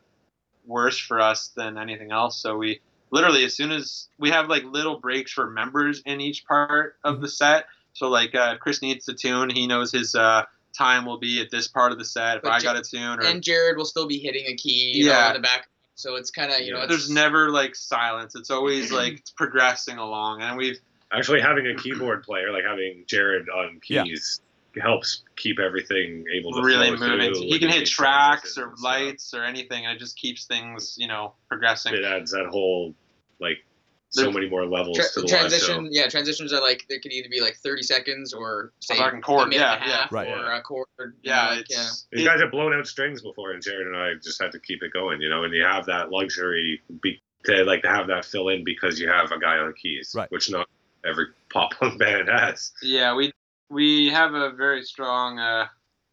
worse 0.66 0.98
for 0.98 1.20
us 1.20 1.52
than 1.56 1.78
anything 1.78 2.10
else. 2.10 2.36
So 2.42 2.56
we 2.56 2.80
literally 3.14 3.44
as 3.44 3.54
soon 3.54 3.70
as 3.70 4.08
we 4.18 4.30
have 4.30 4.48
like 4.48 4.64
little 4.64 4.98
breaks 4.98 5.30
for 5.32 5.48
members 5.48 6.02
in 6.04 6.20
each 6.20 6.44
part 6.46 6.96
of 7.04 7.20
the 7.20 7.28
set. 7.28 7.66
So 7.92 8.08
like 8.08 8.34
uh, 8.34 8.56
Chris 8.58 8.82
needs 8.82 9.04
to 9.06 9.14
tune, 9.14 9.50
he 9.50 9.66
knows 9.68 9.92
his 9.92 10.14
uh, 10.16 10.42
time 10.76 11.06
will 11.06 11.18
be 11.18 11.40
at 11.40 11.50
this 11.50 11.68
part 11.68 11.92
of 11.92 11.98
the 11.98 12.04
set. 12.04 12.38
If 12.38 12.42
But 12.42 12.52
I 12.52 12.58
J- 12.58 12.64
got 12.64 12.76
a 12.76 12.82
tune, 12.82 13.20
or 13.20 13.22
And 13.24 13.40
Jared 13.40 13.76
will 13.76 13.84
still 13.84 14.08
be 14.08 14.18
hitting 14.18 14.46
a 14.48 14.54
key. 14.56 14.92
You 14.96 15.06
Yeah. 15.06 15.20
Know, 15.22 15.28
in 15.28 15.34
the 15.34 15.40
back. 15.40 15.68
So 15.94 16.16
it's 16.16 16.32
kind 16.32 16.50
of 16.50 16.58
you 16.60 16.72
know. 16.74 16.80
It's, 16.80 16.88
there's 16.88 17.08
never 17.10 17.50
like 17.50 17.76
silence. 17.76 18.34
It's 18.34 18.50
always 18.50 18.90
like 19.00 19.12
it's 19.20 19.30
progressing 19.30 19.98
along, 19.98 20.42
and 20.42 20.56
we've 20.58 20.78
Actually, 21.12 21.40
having 21.40 21.68
a 21.68 21.76
keyboard 21.76 22.24
player, 22.24 22.50
like 22.50 22.64
having 22.64 23.04
Jared 23.06 23.48
on 23.48 23.80
Yeah. 23.88 24.02
keys, 24.02 24.40
helps 24.82 25.22
keep 25.36 25.60
everything 25.60 26.24
able 26.34 26.52
to 26.52 26.62
really 26.62 26.96
flow 26.96 27.16
moving. 27.16 27.32
He 27.34 27.60
can 27.60 27.68
hit 27.68 27.86
tracks 27.86 28.58
or 28.58 28.64
and 28.70 28.76
stuff. 28.78 28.84
lights 28.84 29.32
or 29.34 29.44
anything, 29.44 29.86
and 29.86 29.94
it 29.94 30.00
just 30.00 30.16
keeps 30.16 30.46
things, 30.46 30.96
you 30.98 31.06
know, 31.06 31.34
progressing. 31.48 31.94
It 31.94 32.02
adds 32.04 32.32
that 32.32 32.46
whole 32.46 32.92
like 33.40 33.58
so 34.10 34.20
There's- 34.22 34.34
many 34.34 34.48
more 34.48 34.64
levels 34.64 34.96
Tra- 34.96 35.06
to 35.14 35.20
the 35.22 35.26
live 35.26 35.30
transition, 35.40 35.86
show. 35.86 35.88
yeah, 35.90 36.08
transitions 36.08 36.52
are 36.52 36.60
like 36.60 36.86
they 36.88 37.00
could 37.00 37.12
either 37.12 37.28
be 37.28 37.40
like 37.40 37.56
30 37.56 37.82
seconds 37.82 38.32
or 38.32 38.72
say 38.80 38.96
fucking 38.96 39.22
chord, 39.22 39.48
a 39.48 39.50
minute 39.50 39.60
yeah, 39.60 39.74
and 39.74 39.84
a 39.84 39.88
yeah. 39.88 40.06
Right. 40.12 40.28
or 40.28 40.52
a 40.52 40.62
chord. 40.62 40.86
you 41.00 41.12
Yeah, 41.22 41.46
know, 41.50 41.56
like, 41.56 41.66
it's 41.68 42.06
You 42.12 42.24
guys 42.24 42.40
have 42.40 42.52
blown 42.52 42.72
out 42.72 42.86
strings 42.86 43.22
before, 43.22 43.50
and 43.50 43.60
Jared 43.62 43.88
and 43.88 43.96
I 43.96 44.14
just 44.22 44.40
had 44.40 44.52
to 44.52 44.60
keep 44.60 44.84
it 44.84 44.92
going, 44.92 45.20
you 45.20 45.28
know. 45.28 45.42
And 45.42 45.52
you 45.52 45.64
have 45.64 45.84
that 45.86 46.10
luxury 46.12 46.80
be, 47.02 47.20
to 47.46 47.64
like 47.64 47.82
to 47.82 47.88
have 47.88 48.06
that 48.06 48.24
fill 48.24 48.50
in 48.50 48.62
because 48.62 49.00
you 49.00 49.08
have 49.08 49.32
a 49.32 49.38
guy 49.40 49.56
on 49.58 49.72
keys, 49.74 50.12
Right. 50.14 50.30
which 50.30 50.48
not 50.48 50.68
every 51.04 51.26
pop 51.52 51.72
punk 51.74 51.98
band 51.98 52.28
has. 52.28 52.70
yeah. 52.82 53.14
We 53.16 53.32
we 53.68 54.10
have 54.10 54.34
a 54.34 54.50
very 54.52 54.84
strong 54.84 55.40
uh, 55.40 55.66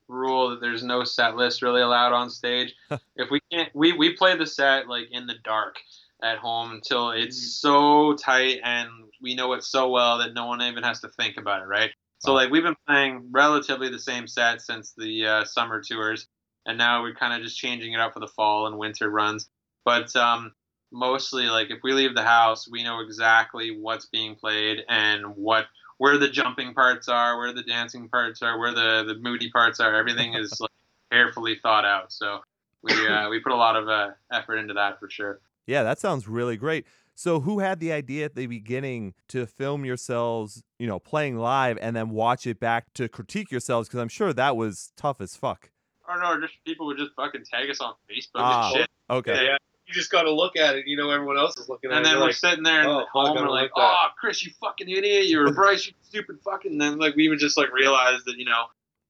rule 0.07 0.49
that 0.49 0.59
there's 0.61 0.81
no 0.83 1.03
set 1.03 1.35
list 1.35 1.61
really 1.61 1.81
allowed 1.81 2.13
on 2.13 2.31
stage. 2.31 2.73
if 3.15 3.29
we 3.29 3.39
can't, 3.51 3.69
we 3.75 3.93
we 3.93 4.15
play 4.15 4.35
the 4.35 4.47
set 4.47 4.87
like 4.87 5.05
in 5.11 5.27
the 5.27 5.35
dark 5.43 5.75
at 6.23 6.37
home 6.37 6.71
until 6.71 7.11
it's 7.11 7.59
so 7.59 8.13
tight 8.13 8.59
and 8.63 8.89
we 9.21 9.35
know 9.35 9.53
it 9.53 9.63
so 9.63 9.89
well 9.89 10.19
that 10.19 10.33
no 10.33 10.45
one 10.45 10.61
even 10.61 10.83
has 10.83 11.01
to 11.01 11.09
think 11.09 11.37
about 11.37 11.61
it, 11.61 11.65
right? 11.65 11.91
So 12.19 12.33
like 12.33 12.51
we've 12.51 12.63
been 12.63 12.75
playing 12.87 13.29
relatively 13.31 13.89
the 13.89 13.99
same 13.99 14.27
set 14.27 14.61
since 14.61 14.93
the 14.95 15.25
uh, 15.25 15.45
summer 15.45 15.81
tours, 15.81 16.27
and 16.67 16.77
now 16.77 17.01
we're 17.01 17.15
kind 17.15 17.33
of 17.33 17.41
just 17.41 17.57
changing 17.57 17.93
it 17.93 17.99
up 17.99 18.13
for 18.13 18.19
the 18.19 18.27
fall 18.27 18.67
and 18.67 18.77
winter 18.77 19.09
runs. 19.09 19.49
But 19.85 20.15
um, 20.15 20.53
mostly, 20.91 21.45
like 21.45 21.71
if 21.71 21.79
we 21.83 21.93
leave 21.93 22.13
the 22.13 22.23
house, 22.23 22.69
we 22.69 22.83
know 22.83 22.99
exactly 22.99 23.75
what's 23.75 24.05
being 24.05 24.35
played 24.35 24.83
and 24.87 25.35
what 25.35 25.65
where 25.97 26.19
the 26.19 26.29
jumping 26.29 26.75
parts 26.75 27.07
are, 27.07 27.39
where 27.39 27.53
the 27.53 27.63
dancing 27.63 28.07
parts 28.07 28.43
are, 28.43 28.59
where 28.59 28.73
the 28.73 29.03
the 29.07 29.19
moody 29.19 29.49
parts 29.49 29.79
are. 29.79 29.95
Everything 29.95 30.35
is 30.35 30.55
like 30.59 30.69
carefully 31.11 31.59
thought 31.61 31.85
out. 31.85 32.11
So 32.13 32.41
we 32.83 33.07
uh, 33.07 33.29
we 33.29 33.39
put 33.39 33.51
a 33.51 33.55
lot 33.55 33.75
of 33.75 33.89
uh, 33.89 34.09
effort 34.31 34.57
into 34.57 34.75
that 34.75 34.99
for 34.99 35.09
sure. 35.09 35.39
Yeah, 35.65 35.83
that 35.83 35.99
sounds 35.99 36.27
really 36.27 36.57
great. 36.57 36.85
So, 37.13 37.41
who 37.41 37.59
had 37.59 37.79
the 37.79 37.91
idea 37.91 38.25
at 38.25 38.35
the 38.35 38.47
beginning 38.47 39.13
to 39.27 39.45
film 39.45 39.85
yourselves, 39.85 40.63
you 40.79 40.87
know, 40.87 40.99
playing 40.99 41.37
live 41.37 41.77
and 41.81 41.95
then 41.95 42.09
watch 42.09 42.47
it 42.47 42.59
back 42.59 42.93
to 42.95 43.07
critique 43.07 43.51
yourselves? 43.51 43.87
Because 43.87 43.99
I'm 43.99 44.09
sure 44.09 44.33
that 44.33 44.55
was 44.55 44.91
tough 44.95 45.21
as 45.21 45.35
fuck. 45.35 45.69
Or 46.07 46.19
no, 46.19 46.39
just 46.41 46.53
people 46.65 46.87
would 46.87 46.97
just 46.97 47.11
fucking 47.15 47.43
tag 47.45 47.69
us 47.69 47.79
on 47.79 47.93
Facebook 48.09 48.25
Ah, 48.35 48.69
and 48.69 48.77
shit. 48.77 48.89
Okay. 49.09 49.45
Yeah, 49.45 49.57
you 49.85 49.93
just 49.93 50.09
got 50.09 50.23
to 50.23 50.31
look 50.31 50.57
at 50.57 50.75
it. 50.75 50.87
You 50.87 50.97
know, 50.97 51.11
everyone 51.11 51.37
else 51.37 51.57
is 51.57 51.69
looking 51.69 51.91
at 51.91 51.97
And 51.97 52.05
it. 52.05 52.09
And 52.09 52.15
then 52.15 52.21
we're 52.21 52.27
like, 52.27 52.35
sitting 52.35 52.63
there 52.63 52.81
and 52.81 52.89
oh, 52.89 53.01
at 53.01 53.07
home 53.09 53.35
we're 53.35 53.49
like, 53.49 53.69
like 53.69 53.71
oh, 53.75 54.07
Chris, 54.19 54.43
you 54.43 54.51
fucking 54.59 54.89
idiot. 54.89 55.25
You 55.25 55.41
or 55.41 55.53
Bryce, 55.53 55.85
you 55.85 55.93
stupid 56.01 56.37
fucking. 56.43 56.71
And 56.71 56.81
then 56.81 56.97
like 56.97 57.15
we 57.15 57.29
would 57.29 57.39
just 57.39 57.57
like 57.57 57.71
realize 57.71 58.23
that 58.25 58.37
you 58.37 58.45
know. 58.45 58.65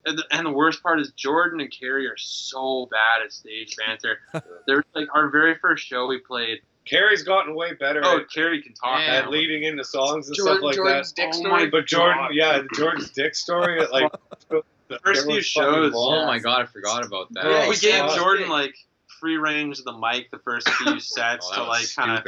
And 0.05 0.17
the, 0.17 0.23
and 0.31 0.45
the 0.45 0.51
worst 0.51 0.81
part 0.81 0.99
is 0.99 1.11
Jordan 1.11 1.59
and 1.61 1.71
Carrie 1.71 2.07
are 2.07 2.17
so 2.17 2.87
bad 2.91 3.23
at 3.23 3.31
stage 3.31 3.75
banter. 3.77 4.19
They're 4.67 4.83
like 4.95 5.07
our 5.13 5.29
very 5.29 5.55
first 5.55 5.85
show 5.85 6.07
we 6.07 6.19
played. 6.19 6.59
Carrie's 6.85 7.21
gotten 7.21 7.53
way 7.53 7.73
better 7.75 8.01
Oh, 8.03 8.17
at, 8.21 8.29
Carrie 8.31 8.61
can 8.63 8.73
talk. 8.73 8.99
Yeah. 9.01 9.17
at 9.17 9.29
leading 9.29 9.63
into 9.63 9.83
songs 9.83 10.27
and 10.27 10.35
Jordan, 10.35 10.55
stuff 10.55 10.63
like 10.63 10.75
Jordan's 10.75 11.13
that. 11.13 11.15
dick 11.21 11.29
Oh 11.33 11.37
story. 11.39 11.51
my 11.65 11.69
But 11.69 11.85
Jordan, 11.85 12.17
God. 12.17 12.31
yeah, 12.33 12.61
Jordan's 12.73 13.11
dick 13.11 13.35
story, 13.35 13.85
like 13.91 14.11
the 14.49 14.63
first 15.03 15.27
few 15.27 15.41
shows. 15.41 15.93
Oh 15.95 16.25
my 16.25 16.39
god, 16.39 16.61
I 16.63 16.65
forgot 16.65 17.05
about 17.05 17.31
that. 17.33 17.45
Yeah, 17.45 17.69
we 17.69 17.77
gave 17.77 18.09
said- 18.09 18.15
Jordan 18.17 18.49
like 18.49 18.73
free 19.19 19.37
range 19.37 19.77
of 19.77 19.85
the 19.85 19.95
mic 19.95 20.31
the 20.31 20.39
first 20.39 20.67
few 20.79 20.99
sets 20.99 21.47
Oh, 21.53 21.57
to 21.57 21.63
like 21.69 21.85
kind 21.95 22.17
of 22.17 22.23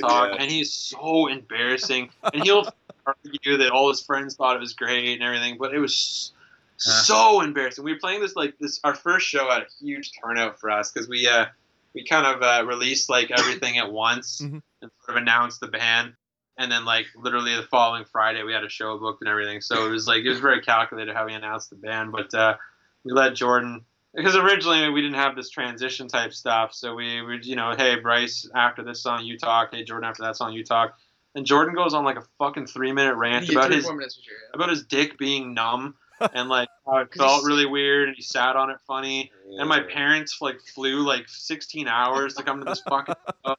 talk, 0.00 0.30
idea. 0.30 0.40
and 0.40 0.50
he's 0.50 0.72
so 0.72 1.26
embarrassing. 1.26 2.08
And 2.32 2.42
he'll 2.42 2.66
argue 3.04 3.58
that 3.58 3.70
all 3.70 3.90
his 3.90 4.00
friends 4.02 4.34
thought 4.36 4.56
it 4.56 4.60
was 4.60 4.72
great 4.72 5.12
and 5.20 5.22
everything, 5.22 5.58
but 5.60 5.74
it 5.74 5.78
was 5.78 6.32
so 6.78 7.40
embarrassing. 7.40 7.84
We 7.84 7.92
were 7.92 7.98
playing 7.98 8.20
this 8.20 8.36
like 8.36 8.56
this. 8.58 8.80
Our 8.84 8.94
first 8.94 9.26
show 9.26 9.48
had 9.50 9.62
a 9.62 9.66
huge 9.80 10.12
turnout 10.22 10.58
for 10.60 10.70
us 10.70 10.90
because 10.92 11.08
we 11.08 11.26
uh 11.26 11.46
we 11.94 12.04
kind 12.04 12.26
of 12.26 12.42
uh, 12.42 12.66
released 12.66 13.08
like 13.10 13.30
everything 13.30 13.78
at 13.78 13.90
once 13.90 14.40
Mhm. 14.42 14.62
and 14.82 14.90
sort 15.04 15.16
of 15.16 15.22
announced 15.22 15.60
the 15.60 15.68
band. 15.68 16.14
And 16.58 16.70
then, 16.72 16.84
like 16.84 17.06
literally 17.16 17.54
the 17.54 17.62
following 17.62 18.04
Friday, 18.04 18.42
we 18.42 18.52
had 18.52 18.64
a 18.64 18.68
show 18.68 18.98
booked 18.98 19.22
and 19.22 19.28
everything. 19.28 19.60
So 19.60 19.86
it 19.86 19.90
was 19.90 20.06
like 20.08 20.24
it 20.24 20.28
was 20.28 20.40
very 20.40 20.60
calculated 20.60 21.14
how 21.14 21.26
we 21.26 21.32
announced 21.34 21.70
the 21.70 21.76
band. 21.76 22.12
But 22.12 22.32
uh, 22.34 22.56
we 23.04 23.12
let 23.12 23.34
Jordan 23.34 23.84
because 24.14 24.34
originally 24.36 24.88
we 24.90 25.00
didn't 25.00 25.16
have 25.16 25.36
this 25.36 25.50
transition 25.50 26.08
type 26.08 26.32
stuff. 26.34 26.74
So 26.74 26.94
we 26.94 27.22
would, 27.22 27.46
you 27.46 27.54
know, 27.56 27.74
hey 27.76 27.96
Bryce, 28.00 28.48
after 28.54 28.82
this 28.82 29.02
song 29.02 29.24
you 29.24 29.38
talk. 29.38 29.72
Hey 29.72 29.84
Jordan, 29.84 30.08
after 30.08 30.22
that 30.24 30.36
song 30.36 30.52
you 30.52 30.64
talk. 30.64 30.96
And 31.34 31.46
Jordan 31.46 31.74
goes 31.74 31.94
on 31.94 32.04
like 32.04 32.16
a 32.16 32.24
fucking 32.38 32.66
three 32.66 32.90
minute 32.92 33.14
rant 33.14 33.46
Yeah, 33.46 33.58
about 33.60 33.70
his 33.70 33.86
minutes 33.88 34.16
sure. 34.22 34.34
yeah. 34.34 34.56
about 34.56 34.70
his 34.70 34.84
dick 34.84 35.16
being 35.18 35.54
numb 35.54 35.94
and 36.34 36.48
like 36.48 36.68
how 36.86 36.98
it 37.02 37.10
'Cause 37.10 37.20
felt 37.20 37.44
really 37.44 37.66
weird 37.66 38.08
and 38.08 38.16
he 38.16 38.22
sat 38.22 38.56
on 38.56 38.70
it 38.70 38.78
funny. 38.86 39.30
And 39.58 39.68
my 39.68 39.80
parents 39.80 40.38
like 40.40 40.60
flew 40.60 41.00
like 41.06 41.28
16 41.28 41.88
hours 41.88 42.34
to 42.34 42.42
come 42.42 42.58
to 42.60 42.64
this 42.64 42.82
fucking. 42.88 43.14
show. 43.46 43.54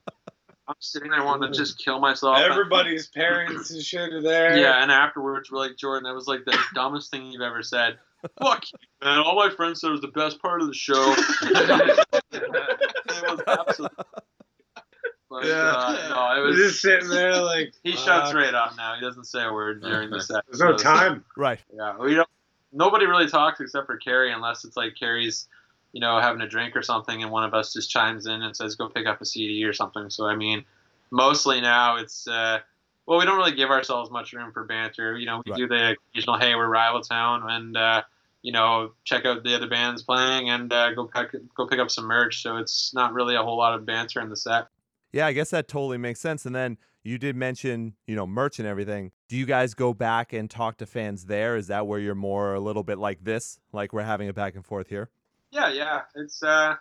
I'm 0.67 0.75
sitting 0.79 1.09
there 1.09 1.23
wanting 1.23 1.51
to 1.51 1.57
just 1.57 1.83
kill 1.83 1.99
myself. 1.99 2.37
Everybody's 2.39 3.07
parents 3.07 3.71
and 3.71 3.81
shit 3.81 4.13
are 4.13 4.21
there. 4.21 4.55
Yeah, 4.57 4.83
and 4.83 4.91
afterwards 4.91 5.49
we're 5.51 5.57
like, 5.57 5.77
Jordan, 5.77 6.03
that 6.03 6.13
was 6.13 6.27
like 6.27 6.45
the 6.45 6.55
dumbest 6.75 7.09
thing 7.09 7.31
you've 7.31 7.41
ever 7.41 7.63
said. 7.63 7.97
Fuck 8.39 8.65
you, 8.71 8.77
man. 9.07 9.19
All 9.19 9.35
my 9.35 9.49
friends 9.49 9.81
said 9.81 9.87
it 9.87 9.91
was 9.91 10.01
the 10.01 10.09
best 10.09 10.39
part 10.41 10.61
of 10.61 10.67
the 10.67 10.73
show. 10.73 11.15
it 11.17 12.07
was 13.23 13.41
absolutely. 13.47 14.03
But, 15.29 15.45
Yeah. 15.45 15.53
uh, 15.55 16.07
no, 16.09 16.35
it 16.35 16.43
We're 16.43 16.47
was. 16.47 16.57
just 16.57 16.81
sitting 16.81 17.07
there 17.07 17.39
like 17.41 17.71
He 17.83 17.91
fuck. 17.93 18.01
shuts 18.05 18.33
right 18.33 18.53
off 18.53 18.75
now. 18.77 18.95
He 18.95 19.01
doesn't 19.01 19.25
say 19.25 19.43
a 19.43 19.53
word 19.53 19.81
during 19.81 20.09
the 20.09 20.21
set. 20.21 20.43
There's 20.47 20.59
no 20.59 20.75
So- 20.75 20.83
time. 20.83 21.23
Right. 21.37 21.59
Yeah, 21.73 21.97
we 21.97 22.15
don't. 22.15 22.27
Nobody 22.71 23.05
really 23.05 23.27
talks 23.27 23.59
except 23.59 23.87
for 23.87 23.97
Carrie, 23.97 24.31
unless 24.31 24.63
it's 24.65 24.77
like 24.77 24.95
Carrie's, 24.95 25.47
you 25.91 26.01
know, 26.01 26.19
having 26.19 26.41
a 26.41 26.47
drink 26.47 26.75
or 26.75 26.81
something, 26.83 27.23
and 27.23 27.31
one 27.31 27.43
of 27.43 27.53
us 27.53 27.73
just 27.73 27.89
chimes 27.89 28.25
in 28.27 28.41
and 28.41 28.55
says, 28.55 28.75
"Go 28.75 28.87
pick 28.89 29.07
up 29.07 29.21
a 29.21 29.25
CD" 29.25 29.63
or 29.63 29.73
something. 29.73 30.09
So 30.09 30.25
I 30.25 30.35
mean, 30.35 30.65
mostly 31.11 31.61
now 31.61 31.97
it's. 31.97 32.27
Uh, 32.27 32.59
well, 33.05 33.17
we 33.17 33.25
don't 33.25 33.37
really 33.37 33.55
give 33.55 33.71
ourselves 33.71 34.11
much 34.11 34.33
room 34.33 34.51
for 34.51 34.65
banter. 34.65 35.17
You 35.17 35.25
know, 35.25 35.41
we 35.43 35.51
Right. 35.51 35.57
do 35.57 35.67
the 35.67 35.95
occasional, 36.13 36.37
"Hey, 36.37 36.53
we're 36.53 36.67
Rival 36.67 37.01
Town," 37.01 37.41
and 37.49 37.75
uh, 37.75 38.03
you 38.43 38.51
know, 38.51 38.91
check 39.03 39.25
out 39.25 39.43
the 39.43 39.55
other 39.55 39.67
bands 39.67 40.03
playing 40.03 40.49
and 40.49 40.71
uh, 40.71 40.93
go 40.93 41.05
pick 41.05 41.31
go 41.55 41.65
pick 41.67 41.79
up 41.79 41.89
some 41.89 42.05
merch. 42.05 42.43
So 42.43 42.57
it's 42.57 42.93
not 42.93 43.13
really 43.13 43.35
a 43.35 43.41
whole 43.41 43.57
lot 43.57 43.73
of 43.73 43.85
banter 43.85 44.21
in 44.21 44.29
the 44.29 44.37
set. 44.37 44.67
Yeah, 45.11 45.25
I 45.25 45.33
guess 45.33 45.49
that 45.49 45.67
totally 45.67 45.97
makes 45.97 46.19
sense. 46.19 46.45
And 46.45 46.53
then 46.55 46.77
you 47.03 47.17
did 47.17 47.35
mention, 47.35 47.93
you 48.07 48.15
know, 48.15 48.27
merch 48.27 48.59
and 48.59 48.67
everything. 48.67 49.11
Do 49.27 49.37
you 49.37 49.45
guys 49.45 49.73
go 49.73 49.93
back 49.93 50.33
and 50.33 50.49
talk 50.49 50.77
to 50.77 50.85
fans 50.85 51.25
there? 51.25 51.55
Is 51.55 51.67
that 51.67 51.87
where 51.87 51.99
you're 51.99 52.15
more 52.15 52.53
a 52.53 52.59
little 52.59 52.83
bit 52.83 52.97
like 52.97 53.23
this, 53.23 53.59
like 53.71 53.93
we're 53.93 54.03
having 54.03 54.27
a 54.29 54.33
back 54.33 54.55
and 54.55 54.65
forth 54.65 54.87
here? 54.87 55.09
Yeah, 55.51 55.71
yeah. 55.71 56.01
It's 56.15 56.43
uh 56.43 56.75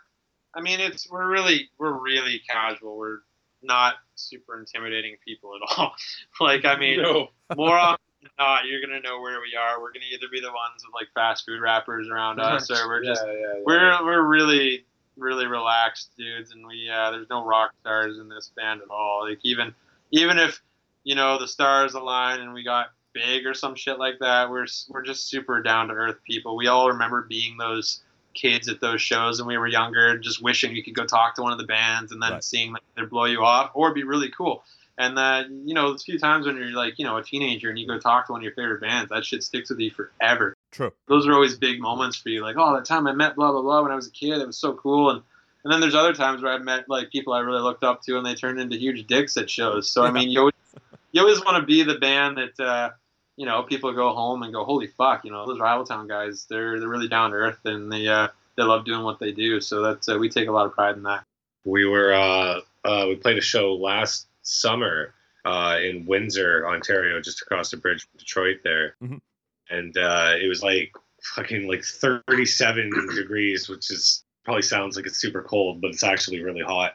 I 0.54 0.60
mean 0.60 0.80
it's 0.80 1.10
we're 1.10 1.28
really 1.30 1.70
we're 1.78 1.92
really 1.98 2.40
casual. 2.48 2.98
We're 2.98 3.18
not 3.62 3.94
super 4.14 4.58
intimidating 4.58 5.16
people 5.24 5.52
at 5.54 5.78
all. 5.78 5.94
like 6.40 6.64
I 6.64 6.78
mean 6.78 7.02
No. 7.02 7.28
more 7.56 7.76
often 7.76 8.02
than 8.22 8.30
not 8.38 8.64
you're 8.66 8.80
gonna 8.80 9.00
know 9.00 9.20
where 9.20 9.40
we 9.40 9.56
are. 9.58 9.80
We're 9.80 9.92
gonna 9.92 10.06
either 10.12 10.26
be 10.32 10.40
the 10.40 10.48
ones 10.48 10.82
with 10.84 10.94
like 10.94 11.08
fast 11.14 11.46
food 11.46 11.60
wrappers 11.60 12.08
around 12.08 12.40
us 12.40 12.70
or 12.70 12.88
we're 12.88 13.04
just 13.04 13.22
yeah, 13.26 13.32
yeah, 13.32 13.38
yeah. 13.54 13.62
we're 13.64 14.04
we're 14.04 14.22
really 14.26 14.84
really 15.16 15.46
relaxed 15.46 16.10
dudes 16.16 16.52
and 16.52 16.64
we 16.66 16.88
uh 16.88 17.10
there's 17.10 17.28
no 17.28 17.44
rock 17.44 17.72
stars 17.80 18.18
in 18.18 18.28
this 18.28 18.52
band 18.56 18.80
at 18.82 18.90
all. 18.90 19.26
Like 19.28 19.38
even 19.44 19.74
even 20.10 20.38
if 20.38 20.60
you 21.04 21.14
know 21.14 21.38
the 21.38 21.48
stars 21.48 21.94
align 21.94 22.40
and 22.40 22.52
we 22.52 22.62
got 22.62 22.88
big 23.12 23.46
or 23.46 23.54
some 23.54 23.74
shit 23.74 23.98
like 23.98 24.18
that, 24.20 24.50
we're 24.50 24.66
we're 24.88 25.02
just 25.02 25.28
super 25.28 25.62
down 25.62 25.88
to 25.88 25.94
earth 25.94 26.16
people. 26.26 26.56
We 26.56 26.66
all 26.66 26.88
remember 26.90 27.26
being 27.28 27.56
those 27.56 28.02
kids 28.34 28.68
at 28.68 28.80
those 28.80 29.02
shows 29.02 29.40
when 29.40 29.48
we 29.48 29.58
were 29.58 29.66
younger, 29.66 30.18
just 30.18 30.42
wishing 30.42 30.74
you 30.74 30.84
could 30.84 30.94
go 30.94 31.04
talk 31.04 31.34
to 31.34 31.42
one 31.42 31.52
of 31.52 31.58
the 31.58 31.64
bands 31.66 32.12
and 32.12 32.22
then 32.22 32.32
Right. 32.32 32.44
seeing 32.44 32.72
like 32.72 32.82
they 32.96 33.04
blow 33.04 33.24
you 33.24 33.42
off 33.42 33.72
or 33.74 33.92
be 33.92 34.04
really 34.04 34.30
cool. 34.30 34.62
And 34.96 35.18
uh, 35.18 35.44
you 35.64 35.74
know, 35.74 35.88
a 35.88 35.98
few 35.98 36.18
times 36.18 36.46
when 36.46 36.56
you're 36.56 36.70
like, 36.70 36.98
you 36.98 37.04
know, 37.04 37.16
a 37.16 37.22
teenager 37.22 37.68
and 37.68 37.78
you 37.78 37.86
go 37.86 37.98
talk 37.98 38.26
to 38.26 38.32
one 38.32 38.40
of 38.40 38.44
your 38.44 38.54
favorite 38.54 38.80
bands, 38.80 39.10
that 39.10 39.24
shit 39.24 39.42
sticks 39.42 39.70
with 39.70 39.78
you 39.78 39.90
forever 39.90 40.54
True. 40.70 40.92
those 41.08 41.26
are 41.26 41.32
always 41.32 41.56
big 41.56 41.80
moments 41.80 42.16
for 42.16 42.28
you. 42.28 42.42
Like, 42.42 42.56
oh, 42.58 42.74
that 42.74 42.84
time 42.84 43.06
I 43.06 43.12
met 43.12 43.34
blah 43.36 43.52
blah 43.52 43.62
blah 43.62 43.82
when 43.82 43.92
I 43.92 43.96
was 43.96 44.06
a 44.06 44.12
kid, 44.12 44.38
it 44.38 44.46
was 44.46 44.58
so 44.58 44.74
cool. 44.74 45.10
And 45.10 45.22
and 45.68 45.74
then 45.74 45.80
there's 45.82 45.94
other 45.94 46.14
times 46.14 46.40
where 46.42 46.50
I've 46.50 46.64
met 46.64 46.88
like 46.88 47.10
people 47.10 47.34
I 47.34 47.40
really 47.40 47.60
looked 47.60 47.84
up 47.84 48.00
to, 48.04 48.16
and 48.16 48.24
they 48.24 48.34
turned 48.34 48.58
into 48.58 48.78
huge 48.78 49.06
dicks 49.06 49.36
at 49.36 49.50
shows. 49.50 49.90
So 49.92 50.02
I 50.02 50.10
mean, 50.10 50.30
you 50.30 50.38
always, 50.40 50.54
you 51.12 51.20
always 51.20 51.44
want 51.44 51.58
to 51.58 51.66
be 51.66 51.82
the 51.82 51.98
band 51.98 52.38
that 52.38 52.58
uh, 52.58 52.90
you 53.36 53.44
know 53.44 53.64
people 53.64 53.92
go 53.92 54.14
home 54.14 54.42
and 54.44 54.50
go, 54.54 54.64
holy 54.64 54.86
fuck, 54.86 55.26
you 55.26 55.30
know, 55.30 55.44
those 55.46 55.60
Rival 55.60 55.84
Town 55.84 56.08
guys, 56.08 56.46
they're 56.48 56.80
they're 56.80 56.88
really 56.88 57.08
down 57.08 57.32
to 57.32 57.36
earth 57.36 57.58
and 57.66 57.92
they 57.92 58.08
uh, 58.08 58.28
they 58.56 58.62
love 58.62 58.86
doing 58.86 59.02
what 59.02 59.18
they 59.18 59.32
do. 59.32 59.60
So 59.60 59.82
that's 59.82 60.08
uh, 60.08 60.16
we 60.18 60.30
take 60.30 60.48
a 60.48 60.52
lot 60.52 60.64
of 60.64 60.72
pride 60.72 60.96
in 60.96 61.02
that. 61.02 61.24
we 61.66 61.84
were 61.84 62.14
uh, 62.14 62.60
uh, 62.86 63.04
we 63.06 63.16
played 63.16 63.36
a 63.36 63.42
show 63.42 63.74
last 63.74 64.26
summer 64.40 65.12
uh, 65.44 65.76
in 65.82 66.06
Windsor, 66.06 66.66
Ontario, 66.66 67.20
just 67.20 67.42
across 67.42 67.70
the 67.70 67.76
bridge 67.76 68.02
from 68.08 68.18
Detroit 68.18 68.60
there, 68.64 68.96
Mhm. 69.02 69.20
and 69.68 69.98
uh, 69.98 70.32
it 70.40 70.48
was 70.48 70.62
like 70.62 70.92
fucking 71.34 71.68
like 71.68 71.84
37 71.84 72.90
degrees, 73.14 73.68
which 73.68 73.90
is 73.90 74.24
probably 74.48 74.62
sounds 74.62 74.96
like 74.96 75.04
it's 75.04 75.18
super 75.18 75.42
cold, 75.42 75.82
but 75.82 75.90
it's 75.90 76.02
actually 76.02 76.42
really 76.42 76.62
hot. 76.62 76.94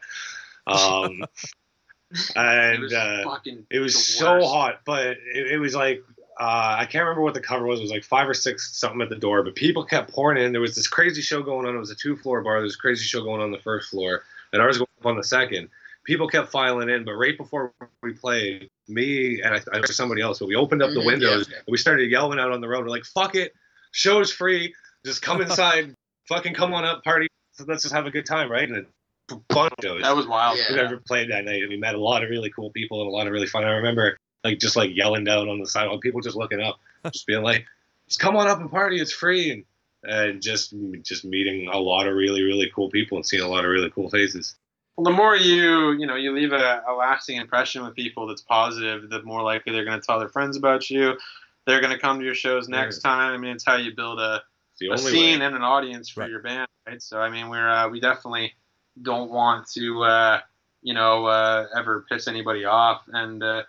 Um, 0.66 1.24
it 2.12 2.36
and 2.36 2.82
was 2.82 2.91
uh, 2.91 3.38
it 3.70 3.78
was 3.78 4.08
so 4.08 4.41
hot, 4.43 4.82
but 4.86 5.06
it, 5.06 5.51
it 5.51 5.60
was 5.60 5.76
like 5.76 6.04
uh, 6.39 6.78
I 6.80 6.88
can't 6.89 7.04
remember 7.04 7.22
what 7.22 7.36
the 7.36 7.41
cover 7.41 7.68
was. 7.68 7.80
It 7.80 7.84
was 7.84 7.91
like 7.91 8.04
five 8.04 8.28
or 8.28 8.34
six 8.34 8.76
something 8.76 9.01
at 9.04 9.10
the 9.10 9.16
door, 9.16 9.43
but 9.43 9.54
people 9.54 9.86
kept 9.86 10.12
pouring 10.12 10.43
in. 10.43 10.51
There 10.51 10.62
was 10.62 10.74
this 10.74 10.88
crazy 10.88 11.22
show 11.22 11.43
going 11.43 11.68
on. 11.68 11.76
It 11.76 11.80
was 11.80 11.91
a 11.91 11.95
two 11.95 12.16
floor 12.16 12.41
bar. 12.41 12.56
There 12.56 12.64
was 12.64 12.74
a 12.74 12.80
crazy 12.80 13.04
show 13.04 13.24
going 13.24 13.39
on 13.39 13.51
the 13.51 13.60
first 13.60 13.91
floor, 13.91 14.24
and 14.51 14.60
ours 14.60 14.80
going 14.80 14.89
up 14.99 15.06
on 15.06 15.16
the 15.16 15.24
second. 15.24 15.70
People 16.06 16.28
kept 16.28 16.49
filing 16.49 16.89
in, 16.89 17.06
but 17.06 17.14
right 17.14 17.38
before 17.38 17.72
we 18.01 18.14
played, 18.14 18.68
me 18.88 19.41
and 19.43 19.54
I, 19.54 19.62
I 19.72 19.82
somebody 19.84 20.24
else, 20.24 20.39
but 20.39 20.47
we 20.47 20.56
opened 20.56 20.82
up 20.82 20.95
the 20.95 21.01
Mhm, 21.01 21.06
windows 21.06 21.47
yeah. 21.49 21.58
and 21.58 21.72
we 21.72 21.78
started 21.78 22.10
yelling 22.10 22.39
out 22.39 22.51
on 22.51 22.62
the 22.62 22.68
road. 22.68 22.84
We're 22.84 22.89
like, 22.89 23.06
"Fuck 23.06 23.36
it, 23.36 23.54
show's 23.91 24.32
free. 24.32 24.74
Just 25.06 25.22
come 25.22 25.39
inside, 25.41 25.93
fucking 26.28 26.56
come 26.56 26.74
on 26.74 26.84
up, 26.84 27.04
party. 27.04 27.28
Let's 27.60 27.84
just 27.84 27.93
have 27.93 28.06
a 28.06 28.12
good 28.12 28.26
time, 28.26 28.51
right?" 28.51 28.70
And 28.70 28.86
a 29.32 29.36
bunch 29.47 29.74
of 29.80 29.84
shows 29.84 30.01
That 30.01 30.16
was 30.16 30.28
wild. 30.28 30.58
Yeah. 30.58 30.74
we 30.74 30.80
ever 30.80 30.97
played 30.97 31.32
that 31.32 31.45
night. 31.45 31.62
And 31.62 31.70
we 31.70 31.78
met 31.78 31.95
a 31.95 31.99
lot 31.99 32.24
of 32.24 32.30
really 32.30 32.49
cool 32.49 32.72
people 32.72 33.01
and 33.01 33.08
a 33.08 33.12
lot 33.12 33.28
of 33.28 33.34
really 33.34 33.47
fun. 33.47 33.64
I 33.64 33.72
remember 33.72 34.18
like 34.43 34.60
just 34.60 34.76
like 34.76 34.95
yelling 34.95 35.24
down 35.24 35.49
on 35.49 35.60
the 35.60 35.68
sidewalk, 35.68 36.01
people 36.01 36.22
just 36.22 36.36
looking 36.36 36.62
up, 36.62 36.80
just 37.12 37.26
being 37.26 37.43
like, 37.43 37.66
"Just 38.08 38.20
come 38.20 38.36
on 38.36 38.47
up 38.47 38.60
and 38.60 38.70
party. 38.70 38.99
It's 38.99 39.14
free." 39.14 39.51
And 39.51 39.66
and 40.04 40.41
just 40.41 40.74
just 41.01 41.24
meeting 41.24 41.70
a 41.72 41.78
lot 41.80 42.08
of 42.08 42.16
really 42.16 42.43
really 42.43 42.70
cool 42.76 42.89
people 42.89 43.18
and 43.18 43.26
seeing 43.26 43.43
a 43.43 43.47
lot 43.47 43.64
of 43.66 43.72
really 43.72 43.89
cool 43.89 44.10
faces. 44.10 44.56
Well, 44.95 45.06
the 45.06 45.18
more 45.18 45.36
you, 45.36 45.93
you 45.93 46.06
know, 46.06 46.16
you 46.16 46.32
leave 46.34 46.54
a, 46.54 46.84
a 46.88 46.93
lasting 46.93 47.38
impression 47.38 47.84
with 47.84 47.95
people 47.95 48.28
that's 48.28 48.41
positive, 48.43 49.10
the 49.10 49.24
more 49.24 49.41
likely 49.41 49.74
they're 49.74 49.86
going 49.86 49.99
to 49.99 50.06
tell 50.06 50.20
their 50.20 50.30
friends 50.30 50.56
about 50.56 50.88
you. 50.89 51.18
They're 51.66 51.82
going 51.82 51.93
to 51.93 51.97
come 51.99 52.20
to 52.20 52.26
your 52.26 52.36
shows 52.36 52.70
next 52.70 52.99
time. 52.99 53.34
I 53.34 53.38
mean, 53.38 53.51
it's 53.51 53.66
how 53.66 53.78
you 53.78 53.95
build 53.95 54.20
a, 54.20 54.36
It's 54.36 54.43
the 54.43 54.53
a 54.82 54.89
only 54.89 54.97
scene 55.11 55.39
way. 55.39 55.45
and 55.45 55.55
an 55.55 55.61
audience 55.61 56.09
for 56.09 56.21
Right. 56.21 56.30
your 56.30 56.41
band, 56.41 56.67
right? 56.88 57.01
So, 57.01 57.19
I 57.19 57.30
mean, 57.30 57.49
we're 57.49 57.69
uh, 57.69 57.89
we 57.89 57.99
definitely 57.99 58.53
don't 59.01 59.30
want 59.32 59.67
to, 59.71 60.03
uh, 60.03 60.39
you 60.82 60.93
know, 60.93 61.26
uh, 61.26 61.67
ever 61.76 62.05
piss 62.09 62.28
anybody 62.28 62.65
off. 62.65 63.03
And 63.07 63.41
uh, 63.43 63.63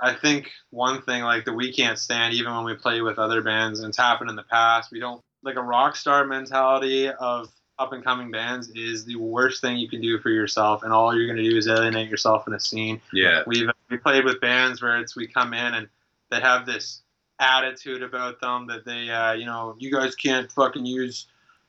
I 0.00 0.14
think 0.14 0.50
one 0.70 1.02
thing 1.02 1.22
like 1.22 1.44
that 1.44 1.52
we 1.52 1.72
can't 1.72 1.98
stand, 1.98 2.34
even 2.34 2.54
when 2.54 2.64
we 2.64 2.74
play 2.74 3.00
with 3.02 3.18
other 3.18 3.42
bands, 3.42 3.80
and 3.80 3.88
it's 3.88 3.98
happened 3.98 4.30
in 4.30 4.36
the 4.36 4.44
past, 4.44 4.90
we 4.90 5.00
don't 5.00 5.20
like 5.42 5.56
a 5.56 5.62
rock 5.62 5.96
star 5.96 6.24
mentality 6.24 7.08
of 7.08 7.50
up 7.78 7.92
and 7.92 8.04
coming 8.04 8.30
bands 8.30 8.70
is 8.76 9.04
the 9.04 9.16
worst 9.16 9.60
thing 9.60 9.76
you 9.76 9.88
can 9.88 10.00
do 10.00 10.18
for 10.20 10.28
yourself, 10.30 10.84
and 10.84 10.92
all 10.92 11.14
you're 11.16 11.26
going 11.26 11.42
to 11.42 11.50
do 11.50 11.56
is 11.56 11.66
alienate 11.66 12.08
yourself 12.08 12.46
in 12.46 12.54
a 12.54 12.60
scene. 12.60 13.00
Yeah. 13.12 13.42
We've 13.46 13.68
we 13.90 13.96
played 13.96 14.24
with 14.24 14.40
bands 14.40 14.80
where 14.80 14.98
it's 15.00 15.16
we 15.16 15.26
come 15.26 15.52
in 15.52 15.74
and 15.74 15.88
they 16.30 16.40
have 16.40 16.64
this 16.64 17.02
attitude 17.42 18.02
about 18.02 18.40
them 18.40 18.66
that 18.68 18.84
they 18.84 19.10
uh, 19.10 19.32
you 19.32 19.44
know 19.44 19.74
you 19.78 19.90
guys 19.90 20.14
can't 20.14 20.50
fucking 20.52 20.86
use 20.86 21.26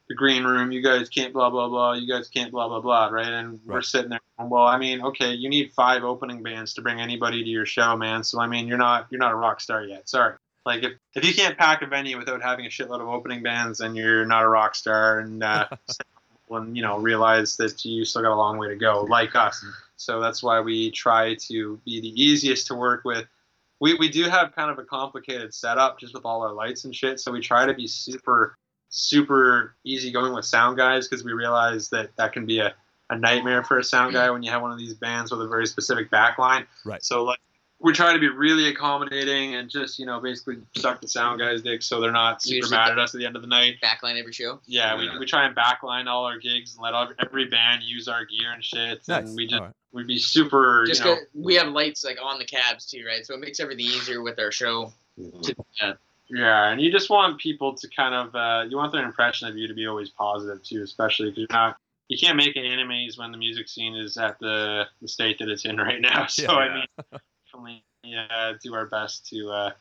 the 0.07 0.15
green 0.15 0.43
room 0.43 0.71
you 0.71 0.82
guys 0.82 1.09
can't 1.09 1.34
blah 1.34 1.49
blah 1.49 1.67
blah 1.67 1.93
you 1.93 2.07
guys 2.07 2.30
can't 2.30 2.51
blah 2.51 2.67
blah 2.67 2.80
blah 2.80 3.07
right? 3.07 3.28
And 3.28 3.59
we're 3.65 3.82
sitting 3.82 4.09
there 4.09 4.19
going, 4.38 4.49
well 4.49 4.63
I 4.63 4.78
mean 4.78 5.01
okay 5.01 5.34
you 5.34 5.49
need 5.49 5.71
five 5.74 6.03
opening 6.03 6.43
bands 6.43 6.74
to 6.76 6.82
bring 6.82 7.01
anybody 7.01 7.43
to 7.43 7.49
your 7.49 7.65
show 7.65 7.97
man. 7.97 8.24
So 8.24 8.39
I 8.39 8.47
mean 8.47 8.67
you're 8.67 8.78
not 8.78 9.07
you're 9.09 9.19
not 9.19 9.32
a 9.32 9.36
rock 9.36 9.59
star 9.59 9.84
yet. 9.84 10.07
Sorry. 10.07 10.36
Like 10.65 10.84
if, 10.84 10.93
if 11.15 11.26
you 11.26 11.34
can't 11.34 11.57
pack 11.57 11.82
a 11.82 11.88
venue 11.88 12.17
without 12.17 12.41
having 12.41 12.65
a 12.65 12.69
shitload 12.69 13.01
of 13.01 13.09
opening 13.09 13.43
bands 13.43 13.80
then 13.80 13.95
you're 13.95 14.26
not 14.26 14.43
a 14.43 14.47
rock 14.47 14.76
star 14.76 15.19
and 15.19 15.43
uh, 15.43 15.67
and 16.49 16.76
you 16.76 16.84
know 16.84 16.99
realize 16.99 17.57
that 17.57 17.84
you 17.84 18.05
still 18.05 18.21
got 18.21 18.34
a 18.34 18.36
long 18.36 18.57
way 18.57 18.67
to 18.67 18.76
go 18.76 19.05
like 19.09 19.36
us. 19.36 19.65
So 19.95 20.19
that's 20.19 20.43
why 20.43 20.59
we 20.59 20.91
try 20.91 21.36
to 21.47 21.80
be 21.86 22.01
the 22.01 22.21
easiest 22.21 22.67
to 22.67 22.76
work 22.76 23.03
with 23.05 23.26
we, 23.84 23.95
we 23.95 24.07
do 24.07 24.29
have 24.29 24.55
kind 24.55 24.71
of 24.71 24.79
a 24.79 24.84
complicated 24.86 25.53
setup 25.53 25.99
just 25.99 26.13
with 26.13 26.23
all 26.23 26.41
our 26.41 26.53
lights 26.53 26.86
and 26.86 26.95
shit 26.95 27.19
so 27.19 27.31
we 27.31 27.41
try 27.41 27.65
to 27.65 27.73
be 27.73 27.86
super 27.86 28.57
super 28.88 29.75
easygoing 29.84 30.34
with 30.34 30.45
sound 30.45 30.77
guys 30.77 31.07
because 31.07 31.25
we 31.25 31.34
realize 31.34 31.89
that 31.89 32.15
that 32.15 32.31
can 32.31 32.45
be 32.45 32.59
a, 32.59 32.73
a 33.09 33.17
nightmare 33.17 33.63
for 33.63 33.79
a 33.79 33.84
sound 33.84 34.13
guy 34.13 34.27
mm. 34.27 34.34
when 34.34 34.43
you 34.43 34.51
have 34.51 34.61
one 34.61 34.71
of 34.71 34.77
these 34.77 34.93
bands 34.93 35.31
with 35.31 35.41
a 35.41 35.47
very 35.47 35.65
specific 35.65 36.09
backline. 36.11 36.65
Right. 36.86 37.03
So 37.03 37.23
like 37.23 37.39
we 37.79 37.91
try 37.91 38.13
to 38.13 38.19
be 38.19 38.29
really 38.29 38.67
accommodating 38.67 39.55
and 39.55 39.69
just 39.69 39.97
you 39.97 40.05
know 40.05 40.21
basically 40.21 40.57
suck 40.77 41.01
the 41.01 41.07
sound 41.07 41.39
guys' 41.39 41.63
dick 41.63 41.81
so 41.81 41.99
they're 41.99 42.11
not 42.11 42.41
super 42.41 42.69
mad 42.69 42.91
at 42.91 42.99
us 42.99 43.13
at 43.15 43.19
the 43.19 43.25
end 43.25 43.36
of 43.36 43.41
the 43.41 43.47
night. 43.47 43.77
Backline 43.84 44.19
every 44.19 44.31
show. 44.31 44.59
Yeah, 44.65 44.95
Yeah. 44.95 45.13
we, 45.13 45.19
we 45.19 45.25
try 45.25 45.45
and 45.45 45.55
backline 45.55 46.07
all 46.07 46.25
our 46.25 46.38
gigs 46.38 46.75
and 46.75 46.84
let 46.84 46.93
all, 46.93 47.09
every 47.19 47.45
band 47.45 47.81
use 47.84 48.07
our 48.07 48.25
gear 48.25 48.53
and 48.53 48.63
shit. 48.63 49.05
Nice. 49.07 49.25
And 49.25 49.36
we 49.36 49.47
just 49.47 49.59
All 49.59 49.65
right. 49.65 49.75
We'd 49.94 50.08
be 50.08 50.18
super. 50.18 50.86
Just 50.86 51.04
you 51.04 51.12
know, 51.12 51.16
'cause 51.16 51.26
we 51.34 51.56
have 51.56 51.70
lights 51.70 52.04
like 52.04 52.18
on 52.22 52.39
the 52.39 52.46
cabs 52.46 52.86
too, 52.86 53.06
right? 53.06 53.26
So 53.26 53.34
it 53.34 53.39
makes 53.39 53.60
everything 53.60 53.86
easier 53.86 54.22
with 54.22 54.39
our 54.39 54.52
show. 54.52 54.91
Yeah, 56.30 56.70
and 56.70 56.82
you 56.82 56.91
just 56.91 57.10
want 57.10 57.39
people 57.39 57.76
to 57.76 57.88
kind 57.89 58.16
of 58.16 58.36
uh, 58.36 58.66
you 58.68 58.78
want 58.78 58.91
their 58.91 59.06
impression 59.06 59.48
of 59.48 59.56
you 59.56 59.68
to 59.68 59.74
be 59.74 59.86
always 59.88 60.10
positive 60.10 60.64
too, 60.64 60.82
especially 60.82 61.30
because 61.30 61.39
you're 61.39 61.48
not 61.52 61.78
you 62.10 62.18
can't 62.18 62.38
make 62.38 62.58
enemies 62.58 63.18
when 63.18 63.32
the 63.32 63.38
music 63.38 63.68
scene 63.70 63.96
is 63.96 64.18
at 64.18 64.38
the, 64.39 64.86
the 65.02 65.08
state 65.08 65.39
that 65.39 65.50
it's 65.50 65.66
in 65.66 65.78
right 65.89 66.02
now. 66.02 66.26
So 66.28 66.44
Yeah. 66.44 66.50
I 66.52 66.74
mean, 66.76 66.86
definitely 67.46 67.84
yeah, 68.04 68.54
do 68.62 68.74
our 68.74 68.86
best 68.86 69.28
to 69.30 69.50
uh, 69.50 69.72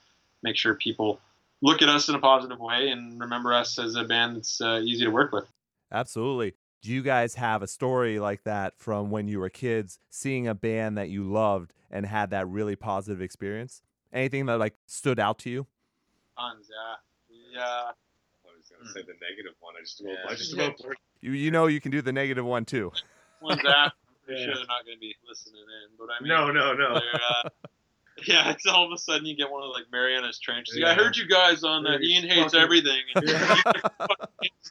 make 0.43 0.57
sure 0.57 0.75
people 0.75 1.21
look 1.63 1.83
at 1.83 1.89
us 1.89 2.09
in 2.09 2.15
a 2.15 2.19
positive 2.19 2.61
way 2.61 2.89
and 2.89 3.21
remember 3.21 3.53
us 3.53 3.79
as 3.79 3.97
a 3.97 4.05
band 4.05 4.37
that's 4.37 4.61
uh, 4.61 4.81
easy 4.83 5.05
to 5.05 5.11
work 5.11 5.33
with. 5.33 5.49
Absolutely. 5.91 6.55
Do 6.83 6.91
you 6.91 7.03
guys 7.03 7.37
have 7.37 7.63
a 7.63 7.69
story 7.69 8.19
like 8.19 8.43
that 8.43 8.77
from 8.77 9.11
when 9.11 9.29
you 9.29 9.39
were 9.39 9.49
kids, 9.49 10.01
seeing 10.11 10.49
a 10.49 10.55
band 10.55 10.99
that 10.99 11.09
you 11.11 11.23
loved 11.23 11.73
and 11.93 12.05
had 12.05 12.31
that 12.31 12.49
really 12.49 12.75
positive 12.75 13.23
experience? 13.23 13.83
Anything 14.13 14.47
that 14.47 14.59
like 14.59 14.75
stood 14.87 15.21
out 15.21 15.39
to 15.41 15.51
you? 15.51 15.67
Tons, 16.37 16.69
yeah, 16.69 17.55
yeah. 17.55 17.63
I 17.63 18.49
was 18.57 18.69
gonna 18.69 18.91
say 18.93 19.03
the 19.03 19.15
negative 19.23 19.55
one. 19.61 19.75
I 19.79 19.83
just 19.83 20.01
about, 20.01 20.11
I 20.27 20.31
Yeah. 20.31 20.37
just 20.37 20.55
about 20.55 20.81
You 21.21 21.31
you 21.33 21.53
know 21.53 21.69
you 21.69 21.81
can 21.81 21.93
do 21.93 22.03
the 22.03 22.13
negative 22.13 22.45
one 22.45 22.65
too. 22.65 22.91
Ones 23.41 23.61
after, 23.65 23.71
I'm 23.71 23.93
pretty 24.27 24.41
Yeah. 24.41 24.47
sure 24.47 24.55
they're 24.57 24.67
not 24.67 24.85
going 24.85 24.97
to 24.97 25.01
be 25.01 25.15
listening 25.29 25.63
in, 25.63 25.97
but 25.97 26.09
I 26.11 26.21
mean, 26.21 26.29
No, 26.29 26.51
no, 26.51 26.75
no. 26.75 26.95
uh, 26.97 27.49
yeah, 28.27 28.51
it's 28.51 28.67
all 28.67 28.87
of 28.87 28.93
a 28.93 28.99
sudden 28.99 29.27
you 29.27 29.37
get 29.37 29.51
one 29.51 29.63
of 29.63 29.71
like 29.71 29.85
Marianas 29.93 30.39
Trenches. 30.39 30.77
Yeah. 30.79 30.91
I 30.91 30.95
heard 30.95 31.17
you 31.17 31.27
guys 31.27 31.65
on 31.65 31.85
that. 31.85 32.03
Yeah, 32.03 32.21
Ian 32.21 32.29
hates 32.29 32.53
fucking- 32.53 32.61
everything. 32.61 33.03
Yeah, 33.23 33.63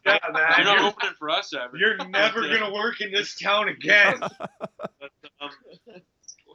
You're 0.23 0.33
man. 0.33 0.65
You're, 0.65 0.87
opening 0.87 1.13
for 1.19 1.29
us 1.29 1.53
ever. 1.53 1.77
you're 1.77 1.95
never 2.09 2.39
uh, 2.43 2.47
gonna 2.59 2.73
work 2.73 3.01
in 3.01 3.11
this 3.11 3.35
town 3.35 3.69
again. 3.69 4.19
But, 4.19 5.11
um, 5.39 5.49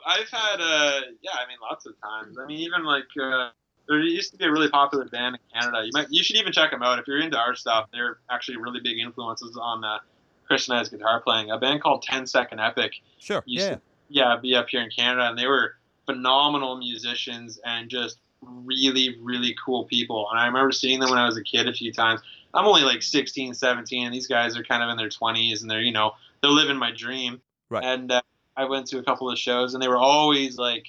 I've 0.06 0.28
had, 0.28 0.60
uh, 0.60 1.00
yeah, 1.22 1.32
I 1.34 1.46
mean, 1.48 1.58
lots 1.62 1.86
of 1.86 1.94
times. 2.00 2.38
I 2.38 2.46
mean, 2.46 2.58
even 2.58 2.84
like 2.84 3.04
uh, 3.20 3.50
there 3.88 4.00
used 4.00 4.32
to 4.32 4.38
be 4.38 4.44
a 4.44 4.50
really 4.50 4.68
popular 4.68 5.04
band 5.04 5.36
in 5.36 5.60
Canada. 5.60 5.84
You 5.84 5.90
might, 5.94 6.08
you 6.10 6.22
should 6.22 6.36
even 6.36 6.52
check 6.52 6.70
them 6.70 6.82
out 6.82 6.98
if 6.98 7.06
you're 7.06 7.20
into 7.20 7.38
our 7.38 7.54
stuff. 7.54 7.88
They're 7.92 8.18
actually 8.30 8.56
really 8.58 8.80
big 8.82 8.98
influences 8.98 9.56
on 9.60 9.84
uh, 9.84 9.98
Chris 10.46 10.68
and 10.68 10.78
I's 10.78 10.88
guitar 10.88 11.20
playing. 11.20 11.50
A 11.50 11.58
band 11.58 11.82
called 11.82 12.02
Ten 12.02 12.26
Second 12.26 12.60
Epic. 12.60 12.92
Sure. 13.18 13.42
Yeah. 13.46 13.70
to 13.70 13.80
yeah 14.08 14.36
be 14.40 14.54
up 14.54 14.68
here 14.68 14.82
in 14.82 14.90
Canada, 14.90 15.28
and 15.28 15.38
they 15.38 15.46
were 15.46 15.74
phenomenal 16.06 16.78
musicians 16.78 17.58
and 17.64 17.88
just 17.88 18.18
really 18.42 19.18
really 19.20 19.54
cool 19.64 19.84
people. 19.84 20.28
And 20.30 20.38
I 20.38 20.46
remember 20.46 20.72
seeing 20.72 21.00
them 21.00 21.10
when 21.10 21.18
I 21.18 21.26
was 21.26 21.36
a 21.36 21.42
kid 21.42 21.68
a 21.68 21.72
few 21.72 21.92
times. 21.92 22.20
I'm 22.54 22.64
only 22.64 22.82
like 22.82 23.02
16, 23.02 23.52
17, 23.52 24.06
and 24.06 24.14
these 24.14 24.26
guys 24.26 24.56
are 24.56 24.64
kind 24.64 24.82
of 24.82 24.88
in 24.88 24.96
their 24.96 25.10
20s, 25.10 25.60
and 25.60 25.70
they're 25.70 25.82
you 25.82 25.92
know 25.92 26.12
they're 26.40 26.50
living 26.50 26.76
my 26.76 26.92
dream. 26.92 27.40
Right. 27.68 27.84
And 27.84 28.10
uh, 28.10 28.22
I 28.56 28.64
went 28.64 28.86
to 28.88 28.98
a 28.98 29.02
couple 29.02 29.30
of 29.30 29.38
shows, 29.38 29.74
and 29.74 29.82
they 29.82 29.88
were 29.88 29.98
always 29.98 30.56
like 30.56 30.86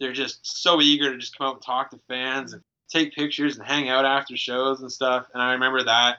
they're 0.00 0.12
just 0.12 0.46
so 0.62 0.80
eager 0.80 1.12
to 1.12 1.18
just 1.18 1.36
come 1.36 1.48
out 1.48 1.54
and 1.54 1.62
talk 1.62 1.90
to 1.90 1.98
fans 2.08 2.52
and 2.52 2.62
take 2.88 3.14
pictures 3.14 3.58
and 3.58 3.66
hang 3.66 3.88
out 3.88 4.04
after 4.04 4.36
shows 4.36 4.80
and 4.80 4.90
stuff. 4.90 5.26
And 5.32 5.42
I 5.42 5.52
remember 5.52 5.84
that 5.84 6.18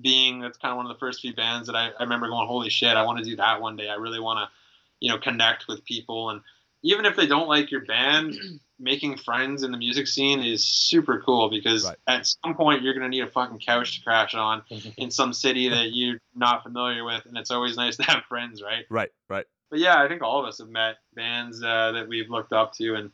being 0.00 0.40
that's 0.40 0.58
kind 0.58 0.72
of 0.72 0.76
one 0.76 0.86
of 0.86 0.92
the 0.92 0.98
first 0.98 1.20
few 1.20 1.34
bands 1.34 1.66
that 1.66 1.76
I, 1.76 1.90
I 1.98 2.02
remember 2.02 2.28
going, 2.28 2.46
holy 2.46 2.70
shit, 2.70 2.96
I 2.96 3.04
want 3.04 3.18
to 3.18 3.24
do 3.24 3.36
that 3.36 3.60
one 3.60 3.76
day. 3.76 3.88
I 3.88 3.94
really 3.94 4.20
want 4.20 4.38
to, 4.38 4.54
you 5.00 5.10
know, 5.10 5.18
connect 5.18 5.66
with 5.68 5.84
people. 5.84 6.30
And 6.30 6.40
even 6.82 7.04
if 7.06 7.16
they 7.16 7.26
don't 7.26 7.48
like 7.48 7.70
your 7.70 7.84
band, 7.84 8.34
making 8.78 9.16
friends 9.16 9.62
in 9.62 9.70
the 9.72 9.78
music 9.78 10.06
scene 10.06 10.40
is 10.40 10.62
super 10.64 11.22
cool 11.24 11.48
because 11.48 11.84
Right. 11.86 11.96
at 12.06 12.26
some 12.26 12.54
point 12.54 12.82
you're 12.82 12.92
going 12.92 13.04
to 13.04 13.08
need 13.08 13.22
a 13.22 13.30
fucking 13.30 13.58
couch 13.60 13.96
to 13.98 14.04
crash 14.04 14.34
on 14.34 14.62
in 14.98 15.10
some 15.10 15.32
city 15.32 15.68
that 15.70 15.92
you're 15.92 16.18
not 16.34 16.62
familiar 16.62 17.02
with. 17.04 17.24
And 17.26 17.36
it's 17.38 17.50
always 17.50 17.76
nice 17.76 17.96
to 17.96 18.02
have 18.04 18.24
friends, 18.24 18.62
right? 18.62 18.84
Right. 18.90 19.10
Right. 19.28 19.46
But 19.70 19.78
yeah, 19.80 20.00
I 20.02 20.06
think 20.08 20.22
all 20.22 20.40
of 20.40 20.46
us 20.46 20.58
have 20.58 20.68
met 20.68 20.96
bands 21.14 21.62
uh, 21.62 21.92
that 21.92 22.06
we've 22.06 22.28
looked 22.30 22.52
up 22.52 22.74
to. 22.74 22.94
And 22.94 23.10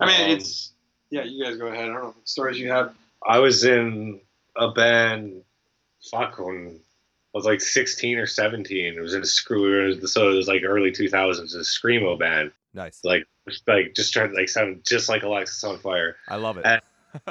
I 0.00 0.06
mean, 0.06 0.20
Um, 0.24 0.30
it's, 0.36 0.72
yeah, 1.10 1.22
you 1.22 1.44
guys 1.44 1.56
go 1.56 1.68
ahead. 1.68 1.84
I 1.84 1.86
don't 1.86 1.94
know 1.94 2.06
what 2.06 2.28
stories 2.28 2.58
you 2.58 2.70
have. 2.70 2.92
I 3.26 3.38
was 3.38 3.64
in 3.64 4.20
a 4.56 4.72
band, 4.72 5.42
fuck, 6.10 6.38
when 6.38 6.80
I 7.34 7.38
was 7.38 7.44
like 7.44 7.60
16 7.60 8.18
or 8.18 8.26
17. 8.26 8.94
It 8.94 9.00
was 9.00 9.14
in 9.14 9.22
a 9.22 9.26
screw, 9.26 10.04
so 10.06 10.30
it 10.30 10.34
was 10.34 10.48
like 10.48 10.62
early 10.64 10.90
2000s, 10.90 11.54
a 11.54 11.58
screamo 11.60 12.18
band. 12.18 12.50
Nice. 12.76 13.00
Like, 13.02 13.26
just, 13.48 13.66
like 13.66 13.94
just 13.96 14.12
trying 14.12 14.30
to 14.30 14.36
like 14.36 14.50
sound 14.50 14.84
just 14.86 15.08
like 15.08 15.22
Alexisonfire. 15.22 16.12
I 16.28 16.36
love 16.36 16.58
it. 16.58 16.64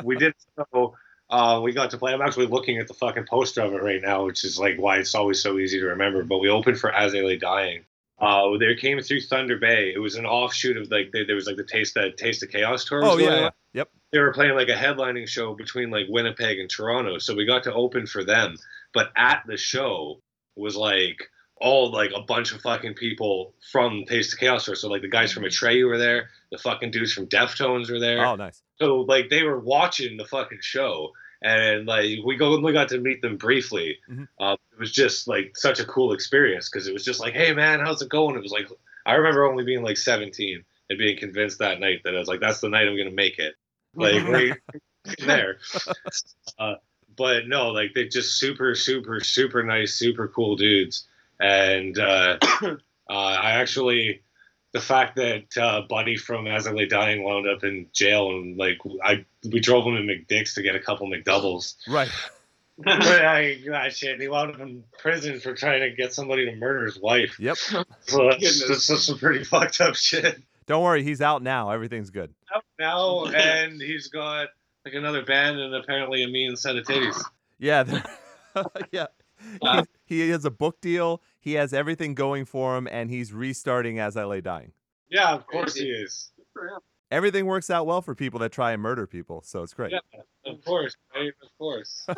We 0.04 0.16
did 0.16 0.34
so. 0.74 0.96
Uh, 1.30 1.62
we 1.64 1.72
got 1.72 1.92
to 1.92 1.98
play. 2.00 2.12
I'm 2.12 2.22
actually 2.22 2.48
looking 2.48 2.80
at 2.80 2.88
the 2.88 2.96
fucking 2.96 3.28
poster 3.30 3.62
of 3.62 3.72
it 3.74 3.84
right 3.84 4.02
now, 4.02 4.26
which 4.26 4.44
is 4.44 4.58
like 4.58 4.78
why 4.78 4.98
it's 4.98 5.14
always 5.14 5.40
so 5.40 5.60
easy 5.60 5.80
to 5.80 5.86
remember. 5.86 6.24
But 6.24 6.40
we 6.40 6.50
opened 6.50 6.80
for 6.80 6.92
As 6.92 7.12
They 7.12 7.22
Lay 7.22 7.38
Dying. 7.38 7.86
Uh, 8.18 8.58
they 8.58 8.74
came 8.74 9.00
through 9.00 9.22
Thunder 9.22 9.60
Bay. 9.60 9.92
It 9.94 10.00
was 10.00 10.16
an 10.16 10.26
offshoot 10.26 10.78
of 10.78 10.90
like 10.90 11.12
they, 11.12 11.24
there 11.24 11.36
was 11.36 11.46
like 11.46 11.58
the 11.58 11.64
Taste 11.64 11.94
that 11.94 12.18
Taste 12.18 12.42
of 12.42 12.50
Chaos 12.50 12.86
tour. 12.86 13.02
was 13.02 13.14
oh 13.14 13.18
yeah, 13.20 13.40
yeah. 13.42 13.50
Yep. 13.74 13.90
they 14.12 14.20
were 14.20 14.34
playing 14.34 14.56
like 14.56 14.70
a 14.70 14.76
headlining 14.76 15.28
show 15.28 15.54
between 15.54 15.92
like 15.92 16.06
Winnipeg 16.10 16.58
and 16.58 16.68
Toronto. 16.68 17.20
So 17.20 17.36
we 17.36 17.46
got 17.46 17.62
to 17.66 17.74
open 17.74 18.08
for 18.08 18.24
them. 18.24 18.56
But 18.92 19.10
at 19.16 19.44
the 19.46 19.58
show 19.58 20.22
was 20.56 20.76
like 20.76 21.30
all 21.58 21.92
like 21.92 22.12
a 22.16 22.22
bunch 22.22 22.54
of 22.54 22.62
fucking 22.62 22.94
people 22.96 23.54
from 23.72 24.04
Taste 24.08 24.34
of 24.34 24.40
Chaos. 24.40 24.70
So 24.74 24.90
like 24.90 25.02
the 25.02 25.08
guys 25.10 25.32
from 25.32 25.44
Atreyu 25.44 25.88
were 25.88 25.98
there, 25.98 26.30
the 26.52 26.58
fucking 26.58 26.92
dudes 26.92 27.14
from 27.14 27.28
Deftones 27.28 27.90
were 27.90 28.00
there. 28.00 28.26
Oh 28.26 28.36
nice. 28.36 28.62
So 28.80 28.98
like 29.02 29.30
they 29.30 29.44
were 29.44 29.60
watching 29.60 30.18
the 30.18 30.26
fucking 30.26 30.60
show, 30.62 31.14
and 31.42 31.86
like 31.86 32.20
we 32.26 32.36
go 32.36 32.60
we 32.60 32.74
got 32.74 32.90
to 32.90 33.00
meet 33.00 33.22
them 33.22 33.38
briefly. 33.38 33.98
Mhm. 34.10 34.28
Uh, 34.40 34.58
it 34.74 34.80
was 34.80 34.92
just 34.92 35.28
like 35.28 35.56
such 35.56 35.80
a 35.80 35.86
cool 35.86 36.12
experience 36.12 36.70
because 36.70 36.88
it 36.88 36.94
was 36.94 37.06
just 37.06 37.20
like, 37.22 37.34
hey 37.34 37.54
man, 37.54 37.80
how's 37.80 38.02
it 38.02 38.10
going? 38.10 38.36
It 38.36 38.42
was 38.44 38.52
like 38.52 38.68
I 39.06 39.14
remember 39.14 39.46
only 39.46 39.64
being 39.64 39.82
like 39.84 39.98
17 39.98 40.64
and 40.90 41.00
being 41.00 41.18
convinced 41.18 41.60
that 41.60 41.80
night 41.80 42.02
that 42.04 42.16
I 42.16 42.20
was 42.20 42.28
like, 42.28 42.42
that's 42.42 42.60
the 42.60 42.70
night 42.70 42.88
I'm 42.88 42.98
gonna 42.98 43.12
make 43.12 43.40
it. 43.40 43.54
Like 43.96 44.28
right 44.28 44.54
there. 45.26 45.60
Uh, 46.60 46.76
but 47.16 47.48
no, 47.48 47.70
like 47.70 47.92
they're 47.96 48.10
just 48.10 48.38
super, 48.38 48.76
super, 48.76 49.22
super 49.22 49.64
nice, 49.64 49.94
super 49.94 50.28
cool 50.28 50.58
dudes. 50.58 51.08
And 51.40 51.98
uh, 51.98 52.38
uh, 52.62 52.76
I 53.10 53.52
actually, 53.52 54.22
the 54.74 54.80
fact 54.82 55.16
that 55.18 55.58
uh, 55.58 55.82
Buddy 55.88 56.18
from 56.18 56.48
As 56.48 56.68
I 56.68 56.72
Lay 56.72 56.86
Dying 56.88 57.24
wound 57.24 57.48
up 57.48 57.64
in 57.64 57.88
jail 57.94 58.30
and 58.32 58.58
like 58.58 58.78
I, 59.04 59.26
we 59.52 59.60
drove 59.60 59.86
him 59.86 59.96
to 59.96 60.02
McDick's 60.02 60.56
to 60.56 60.62
get 60.62 60.76
a 60.76 60.80
couple 60.80 61.08
McDoubles. 61.10 61.76
Right. 61.88 62.10
but 62.78 63.06
I, 63.06 63.90
shit, 63.90 64.20
he 64.20 64.28
wound 64.28 64.54
up 64.54 64.60
in 64.60 64.84
prison 65.00 65.40
for 65.40 65.54
trying 65.54 65.82
to 65.82 65.92
get 65.96 66.14
somebody 66.14 66.46
to 66.46 66.56
murder 66.58 66.86
his 66.86 67.00
wife. 67.00 67.40
Yep. 67.40 67.58
So 68.08 68.30
that's, 68.30 68.36
Goodness. 68.38 68.68
that's, 68.68 68.88
that's 68.88 69.04
some 69.04 69.18
pretty 69.18 69.44
fucked 69.46 69.82
up 69.82 69.96
shit. 69.96 70.42
Don't 70.68 70.84
worry, 70.84 71.04
he's 71.04 71.22
out 71.22 71.42
now. 71.42 71.70
Everything's 71.72 72.10
good. 72.10 72.34
Out 72.54 72.64
now, 72.80 73.26
and 73.26 73.82
he's 73.82 74.08
got 74.10 74.50
like 74.84 74.94
another 74.94 75.24
band 75.24 75.60
and 75.60 75.74
apparently 75.74 76.24
a 76.24 76.28
mean 76.28 76.56
set 76.56 76.76
of 76.76 76.86
titties. 76.86 77.20
Yeah. 77.60 78.02
yeah. 78.92 79.08
He's- 79.62 79.86
he 80.06 80.30
has 80.30 80.46
a 80.46 80.52
book 80.52 80.80
deal. 80.82 81.22
He 81.40 81.54
has 81.54 81.74
everything 81.74 82.16
going 82.16 82.46
for 82.46 82.78
him, 82.78 82.88
and 82.90 83.10
he's 83.10 83.34
restarting 83.34 84.00
as 84.00 84.16
I 84.16 84.26
lay 84.26 84.42
dying. 84.42 84.72
Yeah, 85.10 85.34
of 85.34 85.46
course 85.48 85.76
he 85.76 85.86
is. 85.86 86.32
Everything 87.12 87.46
works 87.46 87.70
out 87.70 87.86
well 87.86 88.02
for 88.02 88.16
people 88.16 88.40
that 88.40 88.52
try 88.52 88.72
and 88.72 88.82
murder 88.82 89.06
people, 89.06 89.42
so 89.44 89.64
it's 89.64 89.74
great. 89.74 89.92
Yeah, 89.92 90.52
of 90.52 90.64
course, 90.66 90.96
right? 91.14 91.32
Of 91.42 91.58
course. 91.58 92.06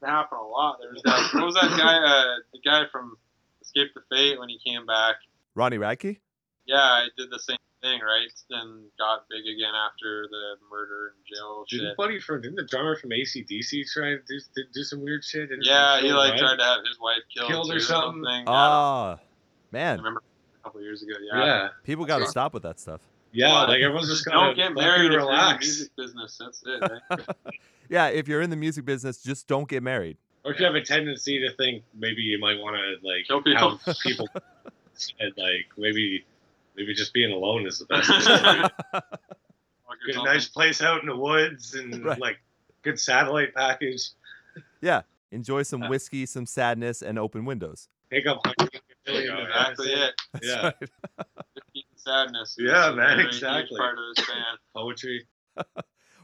It 0.00 0.06
happened 0.06 0.40
a 0.40 0.44
lot. 0.44 0.78
There 0.80 0.92
was 0.92 1.02
that. 1.02 1.30
What 1.34 1.46
was 1.46 1.54
that 1.54 1.76
guy? 1.76 1.96
Uh, 1.98 2.36
the 2.52 2.60
guy 2.64 2.82
from 2.92 3.16
Escape 3.62 3.88
the 3.94 4.02
Fate 4.08 4.38
when 4.38 4.48
he 4.48 4.58
came 4.64 4.86
back. 4.86 5.16
Ronnie 5.54 5.78
Radke? 5.78 6.18
Yeah, 6.66 6.76
I 6.76 7.08
did 7.16 7.30
the 7.30 7.38
same 7.38 7.56
thing, 7.80 8.00
right? 8.00 8.28
Then 8.50 8.84
got 8.98 9.28
big 9.28 9.40
again 9.42 9.74
after 9.74 10.26
the 10.30 10.56
murder 10.70 11.14
and 11.16 11.24
jail. 11.26 11.64
Didn't 11.68 11.96
Buddy 11.96 12.18
from 12.20 12.42
didn't 12.42 12.56
the 12.56 12.64
drummer 12.64 12.96
from 12.96 13.10
ACDC 13.10 13.90
try 13.92 14.10
to 14.10 14.18
do, 14.28 14.40
do, 14.56 14.62
do 14.74 14.82
some 14.82 15.02
weird 15.02 15.24
shit? 15.24 15.48
Didn't 15.50 15.64
Yeah, 15.64 16.00
he 16.00 16.12
like 16.12 16.32
Ryan? 16.32 16.38
tried 16.38 16.56
to 16.56 16.64
have 16.64 16.78
his 16.86 16.98
wife 17.00 17.18
killed, 17.34 17.48
Killed 17.50 17.70
or 17.70 17.74
too 17.74 17.80
something? 17.80 18.22
Yeah, 18.24 18.44
Ah, 18.46 19.12
I 19.14 19.18
man, 19.72 19.98
remember 19.98 20.22
a 20.60 20.64
couple 20.64 20.80
years 20.82 21.02
ago. 21.02 21.12
Yeah. 21.32 21.44
Yeah, 21.44 21.68
people 21.84 22.04
got 22.04 22.18
to 22.18 22.26
stop 22.26 22.54
with 22.54 22.62
that 22.64 22.80
stuff. 22.80 23.00
yeah. 23.32 23.62
Like 23.64 23.80
everyone's 23.80 24.08
just 24.08 24.24
Don't 24.24 24.34
gonna 24.34 24.54
get 24.54 24.74
married 24.74 25.06
if 25.06 25.12
in 25.12 25.18
the 25.20 25.26
relax. 25.26 25.66
music 25.66 25.96
business. 25.96 26.38
That's 26.38 26.62
it. 26.66 27.00
Right? 27.10 27.20
Yeah, 27.90 28.08
if 28.08 28.28
you're 28.28 28.42
in 28.42 28.50
the 28.50 28.56
music 28.56 28.84
business, 28.84 29.22
just 29.22 29.46
don't 29.46 29.66
get 29.66 29.82
married. 29.82 30.18
Or 30.44 30.52
if 30.52 30.60
you 30.60 30.66
have 30.66 30.74
a 30.74 30.82
tendency 30.82 31.38
to 31.40 31.50
think 31.56 31.84
maybe 31.98 32.20
you 32.20 32.38
might 32.38 32.58
want 32.58 32.76
to 32.76 33.06
like 33.06 33.26
Kill 33.26 33.40
people. 33.42 33.78
have 33.78 33.96
people 34.02 34.28
said 34.92 35.32
like 35.38 35.66
maybe 35.78 36.22
maybe 36.78 36.94
just 36.94 37.12
being 37.12 37.32
alone 37.32 37.66
is 37.66 37.78
the 37.78 37.86
best. 37.90 38.08
Get 40.06 40.16
a 40.16 40.22
nice 40.24 40.48
place 40.48 40.80
out 40.80 41.00
in 41.02 41.08
the 41.08 41.16
woods 41.16 41.74
and 41.74 42.04
Right. 42.04 42.18
like 42.20 42.38
good 42.82 42.98
satellite 42.98 43.54
package. 43.54 44.10
Yeah. 44.80 45.02
Enjoy 45.32 45.62
some 45.62 45.88
whiskey, 45.88 46.24
some 46.24 46.46
sadness, 46.46 47.02
and 47.02 47.18
open 47.18 47.44
windows. 47.44 47.88
Pick 48.10 48.26
up 48.26 48.40
exactly 49.06 49.92
it. 49.92 50.14
That's 50.32 50.46
Yeah. 50.46 50.62
right. 50.62 50.74
Sadness. 51.96 52.56
Yeah, 52.58 52.90
is 52.90 52.96
man, 52.96 53.16
very 53.18 53.26
exactly. 53.28 53.76
Part 53.76 53.98
of 53.98 54.04
this 54.16 54.26
band. 54.26 54.58
Poetry. 54.74 55.26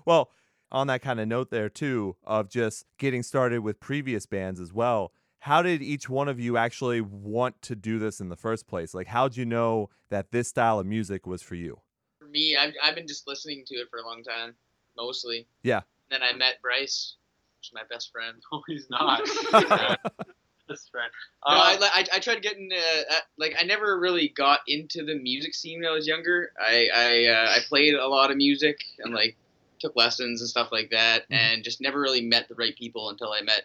Well, 0.06 0.30
on 0.72 0.86
that 0.86 1.02
kind 1.02 1.20
of 1.20 1.28
note 1.28 1.50
there 1.50 1.68
too, 1.68 2.16
of 2.24 2.48
just 2.48 2.86
getting 2.98 3.22
started 3.22 3.60
with 3.60 3.80
previous 3.80 4.24
bands 4.24 4.60
as 4.60 4.72
well. 4.72 5.12
How 5.44 5.60
did 5.60 5.82
each 5.82 6.08
one 6.08 6.28
of 6.30 6.40
you 6.40 6.56
actually 6.56 7.02
want 7.02 7.60
to 7.62 7.76
do 7.76 7.98
this 7.98 8.18
in 8.18 8.30
the 8.30 8.36
first 8.36 8.66
place? 8.66 8.94
Like, 8.94 9.08
how'd 9.08 9.36
you 9.36 9.44
know 9.44 9.90
that 10.08 10.30
this 10.30 10.48
style 10.48 10.78
of 10.78 10.86
music 10.86 11.26
was 11.26 11.42
for 11.42 11.54
you? 11.54 11.80
For 12.18 12.24
me, 12.28 12.56
I've, 12.56 12.72
I've 12.82 12.94
been 12.94 13.06
just 13.06 13.28
listening 13.28 13.62
to 13.66 13.74
it 13.74 13.88
for 13.90 13.98
a 13.98 14.06
long 14.06 14.22
time, 14.22 14.54
mostly. 14.96 15.46
Yeah. 15.62 15.82
Then 16.10 16.22
I 16.22 16.32
met 16.32 16.62
Bryce, 16.62 17.16
which 17.58 17.68
is 17.68 17.72
my 17.74 17.82
best 17.90 18.10
friend. 18.10 18.38
No, 18.52 18.62
he's 18.66 18.86
not. 18.88 19.20
That's 20.66 20.90
right. 20.94 21.10
No, 21.46 21.52
Uh, 21.56 21.76
I, 21.78 21.90
I, 21.92 22.04
I 22.14 22.18
tried 22.20 22.40
getting 22.40 22.70
uh, 22.72 23.14
uh, 23.16 23.20
like 23.36 23.54
I 23.60 23.64
never 23.64 24.00
really 24.00 24.28
got 24.30 24.60
into 24.66 25.04
the 25.04 25.16
music 25.16 25.54
scene 25.54 25.80
when 25.80 25.90
I 25.90 25.92
was 25.92 26.06
younger. 26.06 26.52
I 26.58 26.88
I, 26.94 27.26
uh, 27.26 27.50
I 27.50 27.58
played 27.68 27.92
a 27.92 28.08
lot 28.08 28.30
of 28.30 28.38
music 28.38 28.78
and 29.00 29.12
like 29.12 29.36
took 29.78 29.94
lessons 29.94 30.40
and 30.40 30.48
stuff 30.48 30.70
like 30.72 30.88
that, 30.92 31.28
Mhm. 31.28 31.36
and 31.36 31.62
just 31.64 31.82
never 31.82 32.00
really 32.00 32.22
met 32.22 32.48
the 32.48 32.54
right 32.54 32.74
people 32.78 33.10
until 33.10 33.30
I 33.30 33.42
met 33.42 33.64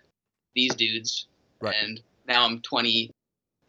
these 0.56 0.76
dudes. 0.76 1.28
Right. 1.62 1.76
And 1.82 2.02
now 2.28 2.46
I'm 2.46 2.62
20, 2.62 3.12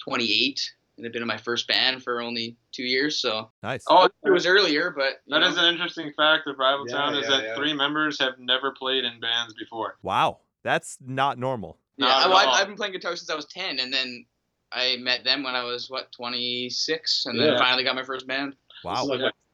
28, 0.02 0.72
and 0.96 1.06
I've 1.06 1.12
been 1.12 1.22
in 1.22 1.28
my 1.28 1.36
first 1.38 1.66
band 1.66 2.02
for 2.02 2.20
only 2.20 2.56
two 2.72 2.82
years, 2.84 3.20
so 3.20 3.50
Nice. 3.62 3.82
oh, 3.88 4.08
it 4.24 4.30
was 4.30 4.46
earlier, 4.46 4.90
but 4.90 5.20
you 5.26 5.34
that 5.34 5.40
know. 5.40 5.48
is 5.48 5.56
an 5.56 5.64
interesting 5.64 6.12
fact 6.16 6.46
of 6.46 6.58
Rival 6.58 6.86
Yeah, 6.88 6.96
Town 6.96 7.16
is 7.16 7.26
that 7.26 7.42
yeah. 7.44 7.54
three 7.56 7.72
members 7.72 8.18
have 8.20 8.38
never 8.38 8.72
played 8.72 9.04
in 9.04 9.18
bands 9.20 9.54
before. 9.54 9.96
Wow. 10.02 10.38
That's 10.62 10.98
not 11.04 11.38
normal. 11.38 11.78
Yeah, 11.96 12.06
Not 12.06 12.16
I, 12.16 12.22
at 12.24 12.28
well, 12.28 12.38
I've, 12.38 12.46
all. 12.48 12.54
I've 12.54 12.66
been 12.66 12.76
playing 12.76 12.92
guitar 12.92 13.16
since 13.16 13.30
I 13.30 13.34
was 13.34 13.46
10, 13.46 13.78
and 13.80 13.92
then 13.92 14.24
I 14.72 14.96
met 15.00 15.24
them 15.24 15.42
when 15.42 15.54
I 15.54 15.64
was, 15.64 15.88
what, 15.90 16.12
26, 16.12 17.26
and 17.26 17.40
then 17.40 17.58
finally 17.58 17.82
got 17.82 17.94
my 17.94 18.02
first 18.04 18.26
band. 18.26 18.54
Wow. 18.84 19.06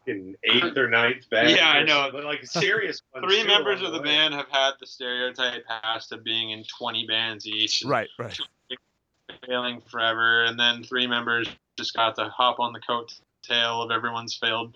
This 0.06 0.16
is 0.16 0.22
like 0.22 0.34
my 0.52 0.52
fucking 0.52 0.68
eighth 0.70 0.76
or 0.78 0.88
ninth 0.88 1.28
band. 1.30 1.50
Yeah, 1.56 1.68
I 1.68 1.82
know. 1.82 2.08
But 2.12 2.24
like 2.24 2.44
serious 2.46 3.00
ones 3.14 3.26
Three 3.26 3.42
too 3.42 3.48
members 3.48 3.82
of 3.82 3.92
the 3.92 3.98
way. 3.98 4.04
band 4.04 4.34
have 4.34 4.48
had 4.50 4.72
the 4.80 4.86
stereotype 4.86 5.64
past 5.66 6.12
of 6.12 6.22
being 6.24 6.50
in 6.50 6.64
20 6.78 7.06
bands 7.06 7.46
each. 7.46 7.82
Right, 7.86 8.08
right. 8.18 8.38
Failing 9.46 9.80
forever, 9.90 10.44
and 10.44 10.58
then 10.58 10.82
three 10.82 11.06
members 11.06 11.48
just 11.78 11.94
got 11.94 12.14
to 12.16 12.24
hop 12.28 12.58
on 12.58 12.72
the 12.72 12.80
coat 12.80 13.12
tail 13.42 13.82
of 13.82 13.90
everyone's 13.90 14.34
failed, 14.36 14.74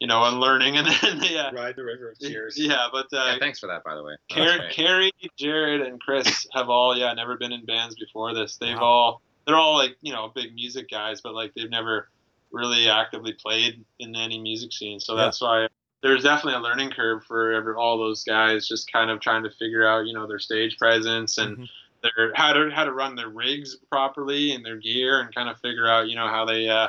you 0.00 0.06
know, 0.06 0.24
unlearning, 0.24 0.76
and 0.76 0.86
then 1.02 1.20
yeah, 1.22 1.50
Ride 1.52 1.76
the 1.76 1.84
river 1.84 2.10
of 2.10 2.18
tears. 2.18 2.58
yeah. 2.58 2.88
But 2.90 3.06
uh, 3.12 3.32
yeah, 3.32 3.38
thanks 3.38 3.58
for 3.60 3.68
that, 3.68 3.84
by 3.84 3.94
the 3.94 4.02
way. 4.02 4.14
Car- 4.30 4.68
Carrie, 4.70 5.12
Jared, 5.38 5.82
and 5.82 6.00
Chris 6.00 6.46
have 6.52 6.68
all 6.68 6.96
yeah 6.96 7.12
never 7.14 7.36
been 7.36 7.52
in 7.52 7.64
bands 7.64 7.94
before 7.94 8.34
this. 8.34 8.56
They've 8.56 8.76
Wow. 8.76 8.82
all 8.82 9.22
they're 9.46 9.56
all 9.56 9.76
like 9.76 9.96
you 10.02 10.12
know 10.12 10.30
big 10.34 10.54
music 10.54 10.88
guys, 10.90 11.20
but 11.20 11.34
like 11.34 11.52
they've 11.54 11.70
never 11.70 12.08
really 12.52 12.88
actively 12.88 13.32
played 13.32 13.84
in 13.98 14.14
any 14.16 14.38
music 14.40 14.72
scene. 14.72 15.00
So 15.00 15.16
Yeah. 15.16 15.24
that's 15.24 15.40
why 15.40 15.68
there's 16.02 16.22
definitely 16.24 16.54
a 16.54 16.62
learning 16.62 16.90
curve 16.90 17.24
for 17.24 17.52
every, 17.52 17.74
all 17.74 17.96
those 17.98 18.24
guys, 18.24 18.66
just 18.68 18.90
kind 18.92 19.10
of 19.10 19.20
trying 19.20 19.44
to 19.44 19.50
figure 19.50 19.86
out 19.86 20.06
you 20.06 20.12
know 20.14 20.26
their 20.26 20.38
stage 20.40 20.76
presence 20.78 21.38
and 21.38 21.58
Mhm. 21.58 21.68
their 22.02 22.32
how 22.34 22.52
to 22.52 22.70
how 22.70 22.84
to 22.84 22.92
run 22.92 23.14
their 23.14 23.28
rigs 23.28 23.76
properly 23.90 24.52
and 24.52 24.64
their 24.64 24.76
gear 24.78 25.20
and 25.20 25.34
kind 25.34 25.48
of 25.48 25.58
figure 25.60 25.88
out 25.88 26.08
you 26.08 26.16
know 26.16 26.28
how 26.28 26.44
they 26.44 26.68
uh 26.68 26.88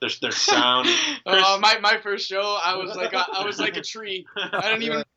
their 0.00 0.10
their 0.22 0.32
sound. 0.32 0.88
Uh, 1.26 1.58
my, 1.60 1.78
my 1.80 1.98
first 2.02 2.26
show, 2.28 2.58
I 2.62 2.76
was 2.76 2.94
like 2.96 3.12
a, 3.12 3.24
I 3.32 3.44
was 3.44 3.58
like 3.60 3.76
a 3.76 3.82
tree. 3.82 4.26
I 4.36 4.68
don't 4.70 4.82
even. 4.82 5.04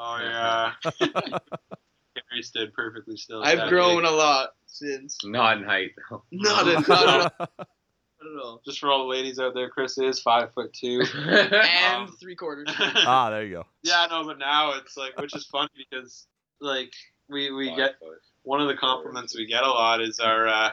Oh 0.00 0.16
yeah. 0.20 0.74
Carrie 1.00 2.42
stood 2.42 2.72
perfectly 2.72 3.16
still. 3.16 3.42
I've 3.42 3.68
grown 3.68 4.02
rig. 4.04 4.06
a 4.06 4.10
lot 4.12 4.50
since. 4.66 5.18
Not 5.24 5.58
in 5.58 5.64
height. 5.64 5.90
though. 6.08 6.22
Not 6.30 6.68
at, 6.68 6.86
not 6.88 7.08
at, 7.08 7.32
all. 7.40 7.48
Not 8.34 8.38
at 8.40 8.44
all. 8.44 8.60
Just 8.64 8.78
for 8.78 8.90
all 8.90 9.00
the 9.04 9.10
ladies 9.10 9.38
out 9.38 9.54
there, 9.54 9.68
Chris 9.68 9.98
is 9.98 10.20
five 10.20 10.52
foot 10.54 10.72
two. 10.72 11.02
And 11.16 11.54
Um, 12.08 12.16
three 12.20 12.34
quarters. 12.36 12.68
ah, 12.78 13.30
there 13.30 13.44
you 13.44 13.50
go. 13.54 13.66
yeah, 13.82 14.06
no, 14.10 14.24
but 14.24 14.38
now 14.38 14.72
it's 14.74 14.96
like, 14.96 15.18
which 15.20 15.34
is 15.34 15.46
funny 15.46 15.68
because 15.90 16.26
like 16.60 16.92
we 17.28 17.50
we 17.50 17.68
Five 17.68 17.76
get 17.76 17.98
foot. 17.98 18.18
one 18.42 18.60
of 18.60 18.68
the 18.68 18.76
compliments 18.76 19.36
we 19.36 19.46
get 19.46 19.62
a 19.62 19.68
lot 19.68 20.00
is 20.00 20.18
our 20.20 20.46
uh, 20.48 20.70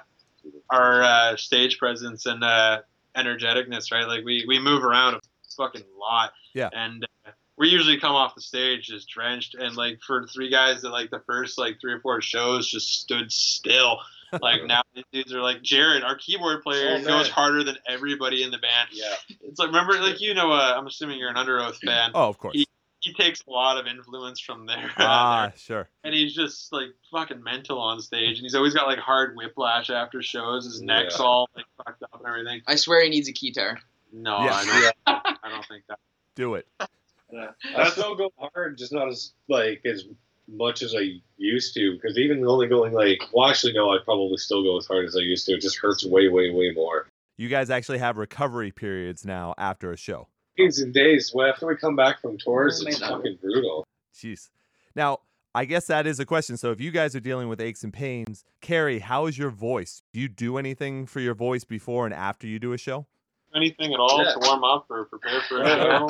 our 0.69 1.03
uh, 1.03 1.35
stage 1.37 1.77
presence 1.79 2.25
and 2.25 2.43
uh, 2.43 2.81
energeticness, 3.15 3.91
right? 3.91 4.07
Like 4.07 4.23
we 4.25 4.45
we 4.47 4.59
move 4.59 4.83
around 4.83 5.15
a 5.15 5.19
fucking 5.57 5.83
lot. 5.99 6.31
Yeah. 6.53 6.69
And 6.73 7.03
uh, 7.25 7.31
we 7.57 7.69
usually 7.69 7.99
come 7.99 8.13
off 8.15 8.35
the 8.35 8.41
stage 8.41 8.87
just 8.87 9.07
drenched, 9.09 9.55
and 9.55 9.75
like 9.77 9.99
for 10.05 10.27
three 10.27 10.49
guys 10.49 10.81
that 10.81 10.89
like 10.89 11.09
the 11.09 11.21
first 11.25 11.57
like 11.57 11.77
three 11.79 11.93
or 11.93 11.99
four 12.01 12.21
shows 12.21 12.69
just 12.69 13.01
stood 13.01 13.31
still. 13.31 13.99
Like 14.41 14.65
now 14.65 14.81
these 14.93 15.03
dudes 15.11 15.33
are 15.33 15.41
like 15.41 15.61
Jared, 15.61 16.03
our 16.03 16.15
keyboard 16.15 16.61
player, 16.63 16.97
Oh, 16.99 17.03
goes 17.05 17.29
harder 17.29 17.63
than 17.63 17.77
everybody 17.87 18.43
in 18.43 18.51
the 18.51 18.57
band. 18.57 18.89
Yeah. 18.91 19.13
It's 19.41 19.59
like 19.59 19.67
remember, 19.67 19.93
like 19.99 20.21
you 20.21 20.33
know, 20.33 20.51
uh, 20.51 20.73
I'm 20.77 20.87
assuming 20.87 21.19
you're 21.19 21.29
an 21.29 21.35
Underoath 21.35 21.75
fan. 21.85 22.11
Oh, 22.13 22.27
of 22.29 22.37
course. 22.37 22.53
He- 22.55 22.67
He 23.01 23.13
takes 23.13 23.43
a 23.47 23.51
lot 23.51 23.77
of 23.77 23.85
influence 23.85 24.39
from 24.39 24.65
there, 24.65 24.89
Ah, 24.97 25.51
sure. 25.55 25.87
and 26.03 26.11
he's 26.11 26.33
just 26.33 26.73
like 26.73 26.87
fucking 27.11 27.43
mental 27.43 27.77
on 27.79 27.99
stage, 28.01 28.37
and 28.39 28.43
he's 28.43 28.55
always 28.55 28.73
got 28.73 28.87
like 28.87 28.97
hard 28.97 29.35
whiplash 29.35 29.91
after 29.91 30.23
shows. 30.23 30.65
His 30.65 30.81
neck's 30.81 31.19
Yeah. 31.19 31.25
all 31.25 31.47
like 31.55 31.65
fucked 31.77 32.01
up 32.01 32.15
and 32.17 32.27
everything. 32.27 32.63
I 32.65 32.75
swear 32.75 33.03
he 33.03 33.09
needs 33.09 33.27
a 33.27 33.31
guitar. 33.31 33.77
No, 34.11 34.43
Yeah. 34.43 34.51
I, 34.53 34.91
don't, 35.05 35.37
I 35.43 35.49
don't 35.49 35.65
think 35.67 35.83
that. 35.87 35.99
Do 36.35 36.55
it. 36.55 36.67
I 36.79 37.89
still 37.89 38.15
go 38.15 38.31
hard, 38.37 38.77
just 38.77 38.91
not 38.91 39.07
as 39.07 39.33
like 39.49 39.81
as 39.85 40.05
much 40.47 40.81
as 40.81 40.93
I 40.95 41.19
used 41.37 41.73
to. 41.75 41.93
Because 41.93 42.17
even 42.17 42.45
only 42.45 42.67
going 42.67 42.93
like, 42.93 43.21
well, 43.33 43.49
actually, 43.49 43.73
no, 43.73 43.91
I'd 43.91 44.03
probably 44.05 44.37
still 44.37 44.63
go 44.63 44.77
as 44.77 44.85
hard 44.85 45.05
as 45.05 45.15
I 45.15 45.19
used 45.21 45.45
to. 45.47 45.53
It 45.53 45.61
just 45.61 45.77
hurts 45.77 46.05
way, 46.05 46.27
way, 46.27 46.51
way 46.51 46.71
more. 46.71 47.07
You 47.37 47.49
guys 47.49 47.69
actually 47.69 47.97
have 47.97 48.17
recovery 48.17 48.71
periods 48.71 49.25
now 49.25 49.53
after 49.57 49.91
a 49.91 49.97
show. 49.97 50.27
Days 50.57 50.79
and 50.79 50.93
days. 50.93 51.31
Well, 51.33 51.49
after 51.49 51.67
we 51.67 51.75
come 51.75 51.95
back 51.95 52.21
from 52.21 52.37
tours, 52.37 52.81
it's 52.85 53.01
am 53.01 53.03
I 53.03 53.09
now? 53.09 53.17
fucking 53.17 53.37
brutal. 53.41 53.85
Jeez. 54.15 54.49
Now, 54.95 55.19
I 55.53 55.65
guess 55.65 55.87
that 55.87 56.07
is 56.07 56.19
a 56.19 56.25
question. 56.25 56.55
So 56.55 56.71
if 56.71 56.79
you 56.79 56.91
guys 56.91 57.15
are 57.15 57.19
dealing 57.19 57.49
with 57.49 57.59
aches 57.59 57.83
and 57.83 57.91
pains, 57.91 58.45
Carrie, 58.61 58.99
how 58.99 59.25
is 59.25 59.37
your 59.37 59.49
voice? 59.49 60.01
Do 60.13 60.19
you 60.21 60.29
do 60.29 60.57
anything 60.57 61.05
for 61.07 61.19
your 61.19 61.33
voice 61.33 61.65
before 61.65 62.05
and 62.05 62.13
after 62.13 62.47
you 62.47 62.59
do 62.59 62.71
a 62.71 62.77
show? 62.77 63.05
Anything 63.53 63.93
at 63.93 63.99
all 63.99 64.23
Yeah. 64.23 64.31
to 64.33 64.39
warm 64.41 64.63
up 64.63 64.85
or 64.89 65.05
prepare 65.05 65.41
for 65.47 65.61
a 65.61 65.67
Yeah. 65.67 66.07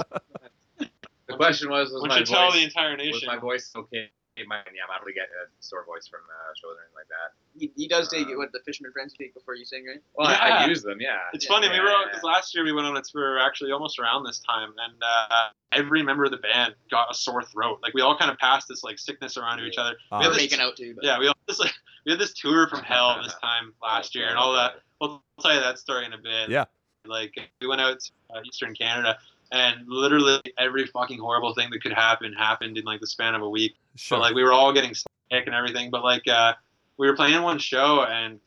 show? 0.80 0.88
The 1.28 1.36
question 1.38 1.70
was, 1.70 1.92
was 1.92 2.02
Would 2.04 2.10
my 2.10 2.20
you 2.20 2.26
tell 2.26 2.52
the 2.52 2.58
voice, 2.58 2.66
entire 2.66 2.98
was 2.98 3.24
my 3.26 3.38
voice 3.38 3.72
okay? 3.76 4.12
My, 4.48 4.58
yeah, 4.74 4.84
I'm 4.84 4.90
not 4.94 5.02
really 5.02 5.14
get 5.14 5.26
a 5.30 5.48
sore 5.60 5.86
voice 5.86 6.08
from 6.08 6.22
uh, 6.30 6.54
shows 6.56 6.76
or 6.78 6.82
anything 6.82 6.96
like 6.96 7.10
that. 7.10 7.34
He, 7.60 7.72
he 7.76 7.88
does 7.88 8.08
take 8.10 8.28
Um, 8.28 8.38
what 8.38 8.52
the 8.52 8.60
fisherman 8.66 8.92
friends 8.92 9.14
take 9.18 9.34
before 9.34 9.56
you 9.56 9.66
sing, 9.66 9.86
right? 9.88 10.02
Well, 10.16 10.28
I, 10.28 10.64
I 10.64 10.66
use 10.68 10.84
them, 10.84 11.00
yeah. 11.00 11.18
It's 11.34 11.46
Yeah. 11.46 11.52
funny. 11.54 11.70
We 11.70 11.76
Yeah, 11.76 11.84
were 11.84 12.06
because 12.10 12.24
last 12.24 12.54
year 12.56 12.64
we 12.64 12.72
went 12.74 12.88
on 12.88 12.98
a 12.98 13.02
tour 13.02 13.40
actually 13.40 13.72
almost 13.72 14.00
around 14.00 14.24
this 14.26 14.40
time, 14.40 14.74
and 14.78 14.94
uh, 15.02 15.50
every 15.72 16.04
member 16.04 16.26
of 16.26 16.32
the 16.32 16.38
band 16.38 16.76
got 16.92 17.10
a 17.12 17.14
sore 17.14 17.44
throat. 17.44 17.80
Like 17.82 17.94
we 17.94 18.02
all 18.02 18.18
kind 18.18 18.30
of 18.32 18.38
passed 18.38 18.68
this 18.68 18.84
like 18.84 19.00
sickness 19.00 19.38
around 19.38 19.58
to 19.60 19.66
each 19.66 19.78
other. 19.78 19.96
Ah, 20.12 20.22
Yeah, 20.22 20.28
We're 20.28 20.34
this- 20.34 20.44
making 20.44 20.60
out 20.60 20.76
too. 20.76 20.94
But 20.96 21.04
Yeah, 21.06 21.20
we 21.20 21.28
all 21.28 21.36
this 21.48 21.60
like 21.60 21.74
we 22.06 22.12
had 22.12 22.20
this 22.20 22.34
tour 22.34 22.68
from 22.68 22.82
hell 22.84 23.20
this 23.24 23.36
time 23.44 23.74
last 23.82 24.16
year, 24.16 24.28
and 24.30 24.38
all 24.38 24.54
that. 24.54 24.82
We'll 25.02 25.24
tell 25.42 25.54
you 25.54 25.60
that 25.60 25.80
story 25.80 26.06
in 26.06 26.14
a 26.14 26.18
bit. 26.18 26.50
Yeah. 26.50 26.66
Like 27.06 27.36
we 27.62 27.68
went 27.68 27.82
out 27.82 28.00
to 28.00 28.12
uh, 28.36 28.42
Eastern 28.46 28.74
Canada, 28.74 29.18
and 29.56 29.88
literally 29.88 30.42
every 30.60 30.86
fucking 30.86 31.18
horrible 31.18 31.54
thing 31.54 31.70
that 31.72 31.82
could 31.82 31.94
happen 31.94 32.34
happened 32.34 32.78
in 32.78 32.84
like 32.84 33.00
the 33.00 33.08
span 33.08 33.36
of 33.36 33.42
a 33.42 33.50
week. 33.50 33.76
sure. 33.96 34.18
But 34.18 34.22
like 34.22 34.36
we 34.36 34.44
were 34.44 34.52
all 34.52 34.74
getting 34.74 34.94
sick 34.94 35.08
and 35.32 35.56
everything. 35.56 35.90
But 35.90 36.04
like 36.04 36.28
uh, 36.28 36.54
we 36.98 37.08
were 37.08 37.16
playing 37.16 37.42
one 37.42 37.58
show, 37.58 38.04
and 38.04 38.40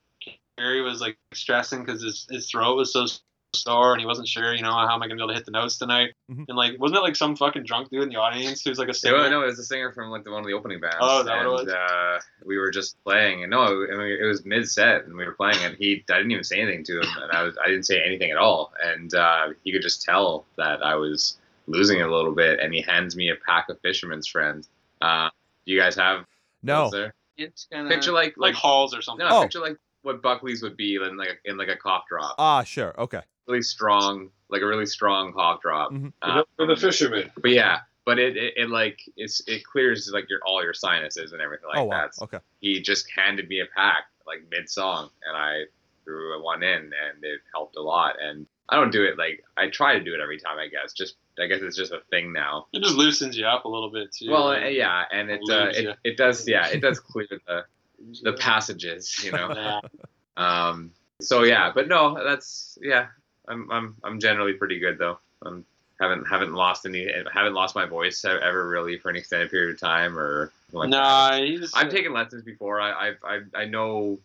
Gary 0.58 0.82
was 0.82 1.00
like 1.00 1.16
stressing 1.32 1.84
because 1.84 2.02
his 2.02 2.26
his 2.30 2.50
throat 2.50 2.76
was 2.76 2.92
so 2.92 3.06
sore, 3.54 3.92
and 3.92 4.00
he 4.00 4.06
wasn't 4.06 4.28
sure, 4.28 4.54
you 4.54 4.62
know, 4.62 4.70
how 4.72 4.94
am 4.94 5.02
I 5.02 5.06
gonna 5.08 5.16
be 5.16 5.20
able 5.22 5.28
to 5.28 5.34
hit 5.34 5.44
the 5.46 5.50
notes 5.50 5.78
tonight? 5.78 6.10
Mhm. 6.30 6.44
And 6.48 6.56
like, 6.56 6.78
wasn't 6.78 6.98
it 6.98 7.02
like 7.02 7.16
some 7.16 7.34
fucking 7.36 7.64
drunk 7.64 7.88
dude 7.90 8.02
in 8.02 8.08
the 8.10 8.16
audience 8.16 8.62
who's 8.62 8.78
like 8.78 8.88
a 8.88 8.94
singer? 8.94 9.16
well, 9.16 9.30
no, 9.30 9.42
it 9.42 9.46
was 9.46 9.56
the 9.56 9.64
singer 9.64 9.90
from 9.92 10.10
like 10.10 10.24
the 10.24 10.30
one 10.30 10.40
of 10.40 10.46
the 10.46 10.52
opening 10.52 10.80
bands. 10.80 10.96
Oh, 11.00 11.22
that 11.22 11.38
and, 11.38 11.46
it 11.46 11.50
was? 11.50 11.68
Uh, 11.68 12.20
we 12.44 12.58
were 12.58 12.70
just 12.70 13.02
playing, 13.04 13.42
and 13.42 13.50
no, 13.50 13.62
I 13.62 13.96
mean, 13.96 14.18
it 14.20 14.24
was 14.26 14.44
mid 14.44 14.68
set, 14.68 15.04
and 15.04 15.16
we 15.16 15.24
were 15.24 15.32
playing, 15.32 15.58
and 15.62 15.76
he, 15.76 16.04
I 16.10 16.16
didn't 16.18 16.30
even 16.30 16.44
say 16.44 16.60
anything 16.60 16.84
to 16.84 17.00
him, 17.00 17.08
and 17.22 17.32
I 17.32 17.42
was, 17.42 17.56
I 17.62 17.68
didn't 17.68 17.84
say 17.86 18.02
anything 18.04 18.30
at 18.30 18.36
all, 18.36 18.72
and 18.82 19.12
uh, 19.14 19.48
he 19.64 19.72
could 19.72 19.82
just 19.82 20.02
tell 20.02 20.44
that 20.56 20.82
I 20.84 20.94
was 20.94 21.38
losing 21.66 22.00
it 22.00 22.06
a 22.06 22.14
little 22.14 22.34
bit, 22.34 22.60
and 22.60 22.72
he 22.74 22.82
hands 22.82 23.16
me 23.16 23.30
a 23.30 23.36
pack 23.46 23.68
of 23.70 23.80
Fisherman's 23.80 24.26
Friend. 24.26 24.66
Uh, 25.00 25.30
do 25.66 25.72
you 25.72 25.80
guys 25.80 25.96
have 25.96 26.24
no. 26.62 26.84
those 26.84 26.92
there? 26.92 27.14
it's 27.38 27.66
kind 27.72 27.88
Picture 27.88 28.10
of. 28.10 28.14
like 28.14 28.34
like 28.36 28.48
like 28.48 28.54
halls 28.54 28.94
or 28.94 29.00
something. 29.00 29.26
no, 29.26 29.38
Oh. 29.38 29.42
picture 29.42 29.60
like 29.60 29.76
what 30.02 30.20
Buckley's 30.22 30.60
would 30.62 30.76
be 30.76 30.96
in 30.96 31.16
like 31.16 31.40
in 31.44 31.56
like 31.56 31.68
a 31.68 31.76
cough 31.76 32.04
drop, 32.08 32.34
Ah, 32.38 32.62
sure. 32.64 32.94
Okay. 33.00 33.20
Really 33.48 33.62
strong, 33.62 34.30
like 34.48 34.62
a 34.62 34.66
really 34.66 34.86
strong 34.86 35.32
cough 35.32 35.60
drop. 35.62 35.90
Mhm. 35.92 36.12
Uh, 36.22 36.42
For 36.56 36.66
the 36.66 36.76
fisherman. 36.76 37.30
but 37.40 37.50
yeah, 37.50 37.80
but 38.04 38.18
it, 38.18 38.36
it, 38.36 38.54
it 38.56 38.70
like 38.70 39.00
it's 39.16 39.42
it 39.46 39.64
clears 39.64 40.10
like 40.12 40.28
your 40.30 40.40
all 40.46 40.62
your 40.62 40.74
sinuses 40.74 41.32
and 41.32 41.40
everything 41.40 41.68
like 41.68 41.78
oh, 41.78 41.84
wow. 41.84 42.02
that. 42.02 42.14
So 42.14 42.24
Okay. 42.24 42.38
he 42.60 42.80
just 42.80 43.10
handed 43.10 43.48
me 43.48 43.60
a 43.60 43.66
pack 43.74 44.04
like 44.26 44.40
mid 44.50 44.68
song, 44.68 45.10
and 45.26 45.36
I 45.36 45.64
threw 46.04 46.42
one 46.42 46.62
in, 46.62 46.82
and 46.82 47.22
it 47.22 47.40
helped 47.52 47.76
a 47.76 47.82
lot. 47.82 48.16
And 48.20 48.46
I 48.68 48.76
don't 48.76 48.90
do 48.92 49.04
it 49.04 49.18
like 49.18 49.42
I 49.56 49.68
try 49.68 49.98
to 49.98 50.04
do 50.04 50.14
it 50.14 50.20
every 50.20 50.38
time. 50.38 50.58
I 50.58 50.68
guess 50.68 50.92
just 50.92 51.16
I 51.38 51.46
guess 51.46 51.60
it's 51.62 51.76
just 51.76 51.92
a 51.92 52.00
thing 52.10 52.32
now. 52.32 52.66
It 52.72 52.82
just 52.82 52.96
loosens 52.96 53.36
you 53.36 53.46
up 53.46 53.64
a 53.64 53.68
little 53.68 53.90
bit 53.90 54.12
too. 54.12 54.30
Well, 54.30 54.50
right? 54.50 54.64
uh, 54.64 54.68
yeah, 54.68 55.04
and 55.10 55.30
it 55.30 55.40
uh, 55.50 55.68
it, 55.72 55.96
it 56.04 56.16
does 56.16 56.46
yeah 56.46 56.66
it 56.68 56.80
does 56.80 57.00
clear 57.10 57.26
the 57.46 57.64
the 58.22 58.32
passages, 58.34 59.22
you 59.24 59.32
know. 59.32 59.80
Um, 60.36 60.92
so 61.20 61.42
yeah, 61.42 61.72
but 61.74 61.88
no, 61.88 62.22
that's 62.22 62.78
yeah. 62.80 63.08
I'm 63.48 63.70
I'm 63.70 63.96
I'm 64.04 64.20
generally 64.20 64.52
pretty 64.54 64.78
good 64.78 64.98
though. 64.98 65.18
I'm 65.42 65.64
haven't 66.00 66.26
haven't 66.26 66.52
lost 66.54 66.86
any 66.86 67.10
haven't 67.32 67.54
lost 67.54 67.74
my 67.74 67.84
voice 67.86 68.24
ever 68.24 68.68
really 68.68 68.98
for 68.98 69.10
an 69.10 69.16
extended 69.16 69.50
period 69.50 69.74
of 69.74 69.80
time 69.80 70.18
or 70.18 70.52
like 70.72 70.90
that. 70.90 70.96
Nah. 70.96 71.68
I've 71.74 71.90
taken 71.90 72.12
lessons 72.12 72.42
before. 72.44 72.80
I 72.80 73.08
I've, 73.08 73.18
I 73.24 73.62
I 73.62 73.64
know 73.64 74.18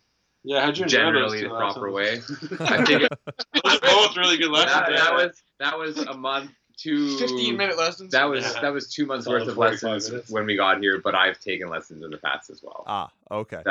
Yeah, 0.43 0.61
how'd 0.65 0.77
you 0.77 0.85
generally 0.85 1.41
the 1.43 1.49
proper 1.49 1.91
lessons? 1.91 2.51
way. 2.51 2.57
I've 2.67 2.85
taken 2.85 3.07
Those 3.63 3.79
both 3.79 4.17
really 4.17 4.37
good 4.37 4.51
lessons. 4.51 4.71
that, 4.87 4.89
that 4.97 5.13
was 5.13 5.41
that 5.59 5.77
was 5.77 5.97
a 5.97 6.13
month 6.13 6.51
two 6.77 7.17
15 7.17 7.55
minute 7.55 7.77
lessons. 7.77 8.11
That 8.11 8.25
was 8.25 8.43
Yeah. 8.43 8.61
that 8.61 8.73
was 8.73 8.91
two 8.91 9.05
months 9.05 9.27
worth 9.27 9.47
of 9.47 9.57
lessons 9.57 10.09
minutes. 10.09 10.29
when 10.29 10.45
we 10.45 10.55
got 10.55 10.79
here, 10.79 10.99
but 10.99 11.15
I've 11.15 11.39
taken 11.39 11.69
lessons 11.69 12.03
in 12.03 12.11
the 12.11 12.17
past 12.17 12.49
as 12.49 12.61
well. 12.61 12.83
ah, 12.87 13.09
okay. 13.31 13.63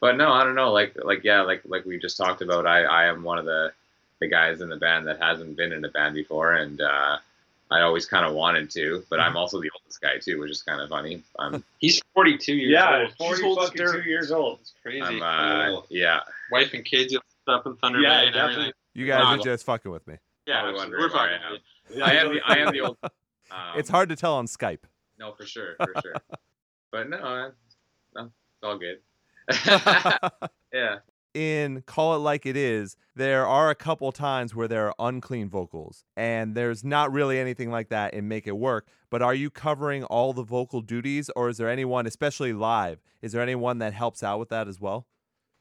But 0.00 0.16
no, 0.16 0.32
I 0.32 0.44
don't 0.44 0.54
know. 0.54 0.70
Like 0.72 0.96
like 1.02 1.24
yeah, 1.24 1.42
like 1.42 1.62
like 1.66 1.84
we 1.86 1.98
just 1.98 2.16
talked 2.16 2.42
about. 2.42 2.66
I 2.66 2.82
I 2.84 3.04
am 3.06 3.22
one 3.22 3.38
of 3.38 3.44
the 3.46 3.72
the 4.24 4.30
guys 4.30 4.60
in 4.60 4.68
the 4.68 4.76
band 4.76 5.06
that 5.06 5.20
hasn't 5.20 5.56
been 5.56 5.72
in 5.72 5.84
a 5.84 5.88
band 5.88 6.14
before, 6.14 6.52
and 6.54 6.80
uh, 6.80 7.18
I 7.70 7.80
always 7.82 8.06
kind 8.06 8.24
of 8.26 8.32
wanted 8.34 8.70
to. 8.70 9.04
But 9.10 9.20
I'm 9.20 9.36
also 9.36 9.60
the 9.60 9.70
oldest 9.78 10.00
guy 10.00 10.18
too, 10.18 10.40
which 10.40 10.50
is 10.50 10.62
kind 10.62 10.80
of 10.80 10.88
funny. 10.88 11.22
I'm 11.38 11.62
He's 11.78 12.00
42 12.14 12.54
years 12.54 12.70
Yeah, 12.72 13.00
old. 13.02 13.14
forty 13.18 13.36
He's 13.36 13.44
old 13.44 13.58
as 13.58 13.64
fucking 13.66 13.84
dirt. 13.84 14.02
two 14.02 14.08
years 14.08 14.30
old. 14.32 14.58
It's 14.62 14.72
crazy. 14.82 15.02
I'm 15.02 15.22
uh, 15.22 15.80
yeah. 15.90 16.20
Wife 16.50 16.72
and 16.74 16.84
kids 16.84 17.12
you 17.12 17.20
up 17.48 17.66
in 17.66 17.76
Thunder 17.76 18.00
Yeah, 18.00 18.20
Bay 18.20 18.26
and 18.26 18.34
definitely. 18.34 18.54
everything. 18.54 18.72
You 18.94 19.06
guys 19.06 19.20
Nah, 19.22 19.34
are 19.34 19.38
just 19.38 19.64
fucking 19.66 19.90
with 19.90 20.06
me. 20.06 20.16
Yeah, 20.46 20.60
Probably 20.62 20.80
absolutely. 20.80 21.04
we're 21.06 21.12
where 21.12 21.20
I 21.22 21.32
am. 21.46 21.52
with 21.90 22.02
I 22.02 22.12
am 22.16 22.34
the 22.34 22.40
I 22.46 22.54
am 22.58 22.72
the 22.72 22.80
old. 22.80 22.96
Um, 23.50 23.78
it's 23.78 23.90
hard 23.90 24.08
to 24.08 24.16
tell 24.16 24.34
on 24.34 24.46
Skype. 24.46 24.80
No, 25.18 25.32
for 25.32 25.44
sure, 25.44 25.76
for 25.78 25.92
sure. 26.02 26.14
but 26.90 27.08
no, 27.10 27.52
no, 28.16 28.22
it's 28.24 28.32
all 28.64 28.78
good. 28.78 28.98
yeah. 30.72 30.96
In 31.34 31.82
Call 31.82 32.14
It 32.14 32.18
Like 32.18 32.46
It 32.46 32.56
Is, 32.56 32.96
there 33.16 33.46
are 33.46 33.70
a 33.70 33.74
couple 33.74 34.10
times 34.12 34.54
where 34.54 34.68
there 34.68 34.86
are 34.88 34.94
unclean 34.98 35.48
vocals, 35.48 36.04
and 36.16 36.54
there's 36.54 36.84
not 36.84 37.12
really 37.12 37.38
anything 37.38 37.70
like 37.70 37.88
that 37.90 38.14
in 38.14 38.28
Make 38.28 38.46
It 38.46 38.56
Work. 38.56 38.86
But 39.10 39.22
are 39.22 39.34
you 39.34 39.50
covering 39.50 40.04
all 40.04 40.32
the 40.32 40.42
vocal 40.44 40.80
duties, 40.80 41.30
or 41.36 41.48
is 41.48 41.58
there 41.58 41.68
anyone, 41.68 42.06
especially 42.06 42.52
live, 42.52 43.00
is 43.22 43.32
there 43.32 43.42
anyone 43.42 43.78
that 43.78 43.92
helps 43.92 44.22
out 44.22 44.38
with 44.38 44.48
that 44.48 44.68
as 44.68 44.80
well? 44.80 45.06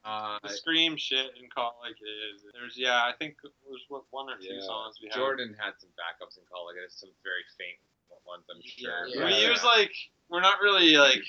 Uh, 0.05 0.37
The 0.43 0.49
scream 0.49 0.97
shit 0.97 1.27
and 1.39 1.49
call 1.53 1.77
it 1.81 1.87
like 1.87 1.95
it 2.01 2.35
is. 2.35 2.43
There's 2.53 2.77
yeah, 2.77 3.03
I 3.05 3.13
think 3.19 3.37
there's 3.41 3.85
what 3.87 4.03
one 4.11 4.29
or 4.29 4.37
two 4.37 4.53
Yeah. 4.53 4.61
songs 4.65 4.97
we 5.01 5.07
have. 5.07 5.15
Jordan 5.15 5.55
had 5.57 5.73
some 5.79 5.89
backups 5.91 6.37
in 6.37 6.43
call. 6.51 6.65
Like 6.67 6.75
it's 6.83 6.99
some 6.99 7.11
very 7.23 7.43
faint 7.57 7.79
ones, 8.27 8.43
I'm 8.53 8.61
sure. 8.63 9.07
Yeah, 9.07 9.19
Yeah. 9.19 9.25
we 9.27 9.47
use 9.49 9.63
like 9.63 9.91
we're 10.27 10.41
not 10.41 10.59
really 10.61 10.97
like 10.97 11.23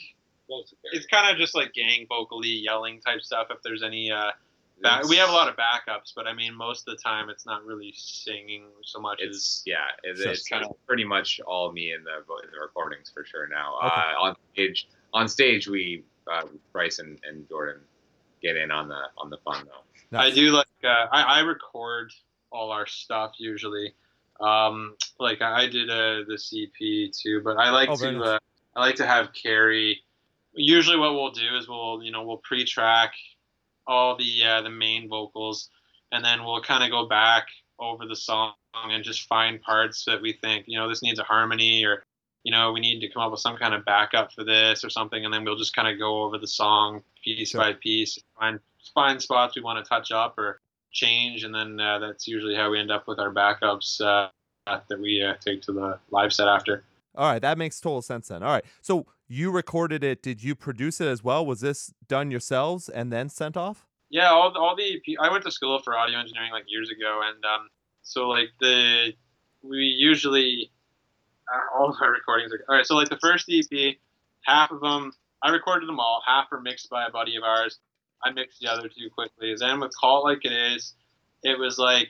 it's 0.92 1.06
kind 1.06 1.30
of 1.32 1.38
just 1.38 1.54
like 1.54 1.72
gang 1.72 2.06
vocally 2.08 2.48
yelling 2.48 3.00
type 3.00 3.22
stuff. 3.22 3.48
If 3.50 3.58
there's 3.62 3.82
any, 3.82 4.10
uh, 4.10 4.30
back, 4.82 5.04
we 5.08 5.16
have 5.16 5.28
a 5.28 5.32
lot 5.32 5.48
of 5.48 5.56
backups, 5.56 6.12
but 6.14 6.26
I 6.26 6.34
mean 6.34 6.54
most 6.54 6.86
of 6.86 6.96
the 6.96 7.02
time 7.02 7.30
it's 7.30 7.46
not 7.46 7.64
really 7.64 7.92
singing 7.96 8.64
so 8.82 9.00
much 9.00 9.20
as 9.22 9.36
It's 9.36 9.62
yeah, 9.66 9.86
it, 10.02 10.16
Sure. 10.18 10.30
it's 10.32 10.46
kind 10.48 10.64
of 10.64 10.76
pretty 10.86 11.04
much 11.04 11.40
all 11.46 11.72
me 11.72 11.92
in 11.92 12.04
the 12.04 12.16
in 12.44 12.50
the 12.52 12.60
recordings 12.60 13.10
for 13.12 13.24
sure 13.24 13.46
now. 13.48 13.76
Okay. 13.78 13.86
Uh, 13.88 14.20
on 14.22 14.36
stage, 14.52 14.88
on 15.12 15.28
stage, 15.28 15.68
we 15.68 16.04
uh, 16.30 16.42
Bryce 16.72 16.98
and, 16.98 17.18
and 17.28 17.48
Jordan 17.48 17.80
get 18.42 18.56
in 18.56 18.70
on 18.70 18.88
the 18.88 19.00
on 19.18 19.30
the 19.30 19.38
fun 19.38 19.64
though. 19.66 19.82
Nice. 20.10 20.32
I 20.32 20.34
do 20.34 20.50
like 20.50 20.66
uh, 20.84 21.06
I, 21.12 21.22
I 21.22 21.40
record 21.40 22.12
all 22.50 22.70
our 22.70 22.86
stuff 22.86 23.32
usually. 23.38 23.94
Um, 24.40 24.96
like 25.20 25.40
I 25.42 25.66
did 25.66 25.88
uh, 25.90 26.24
the 26.26 26.34
EP 26.52 27.12
too, 27.12 27.40
but 27.44 27.56
I 27.56 27.70
like 27.70 27.88
Oh, 27.88 27.96
to 27.96 28.12
nice. 28.12 28.26
uh, 28.26 28.38
I 28.76 28.80
like 28.80 28.96
to 28.96 29.06
have 29.06 29.28
Carrie. 29.32 30.02
Usually, 30.54 30.96
what 30.98 31.12
we'll 31.14 31.30
do 31.30 31.56
is 31.56 31.68
we'll 31.68 32.02
you 32.02 32.12
know 32.12 32.24
we'll 32.24 32.38
pre-track 32.44 33.12
all 33.86 34.16
the 34.16 34.44
uh, 34.44 34.62
the 34.62 34.70
main 34.70 35.08
vocals, 35.08 35.68
and 36.12 36.24
then 36.24 36.44
we'll 36.44 36.62
kind 36.62 36.84
of 36.84 36.90
go 36.90 37.06
back 37.08 37.46
over 37.78 38.06
the 38.06 38.16
song 38.16 38.52
and 38.74 39.04
just 39.04 39.26
find 39.26 39.60
parts 39.62 40.04
that 40.04 40.20
we 40.22 40.32
think 40.32 40.64
you 40.66 40.78
know 40.78 40.88
this 40.88 41.02
needs 41.02 41.18
a 41.18 41.24
harmony 41.24 41.84
or 41.84 42.04
you 42.44 42.52
know 42.52 42.72
we 42.72 42.80
need 42.80 43.00
to 43.00 43.08
come 43.12 43.22
up 43.22 43.30
with 43.30 43.40
some 43.40 43.56
kind 43.56 43.74
of 43.74 43.84
backup 43.84 44.32
for 44.32 44.44
this 44.44 44.84
or 44.84 44.90
something, 44.90 45.24
and 45.24 45.32
then 45.32 45.44
we'll 45.44 45.56
just 45.56 45.74
kind 45.74 45.88
of 45.88 45.98
go 45.98 46.22
over 46.24 46.38
the 46.38 46.46
song 46.46 47.02
piece 47.22 47.50
Sure. 47.50 47.60
by 47.60 47.72
piece, 47.72 48.18
find 48.38 48.60
find 48.94 49.20
spots 49.20 49.56
we 49.56 49.62
want 49.62 49.82
to 49.84 49.88
touch 49.88 50.12
up 50.12 50.38
or 50.38 50.60
change, 50.92 51.44
and 51.44 51.54
then 51.54 51.80
uh, 51.80 51.98
that's 51.98 52.28
usually 52.28 52.54
how 52.54 52.70
we 52.70 52.78
end 52.78 52.90
up 52.90 53.08
with 53.08 53.18
our 53.18 53.32
backups 53.32 54.00
uh, 54.00 54.28
that 54.66 55.00
we 55.00 55.22
uh, 55.22 55.34
take 55.40 55.60
to 55.62 55.72
the 55.72 55.98
live 56.10 56.32
set 56.32 56.48
after. 56.48 56.84
All 57.16 57.30
right, 57.30 57.42
that 57.42 57.58
makes 57.58 57.80
total 57.80 58.02
sense 58.02 58.28
then. 58.28 58.42
All 58.42 58.50
right, 58.50 58.64
so 58.80 59.06
you 59.34 59.50
recorded 59.50 60.04
it. 60.04 60.22
Did 60.22 60.42
you 60.42 60.54
produce 60.54 61.00
it 61.00 61.08
as 61.08 61.22
well? 61.24 61.44
Was 61.44 61.60
this 61.60 61.92
done 62.06 62.30
yourselves 62.30 62.88
and 62.88 63.12
then 63.12 63.28
sent 63.28 63.56
off? 63.56 63.86
Yeah, 64.10 64.30
all, 64.30 64.56
all 64.56 64.76
the 64.76 65.02
I 65.20 65.30
went 65.30 65.44
to 65.44 65.50
school 65.50 65.80
for 65.82 65.96
audio 65.96 66.18
engineering 66.18 66.52
like 66.52 66.64
years 66.68 66.90
ago, 66.90 67.20
and 67.24 67.44
um, 67.44 67.68
so 68.02 68.28
like 68.28 68.50
the 68.60 69.12
we 69.62 69.78
usually 69.78 70.70
uh, 71.52 71.78
all 71.78 71.90
of 71.90 71.96
our 72.00 72.12
recordings 72.12 72.52
are 72.52 72.64
all 72.68 72.76
right. 72.76 72.86
So 72.86 72.94
like 72.94 73.08
the 73.08 73.18
first 73.18 73.50
EP, 73.50 73.96
half 74.44 74.70
of 74.70 74.80
them 74.80 75.12
I 75.42 75.50
recorded 75.50 75.88
them 75.88 75.98
all. 75.98 76.22
Half 76.24 76.46
were 76.52 76.60
mixed 76.60 76.88
by 76.88 77.06
a 77.06 77.10
buddy 77.10 77.36
of 77.36 77.42
ours. 77.42 77.78
I 78.22 78.30
mixed 78.30 78.60
the 78.60 78.68
other 78.68 78.88
two 78.88 79.10
quickly. 79.14 79.54
Then 79.58 79.80
with 79.80 79.92
Call 80.00 80.26
It 80.28 80.30
Like 80.30 80.44
It 80.44 80.52
Is, 80.52 80.94
it 81.42 81.58
was 81.58 81.78
like 81.78 82.08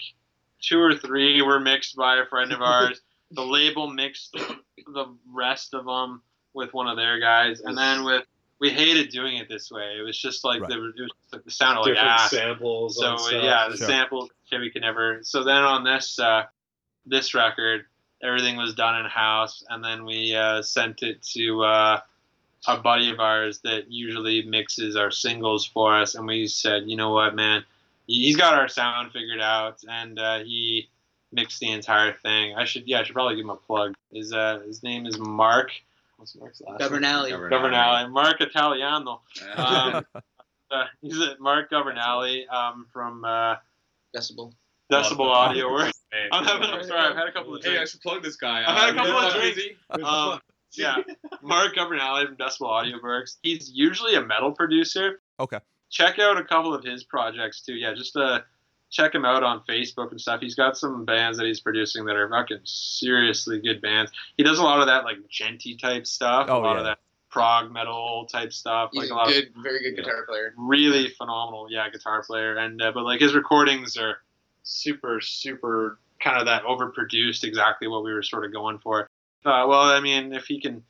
two 0.63 0.79
or 0.79 0.95
three 0.95 1.43
were 1.43 1.59
mixed 1.59 1.97
by 1.97 2.19
a 2.19 2.27
friend 2.27 2.53
of 2.53 2.61
ours. 2.63 3.01
the 3.31 3.43
label 3.45 3.91
mixed 3.91 4.33
the 4.33 5.17
rest 5.33 5.75
of 5.75 5.87
them 5.87 6.23
with 6.55 6.73
one 6.73 6.87
of 6.89 6.97
their 6.97 7.19
guys, 7.21 7.61
and 7.61 7.77
then 7.77 8.05
with 8.05 8.25
we 8.61 8.71
hated 8.71 9.11
doing 9.11 9.37
it 9.37 9.49
this 9.49 9.71
way. 9.71 9.97
It 9.99 10.03
was 10.03 10.17
just 10.19 10.45
like 10.45 10.61
Right. 10.61 10.71
the, 10.71 10.77
it, 10.77 11.01
was, 11.03 11.11
it 11.45 11.53
sounded 11.53 11.81
like 11.83 11.91
Different 11.95 12.09
ass. 12.11 12.31
samples. 12.31 12.97
So 12.97 13.07
on 13.13 13.19
stuff. 13.19 13.43
yeah, 13.43 13.69
the 13.69 13.77
Sure. 13.77 13.87
sample 13.87 14.31
shit 14.49 14.73
could 14.73 14.83
never. 14.83 15.19
So 15.23 15.43
then 15.45 15.57
on 15.63 15.83
this 15.85 16.19
uh, 16.19 16.45
this 17.05 17.35
record, 17.35 17.85
everything 18.23 18.57
was 18.57 18.75
done 18.75 18.97
in 19.01 19.07
house, 19.11 19.65
and 19.69 19.85
then 19.85 20.05
we 20.05 20.35
uh, 20.35 20.63
sent 20.63 21.03
it 21.03 21.21
to 21.35 21.63
uh, 21.65 22.01
a 22.69 22.79
buddy 22.79 23.11
of 23.11 23.19
ours 23.21 23.61
that 23.65 23.91
usually 23.91 24.43
mixes 24.45 24.97
our 24.97 25.11
singles 25.11 25.67
for 25.67 25.95
us, 26.01 26.15
and 26.15 26.27
we 26.27 26.47
said, 26.47 26.85
you 26.87 26.97
know 26.97 27.11
what, 27.13 27.35
man, 27.35 27.65
He- 28.07 28.23
he's 28.27 28.37
got 28.37 28.55
our 28.55 28.69
sound 28.69 29.13
figured 29.13 29.41
out, 29.43 29.81
and 29.89 30.19
uh, 30.19 30.39
he 30.45 30.89
mixed 31.33 31.59
the 31.61 31.71
entire 31.73 32.13
thing. 32.15 32.55
I 32.57 32.65
should 32.65 32.87
yeah, 32.87 33.01
I 33.01 33.03
should 33.03 33.15
probably 33.15 33.35
give 33.35 33.45
him 33.45 33.51
a 33.51 33.57
plug. 33.57 33.95
His 34.13 34.33
uh, 34.33 34.61
his 34.65 34.83
name 34.85 35.05
is 35.07 35.19
Mark. 35.19 35.73
What's 36.17 36.37
Mark's 36.37 36.61
last 36.61 36.79
name? 36.81 36.89
Governale. 36.89 37.49
Governale. 37.51 38.09
Mark 38.09 38.41
Italiano. 38.41 39.23
Uh, 39.57 40.03
Um, 40.15 40.81
uh, 40.81 40.85
he's 41.03 41.21
at 41.21 41.39
Mark 41.41 41.71
Governale 41.71 42.47
um, 42.51 42.87
from 42.93 43.25
uh, 43.25 43.57
Decibel. 44.17 44.53
Decibel 44.91 45.27
Audio 45.31 45.71
Works. 45.71 46.01
I'm 46.33 46.45
having, 46.45 46.69
I'm 46.71 46.83
sorry, 46.85 47.09
I've 47.11 47.17
had 47.17 47.29
a 47.29 47.33
couple 47.33 47.55
of 47.55 47.65
hey, 47.65 47.79
I 47.79 47.85
should 47.85 48.01
plug 48.01 48.23
this 48.23 48.37
guy. 48.37 48.65
I've 48.67 48.77
had 48.77 48.89
a 48.91 48.95
couple 48.95 49.13
of 49.19 49.35
Uh, 49.35 49.39
drinks. 49.39 49.61
Um, 50.05 50.41
yeah, 50.73 50.97
Mark 51.43 51.75
Governale 51.77 52.27
from 52.27 52.37
Decibel 52.37 52.67
Audio 52.67 52.97
Works. 53.03 53.39
He's 53.43 53.71
usually 53.73 54.15
a 54.17 54.25
metal 54.25 54.53
producer. 54.53 55.21
Okay. 55.39 55.59
Check 55.91 56.19
out 56.19 56.37
a 56.39 56.45
couple 56.45 56.75
of 56.75 56.83
his 56.83 57.05
projects 57.05 57.63
too. 57.63 57.75
Yeah, 57.75 57.95
just 57.95 58.17
uh, 58.17 58.41
check 58.95 59.13
him 59.13 59.25
out 59.25 59.43
on 59.43 59.61
Facebook 59.69 60.13
and 60.13 60.21
stuff. 60.21 60.41
He's 60.41 60.55
got 60.55 60.79
some 60.79 61.05
bands 61.05 61.37
that 61.39 61.47
he's 61.47 61.61
producing 61.61 62.05
that 62.05 62.15
are 62.15 62.29
fucking 62.31 62.61
seriously 62.65 63.61
good 63.61 63.83
bands. 63.83 64.13
He 64.37 64.45
does 64.45 64.61
a 64.61 64.63
lot 64.63 64.81
of 64.81 64.87
that 64.87 65.05
like 65.05 65.17
djenty 65.29 65.79
type 65.79 66.07
stuff. 66.07 66.47
Oh, 66.49 66.59
a 66.59 66.61
lot 66.61 66.73
yeah. 66.75 66.79
of 66.79 66.85
that 66.85 66.99
prog 67.29 67.73
metal 67.73 68.27
type 68.31 68.53
stuff. 68.53 68.91
He's 68.93 69.03
like 69.03 69.11
a 69.11 69.15
a 69.15 69.17
lot 69.17 69.29
of 69.29 69.35
good, 69.35 69.53
very 69.61 69.83
good 69.83 69.97
guitar 69.97 70.25
player. 70.27 70.55
really 70.57 71.09
phenomenal 71.09 71.67
yeah 71.69 71.91
guitar 71.91 72.23
player 72.23 72.57
and 72.57 72.81
uh, 72.81 72.93
but 72.93 73.03
like 73.03 73.21
his 73.21 73.35
recordings 73.35 73.97
are 73.97 74.19
super 74.63 75.21
super 75.21 75.99
kind 76.21 76.39
of 76.39 76.47
that 76.47 76.63
overproduced 76.63 77.43
exactly 77.43 77.89
what 77.89 78.05
we 78.05 78.13
were 78.13 78.23
sort 78.23 78.45
of 78.45 78.53
going 78.53 78.79
for 78.79 79.03
uh, 79.45 79.67
well 79.69 79.83
i 79.83 80.01
mean 80.01 80.33
if 80.33 80.47
he 80.47 80.61
can 80.61 80.83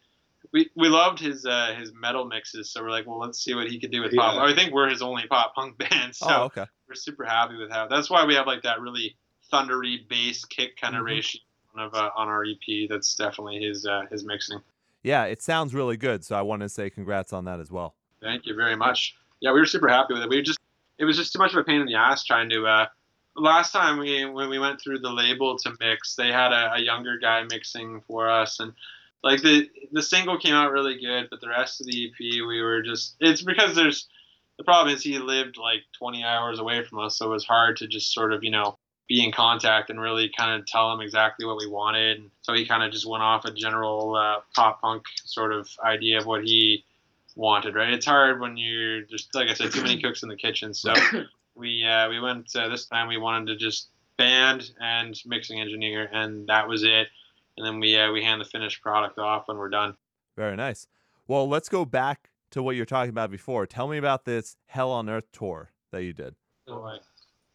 we, 0.55 0.71
we 0.77 0.89
loved 0.89 1.19
his 1.21 1.45
uh, 1.45 1.75
his 1.79 1.93
metal 1.93 2.25
mixes 2.25 2.71
so 2.73 2.83
we're 2.83 2.91
like 2.91 3.07
well 3.07 3.19
let's 3.19 3.45
see 3.45 3.55
what 3.55 3.67
he 3.67 3.79
can 3.79 3.91
do 3.91 4.01
with 4.01 4.15
pop 4.17 4.35
Yeah. 4.37 4.45
i 4.51 4.55
think 4.55 4.73
we're 4.73 4.89
his 4.89 5.03
only 5.03 5.27
pop 5.27 5.55
punk 5.55 5.77
band 5.91 6.15
so 6.17 6.27
oh, 6.31 6.43
okay. 6.45 6.65
we're 6.89 6.95
super 6.95 7.25
happy 7.25 7.57
with 7.57 7.71
how 7.71 7.87
that's 7.89 8.09
why 8.09 8.25
we 8.25 8.35
have 8.37 8.47
like 8.47 8.63
that 8.63 8.81
really 8.81 9.17
thundery 9.53 10.09
bass 10.09 10.45
kick 10.47 10.77
kind 10.81 10.97
of 10.97 11.03
Mhm. 11.03 11.07
ratio 11.07 11.41
of 11.77 11.93
uh, 11.93 12.09
on 12.17 12.29
our 12.29 12.45
ep 12.45 12.89
that's 12.89 13.15
definitely 13.17 13.59
his 13.59 13.85
uh, 13.85 14.03
his 14.11 14.25
mixing 14.25 14.61
Yeah, 15.03 15.25
it 15.25 15.43
sounds 15.43 15.75
really 15.75 15.97
good. 15.99 16.25
So 16.25 16.35
I 16.35 16.41
want 16.43 16.63
to 16.63 16.69
say 16.69 16.89
congrats 16.89 17.33
on 17.35 17.45
that 17.45 17.61
as 17.61 17.71
well. 17.71 17.95
Thank 18.23 18.47
you 18.47 18.55
very 18.55 18.77
much. 18.77 19.17
Yeah, 19.41 19.53
we 19.53 19.59
were 19.61 19.67
super 19.67 19.89
happy 19.89 20.15
with 20.15 20.23
it. 20.23 20.29
We 20.31 20.41
just 20.41 20.59
it 20.99 21.05
was 21.05 21.17
just 21.17 21.33
too 21.33 21.39
much 21.41 21.53
of 21.53 21.59
a 21.59 21.65
pain 21.65 21.81
in 21.81 21.87
the 21.87 21.97
ass 21.97 22.25
trying 22.25 22.49
to. 22.51 22.65
Uh, 22.65 22.87
last 23.37 23.73
time 23.73 23.99
we 23.99 24.25
when 24.25 24.49
we 24.49 24.59
went 24.61 24.81
through 24.81 25.01
the 25.01 25.11
label 25.11 25.59
to 25.59 25.73
mix, 25.81 26.15
they 26.15 26.29
had 26.33 26.53
a, 26.53 26.75
a 26.75 26.81
younger 26.81 27.19
guy 27.19 27.43
mixing 27.51 28.01
for 28.07 28.31
us, 28.31 28.61
and 28.61 28.73
like 29.25 29.41
the 29.43 29.69
the 29.91 30.03
single 30.03 30.39
came 30.39 30.55
out 30.55 30.71
really 30.71 31.01
good, 31.01 31.29
but 31.31 31.41
the 31.41 31.49
rest 31.49 31.81
of 31.81 31.87
the 31.87 32.07
EP 32.07 32.47
we 32.47 32.61
were 32.61 32.83
just 32.83 33.17
it's 33.21 33.43
because 33.43 33.75
there's 33.75 34.07
the 34.59 34.65
problem 34.65 34.95
is 34.95 35.03
he 35.03 35.19
lived 35.19 35.57
like 35.57 35.81
20 35.99 36.23
hours 36.23 36.61
away 36.61 36.85
from 36.85 37.01
us, 37.01 37.19
so 37.19 37.27
it 37.27 37.31
was 37.31 37.45
hard 37.45 37.79
to 37.79 37.89
just 37.89 38.13
sort 38.13 38.33
of 38.33 38.45
you 38.45 38.51
know 38.51 38.79
be 39.09 39.25
in 39.25 39.33
contact 39.33 39.91
and 39.91 40.01
really 40.01 40.31
kind 40.37 40.61
of 40.61 40.67
tell 40.67 40.93
him 40.93 41.01
exactly 41.01 41.45
what 41.47 41.57
we 41.59 41.67
wanted. 41.67 42.19
And 42.19 42.31
so 42.43 42.55
he 42.55 42.67
kind 42.67 42.83
of 42.83 42.93
just 42.93 43.07
went 43.07 43.23
off 43.23 43.45
a 43.45 43.53
general 43.53 44.15
uh, 44.15 44.41
pop 44.55 44.81
punk 44.81 45.05
sort 45.25 45.53
of 45.53 45.69
idea 45.85 46.19
of 46.19 46.27
what 46.27 46.43
he 46.45 46.85
wanted, 47.35 47.75
right? 47.75 47.93
It's 47.93 48.07
hard 48.07 48.41
when 48.41 48.57
you're 48.57 49.03
just 49.03 49.35
like 49.35 49.49
I 49.49 49.55
said, 49.55 49.73
too 49.73 49.83
many 49.83 50.01
cooks 50.01 50.23
in 50.23 50.29
the 50.29 50.37
kitchen. 50.37 50.75
So 50.75 50.93
we 51.55 51.83
uh, 51.83 52.11
we 52.11 52.21
went 52.21 52.55
uh, 52.55 52.69
this 52.69 52.85
time. 52.85 53.09
We 53.09 53.17
wanted 53.17 53.47
to 53.47 53.57
just 53.57 53.89
band 54.19 54.71
and 54.81 55.19
mixing 55.25 55.61
engineer, 55.61 56.09
and 56.13 56.47
that 56.49 56.69
was 56.69 56.85
it. 56.85 57.09
And 57.57 57.67
then 57.67 57.79
we 57.81 57.97
uh, 57.97 58.11
we 58.13 58.23
hand 58.23 58.41
the 58.41 58.45
finished 58.45 58.83
product 58.83 59.19
off 59.19 59.49
when 59.49 59.57
we're 59.59 59.69
done. 59.71 59.97
Very 60.37 60.57
nice. 60.57 60.87
Well, 61.29 61.49
let's 61.49 61.69
go 61.69 61.85
back 61.85 62.31
to 62.51 62.63
what 62.63 62.77
you're 62.77 62.85
talking 62.87 63.11
about 63.11 63.31
before. 63.31 63.67
Tell 63.67 63.89
me 63.89 63.97
about 63.99 64.25
this 64.25 64.57
Hell 64.67 64.91
on 64.91 65.09
Earth 65.09 65.31
tour 65.33 65.71
that 65.93 66.03
you 66.03 66.13
did. 66.13 66.35
So, 66.67 66.81
like, 66.81 67.01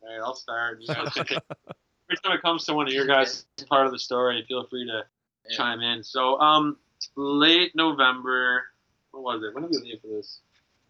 all 0.01 0.09
right, 0.09 0.19
I'll 0.23 0.35
start. 0.35 0.81
Just 0.81 0.91
every 1.19 2.17
time 2.23 2.33
it 2.33 2.41
comes 2.41 2.65
to 2.65 2.73
one 2.73 2.87
of 2.87 2.93
your 2.93 3.05
guys' 3.05 3.45
part 3.67 3.85
of 3.85 3.91
the 3.91 3.99
story, 3.99 4.43
feel 4.47 4.65
free 4.67 4.85
to 4.85 5.03
Yeah. 5.49 5.57
chime 5.57 5.81
in. 5.81 6.03
So, 6.03 6.39
um, 6.39 6.77
late 7.15 7.75
November. 7.75 8.63
What 9.11 9.23
was 9.23 9.43
it? 9.43 9.53
When 9.53 9.63
did 9.63 9.71
we 9.81 9.91
leave 9.91 10.01
for 10.01 10.07
this? 10.07 10.39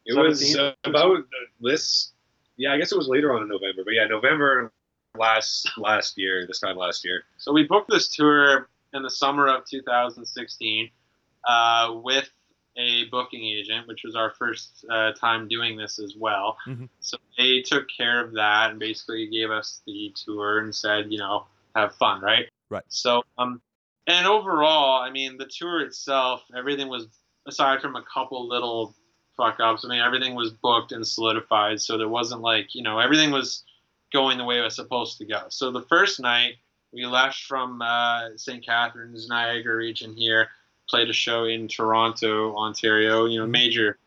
It 0.06 0.14
was 0.18 0.56
uh, 0.56 0.74
about 0.84 1.26
this. 1.62 2.12
Yeah, 2.58 2.74
I 2.74 2.78
guess 2.78 2.92
it 2.92 2.98
was 2.98 3.08
later 3.08 3.34
on 3.36 3.42
in 3.42 3.48
November, 3.48 3.84
but 3.86 3.94
yeah, 3.94 4.06
November 4.06 4.72
last 5.18 5.70
last 5.78 6.18
year. 6.18 6.46
This 6.46 6.60
time 6.60 6.76
last 6.78 7.04
year. 7.06 7.24
So 7.38 7.52
we 7.54 7.64
booked 7.64 7.90
this 7.90 8.08
tour 8.10 8.70
in 8.94 9.04
the 9.04 9.10
summer 9.10 9.48
of 9.48 9.66
2016 9.66 10.90
uh, 11.48 11.94
with 12.04 12.30
a 12.78 13.06
booking 13.06 13.44
agent, 13.44 13.88
which 13.88 14.04
was 14.04 14.16
our 14.16 14.32
first 14.32 14.86
uh, 14.90 15.12
time 15.14 15.48
doing 15.48 15.78
this 15.78 16.00
as 16.00 16.16
well. 16.18 16.58
Mhm. 16.66 16.90
So 17.00 17.18
they 17.38 17.62
took 17.62 17.88
care 17.90 18.24
of 18.24 18.34
that 18.34 18.72
and 18.72 18.80
basically 18.80 19.28
gave 19.28 19.52
us 19.52 19.82
the 19.86 20.14
tour 20.16 20.60
and 20.60 20.74
said, 20.74 21.12
you 21.12 21.18
know, 21.18 21.46
have 21.76 21.96
fun, 21.96 22.22
right? 22.22 22.48
Right. 22.70 22.84
So, 22.88 23.24
um, 23.38 23.62
and 24.08 24.26
overall, 24.26 25.02
I 25.02 25.10
mean, 25.12 25.38
the 25.38 25.46
tour 25.46 25.82
itself, 25.82 26.44
everything 26.56 26.88
was 26.88 27.08
aside 27.48 27.82
from 27.82 27.96
a 27.96 28.04
couple 28.04 28.48
little 28.48 28.96
fuck 29.36 29.60
ups. 29.60 29.84
I 29.86 29.90
mean, 29.90 30.02
everything 30.02 30.36
was 30.36 30.52
booked 30.52 30.92
and 30.92 31.06
solidified, 31.06 31.82
so 31.82 31.98
there 31.98 32.10
wasn't 32.10 32.42
like, 32.42 32.76
you 32.76 32.84
know, 32.84 33.00
everything 33.00 33.32
was 33.32 33.64
going 34.12 34.38
the 34.38 34.46
way 34.46 34.58
it 34.60 34.64
was 34.64 34.76
supposed 34.76 35.18
to 35.20 35.26
go. 35.26 35.46
So 35.50 35.72
the 35.72 35.84
first 35.84 36.20
night 36.20 36.56
we 36.92 37.06
left 37.06 37.44
from 37.44 37.82
uh, 37.82 38.30
St. 38.36 38.66
Catharines, 38.66 39.28
Niagara 39.28 39.76
region 39.76 40.16
here, 40.16 40.50
played 40.90 41.10
a 41.10 41.14
show 41.14 41.46
in 41.46 41.68
Toronto, 41.68 42.56
Ontario. 42.56 43.26
You 43.26 43.40
know, 43.40 43.46
Mhm. 43.46 43.52
major, 43.52 43.98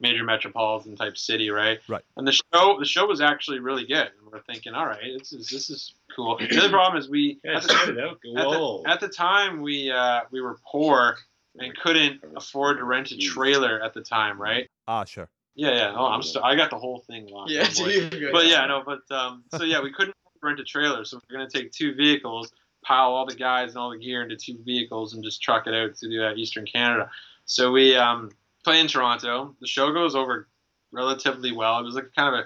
major 0.00 0.24
metropolitan 0.24 0.96
type 0.96 1.16
city, 1.16 1.50
right? 1.50 1.80
Right. 1.88 2.02
And 2.16 2.26
the 2.26 2.32
show, 2.32 2.76
the 2.78 2.84
show 2.84 3.06
was 3.06 3.20
actually 3.20 3.60
really 3.60 3.86
good. 3.86 4.10
And 4.20 4.30
we're 4.32 4.40
thinking, 4.42 4.74
all 4.74 4.86
right, 4.86 5.16
this 5.18 5.32
is 5.32 5.48
this 5.48 5.70
is 5.70 5.94
cool. 6.14 6.36
The 6.40 6.58
other 6.58 6.70
problem 6.70 7.00
is 7.00 7.08
we 7.08 7.38
Yeah, 7.44 7.56
at, 7.58 7.62
the, 7.62 7.74
out. 7.74 8.10
at, 8.12 8.20
the, 8.26 8.82
at 8.86 9.00
the 9.00 9.08
time 9.08 9.62
we 9.62 9.90
uh, 9.90 10.22
we 10.30 10.40
were 10.40 10.58
poor 10.66 11.16
and 11.58 11.76
couldn't 11.78 12.20
afford 12.36 12.78
to 12.78 12.84
rent 12.84 13.12
a 13.12 13.16
trailer 13.16 13.80
at 13.80 13.94
the 13.94 14.00
time, 14.02 14.40
right? 14.42 14.68
Ah, 14.88 15.04
sure. 15.04 15.28
Yeah, 15.54 15.70
yeah. 15.70 15.94
Oh, 15.96 16.06
I'm 16.06 16.20
st- 16.24 16.44
I 16.44 16.56
got 16.56 16.70
the 16.70 16.78
whole 16.78 16.98
thing 17.06 17.28
locked. 17.28 17.52
Yeah, 17.52 17.68
boy. 17.78 17.86
you're 17.90 18.10
good. 18.10 18.32
But 18.32 18.46
yeah, 18.48 18.66
no, 18.66 18.82
but 18.84 19.08
um, 19.14 19.44
so 19.56 19.62
yeah, 19.62 19.80
we 19.80 19.92
couldn't 19.92 20.16
rent 20.44 20.60
a 20.60 20.64
trailer, 20.64 21.04
so 21.04 21.18
we're 21.28 21.36
gonna 21.38 21.50
take 21.50 21.72
two 21.72 21.94
vehicles, 21.94 22.52
pile 22.84 23.10
all 23.12 23.26
the 23.26 23.34
guys 23.34 23.70
and 23.70 23.78
all 23.78 23.90
the 23.90 23.98
gear 23.98 24.22
into 24.22 24.36
two 24.36 24.58
vehicles, 24.64 25.14
and 25.14 25.24
just 25.24 25.42
truck 25.42 25.66
it 25.66 25.74
out 25.74 25.94
to 25.96 26.08
do 26.08 26.20
that 26.20 26.38
Eastern 26.38 26.66
Canada. 26.66 27.10
So 27.46 27.72
we 27.72 27.96
um, 27.96 28.30
play 28.64 28.80
in 28.80 28.86
Toronto. 28.88 29.54
The 29.60 29.66
show 29.66 29.92
goes 29.92 30.14
over 30.14 30.48
relatively 30.92 31.52
well. 31.52 31.78
It 31.78 31.84
was 31.84 31.94
like 31.94 32.14
kind 32.14 32.34
of 32.34 32.40
a 32.40 32.44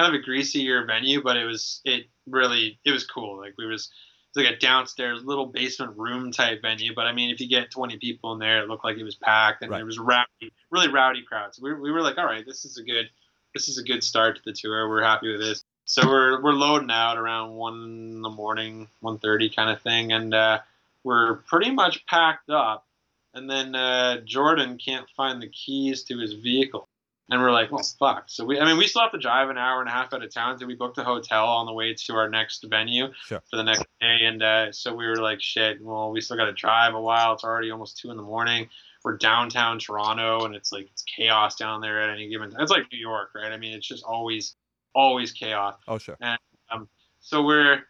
kind 0.00 0.14
of 0.14 0.20
a 0.20 0.24
greasier 0.24 0.84
venue, 0.86 1.22
but 1.22 1.36
it 1.36 1.44
was 1.44 1.80
it 1.84 2.06
really 2.26 2.78
it 2.84 2.92
was 2.92 3.06
cool. 3.06 3.38
Like 3.38 3.54
we 3.58 3.66
was 3.66 3.90
it 4.34 4.38
was 4.38 4.46
like 4.46 4.56
a 4.56 4.58
downstairs 4.58 5.24
little 5.24 5.46
basement 5.46 5.96
room 5.96 6.30
type 6.32 6.62
venue. 6.62 6.94
But 6.94 7.06
I 7.06 7.12
mean, 7.12 7.30
if 7.30 7.40
you 7.40 7.48
get 7.48 7.70
20 7.70 7.96
people 7.98 8.32
in 8.32 8.38
there, 8.38 8.62
it 8.62 8.68
looked 8.68 8.84
like 8.84 8.96
it 8.98 9.04
was 9.04 9.16
packed, 9.16 9.62
and 9.62 9.70
Right. 9.70 9.78
there 9.78 9.86
was 9.86 9.98
rowdy, 9.98 10.52
really 10.70 10.88
rowdy 10.88 11.22
crowd. 11.22 11.54
So 11.54 11.62
we, 11.62 11.74
we 11.74 11.90
were 11.90 12.02
like, 12.02 12.18
all 12.18 12.26
right, 12.26 12.44
this 12.46 12.64
is 12.64 12.78
a 12.78 12.82
good 12.82 13.08
this 13.54 13.68
is 13.68 13.78
a 13.78 13.82
good 13.82 14.04
start 14.04 14.36
to 14.36 14.42
the 14.44 14.52
tour. 14.52 14.88
We're 14.88 15.02
happy 15.02 15.30
with 15.32 15.40
this. 15.40 15.64
So 15.88 16.06
we're 16.06 16.42
we're 16.42 16.52
loading 16.52 16.90
out 16.90 17.16
around 17.16 17.54
one 17.54 18.12
in 18.16 18.20
the 18.20 18.28
morning, 18.28 18.88
1.30 19.02 19.56
kind 19.56 19.70
of 19.70 19.80
thing, 19.80 20.12
and 20.12 20.34
uh, 20.34 20.58
we're 21.02 21.36
pretty 21.36 21.70
much 21.70 22.04
packed 22.04 22.50
up. 22.50 22.86
And 23.32 23.48
then 23.48 23.74
uh, 23.74 24.20
Jordan 24.20 24.76
can't 24.76 25.08
find 25.16 25.40
the 25.40 25.48
keys 25.48 26.02
to 26.04 26.18
his 26.18 26.34
vehicle, 26.34 26.86
and 27.30 27.40
we're 27.40 27.52
like, 27.52 27.72
well, 27.72 27.82
fuck. 27.98 28.24
So 28.26 28.44
we, 28.44 28.60
I 28.60 28.66
mean, 28.66 28.76
we 28.76 28.86
still 28.86 29.00
have 29.00 29.12
to 29.12 29.18
drive 29.18 29.48
an 29.48 29.56
hour 29.56 29.80
and 29.80 29.88
a 29.88 29.92
half 29.92 30.12
out 30.12 30.22
of 30.22 30.30
town. 30.32 30.58
So 30.58 30.66
we 30.66 30.74
booked 30.74 30.98
a 30.98 31.04
hotel 31.04 31.46
on 31.46 31.64
the 31.64 31.72
way 31.72 31.94
to 31.94 32.12
our 32.16 32.28
next 32.28 32.66
venue 32.68 33.06
Sure. 33.24 33.42
for 33.50 33.56
the 33.56 33.64
next 33.64 33.86
day, 33.98 34.26
and 34.26 34.42
uh, 34.42 34.72
so 34.72 34.94
we 34.94 35.06
were 35.06 35.16
like, 35.16 35.40
shit. 35.40 35.82
Well, 35.82 36.10
we 36.10 36.20
still 36.20 36.36
got 36.36 36.46
to 36.46 36.52
drive 36.52 36.94
a 36.94 37.00
while. 37.00 37.32
It's 37.32 37.44
already 37.44 37.70
almost 37.70 37.96
two 37.96 38.10
in 38.10 38.18
the 38.18 38.22
morning 38.22 38.68
we're 39.04 39.16
downtown 39.16 39.78
Toronto 39.78 40.44
and 40.44 40.56
it's 40.56 40.72
like 40.72 40.88
it's 40.90 41.02
chaos 41.04 41.54
down 41.54 41.80
there 41.80 42.02
at 42.02 42.10
any 42.10 42.28
given 42.28 42.50
time. 42.50 42.60
It's 42.60 42.70
like 42.70 42.90
New 42.92 42.98
York, 42.98 43.30
right? 43.34 43.52
I 43.52 43.56
mean, 43.56 43.72
it's 43.72 43.86
just 43.86 44.02
always 44.04 44.56
always 44.98 45.32
chaos. 45.32 45.76
Oh, 45.86 45.98
sure. 45.98 46.16
And 46.20 46.38
um, 46.70 46.88
So 47.20 47.42
we're 47.44 47.82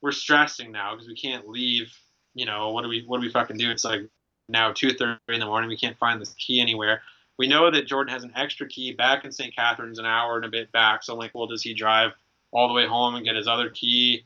we're 0.00 0.12
stressing 0.12 0.72
now 0.72 0.92
because 0.94 1.08
we 1.08 1.14
can't 1.16 1.48
leave. 1.48 1.92
You 2.34 2.46
know, 2.46 2.70
what 2.70 2.82
do 2.82 2.88
we 2.88 3.04
what 3.06 3.20
do 3.20 3.26
we 3.26 3.32
fucking 3.32 3.58
do? 3.58 3.70
It's 3.70 3.84
like 3.84 4.02
now 4.48 4.72
two 4.72 4.92
thirty 4.94 5.18
in 5.28 5.40
the 5.40 5.46
morning. 5.46 5.68
We 5.68 5.76
can't 5.76 5.98
find 5.98 6.20
this 6.20 6.34
key 6.34 6.60
anywhere. 6.60 7.02
We 7.38 7.48
know 7.48 7.70
that 7.70 7.86
Jordan 7.86 8.12
has 8.12 8.24
an 8.24 8.32
extra 8.36 8.68
key 8.68 8.92
back 8.92 9.24
in 9.24 9.32
St. 9.32 9.54
Catharines, 9.54 9.98
an 9.98 10.06
hour 10.06 10.36
and 10.36 10.44
a 10.44 10.48
bit 10.48 10.70
back. 10.72 11.02
So 11.02 11.12
I'm 11.14 11.18
like, 11.18 11.32
well, 11.34 11.46
does 11.46 11.62
he 11.62 11.74
drive 11.74 12.12
all 12.52 12.68
the 12.68 12.74
way 12.74 12.86
home 12.86 13.14
and 13.16 13.24
get 13.24 13.34
his 13.36 13.48
other 13.48 13.70
key, 13.70 14.24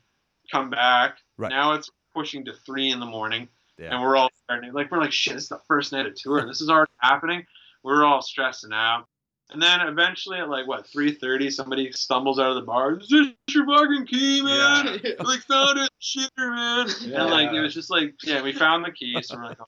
come 0.52 0.70
back? 0.70 1.18
Right. 1.38 1.48
Now 1.50 1.72
it's 1.74 1.88
pushing 2.14 2.44
to 2.46 2.52
three 2.52 2.90
in 2.90 2.98
the 3.00 3.06
morning 3.06 3.48
Yeah. 3.78 3.92
and 3.94 4.02
we're 4.02 4.16
all 4.16 4.30
starting 4.44 4.72
like 4.72 4.90
we're 4.90 5.00
like 5.00 5.12
shit. 5.12 5.36
it's 5.36 5.48
the 5.48 5.60
first 5.68 5.92
night 5.92 6.06
of 6.06 6.14
tour. 6.14 6.46
This 6.46 6.60
is 6.60 6.68
already 6.70 6.90
happening. 6.98 7.44
We're 7.82 8.04
all 8.04 8.22
stressing 8.22 8.72
out. 8.72 9.06
And 9.50 9.62
then 9.62 9.80
eventually 9.80 10.38
at 10.38 10.48
like 10.48 10.66
what 10.66 10.86
three 10.86 11.12
thirty, 11.12 11.50
somebody 11.50 11.92
stumbles 11.92 12.38
out 12.38 12.50
of 12.50 12.56
the 12.56 12.62
bar. 12.62 12.98
Is 12.98 13.08
this 13.08 13.28
your 13.50 13.66
fucking 13.66 14.06
key, 14.06 14.42
man? 14.42 14.88
I, 14.88 15.22
like 15.22 15.40
found 15.40 15.78
it, 15.78 15.90
shitter, 16.02 16.28
man. 16.38 16.88
And 17.14 17.30
like 17.30 17.52
it 17.52 17.60
was 17.60 17.72
just 17.72 17.90
like 17.90 18.14
yeah, 18.24 18.42
we 18.42 18.52
found 18.52 18.84
the 18.84 18.90
key. 18.90 19.16
So 19.22 19.36
we're 19.36 19.44
like, 19.44 19.58
oh, 19.60 19.66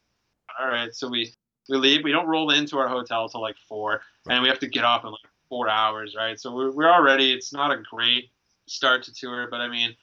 all 0.61 0.69
right. 0.69 0.93
So 0.93 1.09
we 1.09 1.33
we 1.69 1.77
leave. 1.77 2.03
We 2.03 2.11
don't 2.11 2.27
roll 2.27 2.51
into 2.51 2.77
our 2.79 2.89
hotel 2.89 3.29
till 3.29 3.41
like 3.41 3.57
four, 3.69 4.01
and 4.29 4.43
we 4.43 4.49
have 4.49 4.59
to 4.61 4.69
get 4.69 4.85
off 4.85 5.05
in 5.05 5.11
like 5.11 5.21
four 5.49 5.69
hours, 5.69 6.17
right? 6.19 6.39
So 6.41 6.53
we're 6.55 6.73
we're 6.73 6.91
already. 6.91 7.33
It's 7.33 7.53
not 7.53 7.71
a 7.71 7.81
great 7.81 8.31
start 8.67 9.05
to 9.05 9.15
tour, 9.15 9.47
but 9.49 9.61
I 9.61 9.69
mean, 9.69 9.95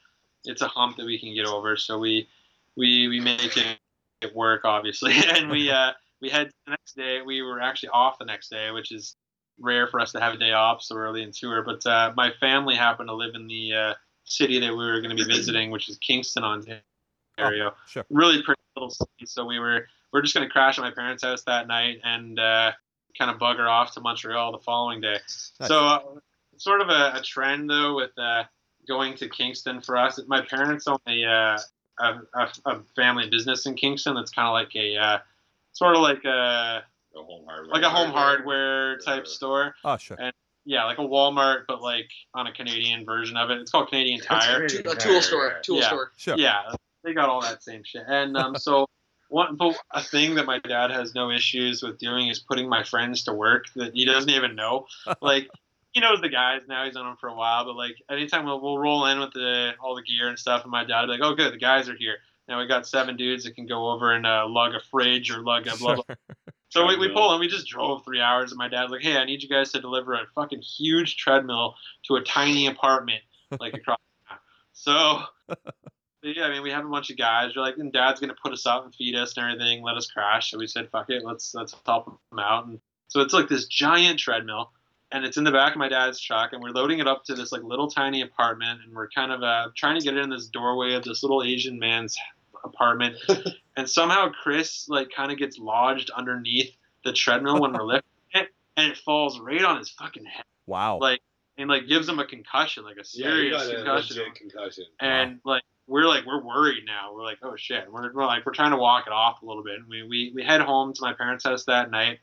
it's 0.45 0.61
a 0.61 0.67
hump 0.67 0.95
that 0.97 1.05
we 1.05 1.19
can 1.19 1.35
get 1.35 1.45
over. 1.45 1.75
So 1.75 1.99
we 1.99 2.29
we 2.77 3.09
we 3.09 3.19
make 3.19 3.57
it 3.57 3.77
it 4.21 4.35
work 4.35 4.61
obviously 4.65 5.13
and 5.35 5.49
we 5.49 5.69
uh 5.69 5.91
we 6.21 6.29
had 6.29 6.47
the 6.65 6.71
next 6.71 6.95
day 6.95 7.21
we 7.21 7.41
were 7.41 7.61
actually 7.61 7.89
off 7.89 8.17
the 8.17 8.25
next 8.25 8.49
day 8.49 8.71
which 8.71 8.91
is 8.91 9.15
rare 9.59 9.87
for 9.87 9.99
us 9.99 10.11
to 10.11 10.19
have 10.19 10.33
a 10.33 10.37
day 10.37 10.51
off 10.51 10.81
so 10.81 10.95
early 10.95 11.23
in 11.23 11.31
tour 11.31 11.63
but 11.63 11.85
uh 11.85 12.11
my 12.15 12.31
family 12.39 12.75
happened 12.75 13.07
to 13.09 13.13
live 13.15 13.35
in 13.35 13.47
the 13.47 13.73
uh 13.73 13.93
city 14.25 14.59
that 14.59 14.71
we 14.71 14.77
were 14.85 15.01
going 15.01 15.15
to 15.15 15.23
be 15.23 15.31
visiting 15.35 15.71
which 15.71 15.87
is 15.89 15.97
kingston 15.97 16.43
ontario 16.43 17.71
Sure. 17.87 18.05
really 18.09 18.41
pretty 18.43 18.59
little 18.75 18.89
city 18.89 19.25
so 19.25 19.45
we 19.45 19.59
were 19.59 19.87
we 20.11 20.19
are 20.19 20.21
just 20.21 20.33
going 20.35 20.47
to 20.47 20.51
crash 20.51 20.77
at 20.77 20.81
my 20.81 20.91
parents 20.91 21.23
house 21.23 21.43
that 21.43 21.67
night 21.67 21.99
and 22.03 22.39
uh 22.39 22.71
kind 23.17 23.31
of 23.31 23.37
bugger 23.37 23.69
off 23.69 23.93
to 23.93 24.01
montreal 24.01 24.51
the 24.51 24.59
following 24.59 24.99
day 25.01 25.13
Nice. 25.13 25.51
so 25.67 25.85
uh, 25.85 25.99
sort 26.57 26.81
of 26.81 26.89
a, 26.89 27.13
a 27.15 27.21
trend 27.23 27.69
though 27.69 27.95
with 27.95 28.11
uh 28.17 28.43
going 28.87 29.15
to 29.15 29.29
kingston 29.29 29.81
for 29.81 29.95
us 29.97 30.19
my 30.27 30.41
parents 30.41 30.87
own 30.87 30.97
a 31.07 31.23
uh 31.25 31.57
a, 31.97 32.19
a, 32.33 32.49
a 32.65 32.79
family 32.93 33.29
business 33.29 33.65
in 33.65 33.73
Kingston 33.75 34.15
that's 34.15 34.29
kind 34.31 34.47
of 34.49 34.51
like 34.51 34.75
a 34.75 34.97
uh, 34.97 35.19
sort 35.71 35.95
of 35.95 36.01
like 36.01 36.25
a 36.25 36.83
The 37.15 37.23
home 37.23 37.45
hardware. 37.47 37.73
like 37.73 37.83
a 37.83 37.89
home 37.89 38.11
hardware 38.11 38.97
type 38.99 39.25
store. 39.25 39.73
Oh, 39.85 39.95
sure. 39.97 40.17
Yeah, 40.65 40.83
like 40.85 40.97
a 40.97 41.01
Walmart, 41.01 41.63
but 41.67 41.81
like 41.81 42.09
on 42.33 42.47
a 42.47 42.51
Canadian 42.51 43.05
version 43.05 43.37
of 43.37 43.51
it. 43.51 43.59
It's 43.59 43.71
called 43.71 43.87
Canadian 43.89 44.19
Tire. 44.19 44.65
a 44.65 44.69
tool 44.95 45.21
store. 45.21 45.59
Tool 45.63 45.77
Yeah. 45.79 45.87
store. 45.87 46.11
Sure. 46.17 46.35
Yeah, 46.37 46.61
they 47.03 47.13
got 47.13 47.29
all 47.29 47.39
that 47.41 47.63
same 47.63 47.83
shit. 47.85 48.03
And 48.07 48.35
um, 48.35 48.55
so 48.57 48.85
one, 49.29 49.55
but 49.55 49.77
a 49.91 50.01
thing 50.03 50.35
that 50.35 50.45
my 50.45 50.59
dad 50.59 50.91
has 50.91 51.15
no 51.15 51.29
issues 51.31 51.81
with 51.81 51.99
doing 51.99 52.27
is 52.27 52.39
putting 52.39 52.67
my 52.67 52.83
friends 52.83 53.23
to 53.25 53.33
work 53.33 53.65
that 53.75 53.93
he 53.93 54.05
doesn't 54.05 54.29
even 54.29 54.55
know. 54.55 54.87
Like 55.21 55.47
he 55.93 56.01
knows 56.01 56.19
the 56.19 56.27
guys 56.29 56.63
now; 56.67 56.83
he's 56.83 56.95
known 56.95 57.05
them 57.05 57.17
for 57.21 57.29
a 57.29 57.33
while. 57.35 57.63
But 57.63 57.77
like 57.77 57.95
anytime 58.09 58.43
we'll, 58.45 58.59
we'll 58.59 58.77
roll 58.77 59.05
in 59.05 59.19
with 59.21 59.31
the 59.31 59.71
all 59.81 59.95
the 59.95 60.01
gear 60.01 60.27
and 60.27 60.37
stuff, 60.37 60.63
and 60.63 60.71
my 60.71 60.83
dad 60.83 61.01
will 61.01 61.15
be 61.15 61.21
like, 61.21 61.21
"Oh, 61.21 61.35
good, 61.35 61.53
the 61.53 61.57
guys 61.57 61.87
are 61.87 61.95
here." 61.95 62.17
Now 62.47 62.59
we 62.59 62.67
got 62.67 62.85
seven 62.85 63.15
dudes 63.17 63.43
that 63.45 63.55
can 63.55 63.65
go 63.65 63.89
over 63.91 64.11
and 64.13 64.25
uh, 64.25 64.45
lug 64.47 64.73
a 64.75 64.79
fridge 64.91 65.31
or 65.31 65.41
lug 65.41 65.67
a 65.67 65.77
blah 65.77 65.95
blah. 65.95 66.15
So 66.75 66.85
we, 66.85 66.97
we 66.97 67.07
pull 67.07 67.31
and 67.31 67.39
we 67.39 67.47
just 67.47 67.67
drove 67.67 68.03
three 68.03 68.19
hours, 68.19 68.51
and 68.51 68.57
my 68.57 68.67
dad's 68.67 68.91
like, 68.91 69.01
"Hey, 69.01 69.15
I 69.15 69.23
need 69.23 69.41
you 69.41 69.47
guys 69.47 69.71
to 69.71 69.79
deliver 69.79 70.13
a 70.13 70.25
fucking 70.35 70.61
huge 70.61 71.15
treadmill 71.15 71.75
to 72.07 72.15
a 72.15 72.21
tiny 72.21 72.67
apartment 72.67 73.21
like 73.61 73.73
across." 73.77 73.97
town." 74.27 74.39
So, 74.73 75.21
yeah, 76.21 76.43
I 76.43 76.49
mean, 76.49 76.63
we 76.63 76.71
have 76.71 76.85
a 76.85 76.89
bunch 76.89 77.09
of 77.09 77.17
guys. 77.17 77.53
We're 77.55 77.61
like, 77.61 77.77
and 77.77 77.93
Dad's 77.93 78.19
gonna 78.19 78.35
put 78.43 78.51
us 78.51 78.65
up 78.65 78.83
and 78.83 78.93
feed 78.93 79.15
us 79.15 79.37
and 79.37 79.49
everything, 79.49 79.83
let 79.83 79.95
us 79.95 80.07
crash. 80.07 80.51
So 80.51 80.57
we 80.57 80.67
said, 80.67 80.89
"Fuck 80.89 81.09
it, 81.09 81.23
let's 81.23 81.55
let's 81.55 81.73
help 81.85 82.19
him 82.31 82.39
out." 82.39 82.67
And 82.67 82.81
so 83.07 83.21
it's 83.21 83.33
like 83.33 83.47
this 83.47 83.67
giant 83.67 84.19
treadmill, 84.19 84.73
and 85.13 85.23
it's 85.23 85.37
in 85.37 85.45
the 85.45 85.53
back 85.53 85.71
of 85.71 85.77
my 85.77 85.87
dad's 85.87 86.19
truck, 86.19 86.51
and 86.51 86.61
we're 86.61 86.71
loading 86.71 86.99
it 86.99 87.07
up 87.07 87.23
to 87.27 87.35
this 87.35 87.53
like 87.53 87.63
little 87.63 87.89
tiny 87.89 88.21
apartment, 88.21 88.81
and 88.83 88.93
we're 88.93 89.09
kind 89.11 89.31
of 89.31 89.41
uh, 89.41 89.69
trying 89.77 89.97
to 89.97 90.03
get 90.03 90.17
it 90.17 90.23
in 90.25 90.29
this 90.29 90.47
doorway 90.47 90.95
of 90.95 91.05
this 91.05 91.23
little 91.23 91.41
Asian 91.41 91.79
man's 91.79 92.17
apartment, 92.65 93.15
and 93.77 93.89
somehow 93.89 94.29
Chris 94.43 94.87
like 94.89 95.09
kind 95.15 95.31
of 95.31 95.37
gets 95.37 95.57
lodged 95.57 96.09
underneath 96.11 96.75
the 97.03 97.13
treadmill 97.13 97.59
when 97.61 97.73
we're 97.73 97.83
lifting 97.83 98.09
it, 98.33 98.49
and 98.77 98.91
it 98.91 98.97
falls 98.97 99.39
right 99.39 99.63
on 99.63 99.77
his 99.77 99.89
fucking 99.91 100.25
head, 100.25 100.43
Wow. 100.65 100.97
like 100.99 101.21
and 101.57 101.69
like 101.69 101.87
gives 101.87 102.07
him 102.09 102.19
a 102.19 102.25
concussion, 102.25 102.83
like 102.83 102.97
a 102.97 103.03
Yeah, 103.13 103.27
you 103.29 103.31
serious 103.31 103.63
got 103.63 103.71
a 103.71 103.75
concussion. 103.75 104.17
legit 104.17 104.35
concussion. 104.35 104.83
and 104.99 105.39
like 105.45 105.63
we're 105.87 106.05
like 106.07 106.25
we're 106.25 106.43
worried 106.43 106.83
now. 106.85 107.13
We're 107.13 107.23
like, 107.23 107.37
oh 107.43 107.55
shit. 107.55 107.85
We're, 107.91 108.11
we're 108.11 108.25
like 108.25 108.45
we're 108.45 108.53
trying 108.53 108.71
to 108.71 108.77
walk 108.77 109.05
it 109.07 109.13
off 109.13 109.41
a 109.43 109.45
little 109.45 109.63
bit. 109.63 109.75
And 109.75 109.85
we, 109.87 110.01
we 110.03 110.31
we 110.33 110.43
head 110.43 110.61
home 110.61 110.93
to 110.93 111.01
my 111.01 111.13
parents' 111.13 111.43
house 111.45 111.65
that 111.65 111.91
night. 111.91 112.17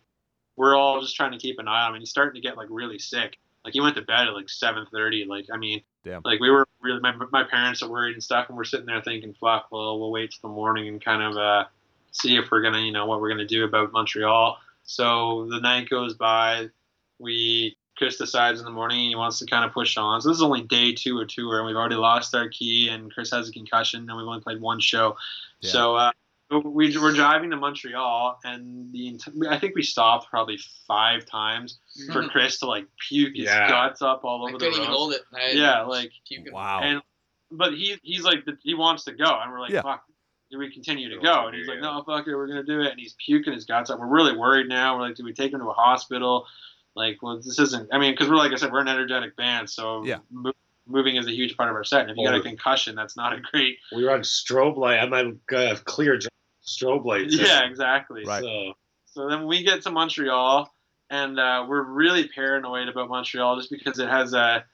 We're 0.57 0.74
all 0.76 1.00
just 1.00 1.14
trying 1.16 1.30
to 1.32 1.38
keep 1.38 1.59
an 1.61 1.68
eye 1.68 1.82
on 1.84 1.90
him. 1.90 1.94
And 1.94 2.03
he's 2.03 2.11
starting 2.11 2.42
to 2.42 2.46
get 2.46 2.57
like 2.57 2.66
really 2.70 2.98
sick. 2.98 3.38
Like 3.64 3.74
he 3.74 3.80
went 3.80 3.96
to 3.96 4.02
bed 4.02 4.28
at 4.28 4.34
like 4.34 4.48
seven 4.48 4.86
thirty. 4.92 5.24
Like 5.24 5.46
I 5.52 5.56
mean, 5.56 5.82
Damn. 6.04 6.22
like 6.24 6.40
we 6.40 6.50
were 6.50 6.66
really 6.80 7.00
my, 7.00 7.14
my 7.30 7.44
parents 7.44 7.82
are 7.82 7.88
worried 7.88 8.14
and 8.14 8.22
stuff, 8.22 8.48
and 8.48 8.56
we're 8.56 8.64
sitting 8.64 8.86
there 8.86 9.00
thinking, 9.02 9.34
fuck. 9.34 9.68
Well, 9.70 9.98
we'll 10.00 10.10
wait 10.10 10.32
till 10.32 10.50
the 10.50 10.54
morning 10.54 10.88
and 10.88 11.02
kind 11.02 11.22
of 11.22 11.36
uh, 11.36 11.64
see 12.10 12.36
if 12.36 12.50
we're 12.50 12.62
gonna 12.62 12.80
you 12.80 12.92
know 12.92 13.06
what 13.06 13.20
we're 13.20 13.30
gonna 13.30 13.46
do 13.46 13.64
about 13.64 13.92
Montreal. 13.92 14.58
So 14.84 15.46
the 15.50 15.60
night 15.60 15.88
goes 15.88 16.14
by. 16.14 16.70
We 17.18 17.76
Chris 17.96 18.16
decides 18.16 18.58
in 18.58 18.64
the 18.64 18.72
morning 18.72 19.10
he 19.10 19.14
wants 19.14 19.38
to 19.38 19.46
kind 19.46 19.64
of 19.64 19.72
push 19.72 19.96
on. 19.96 20.20
So 20.20 20.28
this 20.28 20.38
is 20.38 20.42
only 20.42 20.62
day 20.62 20.92
two 20.92 21.20
of 21.20 21.28
tour, 21.28 21.58
and 21.58 21.66
we've 21.66 21.76
already 21.76 21.94
lost 21.94 22.34
our 22.34 22.48
key, 22.48 22.88
and 22.88 23.12
Chris 23.12 23.30
has 23.30 23.48
a 23.48 23.52
concussion, 23.52 24.08
and 24.08 24.18
we've 24.18 24.26
only 24.26 24.40
played 24.40 24.60
one 24.60 24.80
show. 24.80 25.16
Yeah. 25.60 25.70
So 25.70 25.96
uh, 25.96 26.12
we 26.61 26.96
we're 26.98 27.12
driving 27.12 27.50
to 27.50 27.57
Montreal, 27.57 28.38
and 28.44 28.92
the 28.92 29.18
I 29.48 29.59
think 29.59 29.74
we 29.74 29.82
stopped 29.82 30.28
probably 30.30 30.59
five 30.86 31.24
times 31.26 31.78
for 32.12 32.28
Chris 32.28 32.59
to 32.61 32.66
like 32.66 32.86
puke 33.09 33.34
his 33.36 33.46
Yeah. 33.46 33.68
guts 33.68 34.03
up 34.03 34.24
all 34.24 34.46
I 34.46 34.50
over 34.50 34.59
the 34.59 34.64
couldn't 34.66 34.74
even 34.74 34.88
road. 34.88 34.96
hold 34.96 35.12
it. 35.14 35.22
I 35.34 35.50
Yeah, 35.53 35.82
like 35.82 36.12
puking. 36.28 36.53
Wow. 36.53 36.80
and 36.82 37.03
but 37.50 37.72
he 37.74 37.98
he's 38.03 38.22
like 38.24 38.44
he 38.62 38.74
wants 38.74 39.05
to 39.05 39.12
go, 39.12 39.24
and 39.40 39.50
we're 39.53 39.61
like, 39.61 39.70
Yeah. 39.72 39.82
fuck. 39.82 40.05
Do 40.50 40.59
we 40.59 40.70
continue 40.70 41.09
to 41.09 41.18
go? 41.18 41.46
And 41.46 41.57
he's 41.57 41.66
like, 41.66 41.80
no, 41.80 42.03
fuck 42.05 42.26
it, 42.26 42.36
we're 42.36 42.46
gonna 42.46 42.62
do 42.62 42.82
it. 42.82 42.90
And 42.90 43.00
he's 43.00 43.14
puking 43.24 43.55
his 43.55 43.64
guts 43.64 43.88
up. 43.88 43.98
We're 43.98 44.07
really 44.07 44.36
worried 44.36 44.68
now. 44.68 44.96
We're 44.98 45.09
like, 45.09 45.16
do 45.16 45.24
we 45.24 45.32
take 45.32 45.50
him 45.55 45.61
to 45.61 45.66
a 45.66 45.72
hospital? 45.72 46.46
Like, 46.94 47.22
well, 47.22 47.38
this 47.38 47.59
isn't. 47.59 47.88
I 47.90 47.98
mean, 47.98 48.12
because 48.12 48.28
we're 48.28 48.36
like 48.36 48.53
I 48.53 48.57
said, 48.57 48.70
we're 48.70 48.80
an 48.82 48.88
energetic 48.88 49.34
band, 49.34 49.70
so 49.70 50.05
Yeah. 50.05 50.18
mo- 50.30 50.53
moving 50.86 51.16
is 51.16 51.26
a 51.26 51.30
huge 51.32 51.57
part 51.57 51.70
of 51.70 51.74
our 51.74 51.84
set. 51.84 52.03
And 52.03 52.11
if 52.11 52.18
you 52.18 52.26
got 52.26 52.34
a 52.34 52.42
concussion, 52.42 52.94
that's 52.94 53.16
not 53.16 53.32
a 53.32 53.40
great. 53.40 53.78
We 53.96 54.05
were 54.05 54.11
on 54.11 54.20
strobe 54.20 54.76
light. 54.76 54.98
I 54.98 55.07
might 55.07 55.26
uh, 55.57 55.76
clear 55.84 56.18
strobe 56.64 57.04
lights. 57.04 57.36
Yeah, 57.36 57.64
exactly. 57.64 58.24
Right. 58.24 58.42
So 58.42 58.72
So 59.06 59.28
then 59.28 59.46
we 59.46 59.62
get 59.62 59.82
to 59.82 59.90
Montreal, 59.90 60.72
and 61.10 61.38
uh, 61.38 61.66
we're 61.68 61.82
really 61.82 62.28
paranoid 62.28 62.88
about 62.88 63.08
Montreal 63.08 63.56
just 63.56 63.70
because 63.70 63.98
it 63.98 64.08
has 64.08 64.32
a, 64.34 64.64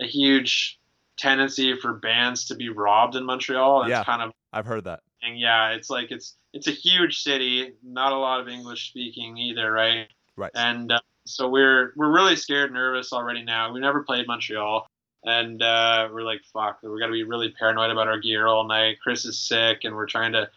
a 0.00 0.06
huge 0.06 0.78
tendency 1.16 1.74
for 1.76 1.94
bands 1.94 2.46
to 2.46 2.54
be 2.54 2.68
robbed 2.68 3.16
in 3.16 3.24
Montreal. 3.24 3.82
It's 3.82 3.90
Yeah. 3.90 4.04
kind 4.04 4.22
of 4.22 4.32
I've 4.52 4.66
heard 4.66 4.84
that. 4.84 5.00
and 5.22 5.38
yeah, 5.38 5.70
it's 5.70 5.88
like 5.90 6.10
it's 6.10 6.34
it's 6.52 6.66
a 6.68 6.72
huge 6.72 7.20
city, 7.22 7.72
not 7.82 8.12
a 8.12 8.16
lot 8.18 8.40
of 8.40 8.48
English 8.48 8.88
speaking 8.90 9.36
either, 9.38 9.70
right? 9.70 10.08
Right. 10.36 10.50
And 10.54 10.92
uh, 10.92 11.00
so 11.24 11.48
we're 11.48 11.92
we're 11.96 12.12
really 12.12 12.36
scared, 12.36 12.72
nervous 12.72 13.12
already 13.12 13.42
now. 13.42 13.72
We 13.72 13.80
never 13.80 14.02
played 14.02 14.26
Montreal, 14.26 14.86
and 15.24 15.62
uh, 15.62 16.08
we're 16.12 16.22
like, 16.22 16.42
fuck, 16.52 16.78
we 16.82 16.98
got 17.00 17.06
to 17.06 17.12
be 17.12 17.24
really 17.24 17.50
paranoid 17.58 17.90
about 17.90 18.08
our 18.08 18.18
gear 18.18 18.46
all 18.46 18.64
night. 18.66 18.98
Chris 19.02 19.24
is 19.24 19.38
sick, 19.38 19.84
and 19.84 19.94
we're 19.96 20.06
trying 20.06 20.32
to, 20.32 20.48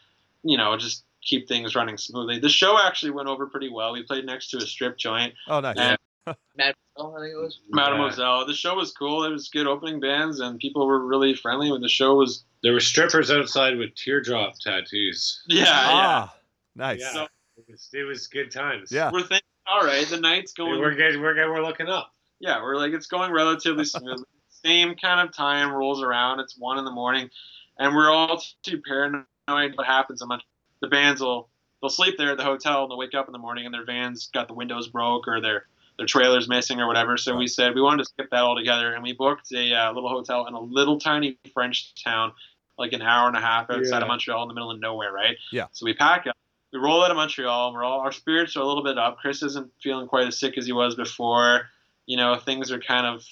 you 0.44 0.58
know, 0.58 0.78
just 0.78 1.04
keep 1.22 1.48
things 1.48 1.76
running 1.76 1.98
smoothly. 1.98 2.40
The 2.40 2.50
show 2.50 2.78
actually 2.82 3.12
went 3.12 3.28
over 3.28 3.48
pretty 3.48 3.70
well. 3.70 3.94
We 3.94 4.04
played 4.04 4.26
next 4.26 4.50
to 4.52 4.58
a 4.58 4.62
strip 4.62 4.98
joint, 4.98 5.34
Oh, 5.48 5.60
nice. 5.60 5.76
and 5.78 5.98
Mademoiselle, 6.56 7.16
I 7.18 7.22
think 7.22 7.34
it 7.34 7.42
was. 7.42 7.60
Mademoiselle. 7.70 8.46
The 8.46 8.54
show 8.54 8.76
was 8.76 8.92
cool. 8.92 9.24
It 9.24 9.30
was 9.32 9.50
good 9.50 9.68
opening 9.68 10.00
bands, 10.00 10.40
and 10.40 10.60
people 10.60 10.86
were 10.88 11.06
really 11.06 11.34
friendly. 11.36 11.72
When 11.72 11.82
the 11.82 11.90
show 11.90 12.16
was, 12.16 12.44
there 12.64 12.74
were 12.74 12.80
strippers 12.80 13.32
outside 13.32 13.78
with 13.78 13.96
teardrop 13.96 14.54
tattoos. 14.62 15.42
yeah, 15.48 15.64
yeah. 15.64 15.88
ah, 15.88 16.36
nice. 16.76 17.00
Yeah. 17.02 17.14
So- 17.14 17.28
It 17.58 17.66
was, 17.70 17.90
it 17.94 18.04
was 18.04 18.28
good 18.28 18.52
times. 18.52 18.92
Yeah. 18.92 19.12
We're 19.12 19.22
thinking, 19.22 19.42
all 19.68 19.82
right, 19.86 20.08
the 20.08 20.20
night's 20.20 20.54
going. 20.54 20.80
We're 20.80 20.96
good. 20.96 21.20
We're 21.20 21.34
good. 21.36 21.50
We're 21.50 21.64
looking 21.64 21.88
up. 21.88 22.12
yeah, 22.40 22.62
we're 22.62 22.78
like 22.78 22.94
it's 22.94 23.08
going 23.08 23.32
relatively 23.32 23.84
smoothly. 23.86 24.24
Same 24.66 24.96
kind 24.96 25.28
of 25.28 25.34
time 25.36 25.72
rolls 25.74 26.02
around. 26.04 26.40
It's 26.42 26.58
one 26.58 26.78
in 26.78 26.86
the 26.86 26.92
morning, 26.92 27.30
and 27.78 27.96
we're 27.96 28.10
all 28.12 28.42
too 28.64 28.82
paranoid. 28.88 29.26
What 29.52 29.86
happens? 29.86 30.22
The 30.82 30.88
bands 30.88 31.22
will 31.22 31.50
they'll 31.82 31.90
sleep 31.90 32.16
there 32.18 32.32
at 32.32 32.38
the 32.38 32.44
hotel 32.44 32.84
and 32.84 32.92
they'll 32.92 32.98
wake 32.98 33.14
up 33.14 33.28
in 33.28 33.32
the 33.34 33.40
morning 33.40 33.66
and 33.66 33.74
their 33.74 33.86
vans 33.86 34.30
got 34.34 34.48
the 34.48 34.54
windows 34.54 34.88
broke 34.88 35.28
or 35.28 35.42
their 35.42 35.66
their 35.98 36.06
trailers 36.06 36.48
missing 36.48 36.80
or 36.80 36.88
whatever. 36.88 37.18
So 37.18 37.36
we 37.36 37.48
said 37.48 37.76
we 37.76 37.82
wanted 37.82 38.04
to 38.04 38.10
skip 38.10 38.30
that 38.32 38.42
altogether, 38.42 38.94
and 38.94 39.04
we 39.04 39.14
booked 39.14 39.52
a 39.54 39.74
uh, 39.74 39.92
little 39.94 40.10
hotel 40.10 40.48
in 40.48 40.54
a 40.54 40.60
little 40.60 40.98
tiny 40.98 41.38
French 41.54 41.94
town, 42.02 42.32
like 42.78 42.94
an 42.94 43.02
hour 43.02 43.28
and 43.28 43.36
a 43.36 43.42
half 43.42 43.70
outside 43.70 43.98
Yeah. 43.98 44.04
of 44.04 44.08
Montreal 44.08 44.44
in 44.44 44.48
the 44.48 44.54
middle 44.54 44.72
of 44.72 44.80
nowhere, 44.80 45.12
right? 45.12 45.36
Yeah. 45.52 45.66
So 45.74 45.86
we 45.86 45.94
pack 45.94 46.26
up. 46.28 46.38
We 46.72 46.80
roll 46.80 47.04
out 47.04 47.12
of 47.12 47.18
Montreal. 47.18 47.68
And 47.68 47.76
we're 47.76 47.84
all 47.84 48.00
our 48.00 48.14
spirits 48.14 48.56
are 48.56 48.62
a 48.62 48.66
little 48.66 48.84
bit 48.84 48.98
up. 48.98 49.18
Chris 49.18 49.44
isn't 49.44 49.72
feeling 49.82 50.08
quite 50.08 50.28
as 50.28 50.40
sick 50.40 50.58
as 50.58 50.66
he 50.66 50.72
was 50.72 50.96
before 50.96 51.64
you 52.06 52.16
know 52.18 52.38
things 52.38 52.72
are 52.72 52.80
kind 52.80 53.06
of 53.06 53.24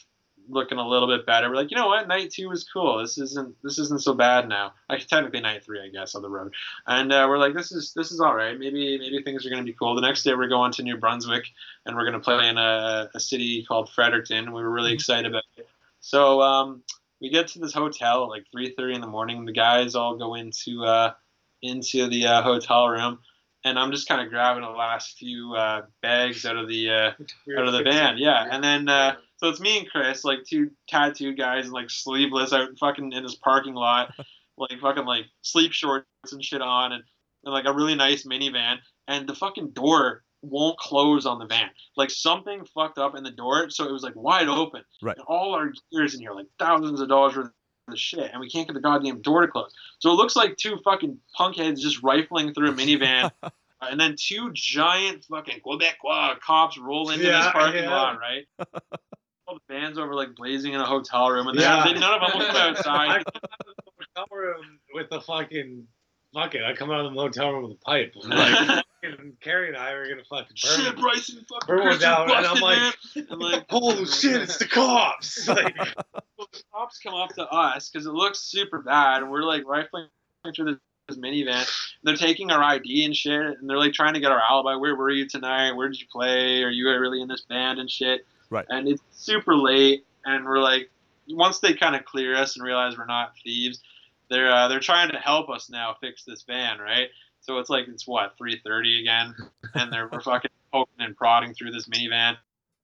looking 0.49 0.77
a 0.77 0.87
little 0.87 1.07
bit 1.07 1.25
better. 1.25 1.49
We're 1.49 1.55
like, 1.55 1.71
you 1.71 1.77
know 1.77 1.87
what, 1.87 2.07
night 2.07 2.31
two 2.31 2.49
was 2.49 2.63
cool. 2.63 2.99
This 2.99 3.17
isn't 3.17 3.55
this 3.63 3.79
isn't 3.79 4.01
so 4.01 4.13
bad 4.13 4.47
now. 4.47 4.73
Actually, 4.89 5.07
technically 5.07 5.41
night 5.41 5.63
three, 5.63 5.81
I 5.81 5.89
guess, 5.89 6.15
on 6.15 6.21
the 6.21 6.29
road. 6.29 6.53
And 6.85 7.11
uh, 7.11 7.25
we're 7.29 7.37
like, 7.37 7.53
this 7.53 7.71
is 7.71 7.93
this 7.93 8.11
is 8.11 8.19
all 8.19 8.35
right. 8.35 8.57
Maybe 8.57 8.97
maybe 8.97 9.21
things 9.23 9.45
are 9.45 9.49
gonna 9.49 9.63
be 9.63 9.73
cool. 9.73 9.95
The 9.95 10.01
next 10.01 10.23
day 10.23 10.33
we're 10.33 10.47
going 10.47 10.71
to 10.73 10.83
New 10.83 10.97
Brunswick 10.97 11.45
and 11.85 11.95
we're 11.95 12.05
gonna 12.05 12.19
play 12.19 12.47
in 12.47 12.57
a, 12.57 13.09
a 13.13 13.19
city 13.19 13.65
called 13.67 13.89
Fredericton. 13.89 14.53
We 14.53 14.61
were 14.61 14.71
really 14.71 14.93
excited 14.93 15.27
about 15.27 15.43
it. 15.57 15.67
So 15.99 16.41
um, 16.41 16.83
we 17.19 17.29
get 17.29 17.47
to 17.49 17.59
this 17.59 17.73
hotel 17.73 18.23
at 18.23 18.29
like 18.29 18.45
3:30 18.55 18.95
in 18.95 19.01
the 19.01 19.07
morning. 19.07 19.45
The 19.45 19.53
guys 19.53 19.95
all 19.95 20.17
go 20.17 20.35
into 20.35 20.83
uh, 20.85 21.13
into 21.61 22.07
the 22.07 22.27
uh, 22.27 22.41
hotel 22.41 22.87
room. 22.87 23.19
And 23.65 23.77
I'm 23.77 23.91
just 23.91 24.07
kind 24.07 24.21
of 24.21 24.29
grabbing 24.29 24.63
the 24.63 24.69
last 24.69 25.17
few 25.17 25.53
uh, 25.53 25.81
bags 26.01 26.45
out 26.45 26.55
of 26.55 26.69
the 26.69 26.89
uh, 26.89 27.11
out 27.57 27.67
of 27.67 27.73
the 27.73 27.83
van, 27.83 28.17
yeah. 28.17 28.47
And 28.49 28.63
then 28.63 28.87
uh, 28.87 29.15
so 29.37 29.49
it's 29.49 29.59
me 29.59 29.79
and 29.79 29.89
Chris, 29.89 30.23
like 30.23 30.39
two 30.47 30.71
tattooed 30.87 31.37
guys, 31.37 31.65
and 31.65 31.73
like 31.73 31.89
sleeveless, 31.89 32.53
out 32.53 32.69
fucking 32.79 33.11
in 33.11 33.23
this 33.23 33.35
parking 33.35 33.75
lot, 33.75 34.13
like 34.57 34.79
fucking 34.79 35.05
like 35.05 35.25
sleep 35.41 35.71
shorts 35.71 36.05
and 36.31 36.43
shit 36.43 36.61
on, 36.61 36.91
and, 36.91 37.03
and 37.43 37.53
like 37.53 37.65
a 37.65 37.73
really 37.73 37.95
nice 37.95 38.25
minivan, 38.25 38.77
and 39.07 39.27
the 39.27 39.35
fucking 39.35 39.71
door 39.71 40.23
won't 40.41 40.77
close 40.77 41.25
on 41.25 41.39
the 41.39 41.45
van. 41.45 41.69
Like 41.95 42.09
something 42.09 42.65
fucked 42.73 42.97
up 42.97 43.15
in 43.15 43.23
the 43.23 43.31
door, 43.31 43.69
so 43.69 43.85
it 43.85 43.91
was 43.91 44.03
like 44.03 44.15
wide 44.15 44.47
open. 44.47 44.81
Right. 45.01 45.15
And 45.15 45.25
all 45.27 45.53
our 45.53 45.71
gears 45.91 46.15
in 46.15 46.21
here, 46.21 46.33
like 46.33 46.47
thousands 46.59 46.99
of 46.99 47.09
dollars 47.09 47.35
worth 47.35 47.51
of 47.89 47.99
shit, 47.99 48.31
and 48.31 48.39
we 48.39 48.49
can't 48.49 48.67
get 48.67 48.73
the 48.73 48.81
goddamn 48.81 49.21
door 49.21 49.41
to 49.41 49.47
close. 49.47 49.71
So 49.99 50.11
it 50.11 50.15
looks 50.15 50.35
like 50.35 50.57
two 50.57 50.77
fucking 50.83 51.17
punkheads 51.39 51.79
just 51.79 52.01
rifling 52.01 52.53
through 52.53 52.71
a 52.71 52.73
minivan. 52.73 53.31
Uh, 53.79 53.89
and 53.91 53.99
then 53.99 54.15
two 54.17 54.49
giant 54.53 55.23
fucking 55.25 55.59
Quebecois 55.63 56.39
cops 56.39 56.79
roll 56.79 57.11
into 57.11 57.25
this 57.25 57.47
parking 57.51 57.83
yeah. 57.83 57.91
lot, 57.91 58.17
right? 58.17 58.47
All 59.47 59.55
the 59.55 59.73
bands 59.73 59.97
over 59.97 60.13
like 60.13 60.35
blazing 60.35 60.73
in 60.73 60.81
a 60.81 60.85
hotel 60.85 61.29
room, 61.29 61.47
and 61.47 61.57
Yeah. 61.59 61.83
they, 61.85 61.93
none 61.93 62.21
of 62.21 62.31
them 62.31 62.39
will 62.39 62.47
come 62.47 62.55
I 62.57 62.69
outside. 62.69 63.25
come 63.25 63.41
out 63.51 63.59
of 63.67 63.75
the 63.77 63.91
motel 64.15 64.37
room 64.37 64.79
with 64.93 65.09
the 65.09 65.21
fucking 65.21 65.87
fuck 66.33 66.53
it. 66.55 66.63
I 66.63 66.73
come 66.73 66.91
out 66.91 66.99
of 67.05 67.05
the 67.05 67.11
motel 67.15 67.53
room 67.53 67.63
with 67.63 67.77
a 67.77 67.81
pipe. 67.85 68.13
I'm 68.23 68.29
like, 68.29 68.83
fucking 69.01 69.37
Carrie 69.41 69.69
and 69.69 69.77
I 69.77 69.91
are 69.91 70.09
gonna 70.09 70.23
fucking 70.29 70.55
burn. 70.61 70.85
Shit, 70.85 70.97
Bryson, 70.97 71.45
fucking 71.49 71.67
Burn 71.75 71.83
you're 71.83 71.97
down, 71.97 72.29
and 72.29 72.45
I'm 72.45 72.59
like- 72.59 72.77
man. 73.15 73.27
And 73.29 73.41
like, 73.41 73.65
Holy 73.69 74.05
shit! 74.05 74.41
It's 74.41 74.57
the 74.57 74.65
cops. 74.67 75.47
Like, 75.47 75.77
well, 75.77 76.47
the 76.51 76.61
cops 76.73 76.99
come 76.99 77.13
up 77.15 77.29
to 77.35 77.47
us 77.47 77.89
because 77.89 78.05
it 78.05 78.11
looks 78.13 78.39
super 78.39 78.81
bad, 78.81 79.21
and 79.23 79.31
we're 79.31 79.43
like 79.43 79.63
rifling 79.65 80.07
through 80.55 80.65
this, 80.65 80.75
this 81.07 81.17
minivan. 81.17 81.65
They're 82.03 82.15
taking 82.17 82.51
our 82.51 82.61
ID 82.61 83.05
and 83.05 83.15
shit, 83.15 83.31
and 83.41 83.69
they're 83.69 83.77
like 83.77 83.93
trying 83.93 84.13
to 84.15 84.19
get 84.19 84.31
our 84.31 84.41
alibi. 84.41 84.75
Where 84.75 84.95
were 84.95 85.09
you 85.09 85.27
tonight? 85.27 85.71
Where 85.71 85.87
did 85.87 85.99
you 86.01 86.07
play? 86.11 86.63
Are 86.63 86.69
you 86.69 86.89
really 86.89 87.21
in 87.21 87.27
this 87.29 87.41
band 87.47 87.79
and 87.79 87.89
shit? 87.89 88.25
Right. 88.49 88.65
And 88.69 88.87
it's 88.87 89.01
super 89.11 89.55
late, 89.55 90.05
and 90.25 90.45
we're 90.45 90.59
like, 90.59 90.89
once 91.29 91.59
they 91.59 91.73
kind 91.73 91.95
of 91.95 92.05
clear 92.05 92.35
us 92.35 92.55
and 92.55 92.65
realize 92.65 92.97
we're 92.97 93.05
not 93.05 93.33
thieves, 93.43 93.81
they're 94.29 94.51
uh, 94.51 94.67
they're 94.67 94.79
trying 94.79 95.11
to 95.11 95.17
help 95.17 95.49
us 95.49 95.69
now 95.69 95.95
fix 95.99 96.23
this 96.23 96.43
van, 96.43 96.79
right? 96.79 97.09
So 97.41 97.59
it's 97.59 97.69
like 97.69 97.87
it's 97.87 98.07
what 98.07 98.37
3:30 98.37 99.01
again, 99.01 99.35
and 99.73 99.91
they're 99.91 100.09
we're 100.11 100.21
fucking 100.21 100.51
poking 100.73 100.93
and 100.99 101.15
prodding 101.15 101.53
through 101.53 101.71
this 101.71 101.87
minivan. 101.87 102.37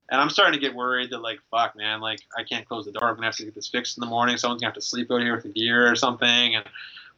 And 0.10 0.22
I'm 0.22 0.30
starting 0.30 0.54
to 0.54 0.60
get 0.60 0.76
worried 0.76 1.12
that 1.12 1.20
like 1.20 1.40
fuck 1.50 1.76
man, 1.76 2.02
like 2.02 2.20
I 2.38 2.44
can't 2.44 2.68
close 2.68 2.86
the 2.86 2.92
door. 2.92 3.10
I'm 3.10 3.16
gonna 3.16 3.28
have 3.28 3.36
to 3.38 3.46
get 3.46 3.56
this 3.56 3.68
fixed 3.70 3.98
in 3.98 4.02
the 4.02 4.08
morning. 4.08 4.38
Someone's 4.38 4.62
gonna 4.62 4.70
have 4.70 4.76
to 4.76 4.82
sleep 4.82 5.10
out 5.12 5.22
here 5.22 5.34
with 5.36 5.44
the 5.44 5.50
gear 5.50 5.90
or 5.90 5.96
something. 5.96 6.56
And 6.56 6.66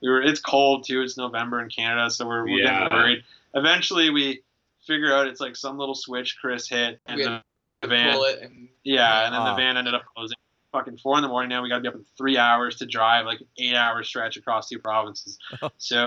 we 0.02 0.10
were 0.10 0.22
it's 0.22 0.40
cold 0.40 0.86
too. 0.86 1.02
It's 1.02 1.18
November 1.18 1.62
in 1.62 1.70
Canada, 1.70 2.10
so 2.12 2.28
we're, 2.28 2.44
we're 2.44 2.60
Yeah. 2.60 2.84
getting 2.84 2.98
worried. 2.98 3.24
Eventually 3.54 4.10
we 4.12 4.42
figure 4.86 5.14
out 5.14 5.28
it's 5.28 5.42
like 5.42 5.56
some 5.56 5.78
little 5.78 5.96
switch 5.96 6.38
Chris 6.40 6.70
hit 6.70 7.00
and 7.08 7.18
We 7.18 7.24
the, 7.24 7.30
had 7.32 7.42
the 7.90 7.96
van 7.96 8.14
Pull 8.14 8.24
it 8.26 8.42
and 8.42 8.70
yeah, 8.84 9.26
and 9.26 9.34
then 9.34 9.42
Ah. 9.42 9.52
the 9.56 9.62
van 9.62 9.78
ended 9.78 9.94
up 9.94 10.04
closing. 10.16 10.38
Fucking 10.72 10.98
four 10.98 11.16
in 11.18 11.22
the 11.22 11.30
morning 11.30 11.50
now. 11.50 11.62
We 11.64 11.70
got 11.70 11.76
to 11.78 11.82
be 11.82 11.88
up 11.88 11.96
in 11.96 12.06
three 12.18 12.38
hours 12.38 12.76
to 12.78 12.86
drive 12.86 13.26
like 13.26 13.40
an 13.40 13.48
eight-hour 13.58 14.04
stretch 14.04 14.36
across 14.38 14.68
two 14.68 14.78
provinces. 14.80 15.40
so, 15.78 16.06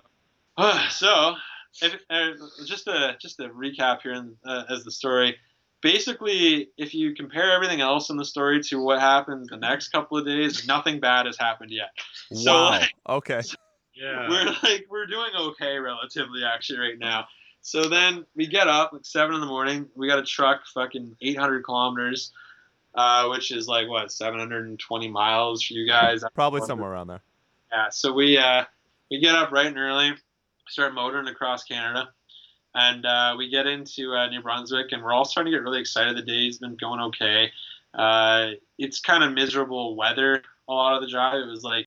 so 0.91 1.35
if, 1.81 1.95
uh, 2.11 2.29
just 2.67 2.85
to 2.85 3.17
just 3.21 3.39
to 3.39 3.49
recap 3.49 4.03
here 4.03 4.13
in, 4.13 4.37
uh, 4.45 4.65
as 4.69 4.85
the 4.85 4.91
story. 4.91 5.37
Basically, 5.81 6.71
if 6.77 6.93
you 6.93 7.15
compare 7.15 7.53
everything 7.53 7.81
else 7.81 8.11
in 8.11 8.17
the 8.17 8.25
story 8.25 8.61
to 8.65 8.83
what 8.83 8.99
happens 8.99 9.47
the 9.49 9.57
next 9.57 9.89
couple 9.91 10.19
of 10.19 10.27
days, 10.27 10.67
nothing 10.67 10.99
bad 10.99 11.27
has 11.27 11.39
happened 11.39 11.71
yet. 11.71 11.91
So, 12.33 12.53
wow. 12.53 12.71
like, 12.71 12.93
Okay. 13.09 13.41
yeah. 13.95 14.29
we're 14.29 14.45
like 14.65 14.87
we're 14.91 15.07
doing 15.07 15.31
okay 15.37 15.79
relatively 15.79 16.43
actually 16.45 16.81
right 16.81 16.99
now. 16.99 17.27
So 17.69 17.87
then 17.87 18.25
we 18.35 18.47
get 18.47 18.67
up 18.67 18.95
like 18.95 19.05
seven 19.05 19.35
in 19.35 19.43
the 19.43 19.47
morning. 19.47 19.91
We 19.95 20.09
got 20.09 20.19
a 20.19 20.25
truck, 20.25 20.63
fucking 20.73 21.17
800 21.21 21.65
kilometers, 21.65 22.33
uh, 22.95 23.29
which 23.29 23.51
is 23.53 23.69
like 23.69 23.87
what 23.89 24.11
720 24.11 25.09
miles 25.09 25.63
for 25.63 25.75
you 25.75 25.87
guys. 25.87 26.25
Probably 26.35 26.63
somewhere 26.63 26.93
around 26.93 27.09
there. 27.09 27.21
Yeah. 27.71 27.91
So 27.91 28.15
we 28.15 28.39
uh, 28.39 28.65
we 29.11 29.21
get 29.21 29.35
up 29.35 29.53
right 29.53 29.67
and 29.67 29.77
early, 29.77 30.13
start 30.67 30.95
motoring 30.95 31.29
across 31.29 31.65
Canada, 31.65 32.09
and 32.75 33.05
uh, 33.05 33.35
we 33.37 33.51
get 33.51 33.67
into 33.67 34.15
uh, 34.15 34.31
New 34.31 34.41
Brunswick, 34.41 34.93
and 34.93 35.03
we're 35.03 35.13
all 35.13 35.27
starting 35.27 35.53
to 35.53 35.59
get 35.59 35.63
really 35.63 35.81
excited. 35.81 36.17
The 36.17 36.23
day's 36.23 36.57
been 36.57 36.77
going 36.77 37.01
okay. 37.01 37.53
Uh, 37.93 38.53
it's 38.79 39.01
kind 39.01 39.23
of 39.23 39.35
miserable 39.35 39.95
weather 39.95 40.43
a 40.71 40.73
lot 40.73 40.95
of 40.95 41.03
the 41.03 41.09
drive. 41.09 41.43
It 41.43 41.51
was 41.51 41.65
like 41.65 41.87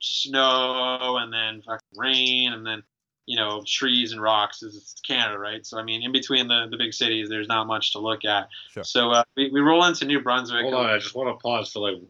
snow 0.00 1.18
and 1.20 1.32
then 1.32 1.62
fucking 1.62 1.96
rain 1.96 2.52
and 2.52 2.66
then 2.66 2.82
you 3.26 3.36
know 3.36 3.62
trees 3.66 4.12
and 4.12 4.20
rocks. 4.20 4.62
Is 4.62 4.94
Canada, 5.06 5.38
right? 5.38 5.64
So 5.64 5.78
I 5.78 5.82
mean, 5.82 6.02
in 6.02 6.12
between 6.12 6.48
the, 6.48 6.66
the 6.70 6.76
big 6.76 6.92
cities, 6.94 7.28
there's 7.28 7.48
not 7.48 7.66
much 7.66 7.92
to 7.92 7.98
look 7.98 8.24
at. 8.24 8.48
Sure. 8.70 8.84
So 8.84 9.10
uh, 9.10 9.24
we, 9.36 9.50
we 9.50 9.60
roll 9.60 9.84
into 9.84 10.04
New 10.04 10.20
Brunswick. 10.20 10.62
Hold 10.62 10.74
on, 10.74 10.86
I 10.86 10.98
just 10.98 11.14
want 11.14 11.28
to 11.36 11.42
pause 11.42 11.72
for 11.72 11.90
like 11.90 12.00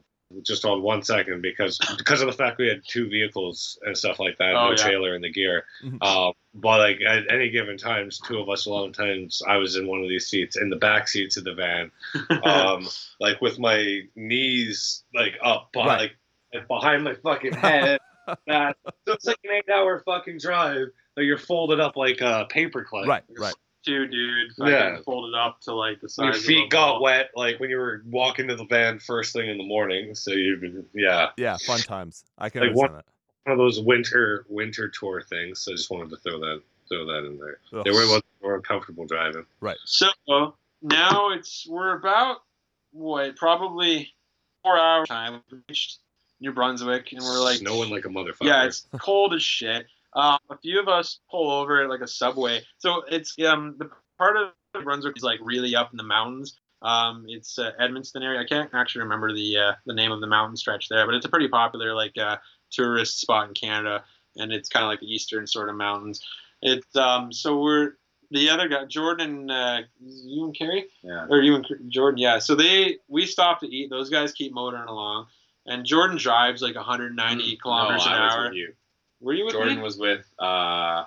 just 0.43 0.65
on 0.65 0.83
one 0.83 1.03
second 1.03 1.43
because 1.43 1.79
because 1.97 2.21
of 2.21 2.27
the 2.27 2.33
fact 2.33 2.59
we 2.59 2.67
had 2.67 2.83
two 2.89 3.09
vehicles 3.09 3.79
and 3.83 3.97
stuff 3.97 4.19
like 4.19 4.37
that, 4.39 4.55
Oh, 4.57 4.65
no 4.65 4.71
yeah. 4.71 4.77
trailer 4.77 5.15
in 5.15 5.23
the 5.23 5.31
gear. 5.31 5.65
Um, 6.03 6.33
but 6.55 6.81
like 6.81 6.99
at 7.07 7.31
any 7.33 7.51
given 7.51 7.77
times, 7.77 8.19
two 8.27 8.39
of 8.41 8.49
us. 8.49 8.67
A 8.67 8.71
lot 8.71 8.87
of 8.87 8.93
times, 8.97 9.43
I 9.47 9.59
was 9.59 9.77
in 9.77 9.87
one 9.87 10.03
of 10.03 10.09
these 10.09 10.27
seats 10.27 10.57
in 10.57 10.71
the 10.71 10.77
back 10.77 11.07
seats 11.09 11.37
of 11.37 11.45
the 11.45 11.55
van, 11.55 11.91
um, 12.43 12.89
like 13.21 13.41
with 13.41 13.59
my 13.61 14.01
knees 14.17 15.05
like 15.15 15.35
up, 15.45 15.69
but 15.73 15.87
Right. 15.87 15.99
like 16.01 16.13
like, 16.53 16.69
behind 16.69 17.05
my 17.05 17.15
fucking 17.15 17.53
head. 17.55 18.01
that 18.47 18.77
so 19.07 19.13
it's 19.13 19.27
like 19.27 19.39
an 19.45 19.51
eight-hour 19.53 20.03
fucking 20.07 20.39
drive. 20.39 20.87
Like 21.17 21.27
you're 21.27 21.39
folded 21.39 21.81
up 21.81 21.97
like 21.97 22.21
a 22.21 22.47
paperclip. 22.51 23.07
Right, 23.07 23.23
right. 23.39 23.55
Two 23.87 24.07
dude, 24.07 24.53
Yeah. 24.59 24.97
folded 25.05 25.37
up 25.37 25.61
to 25.63 25.75
like 25.75 26.01
the 26.01 26.09
size. 26.09 26.25
Your 26.25 26.35
of 26.35 26.41
feet 26.41 26.71
got 26.71 26.93
ball. 26.95 27.03
wet 27.03 27.31
like 27.37 27.61
when 27.61 27.69
you 27.71 27.77
were 27.77 28.03
walking 28.07 28.49
to 28.49 28.57
the 28.57 28.65
van 28.65 28.99
first 28.99 29.33
thing 29.35 29.49
in 29.49 29.59
the 29.59 29.65
morning. 29.67 30.15
So 30.15 30.31
you've 30.33 30.61
been 30.63 30.87
yeah. 30.95 31.29
Yeah, 31.37 31.57
fun 31.67 31.81
times. 31.81 32.25
I 32.39 32.49
can 32.49 32.63
Like, 32.63 32.75
what- 32.75 32.91
understand 32.91 33.05
one 33.45 33.53
of 33.53 33.59
those 33.59 33.81
winter 33.81 34.47
winter 34.49 34.89
tour 34.89 35.21
things. 35.21 35.61
So 35.61 35.73
I 35.73 35.75
just 35.77 35.91
wanted 35.91 36.11
to 36.11 36.17
throw 36.17 36.39
that 36.41 36.63
throw 36.89 37.05
that 37.07 37.27
in 37.27 37.39
there. 37.39 37.59
that. 37.73 37.85
They 37.85 37.91
were 37.91 38.07
was 38.09 38.23
more 38.43 38.61
comfortable 38.63 39.05
driving. 39.07 39.45
Right. 39.61 39.77
So 39.85 40.09
now 40.83 41.31
it's 41.31 41.67
we're 41.69 41.97
about 41.99 42.39
what 42.93 43.37
probably 43.37 44.15
four 44.63 44.79
hours 44.79 45.09
time. 45.09 45.43
We 45.53 45.59
reached 45.69 45.99
New 46.41 46.53
Brunswick 46.53 47.13
and 47.13 47.23
we're 47.23 47.41
like 47.43 47.59
snowing 47.59 47.91
like 47.91 48.07
a 48.07 48.09
motherfucker. 48.09 48.45
Yeah, 48.45 48.65
it's 48.65 48.87
cold 48.99 49.35
as 49.35 49.43
shit. 49.43 49.87
Um, 50.15 50.39
a 50.51 50.59
few 50.59 50.81
of 50.81 50.89
us 50.89 51.21
pull 51.31 51.51
over 51.51 51.83
at 51.83 51.91
like 51.91 52.01
a 52.01 52.09
subway. 52.09 52.63
So 52.79 53.03
it's 53.11 53.35
um 53.45 53.77
the 53.79 53.91
part 54.19 54.37
of 54.37 54.85
Brunswick 54.85 55.17
is 55.17 55.23
like 55.23 55.41
really 55.43 55.75
up 55.77 55.91
in 55.93 55.97
the 55.97 56.03
mountains. 56.05 56.59
Um, 56.83 57.25
it's 57.29 57.59
uh, 57.59 57.71
Edmundston 57.81 58.23
area. 58.23 58.41
I 58.41 58.45
can't 58.45 58.71
actually 58.75 59.03
remember 59.03 59.33
the 59.33 59.57
uh, 59.57 59.73
the 59.87 59.95
name 59.95 60.13
of 60.13 60.21
the 60.21 60.27
mountain 60.27 60.57
stretch 60.57 60.89
there, 60.89 61.07
but 61.07 61.15
it's 61.15 61.25
a 61.25 61.31
pretty 61.31 61.49
popular 61.49 61.95
like 61.95 62.17
uh, 62.19 62.37
tourist 62.71 63.21
spot 63.21 63.49
in 63.49 63.55
Canada, 63.55 64.05
and 64.37 64.53
it's 64.53 64.69
kind 64.69 64.85
of 64.85 64.89
like 64.89 65.01
the 65.01 65.13
eastern 65.13 65.47
sort 65.47 65.69
of 65.69 65.77
mountains. 65.77 66.23
It's 66.63 66.95
um 66.97 67.33
so 67.33 67.61
we're 67.61 67.93
the 68.31 68.51
other 68.51 68.69
guy 68.69 68.85
Jordan, 68.85 69.51
uh, 69.51 69.83
you 70.01 70.45
and 70.45 70.57
Carrie 70.57 70.87
Yeah. 71.03 71.27
or 71.29 71.41
you 71.43 71.55
and 71.57 71.67
Jordan, 71.89 72.19
yeah. 72.19 72.39
So 72.39 72.55
they 72.55 72.99
we 73.09 73.27
stop 73.27 73.61
to 73.61 73.67
eat. 73.67 73.91
Those 73.91 74.11
guys 74.11 74.33
keep 74.33 74.53
motoring 74.53 74.89
along, 74.89 75.27
and 75.67 75.87
Jordan 75.87 76.19
drives 76.19 76.61
like 76.61 76.75
190 76.75 77.57
kilometers 77.63 78.05
no, 78.05 78.13
an 78.13 78.19
hour. 78.19 78.53
With 79.25 79.27
you. 79.27 79.27
Were 79.27 79.35
you 79.35 79.45
with 79.47 79.55
Jordan 79.55 79.77
me? 79.79 79.83
was 79.83 79.99
with 79.99 80.27
uh 80.39 81.05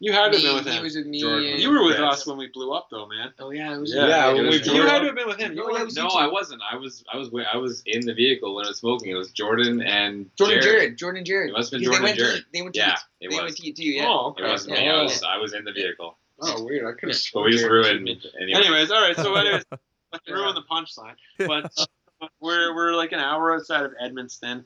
You 0.00 0.12
had 0.12 0.32
to 0.32 0.38
have 0.38 0.42
been 0.42 0.54
with 0.56 0.66
he 0.66 0.72
him. 0.78 0.82
was 0.82 0.96
with 0.96 1.06
me. 1.06 1.20
Jordan. 1.20 1.48
and- 1.52 1.60
you 1.62 1.70
were 1.70 1.84
with 1.84 1.98
Yes. 1.98 2.12
us 2.20 2.26
when 2.26 2.36
we 2.36 2.48
blew 2.48 2.72
up, 2.72 2.88
though, 2.90 3.06
man. 3.06 3.32
Oh 3.38 3.50
yeah, 3.50 3.74
it 3.74 3.78
was. 3.78 3.94
Yeah, 3.94 4.06
Yeah, 4.08 4.30
it 4.34 4.42
was 4.42 4.56
we 4.56 4.62
Jordan. 4.62 4.74
You 4.82 4.88
had 4.88 4.98
to 5.00 5.06
have 5.06 5.14
been 5.14 5.28
with 5.28 5.38
him. 5.38 5.52
You 5.52 5.58
No, 5.58 5.64
were 5.66 5.72
yeah, 5.78 5.84
with 5.84 5.96
it 5.96 6.00
No. 6.00 6.08
I 6.08 6.26
wasn't. 6.26 6.60
I 6.70 6.76
was 6.76 7.04
I 7.12 7.16
was 7.16 7.30
I 7.52 7.56
was 7.56 7.82
in 7.86 8.04
the 8.04 8.14
vehicle 8.14 8.54
when 8.54 8.64
I 8.66 8.68
was 8.68 8.78
smoking. 8.78 9.10
It 9.10 9.14
was 9.14 9.30
Jordan 9.30 9.80
and 9.82 10.28
Jordan 10.36 10.60
Jared. 10.62 10.76
Jared. 10.78 10.98
Jordan 10.98 11.24
Jared. 11.24 11.50
It 11.50 11.52
must 11.52 11.70
have 11.72 11.80
been 11.80 11.84
Jordan 11.84 12.02
they 12.02 12.08
went 12.10 12.18
and 12.18 12.26
Jared. 12.28 12.40
To, 12.44 12.46
they 12.52 12.62
went 12.62 12.74
to 12.74 12.80
Yeah, 12.80 12.94
it 12.94 12.98
they 13.20 13.26
was. 13.36 13.44
went 13.44 13.56
to 13.56 13.66
eat 13.68 13.76
too. 13.76 13.84
Yeah. 13.84 14.06
Oh, 14.08 14.34
It 14.38 14.42
wasn't 14.42 14.76
me. 14.78 14.84
Yeah. 14.84 14.92
I 14.96 15.02
was 15.02 15.22
I 15.22 15.36
was 15.38 15.52
in 15.54 15.64
the 15.64 15.72
vehicle. 15.72 16.18
Oh, 16.44 16.64
weird. 16.64 16.84
I 16.86 16.98
could 16.98 17.10
have. 17.10 17.18
But 17.32 17.42
we 17.44 17.52
just 17.52 17.64
ruined 17.64 18.08
anyway. 18.40 18.60
Anyways, 18.64 18.90
all 18.90 19.00
right. 19.00 19.14
So, 19.14 19.32
anyways, 19.36 19.62
ruined 20.28 20.56
the 20.56 20.62
punchline. 20.68 21.14
But 21.38 21.70
uh, 22.20 22.26
we're 22.40 22.74
we're 22.74 22.94
like 22.96 23.12
an 23.12 23.20
hour 23.20 23.54
outside 23.54 23.84
of 23.84 23.92
Edmundston, 24.02 24.64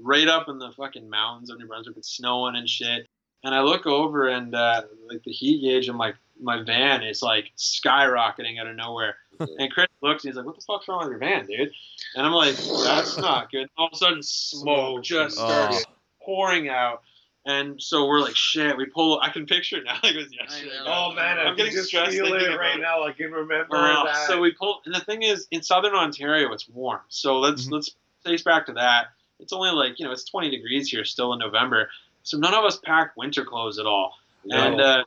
right 0.00 0.28
up 0.28 0.48
in 0.48 0.58
the 0.58 0.70
fucking 0.72 1.08
mountains 1.08 1.50
of 1.50 1.58
New 1.58 1.66
Brunswick. 1.66 1.96
It's 1.96 2.10
snowing 2.16 2.56
and 2.56 2.68
shit. 2.68 3.06
And 3.44 3.54
I 3.54 3.60
look 3.60 3.86
over 3.86 4.28
and 4.28 4.54
uh, 4.54 4.82
like 5.10 5.22
the 5.24 5.30
heat 5.32 5.60
gauge 5.60 5.88
of 5.88 5.96
my 5.96 6.12
my 6.40 6.62
van 6.64 7.02
is 7.04 7.22
like 7.22 7.52
skyrocketing 7.56 8.58
out 8.60 8.66
of 8.66 8.76
nowhere. 8.76 9.16
And 9.58 9.70
Chris 9.72 9.88
looks 10.00 10.24
and 10.24 10.30
he's 10.32 10.36
like, 10.36 10.46
"What 10.46 10.54
the 10.54 10.62
fuck's 10.64 10.86
wrong 10.88 11.00
with 11.00 11.08
your 11.10 11.18
van, 11.18 11.44
dude?" 11.46 11.72
And 12.14 12.24
I'm 12.24 12.32
like, 12.32 12.54
"That's 12.56 13.18
not 13.18 13.50
good." 13.50 13.68
All 13.76 13.88
of 13.88 13.92
a 13.92 13.96
sudden, 13.96 14.22
smoke 14.22 15.02
just 15.02 15.36
Oh. 15.38 15.46
starts 15.48 15.84
pouring 16.24 16.68
out. 16.68 17.02
And 17.46 17.82
so 17.82 18.06
we're 18.06 18.20
like, 18.20 18.36
"Shit!" 18.36 18.76
We 18.76 18.86
pull. 18.86 19.18
I 19.20 19.30
can 19.30 19.44
picture 19.44 19.76
it 19.78 19.84
now. 19.84 19.94
Like 20.04 20.14
it 20.14 20.18
was 20.18 20.32
yesterday. 20.32 20.70
Oh 20.86 21.12
man, 21.14 21.38
I 21.38 21.42
I'm 21.46 21.56
getting 21.56 21.72
just 21.72 21.88
stressed 21.88 22.12
feel 22.12 22.26
thinking 22.26 22.52
it 22.52 22.56
right 22.58 22.78
it. 22.78 22.82
now. 22.82 23.02
I 23.02 23.12
can 23.12 23.32
remember 23.32 23.76
Uh, 23.76 24.04
that. 24.04 24.28
so 24.28 24.40
we 24.40 24.52
pull, 24.52 24.80
and 24.86 24.94
the 24.94 25.00
thing 25.00 25.22
is, 25.22 25.46
in 25.50 25.62
southern 25.62 25.94
Ontario, 25.94 26.52
it's 26.52 26.68
warm. 26.68 27.00
So 27.08 27.40
let's 27.40 27.66
Mhm. 27.66 27.72
let's 27.72 27.90
trace 28.24 28.42
back 28.42 28.66
to 28.66 28.72
that. 28.74 29.08
It's 29.40 29.52
only 29.52 29.70
like 29.70 29.98
you 29.98 30.06
know, 30.06 30.12
it's 30.12 30.24
20 30.24 30.50
degrees 30.50 30.88
here 30.90 31.04
still 31.04 31.32
in 31.32 31.38
November. 31.38 31.88
So 32.22 32.38
none 32.38 32.54
of 32.54 32.64
us 32.64 32.78
packed 32.78 33.16
winter 33.16 33.44
clothes 33.44 33.78
at 33.78 33.86
all. 33.86 34.14
And 34.50 34.80
uh, 34.80 35.04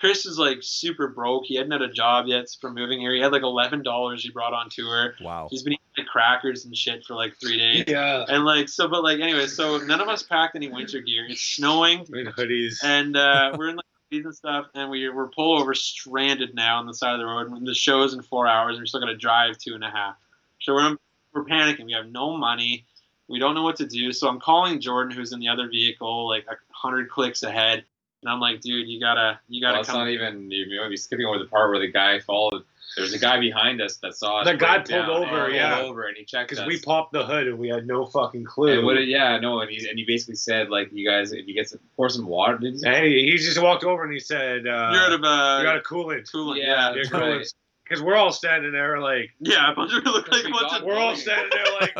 Chris 0.00 0.26
is 0.26 0.38
like 0.38 0.58
super 0.60 1.08
broke. 1.08 1.44
He 1.46 1.56
hadn't 1.56 1.72
had 1.72 1.82
a 1.82 1.92
job 1.92 2.26
yet 2.26 2.46
from 2.60 2.74
moving 2.74 3.00
here. 3.00 3.12
He 3.14 3.20
had 3.20 3.32
like 3.32 3.42
eleven 3.42 3.82
dollars 3.82 4.22
he 4.22 4.30
brought 4.30 4.52
on 4.52 4.68
tour. 4.70 5.14
Wow. 5.20 5.48
He's 5.50 5.62
been 5.62 5.74
eating 5.74 5.84
like 5.96 6.06
crackers 6.06 6.64
and 6.64 6.76
shit 6.76 7.04
for 7.04 7.14
like 7.14 7.34
three 7.40 7.58
days. 7.58 7.84
yeah, 7.88 8.24
And 8.28 8.44
like 8.44 8.68
so, 8.68 8.88
but 8.88 9.02
like 9.02 9.20
anyway, 9.20 9.46
so 9.48 9.78
none 9.78 10.00
of 10.00 10.08
us 10.08 10.22
packed 10.22 10.54
any 10.56 10.68
winter 10.68 11.00
gear. 11.00 11.26
It's 11.28 11.40
snowing 11.40 12.06
in 12.12 12.26
hoodies. 12.26 12.78
and 12.84 13.16
uh, 13.16 13.54
we're 13.58 13.70
in 13.70 13.76
like 13.76 13.84
hoodies 14.12 14.24
and 14.24 14.34
stuff, 14.34 14.66
and 14.74 14.90
we 14.90 15.08
we're 15.08 15.28
pull 15.28 15.60
over 15.60 15.74
stranded 15.74 16.54
now 16.54 16.78
on 16.78 16.86
the 16.86 16.94
side 16.94 17.14
of 17.14 17.18
the 17.18 17.26
road. 17.26 17.50
And 17.50 17.66
the 17.66 17.74
show's 17.74 18.14
in 18.14 18.22
four 18.22 18.46
hours, 18.46 18.76
and 18.76 18.82
we're 18.82 18.86
still 18.86 19.00
gonna 19.00 19.16
drive 19.16 19.58
two 19.58 19.74
and 19.74 19.82
a 19.82 19.90
half. 19.90 20.14
So 20.60 20.74
we're 20.74 20.96
we're 21.34 21.44
panicking. 21.44 21.86
We 21.86 21.92
have 21.94 22.06
no 22.06 22.36
money. 22.36 22.86
We 23.28 23.38
don't 23.38 23.54
know 23.54 23.62
what 23.62 23.76
to 23.76 23.86
do. 23.86 24.12
So 24.12 24.28
I'm 24.28 24.40
calling 24.40 24.80
Jordan, 24.80 25.16
who's 25.16 25.32
in 25.32 25.40
the 25.40 25.48
other 25.48 25.68
vehicle, 25.68 26.28
like 26.28 26.46
a 26.48 26.56
hundred 26.70 27.10
clicks 27.10 27.42
ahead, 27.42 27.84
and 28.22 28.32
I'm 28.32 28.40
like, 28.40 28.60
dude, 28.60 28.88
you 28.88 29.00
gotta 29.00 29.38
you 29.48 29.60
gotta 29.60 29.80
it's 29.80 29.88
come. 29.88 29.98
not 29.98 30.08
even. 30.08 30.50
You 30.50 30.80
might 30.80 30.88
be 30.88 30.96
skipping 30.96 31.26
over 31.26 31.38
the 31.38 31.46
part 31.46 31.70
where 31.70 31.78
the 31.78 31.90
guy 31.90 32.20
followed. 32.20 32.64
There's 32.96 33.12
a 33.12 33.18
guy 33.18 33.38
behind 33.38 33.80
us 33.80 33.96
that 33.96 34.14
saw 34.14 34.40
us. 34.40 34.46
The 34.46 34.56
guy 34.56 34.76
pulled 34.76 34.86
down, 34.86 35.00
and 35.00 35.10
over, 35.10 35.44
pulled 35.44 35.54
yeah. 35.54 35.80
over, 35.80 36.08
and 36.08 36.16
he 36.16 36.24
checked 36.24 36.50
because 36.50 36.66
we 36.66 36.80
popped 36.80 37.12
the 37.12 37.24
hood 37.24 37.46
and 37.46 37.58
we 37.58 37.68
had 37.68 37.86
no 37.86 38.06
fucking 38.06 38.44
clue. 38.44 38.78
And 38.78 38.84
what 38.84 39.06
yeah, 39.06 39.38
no, 39.38 39.60
and 39.60 39.70
he 39.70 39.88
and 39.88 39.98
he 39.98 40.04
basically 40.04 40.34
said 40.34 40.68
like, 40.68 40.88
you 40.92 41.08
guys, 41.08 41.32
if 41.32 41.46
you 41.46 41.54
get 41.54 41.68
some, 41.68 41.80
pour 41.96 42.08
some 42.08 42.26
water. 42.26 42.58
Did 42.58 42.74
he? 42.74 42.78
say? 42.80 42.88
And 42.88 43.06
he, 43.06 43.30
he 43.30 43.36
just 43.36 43.62
walked 43.62 43.84
over 43.84 44.02
and 44.02 44.12
he 44.12 44.18
said, 44.18 44.66
uh, 44.66 44.90
You're 44.92 45.02
out 45.02 45.12
of 45.12 45.22
uh, 45.22 45.58
"You 45.58 45.64
got 45.64 45.76
a 45.76 45.80
coolant." 45.80 46.30
coolant. 46.32 46.58
Yeah, 46.58 46.94
Yeah, 46.94 47.02
Yeah, 47.12 47.18
right. 47.18 47.46
Coolant. 47.88 47.90
Because 47.90 48.02
we're 48.02 48.16
all 48.16 48.32
standing 48.32 48.72
there 48.72 48.98
like 49.00 49.30
yeah. 49.40 49.72
A 49.72 49.74
bunch 49.74 49.92
of 49.92 50.04
look 50.04 50.28
like 50.32 50.42
a 50.44 50.46
We 50.46 50.52
bunch 50.52 50.70
got 50.70 50.80
of 50.80 50.86
we're 50.86 50.96
all 50.98 51.16
standing 51.16 51.50
there 51.50 51.74
like, 51.80 51.96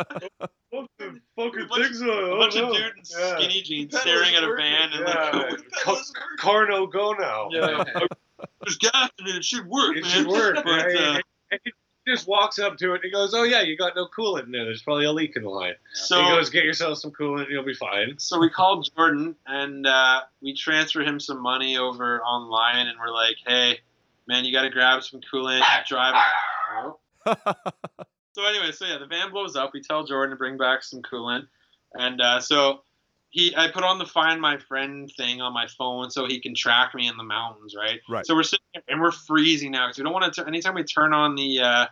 "What 0.69 0.87
the 0.99 1.19
fucking 1.35 1.61
A 1.61 1.65
bunch- 1.67 1.83
things 1.83 2.01
are?" 2.01 2.31
a 2.31 2.37
bunch 2.37 2.55
oh, 2.57 2.63
of 2.67 2.69
no." 2.69 2.73
dudes 2.73 3.13
in 3.15 3.19
Yeah. 3.19 3.37
skinny 3.37 3.61
jeans 3.61 3.93
Pedals 3.95 4.01
staring 4.01 4.35
at 4.35 4.43
a 4.43 4.47
working, 4.47 4.65
van 4.65 4.89
and 4.93 5.07
yeah. 5.07 5.31
like, 5.49 5.71
Co- 5.83 6.01
Car 6.39 6.67
no 6.67 6.87
go 6.87 7.13
now. 7.13 7.49
Yeah. 7.51 7.83
there's 8.63 8.77
gas 8.77 9.09
in 9.19 9.27
it. 9.27 9.35
It 9.35 9.45
should 9.45 9.67
work, 9.67 9.97
It 9.97 10.03
man. 10.03 10.11
should 10.11 10.27
work, 10.27 10.55
But, 10.55 10.65
right? 10.65 10.95
uh, 10.95 11.19
And 11.51 11.59
he 11.65 11.71
just 12.07 12.27
walks 12.27 12.57
up 12.57 12.77
to 12.77 12.91
it 12.93 12.95
and 12.95 13.03
he 13.03 13.11
goes, 13.11 13.33
"Oh 13.33 13.43
yeah, 13.43 13.61
you 13.61 13.77
got 13.77 13.95
no 13.95 14.07
coolant 14.07 14.45
in 14.45 14.51
there. 14.51 14.63
There's 14.65 14.81
probably 14.81 15.05
a 15.05 15.11
leak 15.11 15.35
in 15.35 15.43
the 15.43 15.49
line." 15.49 15.73
so 15.93 16.21
he 16.23 16.29
goes, 16.29 16.49
"Get 16.49 16.63
yourself 16.63 16.97
some 16.99 17.11
coolant, 17.11 17.49
you'll 17.49 17.63
be 17.63 17.73
fine." 17.73 18.15
So 18.17 18.39
we 18.39 18.49
called 18.49 18.87
Jordan 18.95 19.35
and 19.45 19.85
uh, 19.85 20.21
we 20.41 20.53
transfer 20.55 21.01
him 21.01 21.19
some 21.19 21.41
money 21.41 21.77
over 21.77 22.21
online, 22.23 22.87
and 22.87 22.97
we're 22.99 23.13
like, 23.13 23.35
"Hey, 23.45 23.79
man, 24.29 24.45
you 24.45 24.53
got 24.53 24.61
to 24.61 24.69
grab 24.69 25.03
some 25.03 25.19
coolant, 25.31 25.61
drive." 25.87 26.15
So 28.39 28.45
anyway, 28.45 28.71
so 28.71 28.85
yeah, 28.85 28.97
the 28.97 29.05
van 29.05 29.31
blows 29.31 29.57
up. 29.57 29.71
We 29.73 29.81
tell 29.81 30.05
Jordan 30.05 30.29
to 30.29 30.37
bring 30.37 30.55
back 30.55 30.81
some 30.81 31.01
coolant, 31.01 31.47
and 31.93 32.21
uh, 32.21 32.39
so 32.39 32.83
he, 33.31 33.53
I 33.55 33.69
put 33.69 33.83
on 33.83 33.99
the 33.99 34.05
Find 34.05 34.41
My 34.41 34.57
Friend 34.57 35.11
thing 35.17 35.41
on 35.41 35.53
my 35.53 35.67
phone 35.77 36.09
so 36.09 36.25
he 36.25 36.39
can 36.39 36.55
track 36.55 36.95
me 36.95 37.07
in 37.07 37.17
the 37.17 37.23
mountains, 37.23 37.75
right? 37.75 37.99
Right. 38.09 38.25
So 38.25 38.35
we're 38.35 38.43
sitting 38.43 38.65
and 38.87 39.01
we're 39.01 39.11
freezing 39.11 39.71
now 39.71 39.87
because 39.87 39.97
we 39.97 40.03
don't 40.03 40.13
want 40.13 40.33
to. 40.33 40.47
Anytime 40.47 40.75
we 40.75 40.83
turn 40.83 41.13
on 41.13 41.35
the, 41.35 41.59
uh, 41.59 41.85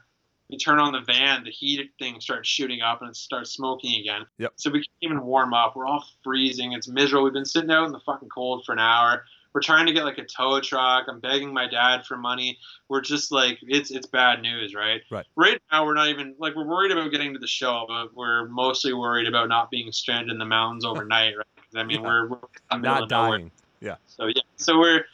we 0.49 0.57
turn 0.57 0.79
on 0.79 0.93
the 0.93 1.01
van, 1.01 1.43
the 1.43 1.51
heat 1.51 1.91
thing 1.99 2.19
starts 2.21 2.47
shooting 2.47 2.81
up 2.81 3.01
and 3.01 3.09
it 3.09 3.15
starts 3.15 3.51
smoking 3.51 3.99
again. 3.99 4.25
Yep. 4.37 4.53
So 4.55 4.71
we 4.71 4.79
can't 4.79 4.87
even 5.01 5.23
warm 5.23 5.53
up. 5.53 5.75
We're 5.75 5.85
all 5.85 6.05
freezing. 6.23 6.73
It's 6.73 6.87
miserable. 6.87 7.25
We've 7.25 7.33
been 7.33 7.45
sitting 7.45 7.71
out 7.71 7.85
in 7.85 7.91
the 7.91 7.99
fucking 7.99 8.29
cold 8.29 8.63
for 8.65 8.71
an 8.71 8.79
hour. 8.79 9.25
We're 9.57 9.61
trying 9.61 9.87
to 9.87 9.91
get 9.91 10.03
like 10.03 10.19
a 10.19 10.23
tow 10.23 10.61
truck. 10.61 11.05
I'm 11.07 11.19
begging 11.19 11.51
my 11.51 11.67
dad 11.67 12.05
for 12.05 12.15
money. 12.15 12.59
We're 12.89 13.01
just 13.01 13.31
like 13.31 13.57
it's 13.63 13.89
it's 13.89 14.05
bad 14.05 14.43
news, 14.43 14.75
right? 14.75 15.01
Right. 15.09 15.25
Right 15.35 15.59
now 15.71 15.83
we're 15.83 15.95
not 15.95 16.09
even 16.09 16.35
like 16.37 16.55
we're 16.55 16.67
worried 16.67 16.91
about 16.91 17.09
getting 17.09 17.33
to 17.33 17.39
the 17.39 17.47
show, 17.47 17.85
but 17.87 18.15
we're 18.15 18.47
mostly 18.49 18.93
worried 18.93 19.27
about 19.27 19.49
not 19.49 19.71
being 19.71 19.91
stranded 19.91 20.29
in 20.31 20.37
the 20.37 20.45
mountains 20.45 20.85
overnight, 20.85 21.35
right? 21.35 21.47
I 21.75 21.81
mean 21.81 22.01
Yeah. 22.03 22.07
we're, 22.07 22.27
we're 22.27 22.37
in 22.37 22.43
the 22.69 22.77
middle 22.77 22.99
Not 22.99 23.09
dying. 23.09 23.49
Yeah. 23.79 23.95
So 24.05 24.27
yeah, 24.27 24.43
so 24.57 24.77
we're 24.77 25.05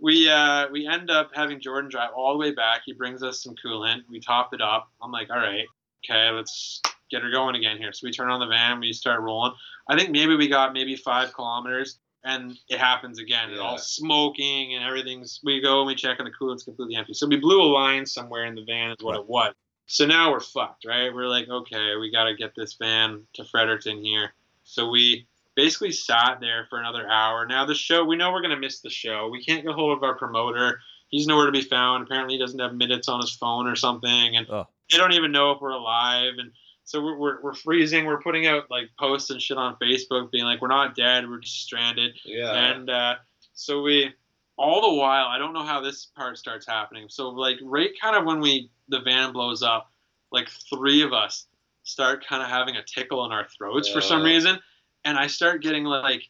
we 0.00 0.26
uh, 0.26 0.68
we 0.72 0.86
end 0.86 1.10
up 1.10 1.28
having 1.34 1.60
Jordan 1.60 1.90
drive 1.90 2.12
all 2.16 2.32
the 2.32 2.38
way 2.38 2.54
back. 2.54 2.80
He 2.86 2.94
brings 2.94 3.22
us 3.22 3.42
some 3.42 3.54
coolant. 3.62 4.04
We 4.08 4.20
top 4.20 4.54
it 4.54 4.62
up. 4.62 4.88
I'm 5.02 5.12
like, 5.12 5.28
all 5.28 5.36
right, 5.36 5.66
okay, 6.02 6.30
let's 6.30 6.80
get 7.10 7.20
her 7.20 7.30
going 7.30 7.56
again 7.56 7.76
here. 7.76 7.92
So 7.92 8.06
we 8.06 8.10
turn 8.10 8.30
on 8.30 8.40
the 8.40 8.46
van. 8.46 8.80
We 8.80 8.94
start 8.94 9.20
rolling. 9.20 9.52
I 9.86 9.98
think 9.98 10.12
maybe 10.12 10.34
we 10.34 10.48
got 10.48 10.72
maybe 10.72 10.96
five 10.96 11.34
kilometers, 11.34 11.98
and 12.24 12.56
it 12.68 12.78
happens 12.78 13.18
again. 13.18 13.50
It's 13.50 13.60
all 13.60 13.78
smoking 13.78 14.74
and 14.74 14.84
everything's. 14.84 15.40
We 15.42 15.60
go 15.60 15.78
and 15.80 15.86
we 15.86 15.94
check, 15.94 16.18
and 16.18 16.26
the 16.26 16.32
coolant's 16.32 16.62
completely 16.64 16.96
empty. 16.96 17.14
So 17.14 17.26
we 17.26 17.36
blew 17.36 17.60
a 17.62 17.64
line 17.70 18.06
somewhere 18.06 18.46
in 18.46 18.54
the 18.54 18.64
van, 18.64 18.90
is 18.90 19.02
what 19.02 19.16
it 19.16 19.26
was. 19.26 19.54
So 19.86 20.06
now 20.06 20.30
we're 20.30 20.40
fucked, 20.40 20.84
right? 20.86 21.12
We're 21.12 21.28
like, 21.28 21.48
okay, 21.48 21.96
we 21.96 22.10
got 22.10 22.24
to 22.24 22.34
get 22.36 22.54
this 22.56 22.74
van 22.74 23.22
to 23.34 23.44
Fredericton 23.44 24.02
here. 24.02 24.32
So 24.64 24.88
we 24.88 25.26
basically 25.54 25.92
sat 25.92 26.38
there 26.40 26.66
for 26.70 26.78
another 26.78 27.08
hour. 27.08 27.46
Now 27.46 27.66
the 27.66 27.74
show, 27.74 28.04
we 28.04 28.16
know 28.16 28.32
we're 28.32 28.40
gonna 28.42 28.56
miss 28.58 28.80
the 28.80 28.88
show. 28.90 29.28
We 29.28 29.44
can't 29.44 29.64
get 29.64 29.74
hold 29.74 29.96
of 29.96 30.02
our 30.02 30.14
promoter. 30.16 30.80
He's 31.08 31.26
nowhere 31.26 31.46
to 31.46 31.52
be 31.52 31.60
found. 31.62 32.04
Apparently, 32.04 32.36
he 32.36 32.40
doesn't 32.40 32.58
have 32.58 32.74
minutes 32.74 33.06
on 33.08 33.20
his 33.20 33.32
phone 33.32 33.66
or 33.66 33.76
something, 33.76 34.36
and 34.36 34.48
Oh. 34.48 34.66
they 34.90 34.96
don't 34.96 35.12
even 35.12 35.30
know 35.30 35.50
if 35.50 35.60
we're 35.60 35.70
alive. 35.70 36.34
And 36.38 36.52
so 36.84 37.02
we're, 37.02 37.16
we're, 37.16 37.42
we're 37.42 37.54
freezing. 37.54 38.06
We're 38.06 38.20
putting 38.20 38.46
out 38.46 38.70
like 38.70 38.90
posts 38.98 39.30
and 39.30 39.40
shit 39.40 39.56
on 39.56 39.76
Facebook, 39.82 40.30
being 40.30 40.44
like, 40.44 40.60
we're 40.60 40.68
not 40.68 40.94
dead. 40.94 41.28
We're 41.28 41.40
just 41.40 41.62
stranded. 41.62 42.18
Yeah. 42.24 42.52
And 42.52 42.90
uh, 42.90 43.14
so 43.54 43.82
we, 43.82 44.12
all 44.56 44.82
the 44.82 44.94
while, 44.94 45.26
I 45.26 45.38
don't 45.38 45.54
know 45.54 45.64
how 45.64 45.80
this 45.80 46.06
part 46.16 46.38
starts 46.38 46.66
happening. 46.66 47.06
So 47.08 47.30
like 47.30 47.56
right 47.62 47.90
kind 48.00 48.16
of 48.16 48.24
when 48.24 48.40
we 48.40 48.70
the 48.88 49.00
van 49.00 49.32
blows 49.32 49.62
up, 49.62 49.90
like 50.30 50.48
three 50.72 51.02
of 51.02 51.12
us 51.12 51.46
start 51.84 52.24
kind 52.26 52.42
of 52.42 52.48
having 52.48 52.76
a 52.76 52.82
tickle 52.84 53.24
in 53.24 53.32
our 53.32 53.46
throats 53.56 53.88
for 53.88 54.00
some 54.00 54.22
reason, 54.22 54.58
and 55.04 55.18
I 55.18 55.26
start 55.26 55.62
getting 55.62 55.84
like 55.84 56.22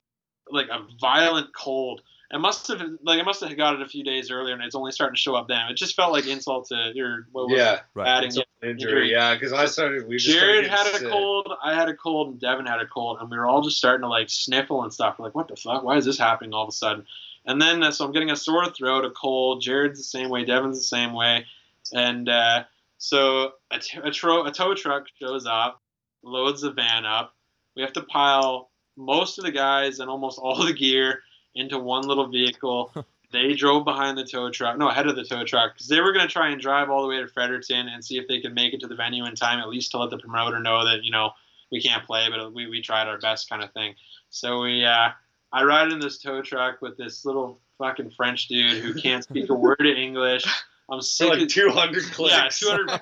like 0.50 0.68
a 0.68 0.86
violent 1.00 1.54
cold. 1.54 2.02
It 2.32 2.38
must 2.38 2.66
have 2.68 2.80
like 3.02 3.20
I 3.20 3.22
must 3.22 3.44
have 3.44 3.54
got 3.58 3.74
it 3.74 3.82
a 3.82 3.86
few 3.86 4.02
days 4.02 4.30
earlier, 4.30 4.54
and 4.54 4.62
it's 4.64 4.74
only 4.74 4.90
starting 4.90 5.14
to 5.14 5.20
show 5.20 5.34
up 5.34 5.48
then. 5.48 5.68
It 5.68 5.76
just 5.76 5.94
felt 5.94 6.12
like 6.12 6.26
insult 6.26 6.68
to 6.68 6.90
your 6.94 7.26
what 7.30 7.48
was 7.48 7.58
yeah. 7.58 7.74
it? 7.74 7.80
Right. 7.94 8.08
adding 8.08 8.28
It's 8.28 8.38
an 8.38 8.70
injury. 8.70 9.12
Yeah, 9.12 9.34
because 9.34 9.52
I 9.52 9.66
started. 9.66 10.08
We 10.08 10.16
Jared 10.16 10.64
started 10.64 10.70
had 10.70 10.84
getting 10.84 10.94
a 10.94 10.98
sick. 11.00 11.10
cold, 11.10 11.52
I 11.62 11.74
had 11.74 11.90
a 11.90 11.94
cold, 11.94 12.28
and 12.28 12.40
Devin 12.40 12.64
had 12.64 12.80
a 12.80 12.86
cold, 12.86 13.18
and 13.20 13.30
we 13.30 13.36
were 13.36 13.46
all 13.46 13.60
just 13.60 13.76
starting 13.76 14.00
to 14.00 14.08
like 14.08 14.30
sniffle 14.30 14.82
and 14.82 14.90
stuff. 14.90 15.16
We're 15.18 15.26
like, 15.26 15.34
what 15.34 15.48
the 15.48 15.56
fuck? 15.56 15.84
Why 15.84 15.98
is 15.98 16.06
this 16.06 16.16
happening 16.16 16.54
all 16.54 16.62
of 16.62 16.70
a 16.70 16.72
sudden? 16.72 17.04
And 17.44 17.60
then, 17.60 17.82
uh, 17.82 17.90
so 17.90 18.06
I'm 18.06 18.12
getting 18.12 18.30
a 18.30 18.36
sore 18.36 18.66
throat, 18.70 19.04
a 19.04 19.10
cold. 19.10 19.60
Jared's 19.60 19.98
the 19.98 20.04
same 20.04 20.30
way, 20.30 20.46
Devin's 20.46 20.78
the 20.78 20.84
same 20.84 21.12
way. 21.12 21.44
And 21.92 22.30
uh, 22.30 22.64
so 22.96 23.52
a, 23.70 23.78
t- 23.78 23.98
a, 24.02 24.10
tro- 24.10 24.46
a 24.46 24.52
tow 24.52 24.74
truck 24.74 25.04
shows 25.20 25.44
up, 25.44 25.82
loads 26.22 26.62
the 26.62 26.70
van 26.70 27.04
up. 27.04 27.34
We 27.76 27.82
have 27.82 27.92
to 27.94 28.02
pile 28.02 28.70
most 28.96 29.38
of 29.38 29.44
the 29.44 29.50
guys 29.50 29.98
and 29.98 30.08
almost 30.08 30.38
all 30.38 30.64
the 30.64 30.72
gear 30.72 31.20
into 31.54 31.78
one 31.78 32.06
little 32.06 32.28
vehicle. 32.28 32.92
they 33.32 33.54
drove 33.54 33.84
behind 33.84 34.18
the 34.18 34.24
tow 34.24 34.50
truck, 34.50 34.76
no, 34.78 34.88
ahead 34.90 35.06
of 35.06 35.16
the 35.16 35.24
tow 35.24 35.44
truck, 35.44 35.74
because 35.74 35.88
they 35.88 36.00
were 36.00 36.12
going 36.12 36.26
to 36.26 36.32
try 36.32 36.50
and 36.50 36.60
drive 36.60 36.90
all 36.90 37.02
the 37.02 37.08
way 37.08 37.18
to 37.18 37.26
Fredericton 37.28 37.88
and 37.88 38.04
see 38.04 38.18
if 38.18 38.28
they 38.28 38.40
could 38.40 38.54
make 38.54 38.74
it 38.74 38.80
to 38.80 38.86
the 38.86 38.94
venue 38.94 39.24
in 39.26 39.34
time, 39.34 39.58
at 39.58 39.68
least 39.68 39.90
to 39.92 39.98
let 39.98 40.10
the 40.10 40.18
promoter 40.18 40.58
know 40.60 40.84
that, 40.84 41.02
you 41.02 41.10
know, 41.10 41.30
we 41.70 41.80
can't 41.80 42.04
play, 42.04 42.28
but 42.30 42.52
we, 42.52 42.66
we 42.66 42.82
tried 42.82 43.08
our 43.08 43.18
best 43.18 43.48
kind 43.48 43.62
of 43.62 43.72
thing. 43.72 43.94
So 44.28 44.60
we, 44.62 44.84
uh, 44.84 45.08
I 45.52 45.64
ride 45.64 45.90
in 45.92 45.98
this 46.00 46.18
tow 46.18 46.42
truck 46.42 46.82
with 46.82 46.98
this 46.98 47.24
little 47.24 47.60
fucking 47.78 48.10
French 48.10 48.48
dude 48.48 48.82
who 48.82 48.92
can't 48.94 49.24
speak 49.24 49.48
a 49.48 49.54
word 49.54 49.80
of 49.80 49.96
English. 49.96 50.44
I'm 50.90 51.00
sick. 51.00 51.30
like 51.30 51.40
as, 51.40 51.52
200 51.54 52.04
clicks. 52.12 52.60
yeah, 52.62 52.74
200 52.76 53.00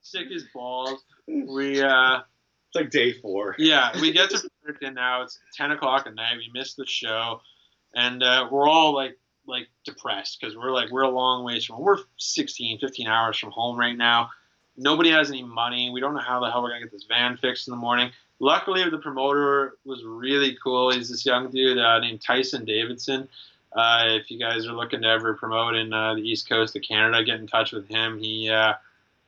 sick 0.00 0.28
as 0.34 0.44
balls. 0.54 1.04
We, 1.26 1.82
uh, 1.82 2.20
It's 2.68 2.74
like 2.74 2.90
day 2.90 3.12
four. 3.12 3.54
yeah, 3.58 3.90
we 4.00 4.12
get 4.12 4.30
to 4.30 4.38
Fredericton 4.62 4.94
now. 4.94 5.22
It's 5.22 5.38
ten 5.54 5.72
o'clock 5.72 6.06
at 6.06 6.14
night. 6.14 6.38
We 6.38 6.50
missed 6.58 6.76
the 6.78 6.86
show, 6.86 7.40
and 7.94 8.22
uh, 8.22 8.48
we're 8.50 8.68
all 8.68 8.94
like 8.94 9.18
like 9.46 9.68
depressed 9.84 10.38
because 10.40 10.56
we're 10.56 10.70
like 10.70 10.90
we're 10.90 11.02
a 11.02 11.10
long 11.10 11.44
ways 11.44 11.64
from 11.64 11.80
we're 11.80 11.98
16, 12.16 12.78
15 12.78 13.06
hours 13.06 13.38
from 13.38 13.50
home 13.50 13.78
right 13.78 13.96
now. 13.96 14.30
Nobody 14.76 15.10
has 15.10 15.30
any 15.30 15.42
money. 15.42 15.90
We 15.92 16.00
don't 16.00 16.14
know 16.14 16.20
how 16.20 16.40
the 16.40 16.50
hell 16.50 16.62
we're 16.62 16.70
gonna 16.70 16.82
get 16.82 16.92
this 16.92 17.04
van 17.04 17.36
fixed 17.36 17.68
in 17.68 17.72
the 17.72 17.78
morning. 17.78 18.10
Luckily, 18.38 18.88
the 18.88 18.98
promoter 18.98 19.76
was 19.84 20.02
really 20.04 20.56
cool. 20.62 20.90
He's 20.90 21.08
this 21.08 21.24
young 21.24 21.50
dude 21.50 21.78
uh, 21.78 22.00
named 22.00 22.22
Tyson 22.22 22.64
Davidson. 22.64 23.28
Uh, 23.72 24.04
if 24.08 24.30
you 24.30 24.38
guys 24.38 24.66
are 24.66 24.72
looking 24.72 25.02
to 25.02 25.08
ever 25.08 25.34
promote 25.34 25.74
in 25.74 25.92
uh, 25.92 26.14
the 26.14 26.20
East 26.20 26.48
Coast 26.48 26.76
of 26.76 26.82
Canada, 26.82 27.24
get 27.24 27.40
in 27.40 27.46
touch 27.46 27.72
with 27.72 27.88
him. 27.88 28.18
He 28.18 28.50
uh, 28.50 28.74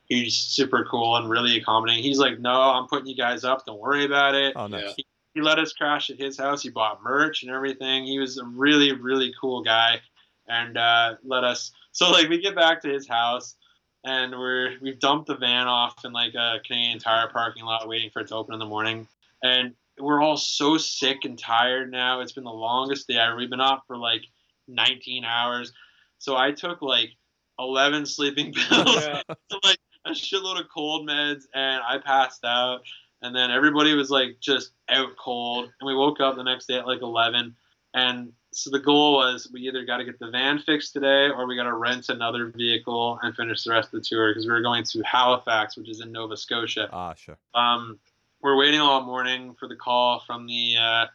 he's 0.07 0.35
super 0.35 0.85
cool 0.85 1.15
and 1.15 1.29
really 1.29 1.57
accommodating. 1.57 2.03
He's 2.03 2.19
like, 2.19 2.39
no, 2.39 2.51
I'm 2.51 2.87
putting 2.87 3.07
you 3.07 3.15
guys 3.15 3.43
up. 3.43 3.65
Don't 3.65 3.79
worry 3.79 4.05
about 4.05 4.35
it. 4.35 4.53
Oh, 4.55 4.67
nice. 4.67 4.93
He 4.95 5.05
let 5.41 5.59
us 5.59 5.73
crash 5.73 6.09
at 6.09 6.17
his 6.17 6.37
house. 6.37 6.63
He 6.63 6.69
bought 6.69 7.03
merch 7.03 7.43
and 7.43 7.51
everything. 7.51 8.05
He 8.05 8.19
was 8.19 8.37
a 8.37 8.45
really, 8.45 8.91
really 8.93 9.33
cool 9.39 9.63
guy, 9.63 10.01
and 10.47 10.77
uh, 10.77 11.15
let 11.23 11.43
us. 11.43 11.71
So 11.91 12.11
like 12.11 12.29
we 12.29 12.41
get 12.41 12.55
back 12.55 12.81
to 12.81 12.89
his 12.89 13.07
house, 13.07 13.55
and 14.03 14.31
we're 14.31 14.77
we've 14.81 14.99
dumped 14.99 15.27
the 15.27 15.35
van 15.37 15.67
off 15.67 16.03
in 16.05 16.13
like 16.13 16.33
a 16.35 16.59
Canadian 16.65 16.99
Tire 16.99 17.29
parking 17.29 17.63
lot, 17.65 17.87
waiting 17.87 18.09
for 18.11 18.21
it 18.21 18.27
to 18.29 18.35
open 18.35 18.53
in 18.53 18.59
the 18.59 18.65
morning, 18.65 19.07
and 19.43 19.73
we're 19.99 20.21
all 20.21 20.37
so 20.37 20.77
sick 20.77 21.23
and 21.23 21.39
tired 21.39 21.91
now. 21.91 22.21
It's 22.21 22.33
been 22.33 22.43
the 22.43 22.49
longest 22.51 23.07
day 23.07 23.15
ever. 23.17 23.35
We've 23.37 23.49
been 23.49 23.61
up 23.61 23.83
for 23.87 23.97
like 23.97 24.23
19 24.67 25.23
hours, 25.23 25.71
so 26.17 26.35
I 26.35 26.51
took 26.51 26.81
like 26.81 27.11
11 27.59 28.05
sleeping 28.05 28.53
pills 28.69 29.05
Yeah. 29.05 29.21
like 29.63 29.79
a 30.05 30.11
shitload 30.11 30.59
of 30.59 30.67
cold 30.73 31.07
meds 31.07 31.43
and 31.53 31.81
I 31.81 31.97
passed 31.97 32.43
out 32.43 32.81
and 33.21 33.35
then 33.35 33.51
everybody 33.51 33.93
was 33.93 34.09
like 34.09 34.37
just 34.39 34.71
out 34.89 35.15
cold. 35.17 35.71
And 35.79 35.87
we 35.87 35.95
woke 35.95 36.19
up 36.19 36.35
the 36.35 36.43
next 36.43 36.67
day 36.67 36.77
at 36.77 36.87
like 36.87 37.01
11 37.01 37.55
and 37.95 38.33
so 38.51 38.69
the 38.69 38.79
goal 38.79 39.15
was 39.15 39.49
we 39.51 39.61
either 39.61 39.85
got 39.85 39.97
to 39.97 40.05
get 40.05 40.19
the 40.19 40.29
van 40.29 40.59
fixed 40.59 40.93
today 40.93 41.29
or 41.29 41.47
we 41.47 41.55
got 41.55 41.63
to 41.63 41.73
rent 41.73 42.09
another 42.09 42.51
vehicle 42.55 43.19
and 43.21 43.35
finish 43.35 43.63
the 43.63 43.71
rest 43.71 43.93
of 43.93 44.01
the 44.01 44.05
tour 44.07 44.29
because 44.29 44.45
we 44.45 44.51
were 44.51 44.61
going 44.61 44.83
to 44.83 45.01
Halifax 45.01 45.75
which 45.77 45.89
is 45.89 46.01
in 46.01 46.11
Nova 46.11 46.37
Scotia. 46.37 46.89
Ah, 46.91 47.13
sure. 47.15 47.37
um, 47.53 47.97
we're 48.41 48.57
waiting 48.57 48.79
all 48.79 49.01
morning 49.01 49.55
for 49.59 49.67
the 49.67 49.75
call 49.75 50.21
from 50.27 50.45
the 50.45 50.75
uh, 50.79 51.05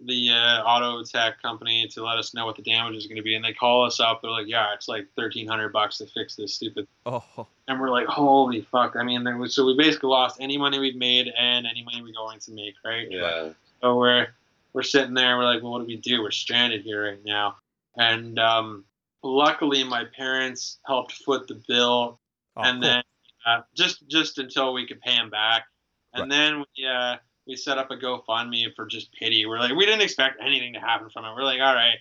the 0.00 0.30
uh, 0.30 0.62
auto 0.62 1.02
tech 1.04 1.40
company 1.40 1.88
to 1.92 2.04
let 2.04 2.18
us 2.18 2.34
know 2.34 2.46
what 2.46 2.56
the 2.56 2.62
damage 2.62 2.96
is 2.96 3.06
going 3.06 3.16
to 3.16 3.22
be, 3.22 3.34
and 3.34 3.44
they 3.44 3.52
call 3.52 3.84
us 3.84 4.00
up. 4.00 4.20
They're 4.22 4.30
like, 4.30 4.48
"Yeah, 4.48 4.74
it's 4.74 4.88
like 4.88 5.06
thirteen 5.16 5.46
hundred 5.46 5.72
bucks 5.72 5.98
to 5.98 6.06
fix 6.06 6.36
this 6.36 6.54
stupid." 6.54 6.86
Oh, 7.06 7.46
And 7.68 7.80
we're 7.80 7.90
like, 7.90 8.06
"Holy 8.06 8.62
fuck!" 8.62 8.96
I 8.96 9.02
mean, 9.02 9.24
was, 9.38 9.54
so 9.54 9.64
we 9.64 9.76
basically 9.76 10.08
lost 10.08 10.38
any 10.40 10.58
money 10.58 10.78
we'd 10.78 10.96
made 10.96 11.28
and 11.38 11.66
any 11.66 11.82
money 11.84 12.02
we're 12.02 12.12
going 12.12 12.40
to 12.40 12.52
make, 12.52 12.74
right? 12.84 13.06
Yeah. 13.10 13.50
So 13.80 13.96
we're 13.96 14.28
we're 14.74 14.82
sitting 14.82 15.14
there. 15.14 15.38
We're 15.38 15.44
like, 15.44 15.62
well, 15.62 15.72
what 15.72 15.78
do 15.78 15.86
we 15.86 15.96
do? 15.96 16.22
We're 16.22 16.32
stranded 16.32 16.82
here 16.82 17.04
right 17.04 17.24
now. 17.24 17.56
And 17.96 18.38
um, 18.38 18.84
luckily, 19.22 19.84
my 19.84 20.04
parents 20.16 20.80
helped 20.86 21.12
foot 21.12 21.46
the 21.46 21.62
bill 21.66 22.18
oh 22.56 22.62
and 22.62 22.82
cool. 22.82 22.90
then 22.90 23.02
uh, 23.46 23.60
just 23.74 24.06
just 24.08 24.38
until 24.38 24.74
we 24.74 24.86
could 24.86 25.00
pay 25.00 25.14
them 25.14 25.30
back, 25.30 25.64
and 26.12 26.30
then 26.30 26.58
we 26.58 26.86
uh, 26.86 27.16
we 27.46 27.56
set 27.56 27.78
up 27.78 27.90
a 27.90 27.96
GoFundMe 27.96 28.74
for 28.74 28.86
just 28.86 29.12
pity. 29.12 29.44
We're 29.46 29.58
like, 29.58 29.74
we 29.74 29.84
didn't 29.84 30.00
expect 30.02 30.40
anything 30.42 30.72
to 30.74 30.80
happen 30.80 31.10
from 31.10 31.24
it. 31.24 31.34
We're 31.34 31.42
like, 31.44 31.60
all 31.60 31.74
right, 31.74 31.96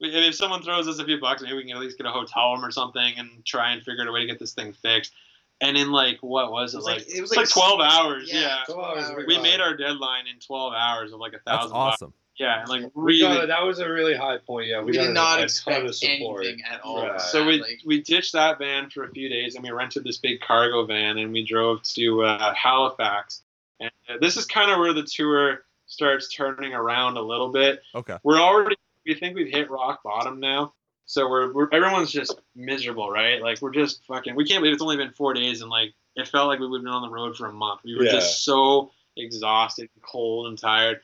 if 0.00 0.34
someone 0.34 0.62
throws 0.62 0.86
us 0.88 0.98
a 0.98 1.04
few 1.04 1.18
bucks, 1.20 1.42
maybe 1.42 1.54
we 1.56 1.64
can 1.64 1.76
at 1.76 1.80
least 1.82 1.96
get 1.98 2.06
a 2.06 2.10
hotel 2.10 2.52
room 2.52 2.64
or 2.64 2.70
something 2.70 3.14
and 3.18 3.44
try 3.44 3.72
and 3.72 3.82
figure 3.82 4.02
out 4.02 4.08
a 4.08 4.12
way 4.12 4.20
to 4.20 4.26
get 4.26 4.38
this 4.38 4.52
thing 4.54 4.72
fixed. 4.72 5.12
And 5.60 5.76
in 5.76 5.90
like 5.92 6.18
what 6.20 6.50
was 6.50 6.74
it, 6.74 6.76
It 6.76 6.78
was 6.78 6.84
like, 6.86 6.98
like- 6.98 7.08
it 7.16 7.20
was 7.20 7.30
like 7.30 7.38
like 7.38 7.48
twelve 7.48 7.80
hours? 7.80 8.28
yeah, 8.32 8.40
Yeah, 8.68 8.74
12 8.74 8.98
hours. 9.12 9.24
we 9.26 9.38
made 9.38 9.60
our 9.60 9.76
deadline 9.76 10.26
in 10.26 10.38
twelve 10.40 10.74
hours 10.74 11.12
of 11.12 11.20
like 11.20 11.32
a 11.32 11.40
That's 11.46 11.58
thousand. 11.62 11.70
bucks. 11.72 11.94
awesome. 12.02 12.12
Yeah, 12.36 12.60
and 12.60 12.68
like 12.68 12.90
really. 12.96 13.20
got, 13.20 13.46
that 13.46 13.62
was 13.62 13.78
a 13.78 13.88
really 13.88 14.16
high 14.16 14.38
point. 14.38 14.66
Yeah, 14.66 14.80
we, 14.80 14.86
We 14.86 14.92
got 14.94 15.02
did 15.02 15.10
a- 15.10 15.14
not 15.14 15.34
a 15.34 15.36
ton 15.36 15.44
expect 15.44 15.86
of 15.86 15.94
support. 15.94 16.44
anything 16.44 16.64
at 16.68 16.80
all. 16.80 17.06
Right. 17.06 17.20
So 17.20 17.46
we 17.46 17.60
Like, 17.60 17.80
we 17.86 18.02
ditched 18.02 18.32
that 18.32 18.58
van 18.58 18.90
for 18.90 19.04
a 19.04 19.10
few 19.12 19.28
days 19.28 19.54
and 19.54 19.62
we 19.62 19.70
rented 19.70 20.02
this 20.02 20.18
big 20.18 20.40
cargo 20.40 20.84
van 20.84 21.18
and 21.18 21.32
we 21.32 21.44
drove 21.46 21.84
to 21.94 22.24
uh, 22.24 22.52
Halifax. 22.54 23.42
And 23.80 23.90
uh, 24.08 24.14
this 24.20 24.36
is 24.36 24.46
kind 24.46 24.70
of 24.70 24.78
where 24.78 24.92
the 24.92 25.02
tour 25.02 25.64
starts 25.86 26.32
turning 26.32 26.74
around 26.74 27.16
a 27.16 27.22
little 27.22 27.50
bit. 27.50 27.80
Okay. 27.94 28.16
We're 28.22 28.40
already 28.40 28.76
we 29.06 29.14
think 29.14 29.36
we've 29.36 29.52
hit 29.52 29.70
rock 29.70 30.02
bottom 30.02 30.40
now. 30.40 30.72
So 31.06 31.28
we're, 31.28 31.52
we're 31.52 31.68
everyone's 31.70 32.10
just 32.10 32.40
miserable, 32.56 33.10
right? 33.10 33.42
Like 33.42 33.60
we're 33.60 33.72
just 33.72 34.04
fucking. 34.06 34.34
We 34.34 34.46
can't 34.46 34.62
believe 34.62 34.72
it's 34.72 34.82
only 34.82 34.96
been 34.96 35.12
four 35.12 35.34
days 35.34 35.60
and 35.60 35.70
like 35.70 35.92
it 36.16 36.28
felt 36.28 36.48
like 36.48 36.60
we 36.60 36.66
would 36.68 36.78
have 36.78 36.84
been 36.84 36.94
on 36.94 37.02
the 37.02 37.10
road 37.10 37.36
for 37.36 37.46
a 37.46 37.52
month. 37.52 37.80
We 37.84 37.96
were 37.96 38.04
Yeah. 38.04 38.12
just 38.12 38.44
so 38.44 38.90
exhausted, 39.16 39.88
and 39.94 40.02
cold, 40.02 40.46
and 40.46 40.58
tired. 40.58 41.00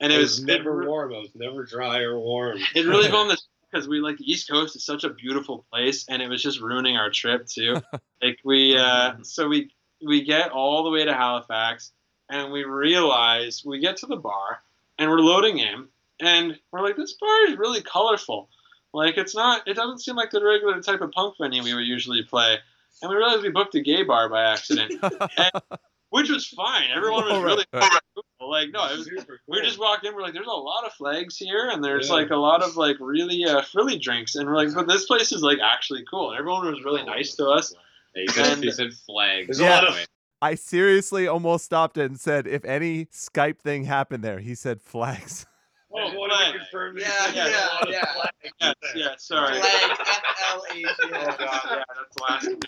And 0.00 0.12
it 0.12 0.16
it 0.16 0.18
was 0.18 0.38
was 0.40 0.44
never 0.44 0.82
it, 0.82 0.88
warm. 0.88 1.12
It 1.12 1.18
was 1.18 1.30
never 1.34 1.64
dry 1.64 2.00
or 2.00 2.18
warm. 2.18 2.58
it 2.74 2.86
really 2.86 3.10
bummed 3.10 3.32
us 3.32 3.46
because 3.70 3.86
we 3.88 4.00
like 4.00 4.16
the 4.18 4.30
East 4.30 4.48
Coast 4.48 4.74
is 4.76 4.84
such 4.84 5.04
a 5.04 5.10
beautiful 5.10 5.66
place, 5.70 6.06
and 6.08 6.22
it 6.22 6.28
was 6.28 6.42
just 6.42 6.60
ruining 6.60 6.96
our 6.96 7.10
trip 7.10 7.46
too. 7.46 7.76
like 8.22 8.38
we, 8.44 8.76
uh, 8.76 9.14
so 9.22 9.48
we 9.48 9.70
we 10.04 10.24
get 10.24 10.50
all 10.50 10.82
the 10.84 10.90
way 10.90 11.04
to 11.04 11.12
Halifax, 11.14 11.92
and 12.30 12.52
we 12.52 12.64
realize 12.64 13.62
we 13.64 13.78
get 13.80 13.96
to 13.98 14.06
the 14.06 14.16
bar, 14.16 14.62
and 14.98 15.10
we're 15.10 15.20
loading 15.20 15.58
in, 15.58 15.86
and 16.20 16.58
we're 16.70 16.82
like, 16.82 16.96
this 16.96 17.14
bar 17.14 17.46
is 17.48 17.56
really 17.56 17.82
colorful. 17.82 18.48
Like 18.94 19.16
it's 19.16 19.34
not, 19.34 19.66
it 19.66 19.74
doesn't 19.74 20.00
seem 20.00 20.16
like 20.16 20.30
the 20.30 20.44
regular 20.44 20.80
type 20.82 21.00
of 21.00 21.12
punk 21.12 21.34
venue 21.40 21.62
we 21.62 21.74
would 21.74 21.86
usually 21.86 22.22
play. 22.22 22.58
And 23.00 23.10
we 23.10 23.16
realized 23.16 23.42
we 23.42 23.48
booked 23.48 23.74
a 23.74 23.80
gay 23.80 24.02
bar 24.02 24.28
by 24.28 24.42
accident. 24.52 25.02
which 26.10 26.28
was 26.28 26.46
fine. 26.46 26.90
Everyone 26.94 27.24
was 27.24 27.42
really 27.42 27.64
cool. 27.72 28.48
Like 28.50 28.68
no, 28.70 28.84
it 28.92 28.98
was 28.98 29.08
we 29.10 29.16
cool. 29.56 29.62
just 29.62 29.78
walked 29.78 30.04
in. 30.04 30.14
We're 30.14 30.20
like, 30.22 30.34
there's 30.34 30.46
a 30.46 30.50
lot 30.50 30.84
of 30.84 30.92
flags 30.92 31.36
here, 31.38 31.70
and 31.70 31.82
there's 31.82 32.08
Yeah. 32.08 32.14
like 32.16 32.30
a 32.30 32.36
lot 32.36 32.62
of 32.62 32.76
like 32.76 32.96
really 33.00 33.44
uh, 33.46 33.62
frilly 33.62 33.98
drinks, 33.98 34.34
and 34.34 34.46
we're 34.46 34.56
like, 34.56 34.74
but 34.74 34.86
this 34.88 35.06
place 35.06 35.32
is 35.32 35.42
like 35.42 35.58
actually 35.60 36.04
cool. 36.10 36.30
And 36.30 36.38
everyone 36.38 36.66
was 36.70 36.84
really 36.84 37.02
nice 37.02 37.34
to 37.36 37.46
us. 37.48 37.72
He 38.14 38.26
said, 38.28 38.52
And- 38.52 38.64
he 38.64 38.70
said 38.70 38.92
flags. 38.92 39.46
There's 39.46 39.60
a 39.60 39.64
lot 39.70 39.84
of- 39.84 39.94
Anyway. 39.94 40.04
I 40.42 40.56
seriously 40.56 41.28
almost 41.28 41.64
stopped 41.64 41.96
it 41.96 42.06
and 42.10 42.18
said, 42.18 42.46
if 42.48 42.64
any 42.64 43.06
Skype 43.06 43.60
thing 43.60 43.84
happened 43.84 44.24
there, 44.24 44.40
he 44.40 44.54
said 44.56 44.82
flags. 44.82 45.46
Oh, 45.94 45.98
I 45.98 46.16
wanted 46.16 46.58
to 46.58 46.64
flag. 46.70 47.32
Yeah, 47.34 47.48
yeah, 47.48 47.48
a 47.48 47.74
lot 47.74 47.82
of 47.82 47.90
yeah. 47.90 48.04
flags. 48.14 48.32
Yeah, 48.60 48.72
yeah. 48.96 49.08
Sorry. 49.18 49.60
Flag, 49.60 49.90
F 50.00 50.22
L 50.52 50.62
A 50.70 50.74
G. 50.74 50.86
Oh 50.88 51.10
god, 51.10 51.38
yeah, 51.40 51.82
that's 51.86 52.16
the 52.16 52.22
last 52.28 52.44
thing. 52.46 52.58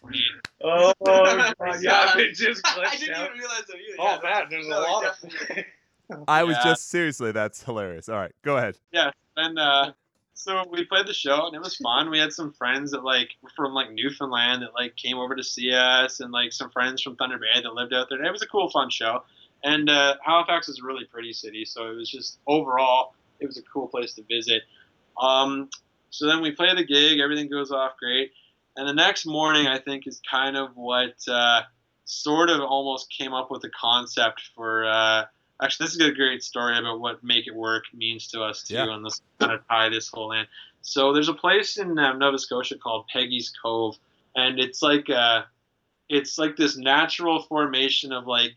Oh, 0.63 0.93
God, 1.07 1.55
yeah, 1.81 2.19
it 2.19 2.35
just 2.35 2.61
I 2.67 2.97
didn't 2.97 3.15
out. 3.15 3.27
even 3.27 3.39
realize 3.39 3.63
that 3.67 3.77
either. 3.77 3.97
Oh 3.99 4.19
man, 4.23 4.47
there's 4.51 4.67
a 4.67 4.71
lot 4.71 5.07
of. 5.07 6.25
I 6.29 6.43
was 6.45 6.57
Yeah. 6.59 6.65
just 6.73 6.91
seriously, 6.91 7.33
that's 7.33 7.63
hilarious. 7.63 8.09
All 8.11 8.17
right, 8.17 8.33
go 8.43 8.59
ahead. 8.59 8.77
Yeah, 8.93 9.11
and 9.37 9.59
uh, 9.59 9.93
so 10.35 10.65
we 10.71 10.85
played 10.85 11.07
the 11.07 11.15
show, 11.15 11.47
and 11.47 11.55
it 11.55 11.63
was 11.63 11.77
fun. 11.77 12.11
We 12.11 12.19
had 12.19 12.33
some 12.33 12.53
friends 12.53 12.91
that 12.91 13.05
like 13.05 13.31
from 13.57 13.73
like 13.73 13.93
Newfoundland 13.93 14.63
that 14.63 14.75
like 14.75 14.97
came 14.97 15.17
over 15.17 15.37
to 15.37 15.45
see 15.45 15.73
us, 15.73 16.21
and 16.21 16.33
like 16.33 16.53
some 16.53 16.71
friends 16.71 17.01
from 17.01 17.17
Thunder 17.17 17.39
Bay 17.39 17.63
that 17.63 17.73
lived 17.73 17.95
out 17.95 18.09
there. 18.11 18.19
And 18.19 18.27
it 18.27 18.33
was 18.33 18.43
a 18.43 18.47
cool, 18.47 18.69
fun 18.69 18.91
show. 18.91 19.23
And 19.63 19.89
uh, 19.89 20.17
Halifax 20.23 20.69
is 20.69 20.81
a 20.81 20.87
really 20.87 21.05
pretty 21.05 21.33
city, 21.33 21.65
so 21.65 21.89
it 21.89 21.95
was 21.95 22.11
just 22.11 22.39
overall, 22.47 23.15
it 23.41 23.47
was 23.47 23.57
a 23.57 23.63
cool 23.63 23.87
place 23.89 24.13
to 24.15 24.23
visit. 24.23 24.63
Um, 25.19 25.71
so 26.11 26.27
then 26.27 26.43
we 26.43 26.51
play 26.51 26.75
the 26.75 26.85
gig, 26.85 27.21
everything 27.21 27.49
goes 27.49 27.71
off 27.71 27.93
great, 27.99 28.33
and 28.77 28.89
the 28.89 28.93
next 28.93 29.25
morning, 29.27 29.67
I 29.67 29.79
think, 29.79 30.07
is 30.07 30.21
kind 30.29 30.57
of 30.57 30.71
what 30.75 31.15
uh, 31.29 31.63
sort 32.05 32.51
of 32.51 32.61
almost 32.61 33.11
came 33.11 33.33
up 33.33 33.51
with 33.51 33.63
the 33.63 33.71
concept 33.71 34.43
for. 34.55 34.85
Uh, 34.85 35.25
actually, 35.63 35.87
this 35.87 35.95
is 35.95 36.01
a 36.01 36.13
great 36.13 36.43
story 36.43 36.79
about 36.79 37.01
what 37.01 37.23
make 37.25 37.47
it 37.47 37.55
work 37.55 37.85
means 37.95 38.29
to 38.29 38.43
us 38.43 38.63
too, 38.63 38.75
Yeah. 38.75 38.95
and 38.95 39.05
this 39.05 39.21
kind 39.39 39.53
of 39.53 39.67
tie 39.69 39.89
this 39.89 40.09
whole 40.09 40.33
in. 40.33 40.47
So 40.83 41.13
there's 41.13 41.29
a 41.29 41.35
place 41.35 41.79
in 41.79 41.99
um, 41.99 42.19
Nova 42.19 42.39
Scotia 42.39 42.77
called 42.79 43.07
Peggy's 43.13 43.53
Cove, 43.63 43.97
and 44.37 44.59
it's 44.61 44.83
like 44.83 45.09
uh, 45.11 45.43
it's 46.09 46.39
like 46.39 46.57
this 46.57 46.77
natural 46.77 47.43
formation 47.43 48.13
of 48.13 48.27
like 48.27 48.53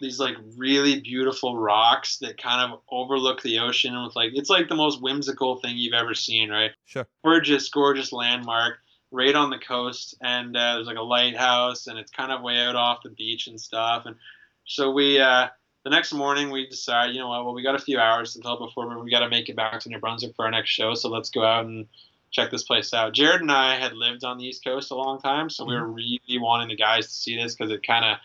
these 0.00 0.18
like 0.18 0.36
really 0.56 1.00
beautiful 1.00 1.56
rocks 1.56 2.18
that 2.18 2.40
kind 2.40 2.72
of 2.72 2.80
overlook 2.90 3.40
the 3.42 3.58
ocean 3.60 4.00
with 4.04 4.14
like 4.16 4.30
it's 4.34 4.50
like 4.50 4.68
the 4.68 4.74
most 4.74 5.00
whimsical 5.02 5.56
thing 5.60 5.76
you've 5.76 5.94
ever 5.94 6.14
seen, 6.14 6.50
right? 6.50 6.70
Sure. 6.86 7.06
Gorgeous, 7.24 7.68
gorgeous 7.68 8.12
landmark 8.12 8.78
right 9.10 9.34
on 9.34 9.50
the 9.50 9.58
coast, 9.58 10.14
and 10.22 10.56
uh, 10.56 10.74
there's 10.74 10.86
like 10.86 10.96
a 10.96 11.02
lighthouse, 11.02 11.86
and 11.88 11.98
it's 11.98 12.10
kind 12.12 12.30
of 12.32 12.42
way 12.42 12.58
out 12.60 12.76
off 12.76 13.02
the 13.02 13.10
beach 13.10 13.46
and 13.48 13.60
stuff. 13.60 14.04
And 14.06 14.16
so 14.64 14.90
we, 14.92 15.20
uh, 15.20 15.48
the 15.84 15.90
next 15.90 16.12
morning, 16.12 16.50
we 16.50 16.68
decide, 16.68 17.14
you 17.14 17.20
know 17.20 17.28
what? 17.28 17.44
Well, 17.44 17.54
we 17.54 17.62
got 17.62 17.74
a 17.74 17.78
few 17.78 17.98
hours 17.98 18.36
until 18.36 18.58
before 18.58 19.02
we 19.02 19.10
got 19.10 19.20
to 19.20 19.28
make 19.28 19.48
it 19.48 19.56
back 19.56 19.80
to 19.80 19.88
New 19.88 19.98
Brunswick 19.98 20.36
for 20.36 20.44
our 20.44 20.50
next 20.50 20.70
show, 20.70 20.94
so 20.94 21.08
let's 21.08 21.30
go 21.30 21.44
out 21.44 21.66
and 21.66 21.86
check 22.30 22.50
this 22.50 22.62
place 22.62 22.94
out. 22.94 23.14
Jared 23.14 23.40
and 23.40 23.52
I 23.52 23.76
had 23.76 23.92
lived 23.92 24.24
on 24.24 24.38
the 24.38 24.44
East 24.44 24.64
Coast 24.64 24.90
a 24.90 24.94
long 24.94 25.20
time, 25.20 25.50
so 25.50 25.64
we 25.64 25.74
were 25.74 25.86
really 25.86 26.38
wanting 26.38 26.68
the 26.68 26.76
guys 26.76 27.06
to 27.06 27.12
see 27.12 27.36
this 27.36 27.54
because 27.54 27.72
it 27.72 27.86
kind 27.86 28.04
of 28.04 28.18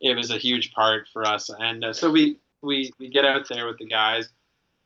it 0.00 0.16
was 0.16 0.30
a 0.30 0.38
huge 0.38 0.72
part 0.72 1.06
for 1.12 1.24
us. 1.24 1.50
And 1.56 1.84
uh, 1.84 1.92
so 1.92 2.10
we, 2.10 2.38
we 2.62 2.92
we 2.98 3.08
get 3.08 3.24
out 3.24 3.48
there 3.48 3.66
with 3.66 3.78
the 3.78 3.86
guys. 3.86 4.28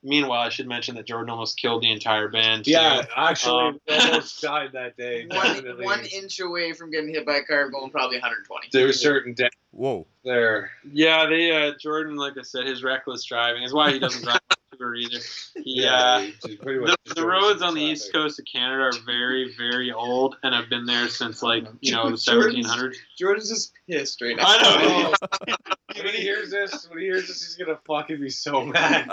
Meanwhile, 0.09 0.41
I 0.41 0.49
should 0.49 0.67
mention 0.67 0.95
that 0.97 1.07
Jordan 1.07 1.31
almost 1.31 1.59
killed 1.61 1.83
the 1.83 1.93
entire 1.93 2.29
band. 2.29 2.65
too. 2.65 2.71
Yeah, 2.73 3.05
actually, 3.15 3.69
Um, 3.69 3.81
almost 3.89 4.41
died 4.43 4.71
that 4.73 4.97
day. 4.97 5.27
One, 5.27 5.85
one 5.85 6.05
inch 6.07 6.41
away 6.41 6.73
from 6.73 6.91
getting 6.91 7.11
hit 7.13 7.27
by 7.27 7.37
a 7.37 7.45
car 7.45 7.69
going 7.71 7.91
probably 7.91 8.17
120. 8.17 8.69
there 8.73 8.87
was 8.87 8.99
certain 9.01 9.35
death 9.35 9.51
Whoa. 9.71 10.07
there. 10.25 10.71
Yeah, 10.91 11.27
they 11.27 11.51
uh, 11.51 11.73
Jordan, 11.81 12.17
like 12.17 12.39
I 12.39 12.43
said, 12.43 12.67
his 12.67 12.83
reckless 12.83 13.25
driving 13.25 13.63
is 13.63 13.73
why 13.73 13.93
he 13.93 13.99
doesn't 13.99 14.23
drive 14.25 14.41
on 14.51 14.57
tour 14.77 14.95
either. 14.95 15.19
He, 15.65 15.85
uh, 15.85 16.20
he 16.20 16.32
just 16.47 16.62
pretty 16.62 16.78
much 16.81 16.97
the, 17.05 17.15
the 17.15 17.27
roads 17.27 17.62
on 17.62 17.74
the 17.74 17.81
east 17.82 18.12
coast 18.12 18.39
of 18.39 18.45
Canada 18.51 18.85
are 18.85 18.93
very, 19.05 19.53
very 19.59 19.93
old 19.93 20.36
and 20.43 20.55
have 20.55 20.70
been 20.70 20.86
there 20.86 21.09
since 21.09 21.43
like 21.43 21.66
you 21.81 21.93
know 21.93 22.11
the 22.11 22.16
Jordan's- 22.16 22.66
1700s. 22.70 22.97
Jordan's 23.19 23.49
just 23.51 23.73
pissed 23.90 24.23
right 24.23 24.36
now. 24.36 24.45
I 24.47 25.12
know. 25.49 25.55
When 25.97 26.15
he 26.15 26.20
hears 26.20 26.51
this, 26.51 26.86
when 26.89 27.01
he 27.01 27.07
hears 27.07 27.27
this, 27.27 27.45
he's 27.45 27.57
gonna 27.57 27.78
fucking 27.86 28.20
be 28.20 28.31
so 28.31 28.65
mad. 28.65 29.09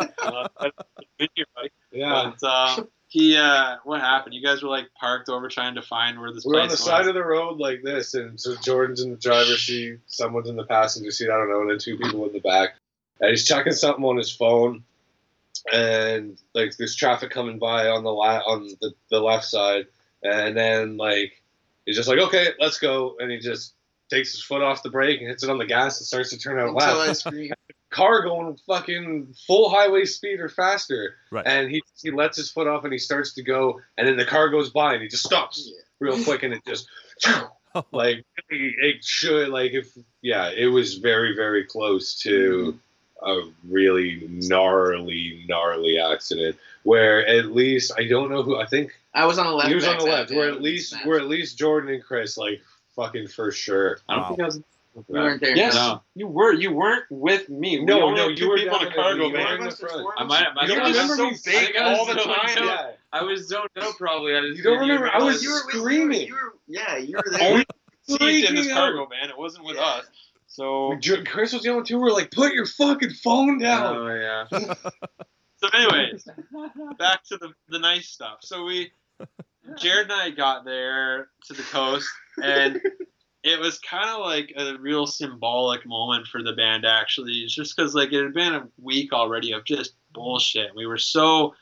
Thank 1.17 1.31
you, 1.35 1.45
buddy. 1.55 1.69
Yeah, 1.91 2.31
But 2.39 2.47
uh, 2.47 2.83
he, 3.07 3.35
uh, 3.37 3.77
what 3.85 4.01
happened? 4.01 4.35
You 4.35 4.43
guys 4.45 4.61
were 4.61 4.69
like 4.69 4.85
parked 4.99 5.27
over 5.29 5.47
trying 5.47 5.75
to 5.75 5.81
find 5.81 6.19
where 6.19 6.31
this 6.31 6.45
we're 6.45 6.59
on 6.61 6.67
the 6.67 6.73
was. 6.73 6.83
side 6.83 7.07
of 7.07 7.15
the 7.15 7.23
road 7.23 7.57
like 7.57 7.81
this, 7.81 8.13
and 8.13 8.39
so 8.39 8.55
Jordan's 8.57 9.01
in 9.01 9.09
the 9.11 9.17
driver's 9.17 9.63
seat, 9.65 9.99
someone's 10.05 10.47
in 10.49 10.57
the 10.57 10.65
passenger 10.65 11.09
seat. 11.11 11.29
I 11.29 11.37
don't 11.37 11.49
know, 11.49 11.61
and 11.61 11.71
then 11.71 11.79
two 11.79 11.97
people 11.97 12.25
in 12.27 12.33
the 12.33 12.39
back, 12.39 12.75
and 13.19 13.31
he's 13.31 13.45
checking 13.47 13.73
something 13.73 14.03
on 14.03 14.17
his 14.17 14.31
phone, 14.31 14.83
and 15.71 16.39
like 16.53 16.75
there's 16.77 16.95
traffic 16.95 17.31
coming 17.31 17.59
by 17.59 17.87
on 17.87 18.03
the 18.03 18.11
la- 18.11 18.43
on 18.45 18.67
the, 18.81 18.93
the 19.09 19.19
left 19.19 19.45
side, 19.45 19.85
and 20.23 20.55
then 20.55 20.97
like 20.97 21.41
he's 21.85 21.95
just 21.95 22.09
like, 22.09 22.19
okay, 22.19 22.49
let's 22.59 22.79
go, 22.79 23.15
and 23.19 23.31
he 23.31 23.39
just 23.39 23.73
takes 24.09 24.31
his 24.31 24.43
foot 24.43 24.61
off 24.61 24.83
the 24.83 24.89
brake 24.89 25.19
and 25.19 25.29
hits 25.29 25.43
it 25.43 25.49
on 25.49 25.57
the 25.57 25.65
gas 25.65 25.99
and 25.99 26.05
starts 26.05 26.29
to 26.29 26.37
turn 26.37 26.59
out 26.59 26.69
Until 26.69 26.97
left. 26.97 27.27
Car 27.91 28.23
going 28.23 28.57
fucking 28.67 29.33
full 29.47 29.69
highway 29.69 30.03
speed 30.03 30.41
or 30.41 30.49
faster. 30.49 31.15
Right. 31.31 31.47
And 31.47 31.71
he 31.71 31.81
he 32.01 32.11
lets 32.11 32.35
his 32.35 32.51
foot 32.51 32.67
off 32.67 32.83
and 32.83 32.91
he 32.91 32.99
starts 32.99 33.35
to 33.35 33.43
go, 33.43 33.79
and 33.97 34.05
then 34.05 34.17
the 34.17 34.25
car 34.25 34.49
goes 34.49 34.69
by 34.69 34.93
and 34.93 35.01
he 35.01 35.07
just 35.07 35.23
stops 35.23 35.71
real 35.99 36.21
quick 36.25 36.43
and 36.43 36.53
it 36.53 36.61
just 36.67 36.89
like 37.91 38.25
it 38.49 39.03
should 39.03 39.47
like 39.47 39.71
if 39.71 39.97
yeah, 40.21 40.49
it 40.49 40.67
was 40.67 40.95
very 40.95 41.35
very 41.35 41.63
close 41.63 42.19
to 42.21 42.29
mm-hmm. 42.29 42.77
A 43.23 43.41
really 43.67 44.27
gnarly 44.29 45.45
gnarly 45.47 45.99
accident 45.99 46.55
where 46.83 47.25
at 47.27 47.47
least 47.51 47.91
I 47.97 48.07
don't 48.07 48.29
know 48.29 48.43
who 48.43 48.57
I 48.59 48.65
think 48.65 48.91
I 49.13 49.25
was 49.25 49.37
on 49.39 49.47
the 49.47 49.53
left. 49.53 49.69
he 49.69 49.75
was 49.75 49.87
on 49.87 49.97
the 49.97 50.03
left 50.05 50.31
where 50.31 50.49
at 50.49 50.61
least 50.61 50.89
smash. 50.91 51.05
where 51.05 51.19
at 51.19 51.27
least 51.27 51.57
Jordan 51.57 51.93
and 51.93 52.03
Chris 52.03 52.37
like 52.37 52.61
fucking 52.95 53.27
for 53.27 53.51
sure. 53.51 53.99
I 54.09 54.15
don't 54.15 54.21
Wow. 54.23 54.27
think 54.29 54.39
I 54.41 54.45
was. 54.45 54.59
we 55.07 55.19
weren't 55.19 55.41
there. 55.41 55.55
Yes, 55.57 55.75
No. 55.75 56.01
you 56.15 56.27
were. 56.27 56.53
You 56.53 56.71
weren't 56.71 57.03
with 57.09 57.49
me. 57.49 57.79
We 57.79 57.85
No, 57.85 58.03
only 58.03 58.15
no, 58.21 58.27
you 58.29 58.49
were 58.49 58.57
people 58.57 58.79
in 58.79 58.87
a 58.87 58.93
cargo 58.93 59.17
the- 59.23 59.25
you 59.27 59.31
were 59.33 59.37
van. 59.37 59.57
in 59.59 59.63
the 59.65 59.71
front. 59.75 60.07
I 60.17 60.23
might. 60.23 60.47
You 60.67 60.75
don't 60.75 60.91
remember 60.91 61.15
so 61.15 61.29
me 61.31 61.37
big 61.43 61.75
all 61.77 62.05
the 62.05 62.13
I 62.13 62.23
time? 62.53 62.63
Yeah. 62.65 62.91
I 63.11 63.23
was 63.23 63.47
zoned 63.47 63.69
out 63.77 63.93
probably. 63.97 64.35
I 64.35 64.41
didn't 64.41 64.57
You 64.57 64.63
don't 64.63 64.79
remember? 64.79 65.09
I 65.09 65.17
was 65.17 65.41
realize- 65.41 65.43
You 65.43 65.49
were 65.51 65.59
screaming. 65.81 66.27
You 66.27 66.33
were, 66.33 66.53
yeah, 66.67 66.97
you 66.97 67.17
were 67.17 67.31
there. 67.37 67.49
Only 67.51 67.65
seats 68.07 68.49
in 68.49 68.55
this 68.55 68.71
cargo 68.71 69.05
van. 69.07 69.29
It 69.29 69.37
wasn't 69.37 69.65
with 69.65 69.75
Yeah. 69.77 69.83
us. 69.85 70.05
So 70.55 70.97
Chris 71.25 71.51
was 71.51 71.65
yelling 71.65 71.83
too. 71.83 71.99
We're 71.99 72.11
like, 72.11 72.31
put 72.31 72.53
your 72.53 72.65
fucking 72.65 73.09
phone 73.09 73.57
down. 73.57 73.95
Oh 73.97 74.13
yeah. 74.13 74.73
So, 75.57 75.69
anyways, 75.73 76.27
back 76.99 77.23
to 77.29 77.37
the 77.37 77.53
the 77.69 77.79
nice 77.79 78.09
stuff. 78.09 78.39
So 78.41 78.65
we, 78.65 78.91
Jared 79.77 80.11
and 80.11 80.13
I 80.13 80.29
got 80.29 80.65
there 80.65 81.29
to 81.45 81.53
the 81.53 81.63
coast, 81.63 82.09
and 82.43 82.81
it 83.43 83.59
was 83.59 83.79
kind 83.79 84.09
of 84.09 84.19
like 84.19 84.51
a 84.57 84.77
real 84.77 85.07
symbolic 85.07 85.85
moment 85.85 86.27
for 86.27 86.43
the 86.43 86.51
band. 86.51 86.85
Actually, 86.85 87.31
it's 87.35 87.55
just 87.55 87.75
because 87.75 87.95
like 87.95 88.11
it 88.11 88.21
had 88.21 88.33
been 88.33 88.53
a 88.53 88.67
week 88.81 89.13
already 89.13 89.53
of 89.53 89.63
just 89.63 89.93
bullshit. 90.13 90.75
We 90.75 90.85
were 90.87 90.97
so, 90.97 91.55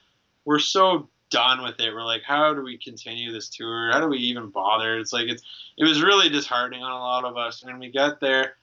we're 0.43 0.59
so 0.59 1.07
done 1.29 1.63
with 1.63 1.79
it. 1.79 1.93
We're 1.93 2.03
like, 2.03 2.23
how 2.23 2.53
do 2.53 2.63
we 2.63 2.77
continue 2.77 3.31
this 3.31 3.49
tour? 3.49 3.91
How 3.91 3.99
do 3.99 4.07
we 4.07 4.17
even 4.17 4.49
bother? 4.49 4.97
It's 4.97 5.13
like 5.13 5.27
it's 5.27 5.43
it 5.77 5.83
was 5.83 6.01
really 6.01 6.29
disheartening 6.29 6.81
on 6.81 6.91
a 6.91 6.95
lot 6.95 7.25
of 7.25 7.37
us. 7.37 7.63
And 7.63 7.79
we 7.79 7.91
got 7.91 8.19
there, 8.19 8.55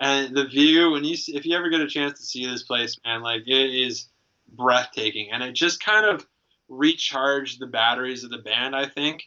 and 0.00 0.36
the 0.36 0.44
view 0.44 0.90
when 0.90 1.04
you 1.04 1.16
see, 1.16 1.36
if 1.36 1.46
you 1.46 1.56
ever 1.56 1.70
get 1.70 1.80
a 1.80 1.86
chance 1.86 2.18
to 2.18 2.26
see 2.26 2.46
this 2.46 2.62
place, 2.62 2.98
man, 3.04 3.22
like 3.22 3.42
it 3.46 3.74
is 3.74 4.08
breathtaking, 4.48 5.30
and 5.32 5.42
it 5.42 5.52
just 5.52 5.82
kind 5.82 6.04
of 6.04 6.26
recharged 6.68 7.60
the 7.60 7.66
batteries 7.66 8.24
of 8.24 8.30
the 8.30 8.38
band. 8.38 8.76
I 8.76 8.86
think, 8.86 9.24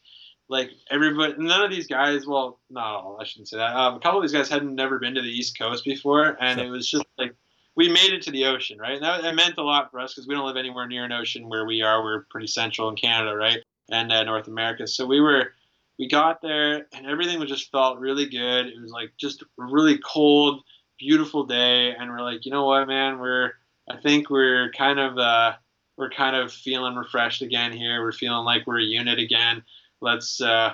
like 0.47 0.69
everybody, 0.91 1.35
none 1.37 1.63
of 1.63 1.71
these 1.71 1.87
guys, 1.87 2.27
well, 2.27 2.59
not 2.69 2.85
all, 2.85 3.17
I 3.19 3.23
shouldn't 3.23 3.49
say 3.49 3.57
that. 3.57 3.75
Um, 3.75 3.95
a 3.95 3.99
couple 3.99 4.19
of 4.19 4.23
these 4.23 4.33
guys 4.33 4.49
hadn't 4.49 4.75
never 4.75 4.99
been 4.99 5.15
to 5.15 5.21
the 5.21 5.27
East 5.27 5.57
Coast 5.57 5.85
before, 5.85 6.37
and 6.39 6.59
it 6.59 6.69
was 6.69 6.89
just 6.89 7.05
like 7.17 7.35
we 7.75 7.89
made 7.89 8.13
it 8.13 8.21
to 8.23 8.31
the 8.31 8.45
ocean, 8.45 8.77
right? 8.77 8.95
And 8.95 9.03
that, 9.03 9.21
that 9.23 9.35
meant 9.35 9.57
a 9.57 9.63
lot 9.63 9.89
for 9.89 9.99
us 9.99 10.13
because 10.13 10.27
we 10.27 10.35
don't 10.35 10.45
live 10.45 10.57
anywhere 10.57 10.87
near 10.87 11.05
an 11.05 11.11
ocean 11.11 11.49
where 11.49 11.65
we 11.65 11.81
are. 11.81 12.03
We're 12.03 12.25
pretty 12.29 12.47
central 12.47 12.89
in 12.89 12.95
Canada, 12.95 13.35
right, 13.35 13.59
and 13.89 14.11
uh, 14.11 14.23
North 14.23 14.47
America. 14.47 14.85
So 14.85 15.05
we 15.05 15.19
were. 15.19 15.53
We 15.99 16.07
got 16.07 16.41
there 16.41 16.87
and 16.93 17.05
everything 17.05 17.39
was 17.39 17.49
just 17.49 17.69
felt 17.71 17.99
really 17.99 18.25
good. 18.27 18.67
It 18.67 18.81
was 18.81 18.91
like 18.91 19.11
just 19.17 19.41
a 19.41 19.45
really 19.57 19.99
cold, 19.99 20.61
beautiful 20.97 21.45
day, 21.45 21.93
and 21.93 22.09
we're 22.09 22.21
like, 22.21 22.45
you 22.45 22.51
know 22.51 22.65
what, 22.65 22.87
man, 22.87 23.19
we're 23.19 23.51
I 23.89 23.97
think 23.97 24.29
we're 24.29 24.71
kind 24.71 24.99
of 24.99 25.17
uh, 25.17 25.53
we're 25.97 26.09
kind 26.09 26.35
of 26.35 26.51
feeling 26.53 26.95
refreshed 26.95 27.41
again 27.41 27.73
here. 27.73 28.01
We're 28.01 28.11
feeling 28.13 28.45
like 28.45 28.65
we're 28.65 28.79
a 28.79 28.83
unit 28.83 29.19
again. 29.19 29.63
Let's 29.99 30.39
uh, 30.39 30.73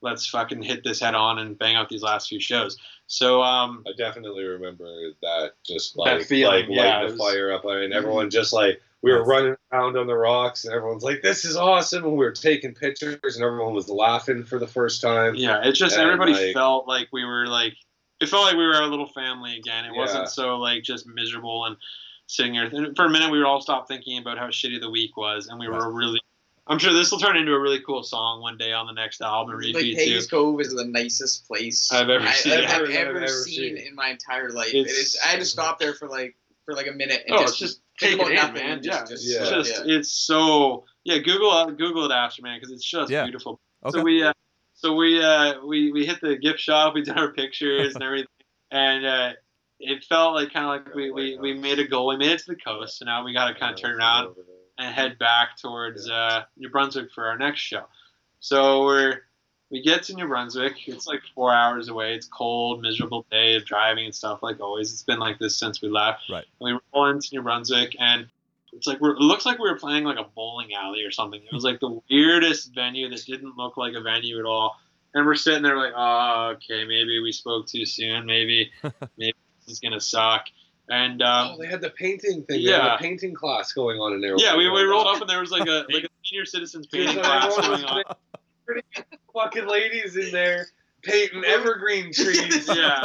let's 0.00 0.26
fucking 0.26 0.62
hit 0.62 0.84
this 0.84 1.00
head 1.00 1.14
on 1.14 1.38
and 1.38 1.58
bang 1.58 1.76
out 1.76 1.88
these 1.88 2.02
last 2.02 2.28
few 2.28 2.40
shows. 2.40 2.78
So 3.08 3.42
um, 3.42 3.84
I 3.86 3.90
definitely 3.98 4.44
remember 4.44 4.86
that. 5.20 5.52
Just 5.66 5.94
That 5.96 6.00
like 6.00 6.22
feeling, 6.22 6.66
like 6.66 6.74
yeah, 6.74 7.00
lighting 7.00 7.16
the 7.16 7.22
was- 7.22 7.32
fire 7.32 7.52
up. 7.52 7.66
I 7.66 7.80
mean, 7.80 7.92
everyone 7.92 8.30
just 8.30 8.52
like 8.54 8.80
we 9.02 9.12
were 9.12 9.24
running 9.24 9.56
around 9.72 9.96
on 9.96 10.06
the 10.06 10.14
rocks, 10.16 10.64
and 10.64 10.72
everyone's 10.74 11.02
like, 11.02 11.22
"This 11.22 11.44
is 11.44 11.56
awesome!" 11.56 12.04
And 12.04 12.12
we 12.12 12.18
were 12.24 12.30
taking 12.32 12.74
pictures, 12.74 13.18
and 13.36 13.44
everyone 13.44 13.74
was 13.74 13.88
laughing 13.88 14.44
for 14.44 14.58
the 14.58 14.66
first 14.68 15.00
time. 15.02 15.34
yeah, 15.34 15.60
it's 15.64 15.78
just 15.78 15.96
And, 15.96 16.04
everybody 16.04 16.32
like- 16.34 16.54
felt 16.54 16.86
like 16.88 17.08
we 17.12 17.24
were 17.24 17.46
like 17.46 17.74
it 18.20 18.28
felt 18.28 18.44
like 18.44 18.56
we 18.56 18.64
were 18.64 18.80
a 18.80 18.86
little 18.86 19.08
family 19.08 19.56
again. 19.58 19.84
It 19.84 19.92
Yeah. 19.94 19.98
wasn't 19.98 20.28
so 20.28 20.56
like 20.58 20.84
just 20.84 21.06
miserable 21.08 21.64
and 21.64 21.76
sitting 22.28 22.52
there. 22.52 22.66
And 22.66 22.94
for 22.96 23.06
a 23.06 23.10
minute, 23.10 23.32
we 23.32 23.40
were 23.40 23.46
all 23.46 23.60
stopped 23.60 23.88
thinking 23.88 24.16
about 24.18 24.38
how 24.38 24.46
shitty 24.46 24.80
the 24.80 24.90
week 24.90 25.16
was, 25.16 25.48
and 25.48 25.58
we 25.58 25.66
were 25.68 25.90
really. 25.92 26.20
I'm 26.68 26.78
sure 26.78 26.92
this 26.92 27.10
will 27.10 27.18
turn 27.18 27.36
into 27.36 27.52
a 27.52 27.58
really 27.58 27.80
cool 27.80 28.04
song 28.04 28.40
one 28.40 28.56
day 28.56 28.72
on 28.72 28.86
the 28.86 28.92
next 28.92 29.20
album 29.20 29.56
Like 29.56 29.74
repeat 29.74 29.96
Peggy's 29.98 30.28
too. 30.28 30.36
Cove 30.36 30.60
is 30.60 30.72
the 30.72 30.84
nicest 30.84 31.48
place 31.48 31.90
I've 31.90 32.08
ever 32.08 32.24
I, 32.24 32.30
seen. 32.30 32.52
I've, 32.52 32.60
Ever- 32.70 32.84
ever, 32.84 33.10
I've 33.10 33.16
ever 33.16 33.26
seen 33.26 33.76
seen. 33.76 33.76
in 33.78 33.96
my 33.96 34.10
entire 34.10 34.50
life. 34.50 34.68
It's- 34.72 34.86
it 34.86 35.00
is. 35.00 35.18
I 35.24 35.26
had 35.30 35.40
to 35.40 35.44
stop 35.44 35.80
there 35.80 35.92
for 35.92 36.06
like 36.08 36.36
for 36.64 36.74
like 36.74 36.86
a 36.86 36.92
minute 36.92 37.24
and 37.26 37.34
Oh, 37.34 37.40
just 37.40 37.50
it's 37.54 37.58
just 37.58 37.74
think 37.78 37.81
take 37.98 38.14
about 38.14 38.28
it 38.28 38.30
in, 38.30 38.36
nothing 38.36 38.54
man. 38.54 38.70
and 38.72 38.82
just, 38.82 39.00
Yeah, 39.00 39.06
just, 39.14 39.24
Yeah. 39.26 39.58
It's 39.58 39.68
yeah. 39.70 39.74
just 39.76 39.88
it's 39.88 40.12
so 40.12 40.84
yeah. 41.04 41.18
Google 41.18 41.68
it- 41.68 41.76
Google 41.78 42.04
it 42.10 42.12
after 42.14 42.42
man 42.42 42.58
because 42.58 42.72
it's 42.72 42.84
just 42.88 43.10
Yeah. 43.10 43.24
beautiful. 43.24 43.60
Okay. 43.84 43.98
So 43.98 44.02
we 44.04 44.22
uh, 44.22 44.32
so 44.74 44.94
we 44.94 45.22
uh, 45.22 45.64
we 45.64 45.92
we 45.92 46.06
hit 46.06 46.20
the 46.20 46.36
gift 46.36 46.60
shop. 46.60 46.94
We 46.94 47.02
did 47.04 47.16
our 47.16 47.32
pictures 47.32 47.94
and 47.94 48.02
everything, 48.02 48.28
and 48.70 49.04
uh, 49.06 49.32
it 49.80 50.04
felt 50.04 50.34
like 50.34 50.52
kind 50.52 50.64
of 50.66 50.86
like 50.86 50.94
we, 50.94 51.10
we 51.10 51.36
we 51.38 51.54
made 51.54 51.78
a 51.78 51.86
goal. 51.86 52.08
We 52.08 52.16
made 52.16 52.30
it 52.32 52.38
to 52.40 52.46
the 52.48 52.56
coast, 52.56 52.98
so 52.98 53.04
now 53.04 53.24
we 53.24 53.32
got 53.32 53.48
to 53.48 53.54
kind 53.54 53.74
of 53.74 53.80
turn 53.80 53.96
around 53.96 54.34
and 54.78 54.94
head 54.94 55.18
back 55.18 55.56
towards 55.58 56.08
uh, 56.08 56.42
New 56.56 56.70
Brunswick 56.70 57.10
for 57.14 57.26
our 57.26 57.36
next 57.38 57.60
show. 57.60 57.84
So 58.40 58.84
we're 58.84 59.20
we 59.72 59.80
get 59.82 60.02
to 60.04 60.14
New 60.14 60.28
Brunswick. 60.28 60.74
It's 60.86 61.06
like 61.06 61.22
four 61.34 61.52
hours 61.52 61.88
away. 61.88 62.14
It's 62.14 62.26
cold, 62.26 62.82
miserable 62.82 63.26
day 63.30 63.56
of 63.56 63.64
driving 63.64 64.04
and 64.04 64.14
stuff 64.14 64.42
like 64.42 64.60
always. 64.60 64.92
It's 64.92 65.02
been 65.02 65.18
like 65.18 65.38
this 65.38 65.58
since 65.58 65.80
we 65.80 65.88
left. 65.88 66.24
Right. 66.30 66.44
And 66.60 66.74
we 66.74 66.78
roll 66.94 67.06
into 67.06 67.28
New 67.32 67.42
Brunswick 67.42 67.96
and 67.98 68.28
it's 68.74 68.86
like 68.86 69.00
we're, 69.00 69.12
it 69.12 69.20
looks 69.20 69.46
like 69.46 69.58
we 69.58 69.68
were 69.70 69.78
playing 69.78 70.04
like 70.04 70.18
a 70.18 70.26
bowling 70.34 70.74
alley 70.74 71.02
or 71.04 71.10
something. 71.10 71.40
It 71.40 71.52
was 71.54 71.64
like 71.64 71.80
the 71.80 72.00
weirdest 72.10 72.74
venue 72.74 73.08
that 73.08 73.24
didn't 73.26 73.56
look 73.56 73.76
like 73.78 73.94
a 73.94 74.00
venue 74.02 74.38
at 74.38 74.44
all. 74.44 74.76
And 75.14 75.26
we're 75.26 75.34
sitting 75.34 75.62
there 75.62 75.76
like, 75.76 75.92
oh, 75.96 76.54
okay, 76.56 76.84
maybe 76.84 77.20
we 77.22 77.32
spoke 77.32 77.66
too 77.66 77.84
soon. 77.86 78.26
Maybe, 78.26 78.70
maybe 79.16 79.34
this 79.60 79.72
is 79.74 79.80
gonna 79.80 80.00
suck. 80.00 80.46
And 80.90 81.22
um, 81.22 81.52
Oh, 81.52 81.58
they 81.58 81.66
had 81.66 81.80
the 81.80 81.90
painting 81.90 82.44
thing. 82.44 82.60
Yeah. 82.60 82.82
had 82.82 82.94
a 82.94 82.98
painting 82.98 83.34
class 83.34 83.72
going 83.72 83.98
on 83.98 84.12
in 84.12 84.20
there. 84.20 84.34
yeah, 84.36 84.56
we, 84.56 84.68
we 84.68 84.82
rolled 84.82 85.06
up 85.06 85.20
and 85.20 85.30
there 85.30 85.40
was 85.40 85.50
like 85.50 85.66
a 85.66 85.86
like 85.90 86.04
a 86.04 86.08
senior 86.24 86.44
citizens 86.44 86.86
painting 86.92 87.22
class 87.22 87.56
going 87.56 87.84
on. 87.84 88.04
fucking 89.34 89.66
ladies 89.66 90.16
in 90.16 90.30
there 90.32 90.66
painting 91.02 91.44
evergreen 91.44 92.12
trees. 92.12 92.68
Yeah, 92.74 93.04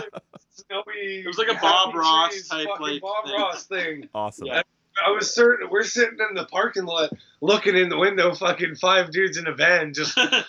Snowy. 0.52 1.22
It 1.22 1.27
was 1.27 1.38
like 1.38 1.49
a 1.49 1.60
Bob 1.60 1.94
Ross 1.94 2.31
trees, 2.31 2.48
type, 2.48 2.68
fucking 2.68 2.85
like, 2.85 3.02
Bob 3.02 3.26
thing. 3.26 3.35
Ross 3.39 3.64
thing. 3.65 4.10
Awesome. 4.15 4.48
Yeah. 4.48 4.61
I 5.06 5.11
was 5.11 5.31
certain 5.31 5.69
we're 5.69 5.84
sitting 5.84 6.18
in 6.27 6.35
the 6.35 6.45
parking 6.45 6.85
lot 6.85 7.11
looking 7.39 7.77
in 7.77 7.89
the 7.89 7.98
window, 7.98 8.34
fucking 8.34 8.76
five 8.77 9.11
dudes 9.11 9.38
in 9.38 9.45
a 9.45 9.53
van 9.53 9.94
just 9.94 10.18
uh, 10.18 10.44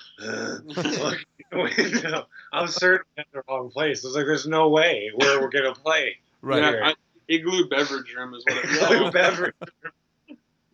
looking 0.65 1.27
in 1.53 1.59
the 1.59 1.70
window. 1.77 2.27
I 2.51 2.62
was 2.62 2.74
certain 2.74 3.05
we 3.16 3.20
had 3.20 3.27
the 3.32 3.43
wrong 3.47 3.70
place. 3.70 4.05
I 4.05 4.09
was 4.09 4.16
like, 4.16 4.24
there's 4.24 4.47
no 4.47 4.70
way 4.70 5.11
where 5.15 5.39
we're 5.39 5.51
gonna 5.51 5.74
play. 5.74 6.16
Right. 6.40 6.62
yeah, 6.62 6.89
I, 6.89 6.95
igloo 7.28 7.69
beverage 7.69 8.15
room 8.15 8.32
is 8.32 8.45
what 8.47 8.57
it 8.57 8.70
was. 8.70 8.89
Blue 8.89 8.99
called. 8.99 9.12
beverage. 9.12 9.55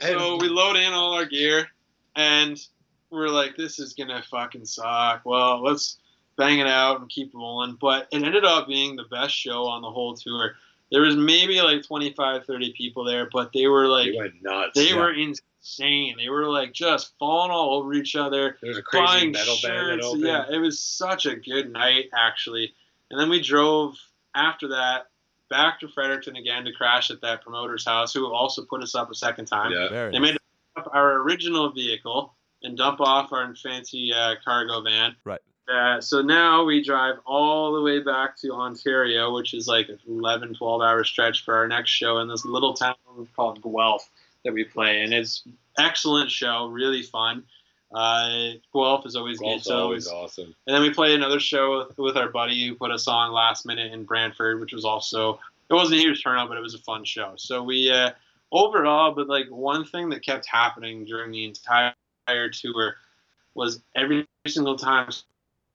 So 0.01 0.37
we 0.37 0.49
load 0.49 0.77
in 0.77 0.93
all 0.93 1.15
our 1.15 1.25
gear, 1.25 1.67
and 2.15 2.57
we're 3.15 3.29
like, 3.29 3.57
"This 3.57 3.79
is 3.79 3.93
gonna 3.95 4.23
fucking 4.31 4.65
suck." 4.67 5.23
Well, 5.25 5.63
let's 5.63 5.99
bang 6.37 6.59
it 6.59 6.67
out 6.67 7.01
and 7.01 7.09
keep 7.09 7.33
rolling. 7.35 7.77
But 7.81 8.09
it 8.13 8.23
ended 8.23 8.45
up 8.45 8.67
being 8.69 8.97
the 8.97 9.05
best 9.05 9.35
show 9.35 9.67
on 9.67 9.83
the 9.83 9.91
whole 9.91 10.15
tour. 10.15 10.57
There 10.91 11.01
was 11.03 11.17
maybe 11.17 11.61
like 11.61 11.83
25, 11.85 12.45
30 12.45 12.73
people 12.77 13.05
there, 13.05 13.29
but 13.33 13.53
they 13.53 13.67
were 13.69 13.87
like, 13.89 14.11
They 14.13 14.19
went 14.19 14.43
nuts. 14.43 14.73
they 14.75 14.91
Yeah. 14.91 14.97
were 14.97 15.13
insane. 15.13 16.17
They 16.19 16.29
were 16.29 16.45
like 16.49 16.73
just 16.73 17.15
falling 17.19 17.51
all 17.51 17.75
over 17.75 17.95
each 17.95 18.17
other. 18.17 18.59
There's 18.61 18.77
a 18.77 18.83
crazy 18.83 19.05
buying 19.07 19.33
metal 19.33 19.57
band 19.63 19.75
that 19.89 19.95
shirts. 19.95 20.07
opened. 20.07 20.23
Yeah, 20.25 20.45
it 20.51 20.59
was 20.59 20.79
such 20.81 21.27
a 21.27 21.37
good 21.37 21.73
night 21.73 22.11
actually. 22.15 22.75
And 23.11 23.19
then 23.19 23.31
we 23.31 23.41
drove 23.41 23.97
after 24.35 24.69
that 24.69 25.07
back 25.51 25.79
to 25.81 25.89
Fredericton 25.89 26.37
again 26.37 26.65
to 26.65 26.73
crash 26.73 27.11
at 27.11 27.21
that 27.23 27.43
promoter's 27.43 27.85
house, 27.85 28.13
who 28.13 28.33
also 28.33 28.65
put 28.65 28.83
us 28.83 28.95
up 28.95 29.11
a 29.11 29.15
second 29.15 29.47
time. 29.47 29.73
Yeah. 29.73 29.89
They 30.11 30.19
nice. 30.19 30.21
made 30.21 30.37
up 30.77 30.91
our 30.93 31.13
original 31.23 31.71
vehicle 31.71 32.35
and 32.65 32.77
dump 32.77 33.01
off 33.01 33.33
our 33.33 33.55
fancy 33.55 34.13
uh, 34.13 34.35
cargo 34.45 34.81
van. 34.81 35.15
Right. 35.25 35.41
Uh, 35.73 36.01
so 36.01 36.21
now 36.21 36.65
we 36.65 36.85
drive 36.85 37.17
all 37.25 37.73
the 37.73 37.81
way 37.81 38.01
back 38.01 38.37
to 38.39 38.53
Ontario, 38.53 39.35
which 39.35 39.55
is 39.55 39.67
like 39.67 39.89
an 39.89 39.99
11, 40.09 40.55
12 40.55 40.83
hour 40.83 41.05
stretch 41.05 41.45
for 41.45 41.55
our 41.55 41.69
next 41.69 41.91
show 41.91 42.19
in 42.19 42.29
this 42.29 42.45
little 42.45 42.75
town 42.75 42.97
called 43.35 43.63
Guelph 43.63 44.09
that 44.45 44.53
we 44.53 44.65
play. 44.65 45.03
And 45.03 45.15
it's 45.15 45.45
excellent 45.79 46.31
show, 46.31 46.67
really 46.67 47.03
fun. 47.03 47.45
Uh, 47.95 48.51
Guelph 48.75 49.07
is 49.07 49.17
always 49.17 49.39
good. 49.39 49.63
So 49.63 49.79
always 49.79 50.09
awesome. 50.09 50.55
and 50.67 50.75
then 50.75 50.83
we 50.83 50.93
played 50.93 51.15
another 51.15 51.41
show 51.41 51.87
with, 51.87 51.99
with 51.99 52.17
our 52.17 52.29
buddy 52.29 52.67
who 52.67 52.75
put 52.75 52.91
a 52.91 52.99
song 52.99 53.33
last 53.33 53.65
minute 53.65 53.93
in 53.93 54.05
Brantford, 54.05 54.61
which 54.61 54.73
was 54.73 54.85
also 54.85 55.39
it 55.71 55.75
wasn't 55.75 56.01
a 56.01 56.03
huge 56.03 56.23
turnout, 56.23 56.49
but 56.49 56.59
it 56.59 56.63
was 56.63 56.75
a 56.75 56.79
fun 56.79 57.05
show. 57.05 57.35
So 57.37 57.63
we 57.63 57.91
uh, 57.91 58.11
overall, 58.53 59.13
but 59.13 59.29
like 59.29 59.47
one 59.49 59.85
thing 59.85 60.11
that 60.11 60.25
kept 60.25 60.47
happening 60.47 61.05
during 61.05 61.31
the 61.31 61.45
entire 61.45 61.95
tour 62.27 62.97
was 63.55 63.81
every 63.95 64.27
single 64.47 64.77
time 64.77 65.09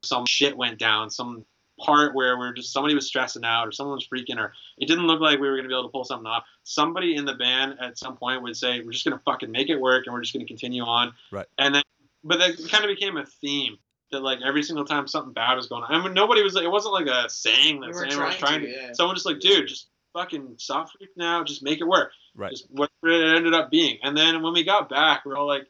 some 0.03 0.25
shit 0.27 0.55
went 0.55 0.79
down, 0.79 1.09
some 1.09 1.45
part 1.79 2.13
where 2.13 2.37
we're 2.37 2.53
just 2.53 2.73
somebody 2.73 2.93
was 2.93 3.07
stressing 3.07 3.45
out 3.45 3.67
or 3.67 3.71
someone 3.71 3.95
was 3.95 4.07
freaking 4.07 4.37
or 4.37 4.51
it 4.77 4.87
didn't 4.87 5.07
look 5.07 5.21
like 5.21 5.39
we 5.39 5.47
were 5.47 5.55
going 5.55 5.63
to 5.63 5.69
be 5.69 5.73
able 5.73 5.83
to 5.85 5.91
pull 5.91 6.03
something 6.03 6.27
off. 6.27 6.43
Somebody 6.63 7.15
in 7.15 7.25
the 7.25 7.35
band 7.35 7.75
at 7.81 7.97
some 7.97 8.17
point 8.17 8.43
would 8.43 8.55
say, 8.55 8.81
"We're 8.81 8.91
just 8.91 9.05
going 9.05 9.17
to 9.17 9.23
fucking 9.23 9.51
make 9.51 9.69
it 9.69 9.79
work 9.79 10.05
and 10.05 10.13
we're 10.13 10.21
just 10.21 10.33
going 10.33 10.45
to 10.45 10.51
continue 10.51 10.83
on." 10.83 11.13
Right. 11.31 11.45
And 11.57 11.75
then, 11.75 11.83
but 12.23 12.39
that 12.39 12.57
kind 12.69 12.83
of 12.83 12.89
became 12.89 13.17
a 13.17 13.25
theme 13.25 13.77
that 14.11 14.21
like 14.21 14.39
every 14.45 14.63
single 14.63 14.85
time 14.85 15.07
something 15.07 15.33
bad 15.33 15.55
was 15.55 15.67
going 15.67 15.83
on, 15.83 15.93
I 15.93 16.03
mean, 16.03 16.13
nobody 16.13 16.43
was 16.43 16.55
it 16.55 16.69
wasn't 16.69 16.93
like 16.93 17.07
a 17.07 17.29
saying 17.29 17.79
that 17.81 17.87
We 17.87 17.93
weren't 17.93 18.11
anyone 18.11 18.27
was 18.27 18.35
trying 18.35 18.59
trying 18.59 18.61
to, 18.61 18.67
to. 18.67 18.87
yeah. 18.87 18.93
Someone 18.93 19.15
just 19.15 19.25
like, 19.25 19.39
dude, 19.39 19.67
just 19.67 19.87
fucking 20.13 20.55
stop 20.57 20.89
freaking 20.89 21.23
out, 21.23 21.47
just 21.47 21.63
make 21.63 21.79
it 21.79 21.87
work. 21.87 22.11
Right. 22.35 22.51
Just 22.51 22.69
whatever 22.71 22.89
it 23.05 23.37
ended 23.37 23.53
up 23.53 23.69
being. 23.71 23.99
And 24.03 24.17
then 24.17 24.41
when 24.41 24.53
we 24.53 24.63
got 24.63 24.89
back, 24.89 25.25
we 25.25 25.31
are 25.31 25.37
all 25.37 25.47
like, 25.47 25.67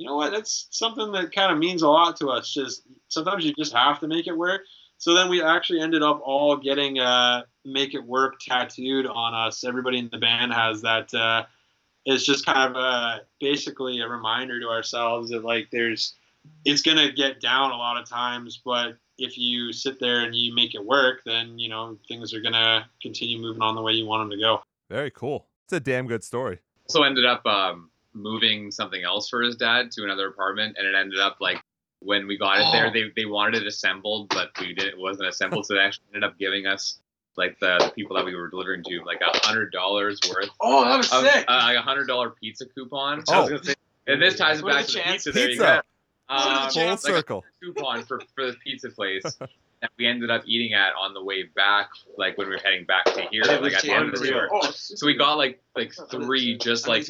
you 0.00 0.06
know 0.06 0.16
what? 0.16 0.32
That's 0.32 0.66
something 0.70 1.12
that 1.12 1.30
kind 1.30 1.52
of 1.52 1.58
means 1.58 1.82
a 1.82 1.88
lot 1.88 2.16
to 2.20 2.28
us. 2.28 2.50
Just 2.50 2.84
sometimes 3.08 3.44
you 3.44 3.52
just 3.52 3.74
have 3.74 4.00
to 4.00 4.08
make 4.08 4.26
it 4.26 4.32
work. 4.32 4.62
So 4.96 5.12
then 5.12 5.28
we 5.28 5.42
actually 5.42 5.82
ended 5.82 6.02
up 6.02 6.22
all 6.24 6.56
getting 6.56 6.98
uh, 6.98 7.42
"Make 7.66 7.92
It 7.92 8.02
Work" 8.02 8.40
tattooed 8.40 9.04
on 9.04 9.34
us. 9.34 9.62
Everybody 9.62 9.98
in 9.98 10.08
the 10.10 10.16
band 10.16 10.54
has 10.54 10.80
that. 10.80 11.12
Uh, 11.12 11.44
it's 12.06 12.24
just 12.24 12.46
kind 12.46 12.70
of 12.70 12.82
uh, 12.82 13.18
basically 13.40 14.00
a 14.00 14.08
reminder 14.08 14.58
to 14.58 14.68
ourselves 14.68 15.28
that 15.32 15.44
like 15.44 15.68
there's, 15.70 16.14
it's 16.64 16.80
gonna 16.80 17.12
get 17.12 17.42
down 17.42 17.70
a 17.70 17.76
lot 17.76 18.00
of 18.00 18.08
times, 18.08 18.58
but 18.64 18.96
if 19.18 19.36
you 19.36 19.70
sit 19.70 20.00
there 20.00 20.24
and 20.24 20.34
you 20.34 20.54
make 20.54 20.74
it 20.74 20.82
work, 20.82 21.20
then 21.26 21.58
you 21.58 21.68
know 21.68 21.98
things 22.08 22.32
are 22.32 22.40
gonna 22.40 22.88
continue 23.02 23.38
moving 23.38 23.60
on 23.60 23.74
the 23.74 23.82
way 23.82 23.92
you 23.92 24.06
want 24.06 24.22
them 24.22 24.30
to 24.30 24.42
go. 24.42 24.62
Very 24.88 25.10
cool. 25.10 25.46
It's 25.66 25.74
a 25.74 25.80
damn 25.80 26.06
good 26.06 26.24
story. 26.24 26.60
also 26.88 27.02
ended 27.02 27.26
up 27.26 27.44
um, 27.44 27.90
moving 28.22 28.70
something 28.70 29.02
else 29.02 29.28
for 29.28 29.42
his 29.42 29.56
dad 29.56 29.90
to 29.92 30.04
another 30.04 30.28
apartment, 30.28 30.76
and 30.78 30.86
it 30.86 30.94
ended 30.94 31.18
up 31.20 31.36
like 31.40 31.62
when 32.00 32.26
we 32.26 32.38
got 32.38 32.58
it 32.60 32.66
there, 32.72 32.86
Oh. 32.86 32.90
they 32.92 33.10
they 33.14 33.26
wanted 33.26 33.62
it 33.62 33.66
assembled, 33.66 34.28
but 34.30 34.50
we 34.60 34.74
didn't. 34.74 34.94
It 34.94 34.98
wasn't 34.98 35.28
assembled, 35.28 35.66
so 35.66 35.74
they 35.74 35.80
actually 35.80 36.06
ended 36.14 36.28
up 36.30 36.38
giving 36.38 36.66
us 36.66 36.98
like 37.36 37.58
the, 37.60 37.78
the 37.78 37.90
people 37.94 38.16
that 38.16 38.24
we 38.24 38.34
were 38.34 38.48
delivering 38.48 38.82
to 38.84 39.02
like 39.04 39.20
a 39.20 39.38
hundred 39.46 39.70
dollars 39.72 40.18
worth 40.28 40.50
Oh, 40.60 40.84
that 40.84 40.96
was 40.98 41.12
of 41.12 41.24
sick. 41.24 41.44
uh, 41.48 41.60
like 41.64 41.76
a 41.76 41.82
hundred 41.82 42.06
dollar 42.06 42.30
pizza 42.30 42.66
coupon. 42.66 43.22
I 43.28 43.40
was 43.40 43.46
Oh. 43.46 43.48
gonna 43.48 43.64
say, 43.64 43.74
And 44.06 44.20
this 44.20 44.36
ties 44.36 44.58
it 44.60 44.64
What 44.64 44.72
are 44.72 44.76
back 44.78 44.86
the 44.86 44.92
to 44.92 44.98
the 44.98 45.02
chances? 45.04 45.24
pizza. 45.24 45.38
There 45.38 45.44
you 45.44 45.48
Pizza. 45.50 45.64
go. 45.64 46.34
What 46.34 46.38
are 46.38 46.44
the 46.44 46.50
Um, 46.60 46.70
Full 46.70 46.82
chances? 46.82 47.04
like 47.04 47.12
a 47.12 47.16
circle. 47.18 47.44
coupon 47.62 48.02
for 48.04 48.20
for 48.34 48.46
this 48.46 48.56
pizza 48.64 48.88
place 48.90 49.22
that 49.82 49.90
we 49.98 50.06
ended 50.06 50.30
up 50.30 50.42
eating 50.46 50.74
at 50.74 50.92
on 50.94 51.14
the 51.14 51.22
way 51.24 51.44
back, 51.44 51.88
like 52.18 52.36
when 52.36 52.48
we 52.48 52.54
were 52.54 52.60
heading 52.62 52.84
back 52.84 53.04
to 53.06 53.22
here, 53.30 53.42
like 53.44 53.72
at 53.74 53.82
the 53.82 53.90
end 53.92 54.12
of 54.12 54.20
the 54.20 54.26
tour. 54.26 54.48
Oh, 54.52 54.70
So 54.72 55.06
we 55.06 55.14
got 55.14 55.34
like 55.38 55.62
like 55.74 55.92
oh, 55.98 56.04
three 56.06 56.58
just 56.58 56.86
like 56.86 57.08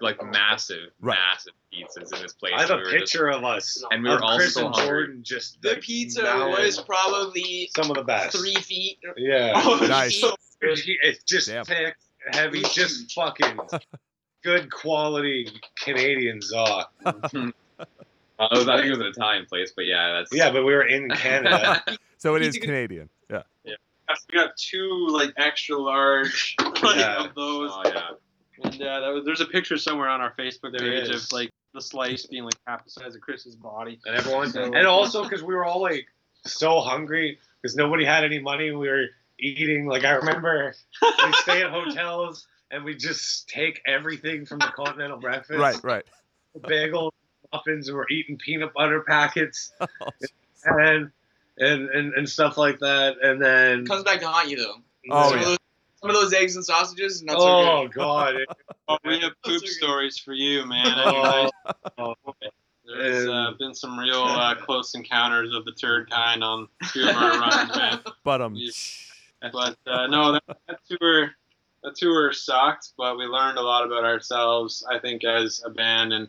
like 0.00 0.22
massive, 0.24 0.90
Right. 1.00 1.18
massive 1.18 1.52
pizzas 1.74 2.14
in 2.16 2.22
this 2.22 2.32
place. 2.34 2.52
I 2.56 2.60
have 2.60 2.70
a 2.70 2.76
we 2.76 2.82
were 2.82 2.84
just- 2.98 3.12
picture 3.12 3.28
of 3.30 3.42
us. 3.44 3.82
and 3.90 4.02
we 4.02 4.08
were 4.10 4.16
of 4.16 4.22
all 4.22 4.36
Chris 4.36 4.54
so 4.54 4.66
and 4.66 4.74
hungry. 4.74 4.86
Jordan 5.06 5.22
just 5.24 5.60
The 5.62 5.76
pizza 5.82 6.22
mouthing 6.22 6.64
was 6.64 6.80
probably 6.82 7.68
some 7.76 7.90
of 7.90 7.96
the 7.96 8.04
best. 8.04 8.36
three 8.36 8.54
feet. 8.54 8.98
Yeah. 9.16 9.52
Oh, 9.56 9.84
Nice. 9.88 10.20
feet. 10.20 10.36
It's 10.60 11.24
just 11.24 11.48
Damn. 11.48 11.64
thick, 11.64 11.96
heavy, 12.32 12.62
just 12.72 13.12
fucking 13.14 13.58
good 14.44 14.70
quality 14.70 15.48
Canadian 15.82 16.40
Zaw. 16.40 16.84
Uh, 18.42 18.48
was- 18.58 18.68
I 18.68 18.76
think 18.76 18.86
it 18.88 18.90
was 18.90 19.00
an 19.00 19.06
Italian 19.06 19.46
place, 19.46 19.72
but 19.74 19.86
yeah, 19.86 20.12
that's 20.12 20.30
Yeah, 20.34 20.50
but 20.50 20.64
we 20.64 20.72
were 20.74 20.86
in 20.86 21.08
Canada. 21.10 21.82
So 22.18 22.36
it 22.36 22.42
is 22.42 22.56
Canadian. 22.56 23.08
Yeah. 23.28 23.42
Yeah. 23.64 23.74
We 24.30 24.38
got 24.38 24.56
two 24.56 25.08
like 25.10 25.32
extra 25.38 25.76
large 25.76 26.54
like, 26.60 26.96
Yeah. 26.96 27.24
of 27.24 27.34
those. 27.34 27.70
oh 27.74 27.82
yeah. 27.84 28.10
And 28.62 28.80
uh, 28.80 29.00
that 29.00 29.08
was, 29.08 29.24
there's 29.24 29.40
a 29.40 29.46
picture 29.46 29.76
somewhere 29.76 30.08
on 30.08 30.20
our 30.20 30.32
Facebook 30.38 30.70
There 30.78 30.88
page 30.88 31.08
is. 31.10 31.24
of 31.26 31.32
like 31.32 31.50
the 31.74 31.80
slice 31.80 32.26
being 32.26 32.44
like 32.44 32.54
half 32.64 32.84
the 32.84 32.90
size 32.90 33.16
of 33.16 33.20
Chris's 33.22 33.56
body. 33.56 33.98
and 34.06 34.16
everyone, 34.16 34.50
So- 34.50 34.62
and 34.62 34.86
also 34.86 35.24
because 35.24 35.42
we 35.42 35.52
were 35.52 35.64
all 35.64 35.80
like 35.82 36.06
so 36.46 36.78
hungry 36.80 37.38
because 37.60 37.74
nobody 37.74 38.04
had 38.04 38.22
any 38.24 38.38
money. 38.38 38.70
We 38.70 38.88
were 38.88 39.06
eating 39.40 39.86
like 39.86 40.04
I 40.04 40.12
remember 40.12 40.72
we 41.02 41.32
stay 41.32 41.62
at 41.62 41.70
hotels 41.72 42.46
and 42.70 42.84
we 42.84 42.94
just 42.94 43.48
take 43.48 43.82
everything 43.84 44.46
from 44.46 44.60
the 44.60 44.66
continental 44.76 45.18
breakfast, 45.18 45.58
Right, 45.58 45.82
right. 45.82 46.04
bagels, 46.56 47.10
muffins, 47.52 47.88
and 47.88 47.96
we're 47.96 48.08
eating 48.10 48.36
peanut 48.36 48.72
butter 48.74 49.02
packets. 49.02 49.72
and 50.64 51.10
and, 51.58 51.88
and, 51.90 52.14
and 52.14 52.28
stuff 52.28 52.56
like 52.56 52.78
that. 52.80 53.16
And 53.22 53.40
then 53.40 53.86
Comes 53.86 54.04
back 54.04 54.20
to 54.20 54.28
haunt 54.28 54.48
you 54.48 54.56
though. 54.56 54.74
Oh, 55.10 55.30
some, 55.30 55.38
yeah. 55.38 55.42
of 55.42 55.48
those, 55.48 55.58
some 56.00 56.10
of 56.10 56.16
those 56.16 56.32
eggs 56.32 56.56
and 56.56 56.64
sausages, 56.64 57.22
not 57.22 57.38
so 57.38 57.46
oh 57.46 57.82
good. 57.88 57.94
god, 57.94 58.34
Oh, 58.88 58.98
we 59.04 59.20
have 59.20 59.32
poop 59.44 59.60
good. 59.60 59.68
stories 59.68 60.18
for 60.18 60.32
you, 60.32 60.66
man. 60.66 60.86
Oh, 60.96 61.50
Anyways, 61.98 62.52
there's 62.84 63.28
uh, 63.28 63.52
been 63.58 63.74
some 63.74 63.98
real 63.98 64.22
uh, 64.22 64.54
close 64.54 64.94
encounters 64.94 65.54
of 65.54 65.64
the 65.64 65.72
turd 65.72 66.10
kind 66.10 66.42
on 66.42 66.68
two 66.92 67.08
of 67.08 67.16
our 67.16 67.38
runs, 67.38 67.76
man. 67.76 68.00
But 68.24 68.40
um, 68.40 68.56
But 69.40 69.76
uh, 69.86 70.06
no, 70.08 70.32
that, 70.32 70.42
that 70.68 70.78
tour, 70.88 71.30
that 71.84 71.94
tour 71.96 72.32
sucked. 72.32 72.90
But 72.98 73.16
we 73.16 73.24
learned 73.24 73.58
a 73.58 73.62
lot 73.62 73.86
about 73.86 74.04
ourselves. 74.04 74.84
I 74.90 74.98
think 74.98 75.24
as 75.24 75.62
a 75.64 75.70
band 75.70 76.12
and 76.12 76.28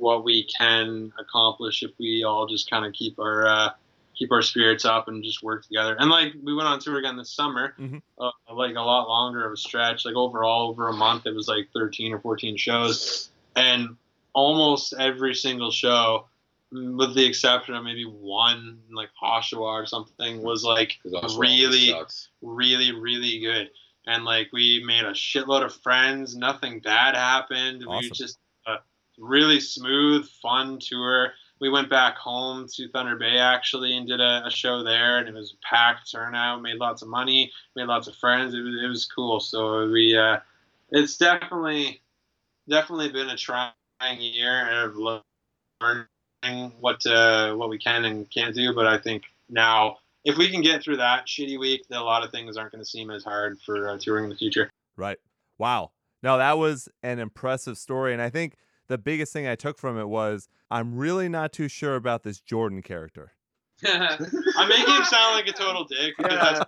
what 0.00 0.24
we 0.24 0.48
can 0.58 1.12
accomplish 1.18 1.82
if 1.82 1.90
we 1.98 2.24
all 2.24 2.46
just 2.46 2.68
kind 2.70 2.86
of 2.86 2.92
keep 2.94 3.18
our 3.18 3.46
uh, 3.46 3.70
keep 4.16 4.32
our 4.32 4.42
spirits 4.42 4.84
up 4.84 5.08
and 5.08 5.22
just 5.22 5.42
work 5.42 5.64
together. 5.66 5.96
And 5.98 6.10
like 6.10 6.32
we 6.42 6.54
went 6.54 6.68
on 6.68 6.80
tour 6.80 6.98
again 6.98 7.16
this 7.16 7.30
summer, 7.30 7.74
Mhm. 7.78 8.02
uh, 8.18 8.30
like 8.52 8.74
a 8.76 8.80
lot 8.80 9.08
longer 9.08 9.46
of 9.46 9.52
a 9.52 9.56
stretch. 9.56 10.04
Like 10.04 10.14
overall, 10.16 10.68
over 10.70 10.88
a 10.88 10.92
month, 10.92 11.26
it 11.26 11.34
was 11.34 11.48
like 11.48 11.68
13 11.74 12.12
or 12.12 12.20
14 12.20 12.56
shows, 12.56 13.30
and 13.56 13.96
almost 14.32 14.94
every 14.98 15.34
single 15.34 15.70
show. 15.70 16.26
With 16.72 17.14
the 17.16 17.24
exception 17.26 17.74
of 17.74 17.82
maybe 17.82 18.04
one, 18.04 18.78
like 18.92 19.10
Oshawa 19.20 19.82
or 19.82 19.86
something, 19.86 20.40
was 20.40 20.62
like 20.62 20.98
really, 21.40 21.88
really, 22.42 22.92
really 22.92 23.40
good. 23.40 23.70
And 24.06 24.24
like 24.24 24.50
we 24.52 24.82
made 24.86 25.04
a 25.04 25.10
shitload 25.10 25.64
of 25.64 25.74
friends. 25.74 26.36
Nothing 26.36 26.78
bad 26.80 27.16
happened. 27.16 27.84
We 27.86 28.10
just 28.14 28.38
a 28.66 28.76
really 29.20 29.60
smooth, 29.60 30.28
fun 30.42 30.78
tour. 30.80 31.32
We 31.60 31.68
went 31.68 31.90
back 31.90 32.16
home 32.16 32.66
to 32.74 32.88
Thunder 32.88 33.16
Bay 33.16 33.36
actually 33.38 33.96
and 33.96 34.08
did 34.08 34.20
a, 34.20 34.46
a 34.46 34.50
show 34.50 34.82
there, 34.82 35.18
and 35.18 35.28
it 35.28 35.34
was 35.34 35.52
a 35.52 35.66
packed 35.66 36.10
turnout. 36.10 36.62
Made 36.62 36.76
lots 36.76 37.02
of 37.02 37.08
money. 37.08 37.52
Made 37.76 37.84
lots 37.84 38.08
of 38.08 38.16
friends. 38.16 38.54
It 38.54 38.62
was 38.62 38.74
it 38.82 38.88
was 38.88 39.06
cool. 39.06 39.40
So 39.40 39.88
we, 39.90 40.16
uh, 40.16 40.38
it's 40.90 41.18
definitely, 41.18 42.00
definitely 42.68 43.10
been 43.10 43.28
a 43.28 43.36
trying 43.36 43.72
year 44.00 44.66
and 44.68 44.90
of 44.90 44.96
learning 45.82 46.72
what 46.80 47.04
uh, 47.06 47.54
what 47.54 47.68
we 47.68 47.78
can 47.78 48.06
and 48.06 48.30
can't 48.30 48.54
do. 48.54 48.74
But 48.74 48.86
I 48.86 48.96
think 48.96 49.24
now 49.50 49.98
if 50.24 50.36
we 50.36 50.50
can 50.50 50.62
get 50.62 50.82
through 50.82 50.98
that 50.98 51.26
shitty 51.26 51.58
week, 51.58 51.84
then 51.88 51.98
a 51.98 52.04
lot 52.04 52.24
of 52.24 52.30
things 52.30 52.56
aren't 52.56 52.72
going 52.72 52.82
to 52.82 52.88
seem 52.88 53.10
as 53.10 53.24
hard 53.24 53.58
for 53.60 53.90
uh, 53.90 53.98
touring 53.98 54.24
in 54.24 54.30
the 54.30 54.36
future. 54.36 54.70
Right. 54.96 55.18
Wow. 55.58 55.92
No, 56.22 56.38
that 56.38 56.58
was 56.58 56.88
an 57.02 57.18
impressive 57.18 57.78
story. 57.78 58.12
And 58.12 58.20
I 58.20 58.28
think 58.28 58.56
the 58.90 58.98
biggest 58.98 59.32
thing 59.32 59.46
I 59.46 59.54
took 59.54 59.78
from 59.78 59.98
it 59.98 60.08
was 60.08 60.48
I'm 60.70 60.96
really 60.96 61.28
not 61.28 61.52
too 61.52 61.68
sure 61.68 61.94
about 61.96 62.22
this 62.24 62.40
Jordan 62.40 62.82
character. 62.82 63.32
I'm 63.86 64.68
making 64.68 64.94
him 64.94 65.04
sound 65.04 65.36
like 65.36 65.46
a 65.46 65.52
total 65.52 65.84
dick. 65.84 66.14
Yeah. 66.18 66.64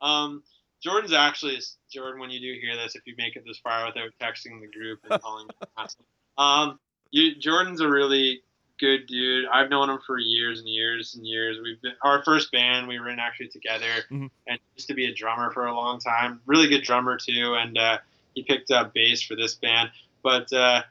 Um, 0.00 0.42
Jordan's 0.82 1.12
actually 1.14 1.58
Jordan. 1.90 2.20
When 2.20 2.30
you 2.30 2.38
do 2.40 2.60
hear 2.60 2.76
this, 2.76 2.94
if 2.94 3.02
you 3.06 3.14
make 3.18 3.36
it 3.36 3.42
this 3.46 3.58
far 3.58 3.86
without 3.86 4.10
texting 4.20 4.60
the 4.60 4.68
group 4.68 5.00
and 5.10 5.20
calling, 5.22 5.46
me 5.46 5.54
an 5.62 5.68
asshole. 5.78 6.06
um, 6.38 6.78
you 7.10 7.34
Jordan's 7.36 7.80
a 7.80 7.88
really 7.88 8.42
good 8.78 9.06
dude. 9.06 9.46
I've 9.52 9.70
known 9.70 9.88
him 9.88 9.98
for 10.06 10.18
years 10.18 10.58
and 10.60 10.68
years 10.68 11.14
and 11.14 11.26
years. 11.26 11.56
We've 11.62 11.80
been 11.80 11.94
our 12.02 12.22
first 12.22 12.52
band 12.52 12.86
we 12.86 13.00
were 13.00 13.08
in 13.08 13.18
actually 13.18 13.48
together, 13.48 13.86
Mhm. 14.10 14.30
and 14.46 14.58
used 14.76 14.88
to 14.88 14.94
be 14.94 15.06
a 15.06 15.14
drummer 15.14 15.50
for 15.52 15.66
a 15.66 15.74
long 15.74 15.98
time. 16.00 16.40
Really 16.46 16.68
good 16.68 16.82
drummer 16.82 17.16
too, 17.16 17.54
and 17.58 17.78
uh, 17.78 17.98
he 18.34 18.42
picked 18.42 18.70
up 18.70 18.92
bass 18.92 19.22
for 19.22 19.36
this 19.36 19.54
band. 19.54 19.90
But 20.22 20.52
uh, 20.52 20.82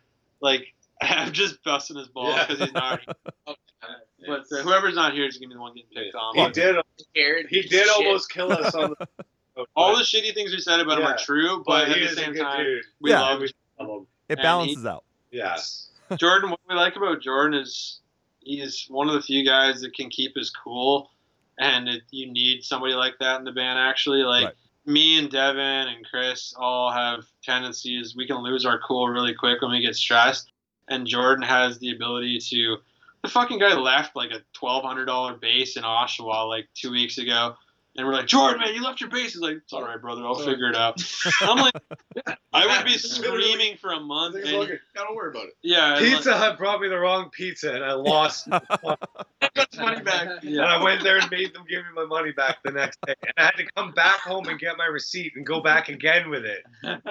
like, 0.43 0.67
I'm 1.01 1.31
just 1.33 1.63
busting 1.63 1.97
his 1.97 2.07
balls 2.09 2.35
Yeah. 2.35 2.45
because 2.47 2.63
he's 2.65 2.73
not. 2.73 2.99
But 4.25 4.45
uh, 4.53 4.61
whoever's 4.63 4.95
not 4.95 5.11
here 5.13 5.25
is 5.25 5.37
gonna 5.37 5.49
be 5.49 5.55
the 5.55 5.59
one 5.59 5.73
getting 5.75 5.89
picked 5.93 6.15
on. 6.15 6.33
he 6.35 6.49
did. 6.51 6.77
Scared. 6.97 7.47
He 7.49 7.61
did 7.63 7.85
shit. 7.85 7.89
almost 7.89 8.29
kill 8.31 8.53
us 8.53 8.73
on 8.73 8.95
the. 8.97 9.65
all 9.75 9.97
the 9.97 10.03
shitty 10.03 10.33
things 10.33 10.53
we 10.53 10.59
said 10.61 10.79
about 10.79 10.99
him 10.99 11.05
are 11.05 11.17
true, 11.17 11.57
but, 11.67 11.87
but 11.89 11.97
at 11.97 12.09
the 12.09 12.15
same 12.15 12.33
time, 12.33 12.63
dude. 12.63 12.83
we 13.01 13.09
Yeah. 13.11 13.19
love 13.19 13.41
love 13.79 13.89
him. 13.89 14.07
It 14.29 14.33
And 14.33 14.39
he- 14.39 14.43
balances 14.43 14.85
out. 14.85 15.03
Yeah. 15.31 15.57
Jordan. 16.15 16.51
What 16.51 16.61
we 16.69 16.75
like 16.75 16.95
about 16.95 17.21
Jordan 17.21 17.59
is 17.59 17.99
he 18.39 18.61
is 18.61 18.85
one 18.87 19.09
of 19.09 19.15
the 19.15 19.21
few 19.21 19.45
guys 19.45 19.81
that 19.81 19.93
can 19.93 20.09
keep 20.09 20.37
his 20.37 20.49
cool, 20.51 21.09
and 21.59 21.89
it, 21.89 22.03
you 22.11 22.31
need 22.31 22.63
somebody 22.63 22.93
like 22.93 23.15
that 23.19 23.39
in 23.39 23.43
the 23.43 23.51
band. 23.51 23.77
Actually, 23.77 24.23
like 24.23 24.45
Right. 24.45 24.53
Me 24.85 25.17
and 25.17 25.29
Devin 25.29 25.87
and 25.87 26.05
Chris 26.09 26.53
all 26.57 26.91
have 26.91 27.25
tendencies. 27.41 28.15
We 28.15 28.27
can 28.27 28.37
lose 28.37 28.65
our 28.65 28.79
cool 28.79 29.07
really 29.07 29.33
quick 29.33 29.61
when 29.61 29.71
we 29.71 29.81
get 29.81 29.95
stressed, 29.95 30.51
and 30.89 31.07
Jordan 31.07 31.43
has 31.43 31.79
the 31.79 31.91
ability 31.91 32.39
to. 32.49 32.77
The 33.23 33.29
fucking 33.29 33.59
guy 33.59 33.73
left 33.75 34.17
like 34.17 34.31
a 34.31 34.41
twelve 34.51 34.83
hundred 34.83 35.05
dollar 35.05 35.35
bass 35.35 35.77
in 35.77 35.83
Oshawa 35.83 36.49
like 36.49 36.67
two 36.75 36.91
weeks 36.91 37.17
ago. 37.17 37.55
And 37.95 38.07
we're 38.07 38.13
like, 38.13 38.25
Jordan, 38.25 38.59
man, 38.59 38.73
you 38.73 38.81
left 38.83 39.01
your 39.01 39.09
bass. 39.11 39.33
He's 39.33 39.37
like, 39.37 39.57
it's 39.57 39.71
all 39.71 39.83
right, 39.83 40.01
brother. 40.01 40.23
I'll 40.25 40.33
figure 40.33 40.67
it 40.67 40.75
out. 40.75 40.99
I'm 41.41 41.57
like, 41.57 41.73
I 42.53 42.65
would 42.65 42.85
be 42.85 42.97
screaming 42.97 43.77
for 43.77 43.91
a 43.91 43.99
month. 43.99 44.35
He's 44.35 44.49
And, 44.49 44.57
like, 44.61 44.81
Don't 44.95 45.15
worry 45.15 45.29
about 45.29 45.45
it. 45.45 45.53
yeah, 45.61 45.97
and, 45.97 46.05
like- 46.05 46.15
Pizza 46.15 46.35
Hut 46.35 46.57
brought 46.57 46.81
me 46.81 46.87
the 46.89 46.97
wrong 46.97 47.29
pizza, 47.31 47.71
and 47.71 47.83
I 47.85 47.93
lost. 47.93 48.47
I 48.51 48.61
Got 49.55 49.77
money 49.77 50.01
back. 50.01 50.43
And 50.43 50.59
I 50.61 50.81
went 50.83 51.03
there 51.03 51.19
and 51.19 51.29
made 51.29 51.53
them 51.53 51.65
give 51.69 51.81
me 51.83 51.91
my 51.95 52.05
money 52.05 52.31
back 52.31 52.57
the 52.63 52.71
next 52.71 52.97
day. 53.05 53.13
And 53.21 53.33
I 53.37 53.43
had 53.43 53.55
to 53.57 53.65
come 53.75 53.91
back 53.91 54.21
home 54.21 54.47
and 54.47 54.59
get 54.59 54.75
my 54.77 54.85
receipt 54.85 55.33
and 55.35 55.45
go 55.45 55.61
back 55.61 55.89
again 55.89 56.29
with 56.29 56.45
it. 56.45 56.63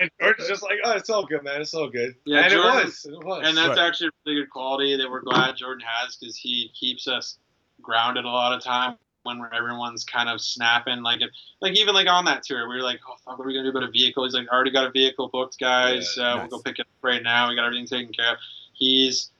And 0.00 0.10
George's 0.20 0.48
just 0.48 0.64
like, 0.64 0.78
oh, 0.82 0.90
it's 0.96 1.08
all 1.08 1.24
good, 1.24 1.44
man. 1.44 1.60
It's 1.60 1.72
all 1.72 1.88
good. 1.88 2.16
Yeah, 2.26 2.40
and 2.40 2.50
Jordan- 2.52 2.80
it 2.80 2.84
was. 2.86 3.06
It 3.06 3.24
was. 3.24 3.46
and 3.48 3.56
that's 3.56 3.78
Right. 3.78 3.86
actually 3.86 4.08
a 4.08 4.10
really 4.26 4.40
good 4.40 4.50
quality 4.50 4.96
that 4.96 5.08
we're 5.08 5.20
glad 5.20 5.54
Jordan 5.54 5.86
has 5.86 6.16
because 6.16 6.36
he 6.36 6.72
keeps 6.74 7.06
us 7.06 7.38
grounded 7.80 8.24
a 8.24 8.28
lot 8.28 8.52
of 8.52 8.60
time 8.60 8.96
when 9.24 9.40
everyone's 9.52 10.04
kind 10.04 10.28
of 10.28 10.40
snapping. 10.40 11.02
Like 11.02 11.20
if, 11.20 11.30
like 11.60 11.76
even 11.78 11.94
like 11.94 12.08
on 12.08 12.24
that 12.26 12.42
tour, 12.44 12.68
we 12.68 12.76
were 12.76 12.82
like, 12.82 13.00
oh 13.08 13.16
fuck, 13.24 13.38
what 13.38 13.44
are 13.44 13.48
we 13.48 13.54
gonna 13.54 13.64
do 13.64 13.76
about 13.76 13.88
a 13.88 13.90
vehicle? 13.90 14.24
He's 14.24 14.34
like, 14.34 14.48
already 14.48 14.70
got 14.70 14.86
a 14.86 14.90
vehicle 14.90 15.28
booked, 15.28 15.58
guys. 15.58 16.14
Yeah, 16.16 16.24
uh, 16.24 16.36
nice. 16.36 16.50
We'll 16.50 16.58
go 16.58 16.62
pick 16.62 16.78
it 16.78 16.82
up 16.82 17.02
right 17.02 17.22
now. 17.22 17.48
We 17.48 17.56
got 17.56 17.64
everything 17.64 17.86
taken 17.86 18.12
care 18.12 18.32
of. 18.32 18.38
He's 18.72 19.30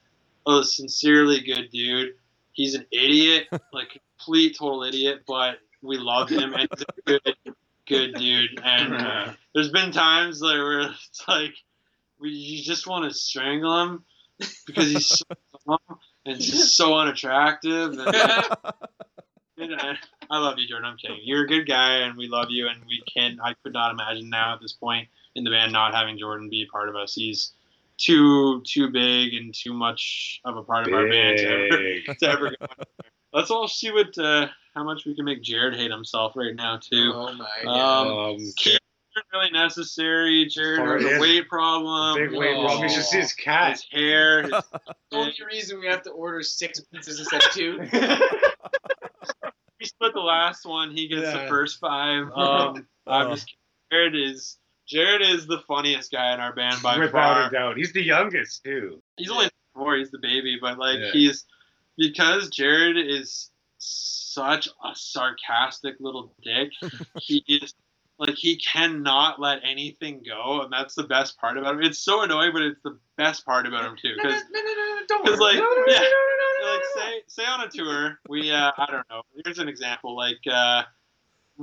a 0.47 0.63
sincerely 0.65 1.41
good 1.41 1.71
dude. 1.71 2.15
He's 2.53 2.75
an 2.75 2.87
idiot, 2.91 3.49
like 3.73 4.01
complete 4.19 4.57
total 4.59 4.85
idiot, 4.85 5.23
but 5.27 5.59
we 5.83 5.99
love 5.99 6.31
him 6.31 6.55
and 6.55 6.69
he's 6.71 6.83
a 6.83 7.03
good, 7.05 7.37
good 7.87 8.15
dude. 8.15 8.61
And 8.63 8.95
uh, 8.95 9.33
there's 9.55 9.71
been 9.71 9.93
times 9.93 10.41
like 10.41 10.57
where 10.57 10.81
it's 10.81 11.25
like 11.29 11.55
we 12.21 12.31
you 12.31 12.63
just 12.63 12.87
want 12.87 13.05
to 13.05 13.17
strangle 13.17 13.83
him 13.83 14.05
because 14.67 14.91
he's 14.91 15.07
so 15.07 15.25
dumb 15.67 15.99
and 16.27 16.41
just 16.41 16.77
so 16.77 16.97
unattractive. 16.97 17.93
And, 17.93 17.99
you 17.99 18.05
know, 18.13 18.73
I 19.59 20.39
love 20.39 20.59
you, 20.59 20.67
Jordan. 20.69 20.91
I'm 20.91 20.97
kidding. 20.97 21.19
You're 21.23 21.45
a 21.45 21.47
good 21.47 21.67
guy, 21.67 21.99
and 21.99 22.17
we 22.17 22.29
love 22.29 22.47
you. 22.51 22.69
And 22.69 22.81
we 22.87 23.03
can. 23.13 23.39
I 23.43 23.55
could 23.63 23.73
not 23.73 23.93
imagine 23.93 24.29
now 24.31 24.55
at 24.55 24.61
this 24.61 24.73
point 24.73 25.09
in 25.35 25.45
the 25.45 25.51
band 25.51 25.73
not 25.73 25.95
having 25.95 26.19
Jordan 26.19 26.49
be 26.51 26.65
a 26.69 26.73
part 26.73 26.89
of 26.89 26.97
us. 26.97 27.15
He's 27.15 27.53
too 27.97 28.61
too 28.63 28.91
big 28.91 29.35
and 29.35 29.55
too 29.55 29.73
much 29.73 30.41
of 30.45 30.57
a 30.57 30.63
part 30.63 30.89
of 30.89 30.93
our 30.95 31.09
band 31.09 31.39
to 31.39 31.47
ever, 31.47 32.15
to 32.19 32.29
ever 32.29 32.51
go. 32.51 32.67
Let's 33.33 33.51
all 33.51 33.69
see 33.69 33.93
what 33.93 34.17
uh, 34.19 34.49
how 34.75 34.85
much 34.85 35.07
we 35.07 35.15
can 35.15 35.25
make 35.25 35.43
Jared 35.43 35.77
hate 35.77 35.91
himself 35.91 36.33
right 36.37 36.55
now 36.55 36.79
too. 36.79 37.13
Oh 37.15 37.33
my 37.35 37.49
god. 37.63 38.07
Um, 38.07 38.35
Um, 38.37 38.79
really 39.33 39.51
necessary. 39.53 40.45
Jared 40.47 40.79
Sorry, 40.79 41.05
has 41.05 41.19
a 41.19 41.21
weight 41.21 41.49
problem. 41.49 42.17
big 42.17 42.37
weight 42.37 42.57
Oh. 42.57 42.65
problem. 42.65 42.83
You 42.83 42.89
should 42.89 43.05
see 43.05 43.19
his 43.21 43.33
cat. 43.33 43.71
His 43.73 43.87
hair. 43.93 44.43
His, 44.43 44.51
the 45.11 45.17
only 45.17 45.35
reason 45.47 45.79
we 45.79 45.87
have 45.87 46.03
to 46.03 46.11
order 46.11 46.43
six 46.43 46.81
pizzas 46.93 47.21
instead 47.21 47.45
of 47.45 47.51
two. 47.53 47.79
we 49.85 49.89
split 49.89 50.15
the 50.15 50.21
last 50.21 50.65
one. 50.67 50.91
He 50.91 51.09
gets 51.09 51.31
the 51.33 51.47
first 51.49 51.79
five. 51.79 52.29
Um, 52.37 52.87
I'm 53.07 53.27
Oh. 53.29 53.35
just 53.35 53.47
kidding. 53.47 53.59
Jared 54.13 54.15
is 54.31 54.59
Jared 54.87 55.23
is 55.23 55.47
the 55.47 55.59
funniest 55.69 56.11
guy 56.11 56.33
in 56.35 56.41
our 56.41 56.55
band 56.55 56.83
by 56.83 56.99
Without 56.99 57.13
far. 57.13 57.35
Without 57.35 57.49
a 57.49 57.51
doubt. 57.53 57.77
He's 57.77 57.93
the 57.93 58.03
youngest, 58.03 58.65
too. 58.65 59.03
He's 59.17 59.31
only 59.31 59.49
four. 59.75 59.97
He's 59.97 60.11
the 60.11 60.19
baby, 60.19 60.59
but 60.61 60.79
like 60.79 60.99
Yeah. 60.99 61.11
he's 61.13 61.45
because 61.99 62.49
Jared 62.51 62.97
is 62.97 63.51
such 63.79 64.69
a 64.69 64.95
sarcastic 64.95 65.97
little 66.01 66.35
dick. 66.43 66.71
he 67.21 67.45
is 67.49 67.75
like 68.19 68.35
he 68.37 68.57
cannot 68.57 69.41
let 69.41 69.61
anything 69.65 70.23
go, 70.27 70.63
and 70.63 70.73
that's 70.73 70.95
the 70.95 71.03
best 71.05 71.39
part 71.39 71.57
about 71.57 71.75
him. 71.75 71.83
It's 71.83 71.99
so 71.99 72.23
annoying, 72.23 72.51
but 72.53 72.63
it's 72.63 72.81
the 72.83 72.99
best 73.17 73.45
part 73.45 73.67
about 73.67 73.85
him 73.85 73.97
too. 74.01 74.15
No, 74.17 74.23
no, 74.23 74.29
Because 74.31 74.43
no, 74.53 74.61
no, 74.61 74.73
no, 74.73 75.01
don't 75.09 75.25
worry. 75.25 75.37
like, 75.37 75.55
No, 75.57 75.61
no, 75.63 75.69
no, 75.69 75.85
yeah, 75.89 75.99
no, 75.99 76.03
no, 76.05 76.67
no, 76.67 76.73
like 76.73 76.83
no. 76.97 77.03
say 77.03 77.23
say 77.27 77.45
on 77.47 77.61
a 77.63 77.69
tour, 77.69 78.19
we 78.29 78.51
uh, 78.53 78.71
I 78.79 78.87
don't 78.91 79.09
know. 79.11 79.23
Here's 79.45 79.59
an 79.59 79.69
example. 79.69 80.17
Like 80.17 80.39
uh, 80.51 80.85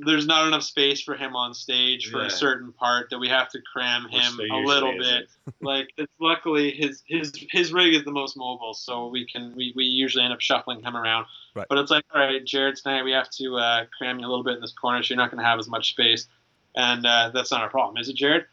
there's 0.06 0.26
not 0.26 0.48
enough 0.48 0.64
space 0.64 1.02
for 1.02 1.16
him 1.16 1.36
on 1.36 1.54
stage 1.54 2.10
for 2.12 2.20
Yeah. 2.22 2.28
a 2.28 2.30
certain 2.30 2.72
part 2.72 3.10
that 3.10 3.20
we 3.20 3.28
have 3.28 3.50
to 3.50 3.60
cram 3.74 4.06
Which 4.06 4.14
him 4.14 4.38
there 4.38 4.46
a 4.48 4.50
usually 4.58 4.66
little 4.66 4.90
isn't. 5.02 5.02
bit. 5.02 5.30
Like 5.62 5.90
it's 5.98 6.12
luckily 6.20 6.72
his 6.72 7.04
his 7.06 7.32
his 7.52 7.72
rig 7.74 7.94
is 7.94 8.04
the 8.06 8.12
most 8.12 8.36
mobile, 8.38 8.74
so 8.74 9.08
we 9.08 9.26
can 9.28 9.54
we, 9.56 9.74
we 9.76 9.84
usually 9.84 10.24
end 10.24 10.34
up 10.34 10.40
shuffling 10.42 10.82
him 10.82 10.96
around. 10.98 11.26
Right. 11.56 11.66
But 11.70 11.78
it's 11.78 11.92
like, 11.92 12.04
all 12.14 12.22
right, 12.22 12.44
Jared, 12.46 12.78
tonight 12.78 13.04
we 13.04 13.12
have 13.12 13.30
to 13.32 13.56
uh, 13.58 13.86
cram 13.98 14.20
you 14.20 14.26
a 14.26 14.30
little 14.30 14.44
bit 14.46 14.56
in 14.56 14.62
this 14.62 14.72
corner, 14.74 15.04
so 15.04 15.14
you're 15.14 15.18
not 15.22 15.30
going 15.32 15.42
to 15.44 15.48
have 15.48 15.60
as 15.60 15.68
much 15.68 15.90
space, 15.90 16.28
and 16.76 17.06
uh, 17.06 17.32
that's 17.34 17.52
not 17.52 17.66
a 17.66 17.70
problem, 17.70 17.98
is 17.98 18.10
it, 18.10 18.16
Jared? 18.16 18.46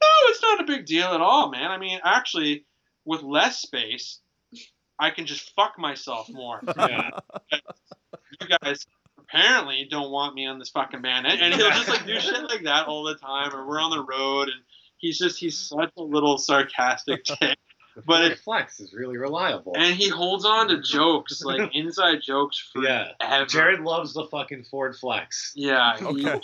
No, 0.00 0.08
it's 0.24 0.42
not 0.42 0.60
a 0.60 0.64
big 0.64 0.86
deal 0.86 1.08
at 1.08 1.20
all, 1.20 1.50
man. 1.50 1.70
I 1.70 1.78
mean, 1.78 2.00
actually, 2.04 2.64
with 3.04 3.22
less 3.22 3.60
space, 3.60 4.20
I 4.98 5.10
can 5.10 5.26
just 5.26 5.54
fuck 5.54 5.78
myself 5.78 6.28
more. 6.30 6.60
Yeah. 6.76 7.10
You 8.40 8.48
guys 8.60 8.86
apparently 9.18 9.86
don't 9.90 10.10
want 10.10 10.34
me 10.34 10.46
on 10.46 10.58
this 10.58 10.68
fucking 10.68 11.00
band, 11.00 11.26
and, 11.26 11.40
and 11.40 11.54
he'll 11.54 11.70
just 11.70 11.88
like 11.88 12.04
do 12.04 12.20
shit 12.20 12.42
like 12.44 12.64
that 12.64 12.86
all 12.86 13.04
the 13.04 13.14
time. 13.14 13.54
Or 13.54 13.66
we're 13.66 13.80
on 13.80 13.90
the 13.90 14.02
road, 14.02 14.48
and 14.48 14.60
he's 14.98 15.18
just 15.18 15.38
he's 15.38 15.56
such 15.56 15.90
a 15.96 16.02
little 16.02 16.36
sarcastic 16.36 17.24
chick. 17.24 17.58
But 18.04 18.24
it, 18.24 18.38
Flex 18.40 18.78
is 18.78 18.92
really 18.92 19.16
reliable. 19.16 19.72
and 19.74 19.94
he 19.94 20.10
holds 20.10 20.44
on 20.44 20.68
to 20.68 20.82
jokes 20.82 21.42
like 21.42 21.70
inside 21.74 22.18
jokes 22.22 22.70
yeah. 22.76 23.12
forever. 23.18 23.46
Jared 23.46 23.80
loves 23.80 24.12
the 24.12 24.26
fucking 24.26 24.64
Ford 24.64 24.96
Flex. 24.96 25.52
Yeah. 25.56 25.96
He, 25.96 26.04
Okay. 26.04 26.40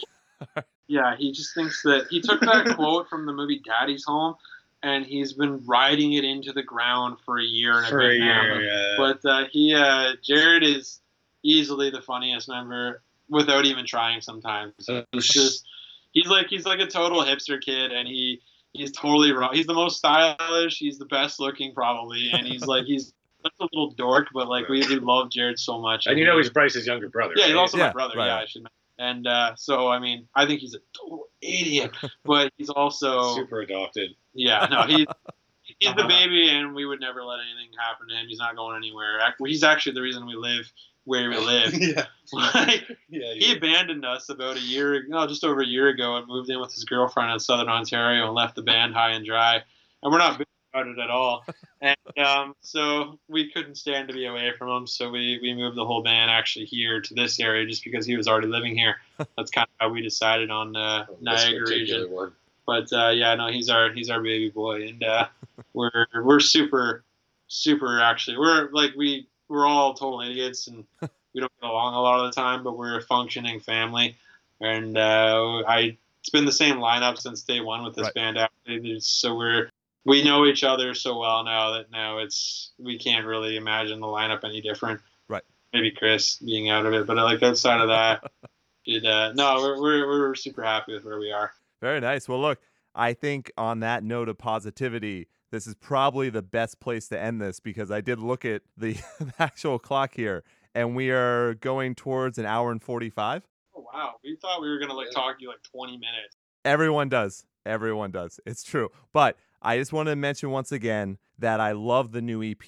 Yeah, 0.89 1.17
he 1.17 1.33
just 1.33 1.55
thinks 1.55 1.83
that 1.85 2.07
he 2.11 2.21
took 2.21 2.41
that 2.43 2.67
quote 2.77 3.09
from 3.09 3.25
the 3.27 3.33
movie 3.33 3.61
Daddy's 3.65 4.05
Home, 4.05 4.35
and 4.83 5.07
he's 5.07 5.33
been 5.33 5.65
riding 5.65 6.13
it 6.15 6.25
into 6.25 6.53
the 6.53 6.63
ground 6.63 7.17
for 7.25 7.39
a 7.39 7.45
year 7.45 7.79
and 7.79 7.87
For 7.89 8.01
a 8.01 8.07
a 8.07 8.09
bit 8.11 8.19
now. 8.21 8.59
yeah. 8.59 8.95
But 8.99 9.25
uh, 9.25 9.45
he, 9.51 9.75
uh, 9.75 10.13
Jared, 10.23 10.63
is 10.63 11.01
easily 11.43 11.91
the 11.91 12.03
funniest 12.03 12.49
member 12.49 13.03
without 13.31 13.65
even 13.65 13.87
trying. 13.87 14.21
Sometimes 14.21 14.75
he's 15.13 15.29
just 15.29 15.65
he's 16.13 16.27
like 16.29 16.49
he's 16.49 16.67
like 16.67 16.81
a 16.81 16.87
total 16.87 17.23
hipster 17.23 17.61
kid, 17.61 17.91
and 17.93 18.07
he 18.07 18.43
he's 18.73 18.93
totally 18.93 19.33
wrong. 19.33 19.55
He's 19.55 19.67
the 19.67 19.75
most 19.75 19.97
stylish. 19.99 20.79
He's 20.79 20.99
the 20.99 21.07
best 21.07 21.41
looking 21.41 21.73
probably, 21.75 22.31
and 22.33 22.47
he's 22.47 22.67
like 22.67 22.85
he's 22.85 23.15
such 23.43 23.53
a 23.61 23.65
little 23.73 23.91
dork, 23.93 24.29
but 24.35 24.47
like 24.49 24.69
we, 24.69 24.81
we 24.87 24.97
love 24.97 25.31
Jared 25.31 25.59
so 25.59 25.81
much. 25.81 26.07
and 26.07 26.19
you 26.19 26.25
know 26.27 26.37
he's 26.37 26.51
Bryce's 26.51 26.87
younger 26.87 27.09
brother. 27.09 27.33
yeah, 27.37 27.47
he's 27.47 27.55
also 27.57 27.79
Yeah, 27.79 27.87
my 27.87 27.93
brother. 27.93 28.15
right. 28.17 28.27
Yeah, 28.27 28.37
I 28.37 28.45
should. 28.47 28.63
mention. 28.63 28.73
And 29.03 29.27
uh, 29.27 29.57
so 29.57 29.89
I 29.89 29.99
mean, 29.99 30.29
I 30.35 30.47
think 30.47 30.61
he's 30.61 30.75
a 30.75 30.79
total 30.97 31.25
idiot, 31.41 31.91
but 32.25 32.53
he's 32.57 32.71
also 32.71 33.35
super 33.35 33.61
adopted. 33.61 34.13
yeah, 34.33 34.67
no, 34.71 34.83
he's 34.83 35.07
he's 35.81 35.95
the 35.95 36.07
baby, 36.07 36.49
and 36.49 36.73
we 36.73 36.87
would 36.87 37.01
never 37.01 37.25
let 37.25 37.41
anything 37.41 37.73
happen 37.77 38.07
to 38.09 38.15
him. 38.15 38.27
He's 38.29 38.39
not 38.39 38.55
going 38.55 38.77
anywhere. 38.77 39.19
He's 39.45 39.65
actually 39.65 39.95
the 39.95 40.03
reason 40.03 40.25
we 40.25 40.37
live 40.37 40.73
where 41.05 41.29
we 41.29 41.37
live. 41.37 41.75
yeah, 41.81 42.05
like, 42.33 42.85
yeah. 43.09 43.35
he 43.35 43.57
abandoned 43.57 44.05
us 44.05 44.29
about 44.29 44.57
a 44.57 44.61
year, 44.61 45.05
no, 45.09 45.27
just 45.27 45.43
over 45.43 45.63
a 45.63 45.67
year 45.67 45.89
ago, 45.89 46.17
and 46.17 46.29
moved 46.29 46.49
in 46.49 46.61
with 46.61 46.73
his 46.73 46.85
girlfriend 46.85 47.33
in 47.33 47.41
Southern 47.41 47.69
Ontario 47.69 48.27
and 48.27 48.35
left 48.35 48.55
the 48.55 48.63
band 48.63 48.95
high 48.95 49.11
and 49.11 49.27
dry. 49.27 49.63
And 50.05 50.13
we're 50.13 50.19
not 50.19 50.39
bitter 50.39 50.52
about 50.73 50.87
it 50.89 50.99
at 50.99 51.11
all. 51.11 51.45
And 51.81 51.97
um, 52.19 52.55
so 52.61 53.19
we 53.29 53.51
couldn't 53.51 53.77
stand 53.77 54.09
to 54.09 54.15
be 54.15 54.27
away 54.27 54.53
from 54.57 54.69
him, 54.71 54.87
so 54.87 55.11
we, 55.11 55.39
we 55.43 55.55
moved 55.55 55.77
the 55.77 55.85
whole 55.85 56.03
band 56.03 56.31
actually 56.31 56.65
here 56.67 57.01
to 57.01 57.15
this 57.15 57.41
area 57.41 57.67
just 57.67 57.85
because 57.85 58.07
he 58.07 58.17
was 58.17 58.29
already 58.29 58.49
living 58.49 58.77
here. 58.77 58.97
That's 59.37 59.51
kind 59.51 59.67
of 59.67 59.73
how 59.79 59.93
we 59.93 60.03
decided 60.03 60.51
on 60.51 60.77
uh, 60.77 61.07
This 61.09 61.19
Niagara 61.21 61.67
region. 61.69 62.11
one. 62.11 62.33
But 62.67 62.93
uh, 62.93 63.11
yeah, 63.11 63.35
no, 63.35 63.49
he's 63.49 63.69
our 63.69 63.93
he's 63.93 64.09
our 64.09 64.23
baby 64.23 64.49
boy, 64.49 64.87
and 64.87 65.03
uh, 65.03 65.27
we're 65.75 66.07
we're 66.23 66.39
super 66.41 67.03
super 67.49 68.01
actually. 68.01 68.39
We're 68.39 68.71
like 68.71 68.93
we 68.97 69.27
we're 69.49 69.67
all 69.67 69.95
total 69.95 70.21
idiots, 70.21 70.69
and 70.69 70.85
we 71.35 71.41
don't 71.41 71.53
get 71.61 71.69
along 71.69 71.95
a 71.95 72.01
lot 72.01 72.25
of 72.25 72.33
the 72.33 72.41
time, 72.41 72.63
but 72.63 72.79
we're 72.79 72.99
a 72.99 73.03
functioning 73.03 73.59
family, 73.59 74.17
and 74.61 74.97
uh, 74.97 75.65
I 75.67 75.97
it's 76.21 76.31
been 76.31 76.45
the 76.45 76.53
same 76.53 76.77
lineup 76.77 77.19
since 77.19 77.43
day 77.43 77.59
one 77.59 77.83
with 77.83 77.97
this 77.97 78.05
Right. 78.05 78.15
band. 78.15 78.39
Actually, 78.39 79.01
so 79.01 79.35
we're 79.37 79.69
we 80.05 80.25
know 80.25 80.47
each 80.47 80.65
other 80.65 80.95
so 80.95 81.19
well 81.19 81.45
now 81.45 81.73
that 81.73 81.91
now 81.91 82.19
it's 82.19 82.73
we 82.79 82.99
can't 82.99 83.27
really 83.27 83.57
imagine 83.57 84.01
the 84.01 84.07
lineup 84.07 84.41
any 84.45 84.61
different. 84.61 85.01
Right. 85.29 85.43
Maybe 85.73 85.91
Chris 85.91 86.37
being 86.37 86.71
out 86.71 86.87
of 86.87 86.93
it, 86.93 87.07
but 87.07 87.17
like 87.17 87.43
outside 87.43 87.81
of 87.81 87.89
that, 87.89 88.31
it, 88.87 89.05
uh, 89.05 89.33
no, 89.35 89.57
we're, 89.57 89.81
we're 89.81 90.07
we're 90.07 90.35
super 90.35 90.63
happy 90.63 90.95
with 90.95 91.05
where 91.05 91.19
we 91.19 91.31
are. 91.31 91.53
Very 91.81 92.01
nice. 92.01 92.29
Well, 92.29 92.41
look, 92.41 92.61
I 92.95 93.13
think 93.13 93.51
on 93.57 93.81
that 93.81 94.05
note 94.05 94.29
of 94.29 94.39
positivity, 94.39 95.29
this 95.51 95.67
is 95.67 95.75
probably 95.75 96.31
the 96.31 96.43
best 96.43 96.81
place 96.81 97.09
to 97.09 97.21
end 97.21 97.41
this 97.41 97.61
because 97.61 97.91
I 97.91 98.01
did 98.01 98.19
look 98.19 98.45
at 98.45 98.63
the, 98.77 98.95
the 99.21 99.33
actual 99.39 99.79
clock 99.79 100.15
here, 100.15 100.45
and 100.75 100.97
we 100.97 101.11
are 101.11 101.55
going 101.55 101.95
towards 101.95 102.39
an 102.39 102.47
hour 102.47 102.71
and 102.71 102.83
45. 102.83 103.43
Oh 103.77 103.87
wow, 103.93 104.15
we 104.23 104.37
thought 104.41 104.61
we 104.61 104.69
were 104.69 104.79
gonna 104.79 104.95
like 104.95 105.11
talk 105.11 105.39
to 105.39 105.43
you 105.43 105.49
like 105.49 105.63
20 105.63 105.93
minutes. 105.93 106.37
Everyone 106.65 107.09
does. 107.09 107.45
Everyone 107.65 108.11
does. 108.11 108.41
It's 108.47 108.63
true. 108.63 108.91
But 109.13 109.37
I 109.61 109.79
just 109.79 109.93
want 109.93 110.09
to 110.09 110.17
mention 110.17 110.51
once 110.51 110.73
again 110.73 111.19
that 111.39 111.61
I 111.61 111.73
love 111.73 112.13
the 112.13 112.21
new 112.23 112.43
EP. 112.43 112.61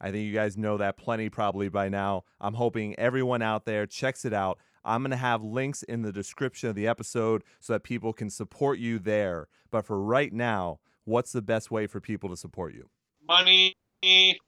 I 0.00 0.10
think 0.10 0.26
you 0.26 0.32
guys 0.32 0.56
know 0.56 0.76
that 0.78 0.96
plenty 0.96 1.28
probably 1.28 1.68
by 1.68 1.88
now. 1.88 2.24
I'm 2.40 2.54
hoping 2.54 2.98
everyone 2.98 3.42
out 3.42 3.64
there 3.64 3.86
checks 3.86 4.24
it 4.24 4.32
out. 4.32 4.58
I'm 4.84 5.02
going 5.02 5.10
to 5.10 5.16
have 5.16 5.42
links 5.42 5.82
in 5.82 6.02
the 6.02 6.12
description 6.12 6.68
of 6.70 6.74
the 6.74 6.86
episode 6.86 7.42
so 7.60 7.74
that 7.74 7.82
people 7.82 8.12
can 8.12 8.30
support 8.30 8.78
you 8.78 8.98
there. 8.98 9.48
But 9.70 9.84
for 9.84 10.00
right 10.00 10.32
now, 10.32 10.80
what's 11.04 11.32
the 11.32 11.42
best 11.42 11.70
way 11.70 11.86
for 11.86 12.00
people 12.00 12.30
to 12.30 12.36
support 12.36 12.72
you? 12.74 12.88
Money, 13.26 13.76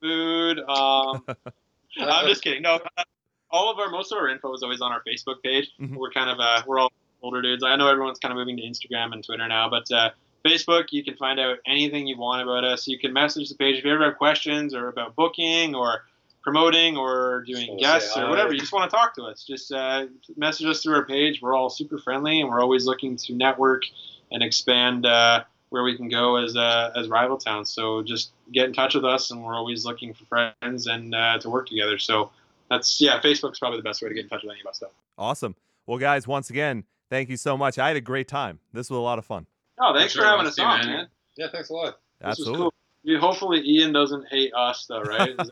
food. 0.00 0.60
Um, 0.60 1.24
I'm 2.00 2.26
just 2.26 2.42
kidding. 2.42 2.62
No, 2.62 2.76
uh, 2.96 3.02
all 3.50 3.70
of 3.70 3.78
our 3.78 3.90
most 3.90 4.12
of 4.12 4.18
our 4.18 4.28
info 4.28 4.54
is 4.54 4.62
always 4.62 4.80
on 4.80 4.92
our 4.92 5.02
Facebook 5.06 5.42
page. 5.42 5.70
Mhm. 5.80 5.96
We're 5.96 6.10
kind 6.12 6.30
of 6.30 6.38
uh, 6.40 6.62
we're 6.66 6.78
all 6.78 6.92
older 7.22 7.42
dudes. 7.42 7.62
I 7.64 7.76
know 7.76 7.88
everyone's 7.88 8.18
kind 8.18 8.32
of 8.32 8.36
moving 8.36 8.56
to 8.56 8.62
Instagram 8.62 9.12
and 9.12 9.24
Twitter 9.24 9.46
now, 9.48 9.68
but 9.68 9.90
uh, 9.92 10.10
Facebook, 10.44 10.86
you 10.90 11.04
can 11.04 11.16
find 11.16 11.38
out 11.38 11.58
anything 11.66 12.06
you 12.06 12.18
want 12.18 12.42
about 12.42 12.64
us. 12.64 12.86
You 12.86 12.98
can 12.98 13.12
message 13.12 13.48
the 13.48 13.54
page 13.54 13.76
if 13.76 13.84
you 13.84 13.92
ever 13.92 14.04
have 14.04 14.18
questions 14.18 14.74
or 14.74 14.88
about 14.88 15.16
booking 15.16 15.74
or 15.74 16.04
promoting 16.42 16.96
or 16.96 17.44
doing 17.46 17.76
guests 17.78 18.16
or 18.16 18.22
hi. 18.22 18.30
whatever. 18.30 18.52
You 18.52 18.60
just 18.60 18.72
want 18.72 18.90
to 18.90 18.96
talk 18.96 19.14
to 19.16 19.24
us. 19.24 19.44
Just 19.44 19.72
uh, 19.72 20.06
message 20.36 20.66
us 20.66 20.82
through 20.82 20.94
our 20.94 21.06
page. 21.06 21.42
We're 21.42 21.54
all 21.54 21.70
super 21.70 21.98
friendly 21.98 22.40
and 22.40 22.48
we're 22.48 22.60
always 22.60 22.86
looking 22.86 23.16
to 23.16 23.34
network 23.34 23.82
and 24.30 24.42
expand 24.42 25.04
uh, 25.04 25.44
where 25.70 25.82
we 25.82 25.96
can 25.96 26.08
go 26.08 26.36
as 26.36 26.56
uh, 26.56 26.92
as 26.96 27.08
rival 27.08 27.38
towns. 27.38 27.70
So 27.70 28.02
just 28.02 28.32
get 28.52 28.66
in 28.66 28.72
touch 28.72 28.94
with 28.94 29.04
us, 29.04 29.30
and 29.30 29.42
we're 29.42 29.54
always 29.54 29.84
looking 29.84 30.14
for 30.14 30.24
friends 30.26 30.86
and 30.86 31.14
uh, 31.14 31.38
to 31.38 31.50
work 31.50 31.68
together. 31.68 31.98
So 31.98 32.30
that's 32.68 33.00
yeah, 33.00 33.20
Facebook's 33.20 33.58
probably 33.58 33.78
the 33.78 33.84
best 33.84 34.02
way 34.02 34.08
to 34.08 34.14
get 34.14 34.24
in 34.24 34.28
touch 34.28 34.42
with 34.42 34.52
any 34.52 34.60
of 34.60 34.66
us. 34.66 34.78
Though. 34.78 34.90
Awesome. 35.18 35.54
Well, 35.86 35.98
guys, 35.98 36.26
once 36.26 36.50
again, 36.50 36.84
thank 37.10 37.28
you 37.28 37.36
so 37.36 37.56
much. 37.56 37.78
I 37.78 37.88
had 37.88 37.96
a 37.96 38.00
great 38.00 38.28
time. 38.28 38.60
This 38.72 38.88
was 38.88 38.96
a 38.96 39.00
lot 39.00 39.18
of 39.18 39.26
fun. 39.26 39.46
Oh, 39.78 39.92
thanks 39.94 40.12
Sure, 40.14 40.22
for 40.22 40.28
having 40.28 40.46
us 40.46 40.58
on, 40.58 40.78
man. 40.80 40.86
man. 40.88 41.06
Yeah, 41.36 41.46
thanks 41.52 41.68
a 41.70 41.74
lot. 41.74 41.84
This 42.20 42.38
was 42.38 42.38
Absolutely. 42.38 42.58
cool. 42.58 42.74
Yeah, 43.02 43.18
hopefully, 43.18 43.62
Ian 43.64 43.92
doesn't 43.92 44.28
hate 44.28 44.52
us, 44.54 44.86
though, 44.88 45.02
right? 45.02 45.30
Is 45.38 45.50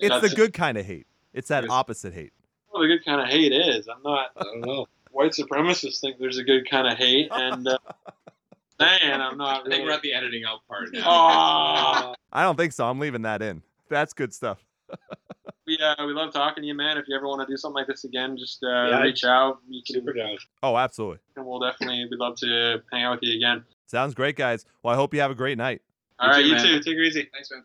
It's 0.00 0.20
the 0.30 0.34
good 0.36 0.52
kind 0.52 0.78
of 0.78 0.84
hate. 0.86 1.06
It's 1.34 1.48
that 1.48 1.68
opposite 1.70 2.12
hate. 2.14 2.32
what 2.70 2.80
the 2.82 2.86
good 2.88 3.04
kind 3.04 3.20
of 3.20 3.26
hate 3.28 3.52
is. 3.52 3.88
I'm 3.88 4.02
not. 4.02 4.30
I 4.36 4.42
don't 4.44 4.60
know. 4.60 4.86
White 5.10 5.32
supremacists 5.32 6.00
think 6.00 6.18
there's 6.18 6.38
a 6.38 6.44
good 6.44 6.68
kind 6.70 6.86
of 6.86 6.96
hate, 6.98 7.28
and 7.32 7.66
uh, 7.66 7.78
man, 8.80 9.20
I'm 9.20 9.36
not. 9.38 9.66
I 9.66 9.70
think 9.70 9.84
we're 9.84 9.90
at 9.92 10.02
the 10.02 10.12
editing 10.12 10.42
out 10.46 10.60
part 10.68 10.92
now. 10.92 11.02
Aw. 11.04 12.14
I 12.32 12.42
don't 12.42 12.56
think 12.56 12.72
so. 12.72 12.86
I'm 12.86 12.98
leaving 13.00 13.22
that 13.22 13.42
in. 13.42 13.62
That's 13.88 14.12
good 14.12 14.32
stuff. 14.34 14.58
We 15.68 15.78
uh, 15.78 15.94
we 16.06 16.12
love 16.12 16.32
talking 16.32 16.62
to 16.62 16.66
you, 16.66 16.74
man. 16.74 16.96
If 16.98 17.04
you 17.06 17.14
ever 17.16 17.28
want 17.28 17.46
to 17.46 17.52
do 17.52 17.56
something 17.56 17.76
like 17.76 17.86
this 17.86 18.02
again, 18.04 18.36
just 18.36 18.62
uh, 18.64 18.66
Yeah, 18.66 19.00
reach 19.02 19.22
out. 19.24 19.58
You 19.68 19.82
can, 19.86 19.94
Super 19.96 20.12
down. 20.12 20.36
Oh, 20.64 20.76
absolutely. 20.76 21.18
and 21.36 21.46
we'll 21.46 21.60
definitely. 21.60 22.04
We'd 22.10 22.18
love 22.18 22.34
to 22.38 22.82
hang 22.92 23.04
out 23.04 23.12
with 23.12 23.20
you 23.22 23.36
again. 23.36 23.64
Sounds 23.86 24.14
great, 24.14 24.34
guys. 24.36 24.64
Well, 24.82 24.92
I 24.92 24.96
hope 24.96 25.14
you 25.14 25.20
have 25.20 25.30
a 25.30 25.34
great 25.36 25.56
night. 25.58 25.82
All 26.18 26.28
You 26.28 26.32
right, 26.32 26.40
too, 26.42 26.48
you 26.48 26.54
man. 26.54 26.64
too. 26.64 26.80
Take 26.80 26.96
it 26.98 27.06
easy. 27.06 27.28
Thanks, 27.32 27.50
man. 27.52 27.64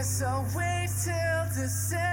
I'll 0.00 0.46
wait 0.56 0.88
till 1.04 1.62
December. 1.62 2.09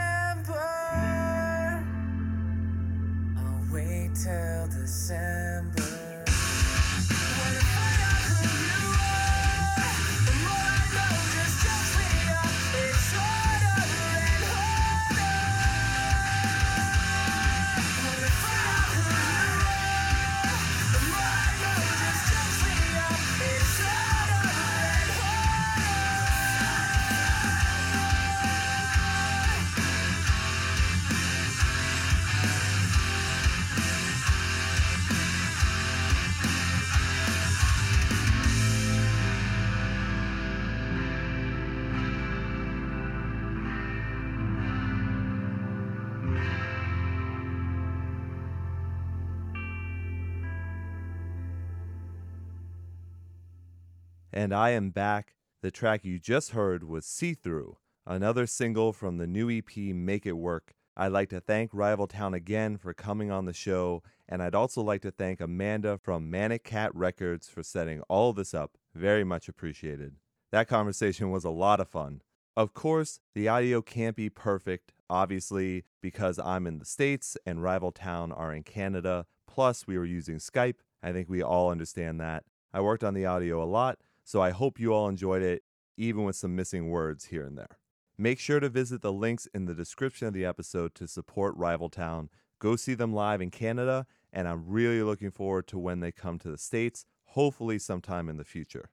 And 54.38 54.53
I 54.53 54.69
am 54.69 54.91
back. 54.91 55.34
The 55.64 55.72
track 55.72 56.05
you 56.05 56.19
just 56.19 56.51
heard 56.51 56.84
was 56.84 57.07
See 57.07 57.34
Through, 57.34 57.77
another 58.05 58.45
single 58.45 58.93
from 58.93 59.18
the 59.18 59.26
new 59.26 59.49
EP 59.49 59.76
Make 59.76 60.27
It 60.27 60.38
Work. 60.38 60.76
I'd 60.95 61.11
like 61.11 61.30
to 61.30 61.41
thank 61.41 61.72
Rival 61.73 62.05
Town 62.05 62.35
again 62.35 62.77
for 62.77 62.93
coming 62.93 63.31
on 63.31 63.45
the 63.45 63.53
show, 63.53 64.03
and 64.30 64.43
I'd 64.43 64.53
also 64.53 64.84
like 64.84 65.01
to 65.01 65.09
thank 65.09 65.41
Amanda 65.41 65.97
from 65.97 66.30
Manic 66.30 66.64
Cat 66.64 66.93
Records 66.93 67.49
for 67.49 67.64
setting 67.64 68.01
all 68.01 68.31
this 68.31 68.53
up. 68.53 68.77
Very 68.93 69.23
much 69.23 69.49
appreciated. 69.49 70.18
That 70.51 70.68
conversation 70.68 71.31
was 71.31 71.43
a 71.43 71.49
lot 71.49 71.80
of 71.80 71.89
fun. 71.89 72.22
Of 72.55 72.76
course, 72.76 73.19
the 73.34 73.47
audio 73.47 73.81
can't 73.81 74.15
be 74.15 74.30
perfect, 74.30 74.93
obviously, 75.09 75.84
because 75.99 76.38
I'm 76.38 76.68
in 76.68 76.77
the 76.77 76.85
States 76.85 77.38
and 77.43 77.64
Rival 77.64 77.91
Town 77.91 78.31
are 78.31 78.53
in 78.53 78.61
Canada. 78.61 79.26
Plus, 79.47 79.88
we 79.88 79.97
were 79.97 80.05
using 80.05 80.38
Skype. 80.38 80.81
I 81.01 81.11
think 81.11 81.27
we 81.27 81.41
all 81.41 81.72
understand 81.72 82.22
that. 82.22 82.43
I 82.72 82.81
worked 82.81 83.03
on 83.03 83.15
the 83.15 83.26
audio 83.26 83.64
a 83.64 83.65
lot, 83.65 83.97
so 84.28 84.41
I 84.41 84.49
hope 84.49 84.78
you 84.78 84.94
all 84.94 85.08
enjoyed 85.08 85.41
it, 85.41 85.64
even 85.95 86.26
with 86.26 86.36
some 86.36 86.54
missing 86.54 86.90
words 86.90 87.28
here 87.28 87.45
and 87.45 87.58
there. 87.58 87.78
Make 88.18 88.40
sure 88.40 88.60
to 88.60 88.68
visit 88.68 89.02
the 89.02 89.14
links 89.14 89.48
in 89.54 89.68
the 89.68 89.74
description 89.74 90.28
of 90.28 90.34
the 90.34 90.44
episode 90.44 90.94
to 90.95 91.08
support 91.08 91.56
Rival 91.56 91.88
Town. 91.88 92.30
Go 92.60 92.76
see 92.76 92.94
them 92.94 93.14
live 93.14 93.40
in 93.40 93.52
Canada, 93.52 94.06
and 94.34 94.45
I'm 94.45 94.68
really 94.68 95.02
looking 95.02 95.32
forward 95.32 95.66
to 95.68 95.80
when 95.80 96.02
they 96.02 96.12
come 96.12 96.40
to 96.40 96.52
the 96.52 96.58
States, 96.58 97.06
hopefully 97.24 97.80
sometime 97.80 98.28
in 98.28 98.36
the 98.36 98.44
future. 98.44 98.90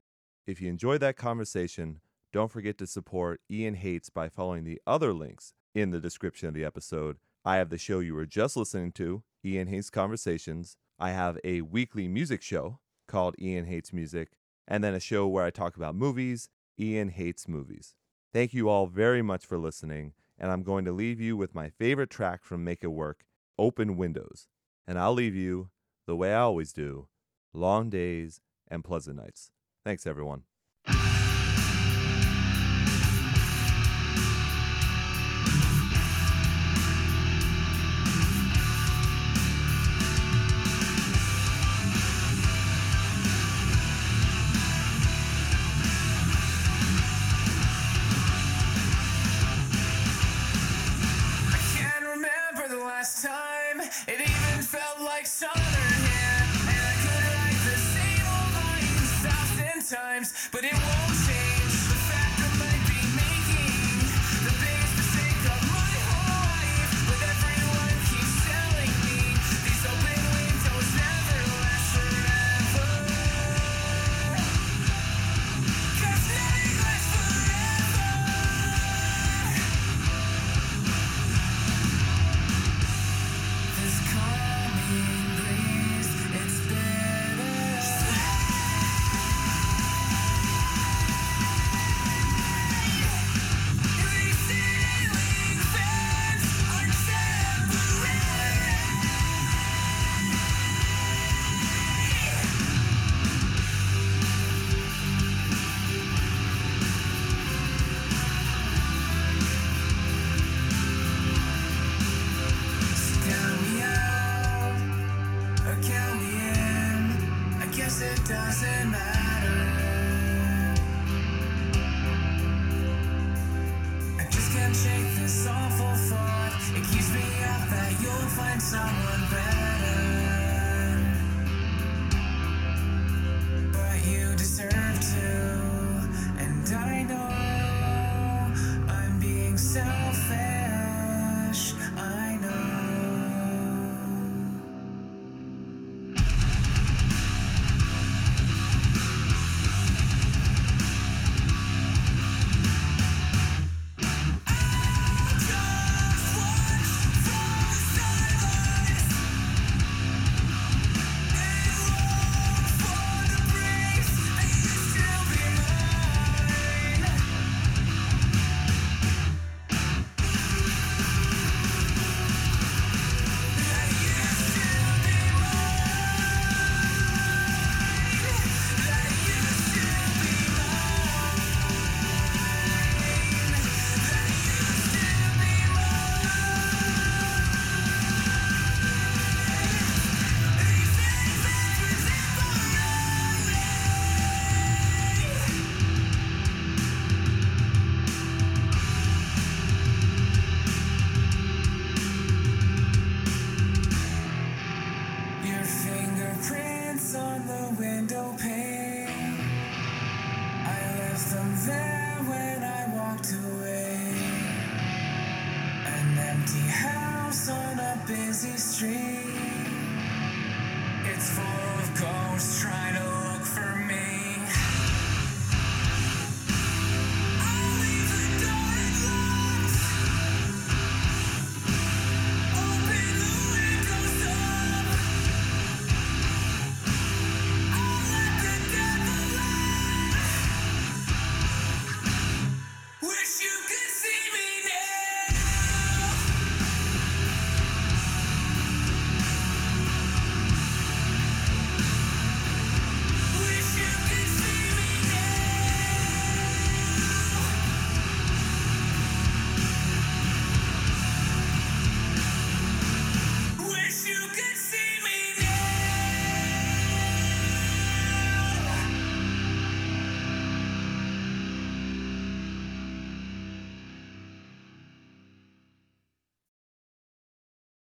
If 0.47 0.61
you 0.61 0.69
enjoyed 0.69 1.01
that 1.01 1.17
conversation, 1.17 1.99
don't 2.31 2.49
forget 2.49 2.77
to 2.77 2.87
support 2.87 3.41
Ian 3.51 3.73
Hates 3.73 4.09
by 4.09 4.29
following 4.29 4.63
the 4.63 4.81
other 4.87 5.11
links 5.11 5.53
in 5.73 5.89
the 5.89 5.99
description 5.99 6.47
of 6.47 6.53
the 6.53 6.63
episode. 6.63 7.17
I 7.43 7.57
have 7.57 7.69
the 7.69 7.77
show 7.77 7.99
you 7.99 8.15
were 8.15 8.25
just 8.25 8.55
listening 8.55 8.93
to, 8.93 9.23
Ian 9.43 9.67
Hates 9.67 9.89
Conversations. 9.89 10.77
I 10.97 11.09
have 11.09 11.37
a 11.43 11.59
weekly 11.59 12.07
music 12.07 12.41
show 12.41 12.79
called 13.05 13.35
Ian 13.37 13.65
Hates 13.65 13.91
Music, 13.91 14.29
and 14.67 14.83
then 14.83 14.93
a 14.93 14.99
show 14.99 15.27
where 15.27 15.45
I 15.45 15.49
talk 15.49 15.75
about 15.75 15.95
movies, 15.95 16.49
Ian 16.79 17.09
Hates 17.09 17.47
Movies. 17.47 17.95
Thank 18.33 18.53
you 18.53 18.69
all 18.69 18.87
very 18.87 19.21
much 19.21 19.45
for 19.45 19.57
listening, 19.57 20.13
and 20.37 20.51
I'm 20.51 20.63
going 20.63 20.85
to 20.85 20.91
leave 20.91 21.21
you 21.21 21.37
with 21.37 21.55
my 21.55 21.69
favorite 21.69 22.09
track 22.09 22.43
from 22.43 22.63
Make 22.63 22.83
It 22.83 22.87
Work, 22.87 23.23
Open 23.57 23.95
Windows. 23.95 24.47
And 24.87 24.99
I'll 24.99 25.13
leave 25.13 25.35
you, 25.35 25.69
the 26.05 26.15
way 26.15 26.33
I 26.33 26.41
always 26.41 26.73
do, 26.73 27.07
long 27.53 27.89
days 27.89 28.41
and 28.67 28.83
pleasant 28.83 29.17
nights. 29.17 29.51
Thanks, 29.83 30.05
everyone. 30.05 30.43